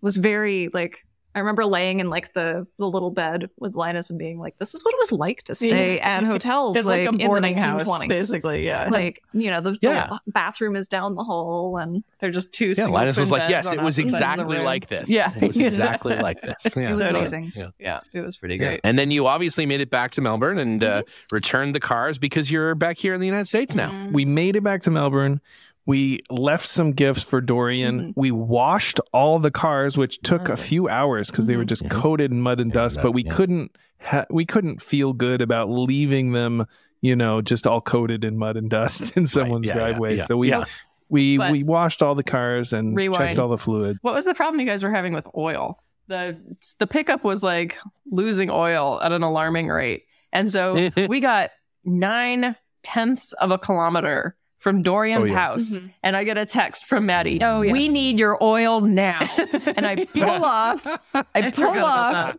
was 0.00 0.16
very 0.16 0.70
like. 0.72 1.04
I 1.34 1.40
remember 1.40 1.64
laying 1.64 2.00
in 2.00 2.10
like 2.10 2.32
the 2.32 2.66
the 2.78 2.88
little 2.88 3.10
bed 3.10 3.50
with 3.58 3.74
Linus 3.74 4.10
and 4.10 4.18
being 4.18 4.38
like, 4.38 4.56
"This 4.58 4.74
is 4.74 4.84
what 4.84 4.94
it 4.94 4.98
was 5.00 5.12
like 5.12 5.42
to 5.44 5.54
stay 5.54 5.98
at 6.00 6.22
hotels, 6.24 6.76
It's 6.76 6.86
like, 6.86 7.06
like, 7.10 7.20
a 7.22 7.26
boarding 7.26 7.52
in 7.54 7.58
the 7.58 7.64
house, 7.64 7.82
1920s." 7.82 8.08
basically. 8.08 8.64
Yeah, 8.66 8.88
Like 8.90 9.22
you 9.32 9.50
know, 9.50 9.60
the, 9.60 9.76
Yeah. 9.82 10.08
the 10.24 10.32
bathroom 10.32 10.76
is 10.76 10.86
down 10.88 11.14
the 11.16 11.24
hall, 11.24 11.76
and 11.78 12.04
they're 12.20 12.30
just 12.30 12.52
two. 12.54 12.74
Yeah, 12.76 12.86
Linus 12.86 13.16
was 13.18 13.30
like, 13.30 13.48
"Yes, 13.48 13.66
it 13.66 13.80
was 13.82 13.98
opposite 13.98 14.10
sides 14.18 14.40
of 14.40 14.48
the 14.48 14.52
exactly 14.54 14.58
like 14.64 14.88
this. 14.88 15.10
Yeah, 15.10 15.32
it 15.36 15.46
was 15.48 15.58
exactly 15.58 16.16
like 16.16 16.40
this. 16.40 16.74
Yeah. 16.76 16.88
it 16.88 16.90
was 16.92 17.00
Totally. 17.00 17.18
amazing. 17.20 17.52
Yeah. 17.56 17.70
Yeah, 17.78 18.00
it 18.12 18.20
was 18.20 18.36
pretty 18.36 18.54
Yeah. 18.54 18.66
great. 18.68 18.80
And 18.84 18.98
then 18.98 19.10
you 19.10 19.26
obviously 19.26 19.66
made 19.66 19.80
it 19.80 19.90
back 19.90 20.12
to 20.12 20.20
Melbourne 20.20 20.58
and 20.58 20.82
uh, 20.84 21.02
returned 21.32 21.74
the 21.74 21.80
cars 21.80 22.18
because 22.18 22.50
you're 22.50 22.74
back 22.74 22.96
here 22.96 23.12
in 23.14 23.20
the 23.20 23.26
United 23.26 23.46
States 23.48 23.74
now. 23.74 23.90
Mhm. 23.90 24.12
we 24.12 24.24
made 24.24 24.56
it 24.56 24.62
back 24.62 24.82
to 24.82 24.90
Melbourne. 24.90 25.40
We 25.86 26.20
left 26.30 26.66
some 26.66 26.92
gifts 26.92 27.22
for 27.22 27.40
Dorian. 27.40 28.00
Mhm. 28.00 28.12
We 28.16 28.30
washed 28.30 29.00
all 29.12 29.38
the 29.38 29.50
cars, 29.50 29.98
which 29.98 30.20
took 30.22 30.48
a 30.48 30.56
few 30.56 30.88
hours 30.88 31.30
because 31.30 31.46
they 31.46 31.56
were 31.56 31.64
just 31.64 31.84
Mhm. 31.84 31.90
coated 31.90 32.30
in 32.30 32.40
mud 32.40 32.58
and 32.60 32.70
Yeah, 32.70 32.80
dust. 32.82 32.96
that- 32.96 33.02
But 33.02 33.12
we 33.12 33.24
yeah. 33.24 33.32
couldn't 33.32 33.76
ha- 34.00 34.24
we 34.30 34.44
couldn't 34.46 34.80
feel 34.80 35.12
good 35.12 35.40
about 35.42 35.68
leaving 35.70 36.32
them, 36.32 36.64
you 37.02 37.14
know, 37.14 37.42
just 37.42 37.66
all 37.66 37.80
coated 37.82 38.24
in 38.24 38.38
mud 38.38 38.56
and 38.56 38.70
dust 38.70 39.12
in 39.16 39.26
someone's 39.26 39.66
yeah, 39.66 39.74
yeah, 39.74 39.78
driveway. 39.78 40.16
yeah, 40.16 40.24
so 40.24 40.36
we 40.38 40.48
yeah. 40.50 40.64
we 41.10 41.36
But- 41.36 41.52
we 41.52 41.62
washed 41.62 42.02
all 42.02 42.14
the 42.14 42.22
cars 42.22 42.72
and 42.72 42.96
Rewind. 42.96 43.18
checked 43.18 43.38
all 43.38 43.48
the 43.48 43.58
fluid. 43.58 43.98
What 44.00 44.14
was 44.14 44.24
the 44.24 44.34
problem 44.34 44.60
you 44.60 44.66
guys 44.66 44.82
were 44.82 44.90
having 44.90 45.12
with 45.12 45.28
oil? 45.36 45.78
The 46.08 46.36
the 46.78 46.86
pickup 46.86 47.24
was 47.24 47.42
like 47.44 47.78
losing 48.10 48.50
oil 48.50 49.00
at 49.02 49.12
an 49.12 49.22
alarming 49.22 49.68
rate, 49.68 50.04
and 50.32 50.50
so 50.50 50.74
we 51.08 51.20
got 51.20 51.50
nine 51.84 52.56
tenths 52.82 53.32
of 53.34 53.50
a 53.50 53.58
kilometer 53.58 54.36
from 54.58 54.82
Dorian's 54.82 55.28
Oh, 55.28 55.32
yeah. 55.32 55.38
house, 55.38 55.76
Mhm. 55.78 55.90
and 56.02 56.16
I 56.16 56.24
get 56.24 56.38
a 56.38 56.46
text 56.46 56.86
from 56.86 57.06
Maddie. 57.06 57.40
Oh, 57.42 57.60
yes. 57.60 57.72
we 57.72 57.88
need 57.88 58.18
your 58.18 58.42
oil 58.42 58.80
now. 58.80 59.18
and 59.76 59.86
I 59.86 60.04
pull 60.06 60.22
off, 60.44 60.86
I 61.34 61.50
pull 61.50 61.84
off, 61.84 62.36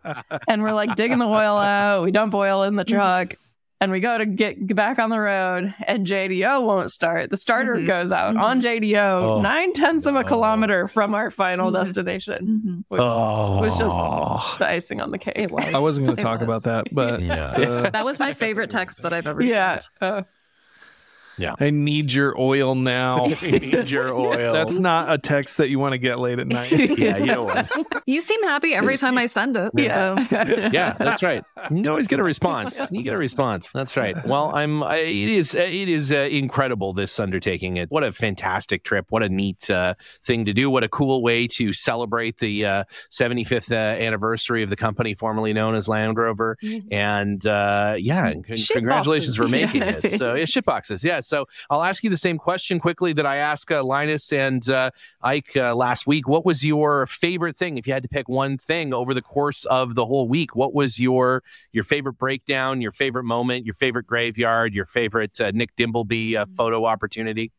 and 0.48 0.62
we're 0.62 0.72
like 0.72 0.96
digging 0.96 1.18
the 1.18 1.26
oil 1.26 1.56
out. 1.56 2.02
We 2.04 2.10
dump 2.10 2.34
oil 2.34 2.64
in 2.64 2.74
the 2.74 2.84
truck. 2.84 3.34
And 3.78 3.92
we 3.92 4.00
go 4.00 4.16
to 4.16 4.24
get, 4.24 4.66
get 4.66 4.74
back 4.74 4.98
on 4.98 5.10
the 5.10 5.20
road, 5.20 5.74
and 5.86 6.06
JDO 6.06 6.64
won't 6.64 6.90
start. 6.90 7.28
The 7.28 7.36
starter 7.36 7.74
Mhm. 7.76 7.86
goes 7.86 8.10
out 8.10 8.34
Mhm. 8.34 8.40
on 8.40 8.60
JDO, 8.62 9.42
nine 9.42 9.74
tenths 9.74 10.06
of 10.06 10.14
a 10.14 10.24
kilometer 10.24 10.88
from 10.88 11.14
our 11.14 11.30
final 11.30 11.70
Mhm. 11.70 11.74
destination. 11.74 12.62
Mhm. 12.66 12.84
Which 12.88 13.00
Oh, 13.02 13.60
was 13.60 13.76
just 13.78 13.94
the 14.58 14.66
icing 14.66 15.02
on 15.02 15.10
the 15.10 15.18
cake. 15.18 15.34
It 15.36 15.50
was. 15.52 15.74
I 15.74 15.78
wasn't 15.78 16.06
going 16.06 16.16
to 16.16 16.22
talk 16.22 16.40
was. 16.40 16.48
about 16.48 16.62
that, 16.86 16.94
but 16.94 17.20
Yeah. 17.20 17.48
uh, 17.50 17.90
That 17.90 18.06
was 18.06 18.18
my 18.18 18.32
favorite 18.32 18.70
text 18.70 19.02
that 19.02 19.12
I've 19.12 19.26
ever 19.26 19.42
Yeah. 19.42 19.78
sent. 19.80 19.90
Uh, 20.00 20.22
I 21.60 21.70
need 21.70 22.12
your 22.12 22.38
oil 22.40 22.74
now. 22.74 23.26
You 23.46 23.60
need 23.60 23.90
your 23.90 24.12
oil. 24.14 24.52
That's 24.52 24.78
not 24.78 25.12
a 25.12 25.18
text 25.18 25.58
that 25.58 25.68
you 25.68 25.78
want 25.78 25.92
to 25.92 25.98
get 25.98 26.18
late 26.18 26.38
at 26.38 26.46
night. 26.46 26.70
yeah, 26.98 27.18
you 27.18 27.26
don't 27.26 27.46
want. 27.46 27.68
You 28.06 28.20
seem 28.20 28.42
happy 28.44 28.74
every 28.74 28.96
time 28.98 29.16
I 29.18 29.26
send 29.26 29.56
it. 29.56 29.70
yeah. 29.76 30.26
So 30.26 30.36
yeah, 30.72 30.96
that's 30.98 31.22
right. 31.22 31.44
You 31.70 31.88
always 31.90 32.08
get 32.08 32.18
a 32.18 32.22
response. 32.22 32.80
You 32.90 33.02
get 33.02 33.14
a 33.14 33.18
response. 33.18 33.72
That's 33.72 33.96
right. 33.96 34.16
Well, 34.26 34.54
I'm. 34.54 34.82
I, 34.82 34.96
it 34.98 35.28
is. 35.28 35.54
uh, 35.54 35.60
It 35.60 35.88
is 35.88 36.12
uh, 36.12 36.28
incredible. 36.30 36.92
This 36.92 37.18
undertaking. 37.20 37.76
It. 37.76 37.90
What 37.90 38.04
a 38.04 38.12
fantastic 38.12 38.82
trip. 38.84 39.06
What 39.10 39.22
a 39.22 39.28
neat 39.28 39.70
uh, 39.70 39.94
thing 40.24 40.44
to 40.46 40.52
do. 40.54 40.70
What 40.70 40.84
a 40.84 40.88
cool 40.88 41.22
way 41.22 41.46
to 41.48 41.72
celebrate 41.72 42.38
the 42.38 42.64
uh, 42.64 42.84
75th 43.10 43.70
uh, 43.72 43.74
anniversary 43.74 44.62
of 44.62 44.70
the 44.70 44.76
company 44.76 45.14
formerly 45.14 45.52
known 45.52 45.74
as 45.74 45.88
Land 45.88 46.16
Rover. 46.16 46.56
And 46.90 47.44
uh, 47.46 47.96
yeah, 47.98 48.26
and 48.26 48.46
con- 48.46 48.56
congratulations 48.70 49.36
boxes. 49.36 49.36
for 49.36 49.48
making 49.48 49.82
Yeah. 49.82 50.00
it. 50.02 50.18
So 50.18 50.34
yeah, 50.34 50.44
shit 50.44 50.64
boxes. 50.64 51.04
Yeah. 51.04 51.20
So 51.26 51.46
I'll 51.70 51.82
ask 51.82 52.02
you 52.04 52.10
the 52.10 52.16
same 52.16 52.38
question 52.38 52.78
quickly 52.80 53.12
that 53.14 53.26
I 53.26 53.36
asked 53.36 53.70
uh, 53.70 53.82
Linus 53.82 54.32
and 54.32 54.68
uh, 54.68 54.90
Ike 55.22 55.56
uh, 55.56 55.74
last 55.74 56.06
week. 56.06 56.28
What 56.28 56.44
was 56.46 56.64
your 56.64 57.06
favorite 57.06 57.56
thing? 57.56 57.78
If 57.78 57.86
you 57.86 57.92
had 57.92 58.02
to 58.02 58.08
pick 58.08 58.28
one 58.28 58.58
thing 58.58 58.94
over 58.94 59.12
the 59.14 59.22
course 59.22 59.64
of 59.64 59.94
the 59.94 60.06
whole 60.06 60.28
week, 60.28 60.54
what 60.54 60.74
was 60.74 60.98
your 60.98 61.42
your 61.72 61.84
favorite 61.84 62.14
breakdown, 62.14 62.80
your 62.80 62.92
favorite 62.92 63.24
moment, 63.24 63.66
your 63.66 63.74
favorite 63.74 64.06
graveyard, 64.06 64.74
your 64.74 64.86
favorite 64.86 65.40
uh, 65.40 65.50
Nick 65.52 65.74
Dimbleby 65.76 66.36
uh, 66.36 66.46
photo 66.56 66.84
opportunity? 66.84 67.52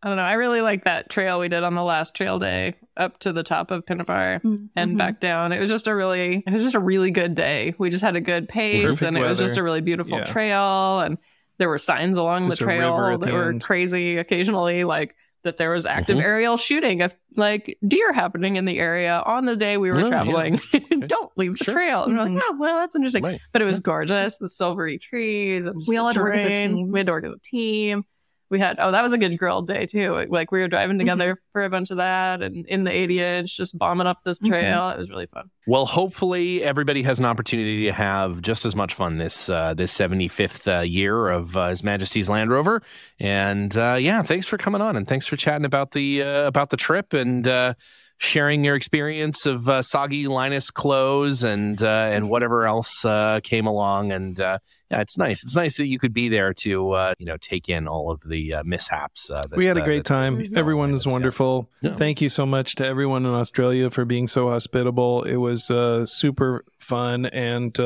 I 0.00 0.06
don't 0.06 0.16
know. 0.16 0.22
I 0.22 0.34
really 0.34 0.60
like 0.60 0.84
that 0.84 1.10
trail 1.10 1.40
we 1.40 1.48
did 1.48 1.64
on 1.64 1.74
the 1.74 1.82
last 1.82 2.14
trail 2.14 2.38
day 2.38 2.76
up 2.96 3.18
to 3.20 3.32
the 3.32 3.42
top 3.42 3.72
of 3.72 3.84
Pinnibar 3.84 4.40
and 4.76 4.94
Mhm. 4.94 4.96
back 4.96 5.18
down. 5.18 5.50
It 5.50 5.58
was 5.58 5.68
just 5.68 5.88
a 5.88 5.94
really, 5.94 6.44
it 6.46 6.52
was 6.52 6.62
just 6.62 6.76
a 6.76 6.80
really 6.80 7.10
good 7.10 7.34
day. 7.34 7.74
We 7.78 7.90
just 7.90 8.04
had 8.04 8.14
a 8.14 8.20
good 8.20 8.48
pace 8.48 8.84
Perfect 8.84 9.02
and 9.02 9.16
it 9.18 9.22
was 9.22 9.38
just 9.38 9.56
a 9.56 9.62
really 9.62 9.80
beautiful 9.80 10.18
Yeah. 10.18 10.24
trail. 10.24 11.00
And 11.00 11.18
there 11.58 11.68
were 11.68 11.78
signs 11.78 12.16
along 12.16 12.44
Just 12.44 12.58
the 12.58 12.64
trail 12.64 13.18
that 13.18 13.26
the 13.26 13.32
were 13.32 13.48
end. 13.50 13.62
crazy 13.62 14.16
occasionally, 14.16 14.84
like 14.84 15.14
that 15.44 15.56
there 15.56 15.70
was 15.70 15.86
active 15.86 16.16
Mhm. 16.18 16.22
aerial 16.22 16.56
shooting 16.56 17.00
of 17.00 17.14
like 17.36 17.78
deer 17.86 18.12
happening 18.12 18.56
in 18.56 18.64
the 18.64 18.78
area 18.78 19.22
on 19.24 19.44
the 19.44 19.54
day 19.56 19.76
we 19.76 19.90
were 19.90 19.98
Oh, 19.98 20.02
yeah. 20.02 20.08
traveling. 20.08 20.60
Don't 21.06 21.30
leave 21.36 21.56
the 21.58 21.64
Sure. 21.64 21.74
trail. 21.74 22.04
And 22.04 22.16
we're 22.16 22.24
like, 22.24 22.32
Mhm. 22.32 22.40
oh, 22.42 22.56
well, 22.58 22.76
that's 22.78 22.96
interesting. 22.96 23.22
Right. 23.22 23.40
But 23.52 23.62
it 23.62 23.64
was 23.64 23.78
gorgeous. 23.80 24.38
The 24.38 24.48
silvery 24.48 24.98
trees 24.98 25.66
and 25.66 25.80
We 25.86 25.96
all 25.96 26.08
had 26.08 26.14
to 26.14 26.22
work 26.22 26.34
as 26.34 26.44
a 26.44 26.54
team. 26.54 26.90
We 26.90 26.98
had 26.98 27.06
to 27.06 27.12
work 27.12 27.24
as 27.24 27.32
a 27.32 27.38
team. 27.42 28.04
We 28.50 28.58
had 28.58 28.76
oh 28.78 28.92
that 28.92 29.02
was 29.02 29.12
a 29.12 29.18
good 29.18 29.36
girl 29.38 29.62
day 29.62 29.86
too. 29.86 30.26
Like 30.28 30.50
we 30.50 30.60
were 30.60 30.68
driving 30.68 30.98
together 31.00 31.38
for 31.52 31.64
a 31.64 31.70
bunch 31.70 31.90
of 31.90 31.98
that 31.98 32.42
and 32.42 32.66
in 32.66 32.84
the 32.84 32.90
80 32.90 33.20
inch 33.20 33.56
just 33.56 33.76
bombing 33.76 34.06
up 34.06 34.24
this 34.24 34.38
trail. 34.38 34.80
Mm-hmm. 34.80 34.96
it 34.96 34.98
was 34.98 35.10
really 35.10 35.26
fun. 35.26 35.50
Well 35.66 35.86
hopefully 35.86 36.62
everybody 36.62 37.02
has 37.02 37.18
an 37.18 37.24
opportunity 37.24 37.84
to 37.84 37.92
have 37.92 38.40
just 38.40 38.64
as 38.64 38.74
much 38.74 38.94
fun 38.94 39.18
this 39.18 39.48
uh, 39.48 39.74
this 39.74 39.96
75th 39.96 40.78
uh, 40.78 40.82
year 40.82 41.28
of 41.28 41.56
uh, 41.56 41.68
his 41.68 41.82
majesty's 41.82 42.28
land 42.28 42.50
rover. 42.50 42.82
And 43.18 43.76
uh, 43.76 43.94
yeah 43.94 44.22
thanks 44.22 44.46
for 44.46 44.58
coming 44.58 44.80
on 44.80 44.96
and 44.96 45.06
thanks 45.06 45.26
for 45.26 45.36
chatting 45.36 45.64
about 45.64 45.92
the 45.92 46.22
uh, 46.22 46.46
about 46.46 46.70
the 46.70 46.76
trip 46.76 47.12
and 47.12 47.46
uh, 47.46 47.74
sharing 48.18 48.64
your 48.64 48.74
experience 48.74 49.46
of 49.46 49.68
uh, 49.68 49.80
soggy 49.80 50.26
Linus 50.26 50.70
clothes 50.70 51.44
and 51.44 51.82
uh, 51.82 52.10
and 52.12 52.28
whatever 52.28 52.66
else 52.66 53.04
uh, 53.04 53.40
came 53.42 53.66
along. 53.66 54.12
And 54.12 54.38
uh, 54.38 54.58
yeah, 54.90 55.00
it's 55.00 55.18
nice. 55.18 55.42
It's 55.42 55.54
nice 55.56 55.76
that 55.76 55.86
you 55.86 55.98
could 55.98 56.14
be 56.14 56.28
there 56.28 56.54
to 56.54 56.92
uh, 56.92 57.14
you 57.18 57.26
know 57.26 57.36
take 57.36 57.68
in 57.68 57.86
all 57.86 58.10
of 58.10 58.22
the 58.22 58.54
uh, 58.54 58.62
mishaps. 58.64 59.28
That, 59.28 59.50
we 59.54 59.66
had 59.66 59.76
a 59.76 59.82
great 59.82 60.04
time. 60.04 60.42
Everyone 60.56 60.92
was 60.92 61.06
wonderful. 61.06 61.68
Yeah. 61.80 61.94
Thank 61.94 62.20
you 62.20 62.28
so 62.28 62.46
much 62.46 62.76
to 62.76 62.86
everyone 62.86 63.26
in 63.26 63.32
Australia 63.32 63.90
for 63.90 64.04
being 64.04 64.28
so 64.28 64.48
hospitable. 64.48 65.24
It 65.24 65.36
was 65.36 65.66
super 66.10 66.64
fun 66.88 67.26
and 67.26 67.78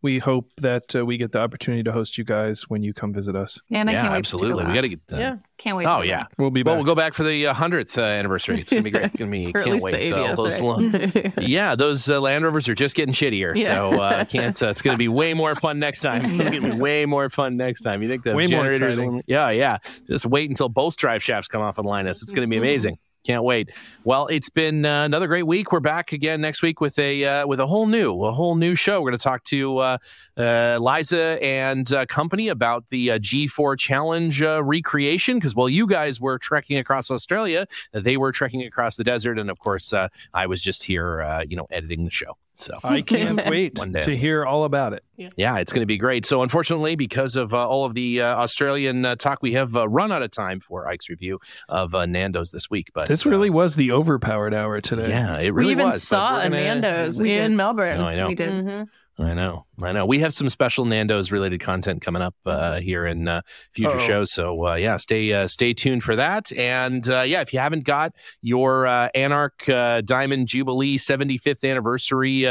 we 0.00 0.18
hope 0.18 0.50
that 0.58 0.94
uh, 0.94 1.04
we 1.04 1.16
get 1.16 1.32
the 1.32 1.40
opportunity 1.40 1.82
to 1.82 1.92
host 1.92 2.16
you 2.16 2.24
guys 2.24 2.62
when 2.68 2.82
you 2.82 2.94
come 2.94 3.12
visit 3.12 3.34
us. 3.34 3.58
And 3.70 3.90
I 3.90 3.94
yeah, 3.94 4.02
can't 4.02 4.12
wait 4.12 4.18
absolutely. 4.18 4.62
To 4.62 4.68
we 4.68 4.74
got 4.74 4.82
to 4.82 4.88
get. 4.88 5.00
Uh, 5.12 5.16
yeah, 5.16 5.36
can't 5.56 5.76
wait. 5.76 5.86
Oh 5.86 6.02
yeah, 6.02 6.24
we'll 6.38 6.50
be. 6.50 6.62
Back. 6.62 6.70
Well, 6.70 6.76
we'll 6.76 6.86
go 6.86 6.94
back 6.94 7.14
for 7.14 7.24
the 7.24 7.48
uh, 7.48 7.54
hundredth 7.54 7.98
uh, 7.98 8.02
anniversary. 8.02 8.60
It's 8.60 8.72
gonna 8.72 8.82
be 8.82 8.90
great. 8.90 9.06
It's 9.06 9.16
gonna 9.18 9.30
be. 9.30 9.52
can't 9.52 9.82
wait. 9.82 10.08
So 10.08 10.36
those, 10.36 10.60
right? 10.60 11.32
yeah, 11.40 11.74
those 11.74 12.08
uh, 12.08 12.20
Land 12.20 12.44
Rovers 12.44 12.68
are 12.68 12.74
just 12.74 12.94
getting 12.94 13.14
shittier. 13.14 13.56
Yeah. 13.56 13.74
So 13.74 14.00
I 14.00 14.24
can't. 14.24 14.60
it's 14.60 14.82
gonna 14.82 14.96
be 14.96 15.08
way 15.08 15.34
more 15.34 15.56
fun 15.56 15.78
next 15.78 16.00
time. 16.00 16.24
It's 16.38 16.50
gonna 16.54 16.74
be 16.74 16.80
way 16.80 17.04
more 17.04 17.28
fun 17.30 17.56
next 17.56 17.80
time. 17.80 18.02
You 18.02 18.08
think 18.08 18.22
the 18.22 18.34
way 18.34 18.46
generators? 18.46 18.98
More 18.98 19.22
yeah, 19.26 19.50
yeah. 19.50 19.78
Just 20.06 20.26
wait 20.26 20.48
until 20.48 20.68
both 20.68 20.96
drive 20.96 21.22
shafts 21.22 21.48
come 21.48 21.62
off 21.62 21.78
on 21.78 21.84
Linus. 21.84 22.22
It's 22.22 22.32
gonna 22.32 22.46
be 22.46 22.56
mm-hmm. 22.56 22.62
amazing. 22.62 22.98
Can't 23.28 23.44
wait. 23.44 23.72
Well, 24.04 24.26
it's 24.28 24.48
been 24.48 24.86
uh, 24.86 25.04
another 25.04 25.26
great 25.26 25.42
week. 25.42 25.70
We're 25.70 25.80
back 25.80 26.12
again 26.14 26.40
next 26.40 26.62
week 26.62 26.80
with 26.80 26.98
a 26.98 27.26
uh, 27.26 27.46
with 27.46 27.60
a 27.60 27.66
whole 27.66 27.86
new 27.86 28.24
a 28.24 28.32
whole 28.32 28.54
new 28.54 28.74
show. 28.74 29.02
We're 29.02 29.10
going 29.10 29.18
to 29.18 29.22
talk 29.22 29.44
to 29.44 29.78
uh, 29.80 29.98
uh, 30.38 30.78
Liza 30.80 31.38
and 31.42 31.92
uh, 31.92 32.06
company 32.06 32.48
about 32.48 32.88
the 32.88 33.10
uh, 33.10 33.18
G4 33.18 33.78
Challenge 33.78 34.40
recreation 34.40 35.36
because 35.36 35.54
while 35.54 35.68
you 35.68 35.86
guys 35.86 36.18
were 36.18 36.38
trekking 36.38 36.78
across 36.78 37.10
Australia, 37.10 37.66
they 37.92 38.16
were 38.16 38.32
trekking 38.32 38.62
across 38.62 38.96
the 38.96 39.04
desert, 39.04 39.38
and 39.38 39.50
of 39.50 39.58
course, 39.58 39.92
I 40.32 40.46
was 40.46 40.62
just 40.62 40.84
here, 40.84 41.44
you 41.46 41.56
know, 41.58 41.66
editing 41.70 42.06
the 42.06 42.10
show. 42.10 42.38
So 42.58 42.78
I 42.82 43.02
can't 43.02 43.40
wait 43.46 43.76
to 43.76 44.16
hear 44.16 44.44
all 44.44 44.64
about 44.64 44.92
it. 44.92 45.04
Yeah, 45.16 45.28
yeah 45.36 45.58
it's 45.58 45.72
going 45.72 45.82
to 45.82 45.86
be 45.86 45.96
great. 45.96 46.26
So 46.26 46.42
unfortunately, 46.42 46.96
because 46.96 47.36
of 47.36 47.54
uh, 47.54 47.68
all 47.68 47.84
of 47.84 47.94
the 47.94 48.22
uh, 48.22 48.36
Australian 48.36 49.04
uh, 49.04 49.16
talk, 49.16 49.42
we 49.42 49.52
have 49.52 49.76
uh, 49.76 49.88
run 49.88 50.12
out 50.12 50.22
of 50.22 50.30
time 50.30 50.60
for 50.60 50.88
Ike's 50.88 51.08
review 51.08 51.40
of 51.68 51.94
uh, 51.94 52.06
Nando's 52.06 52.50
this 52.50 52.68
week. 52.68 52.90
But 52.94 53.08
this 53.08 53.26
really 53.26 53.48
uh, 53.48 53.52
was 53.52 53.76
the 53.76 53.92
overpowered 53.92 54.54
hour 54.54 54.80
today. 54.80 55.08
Yeah, 55.10 55.38
it 55.38 55.50
really 55.50 55.52
was. 55.52 55.66
we 55.66 55.70
even 55.72 55.86
was. 55.86 56.02
saw 56.02 56.40
a 56.40 56.48
Nando's 56.48 57.20
in 57.20 57.56
Melbourne. 57.56 57.98
No, 57.98 58.06
I 58.06 58.16
know. 58.16 58.28
We 58.28 58.34
did. 58.34 58.50
Mm-hmm. 58.50 58.82
I 59.20 59.34
know, 59.34 59.66
I 59.82 59.90
know. 59.90 60.06
We 60.06 60.20
have 60.20 60.32
some 60.32 60.48
special 60.48 60.84
Nando's 60.84 61.32
related 61.32 61.58
content 61.60 62.02
coming 62.02 62.22
up 62.22 62.36
uh, 62.46 62.78
here 62.78 63.04
in 63.04 63.26
uh, 63.26 63.42
future 63.72 63.96
Uh-oh. 63.96 63.98
shows. 63.98 64.32
So 64.32 64.68
uh, 64.68 64.74
yeah, 64.74 64.96
stay 64.96 65.32
uh, 65.32 65.48
stay 65.48 65.74
tuned 65.74 66.04
for 66.04 66.14
that. 66.14 66.52
And 66.52 67.08
uh, 67.08 67.22
yeah, 67.22 67.40
if 67.40 67.52
you 67.52 67.58
haven't 67.58 67.82
got 67.82 68.12
your 68.42 68.86
uh, 68.86 69.08
ANARC 69.16 70.06
Diamond 70.06 70.46
Jubilee 70.46 70.98
75th 70.98 71.68
anniversary 71.68 72.46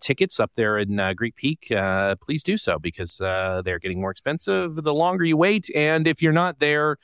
tickets 0.00 0.40
up 0.40 0.50
there 0.56 0.78
in 0.78 1.14
Greek 1.14 1.36
Peak, 1.36 1.72
please 2.20 2.42
do 2.42 2.56
so 2.56 2.80
because 2.80 3.18
they're 3.18 3.78
getting 3.78 4.00
more 4.00 4.10
expensive 4.10 4.74
the 4.74 4.94
longer 4.94 5.24
you 5.24 5.36
wait. 5.36 5.70
And 5.74 6.08
if 6.08 6.20
you're 6.20 6.32
not 6.32 6.58
there, 6.58 6.96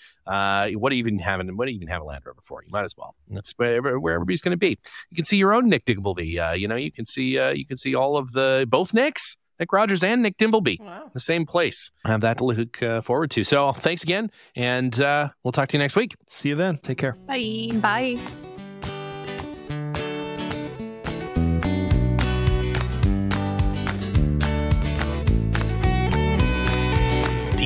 what 0.74 0.90
do 0.90 0.96
you 0.96 1.00
even 1.00 1.18
have? 1.20 1.40
What 1.40 1.66
do 1.66 1.70
you 1.70 1.76
even 1.76 1.88
have 1.88 2.02
a 2.02 2.04
Land 2.04 2.24
Rover 2.26 2.40
for? 2.42 2.62
You 2.64 2.70
might 2.72 2.84
as 2.84 2.96
well. 2.96 3.14
That's 3.28 3.52
where, 3.56 3.98
where 4.00 4.14
everybody's 4.14 4.42
going 4.42 4.52
to 4.52 4.58
be. 4.58 4.78
You 5.10 5.14
can 5.14 5.24
see 5.24 5.36
your 5.36 5.52
own 5.52 5.68
Nick 5.68 5.84
Dimbleby. 5.84 6.58
you 6.58 6.66
know, 6.66 6.76
you 6.76 6.90
can 6.90 7.06
see 7.06 7.38
you 7.38 7.66
can 7.66 7.76
see 7.76 7.94
all 7.94 8.16
of 8.16 8.32
the 8.32 8.66
both 8.68 8.88
both 8.88 8.94
Nicks. 8.94 9.36
Nick 9.58 9.72
Rogers 9.72 10.04
and 10.04 10.22
Nick 10.22 10.36
Dimbleby, 10.36 10.78
wow. 10.78 11.10
the 11.12 11.18
same 11.18 11.44
place. 11.44 11.90
I 12.04 12.10
have 12.10 12.20
that 12.20 12.38
to 12.38 12.44
look 12.44 12.80
uh, 12.80 13.00
forward 13.00 13.32
to. 13.32 13.42
So 13.42 13.72
thanks 13.72 14.04
again, 14.04 14.30
and 14.54 15.00
uh, 15.00 15.30
we'll 15.42 15.50
talk 15.50 15.68
to 15.70 15.76
you 15.76 15.80
next 15.80 15.96
week. 15.96 16.14
See 16.28 16.50
you 16.50 16.54
then. 16.54 16.78
Take 16.78 16.98
care. 16.98 17.16
Bye. 17.26 17.70
Bye. 17.74 18.47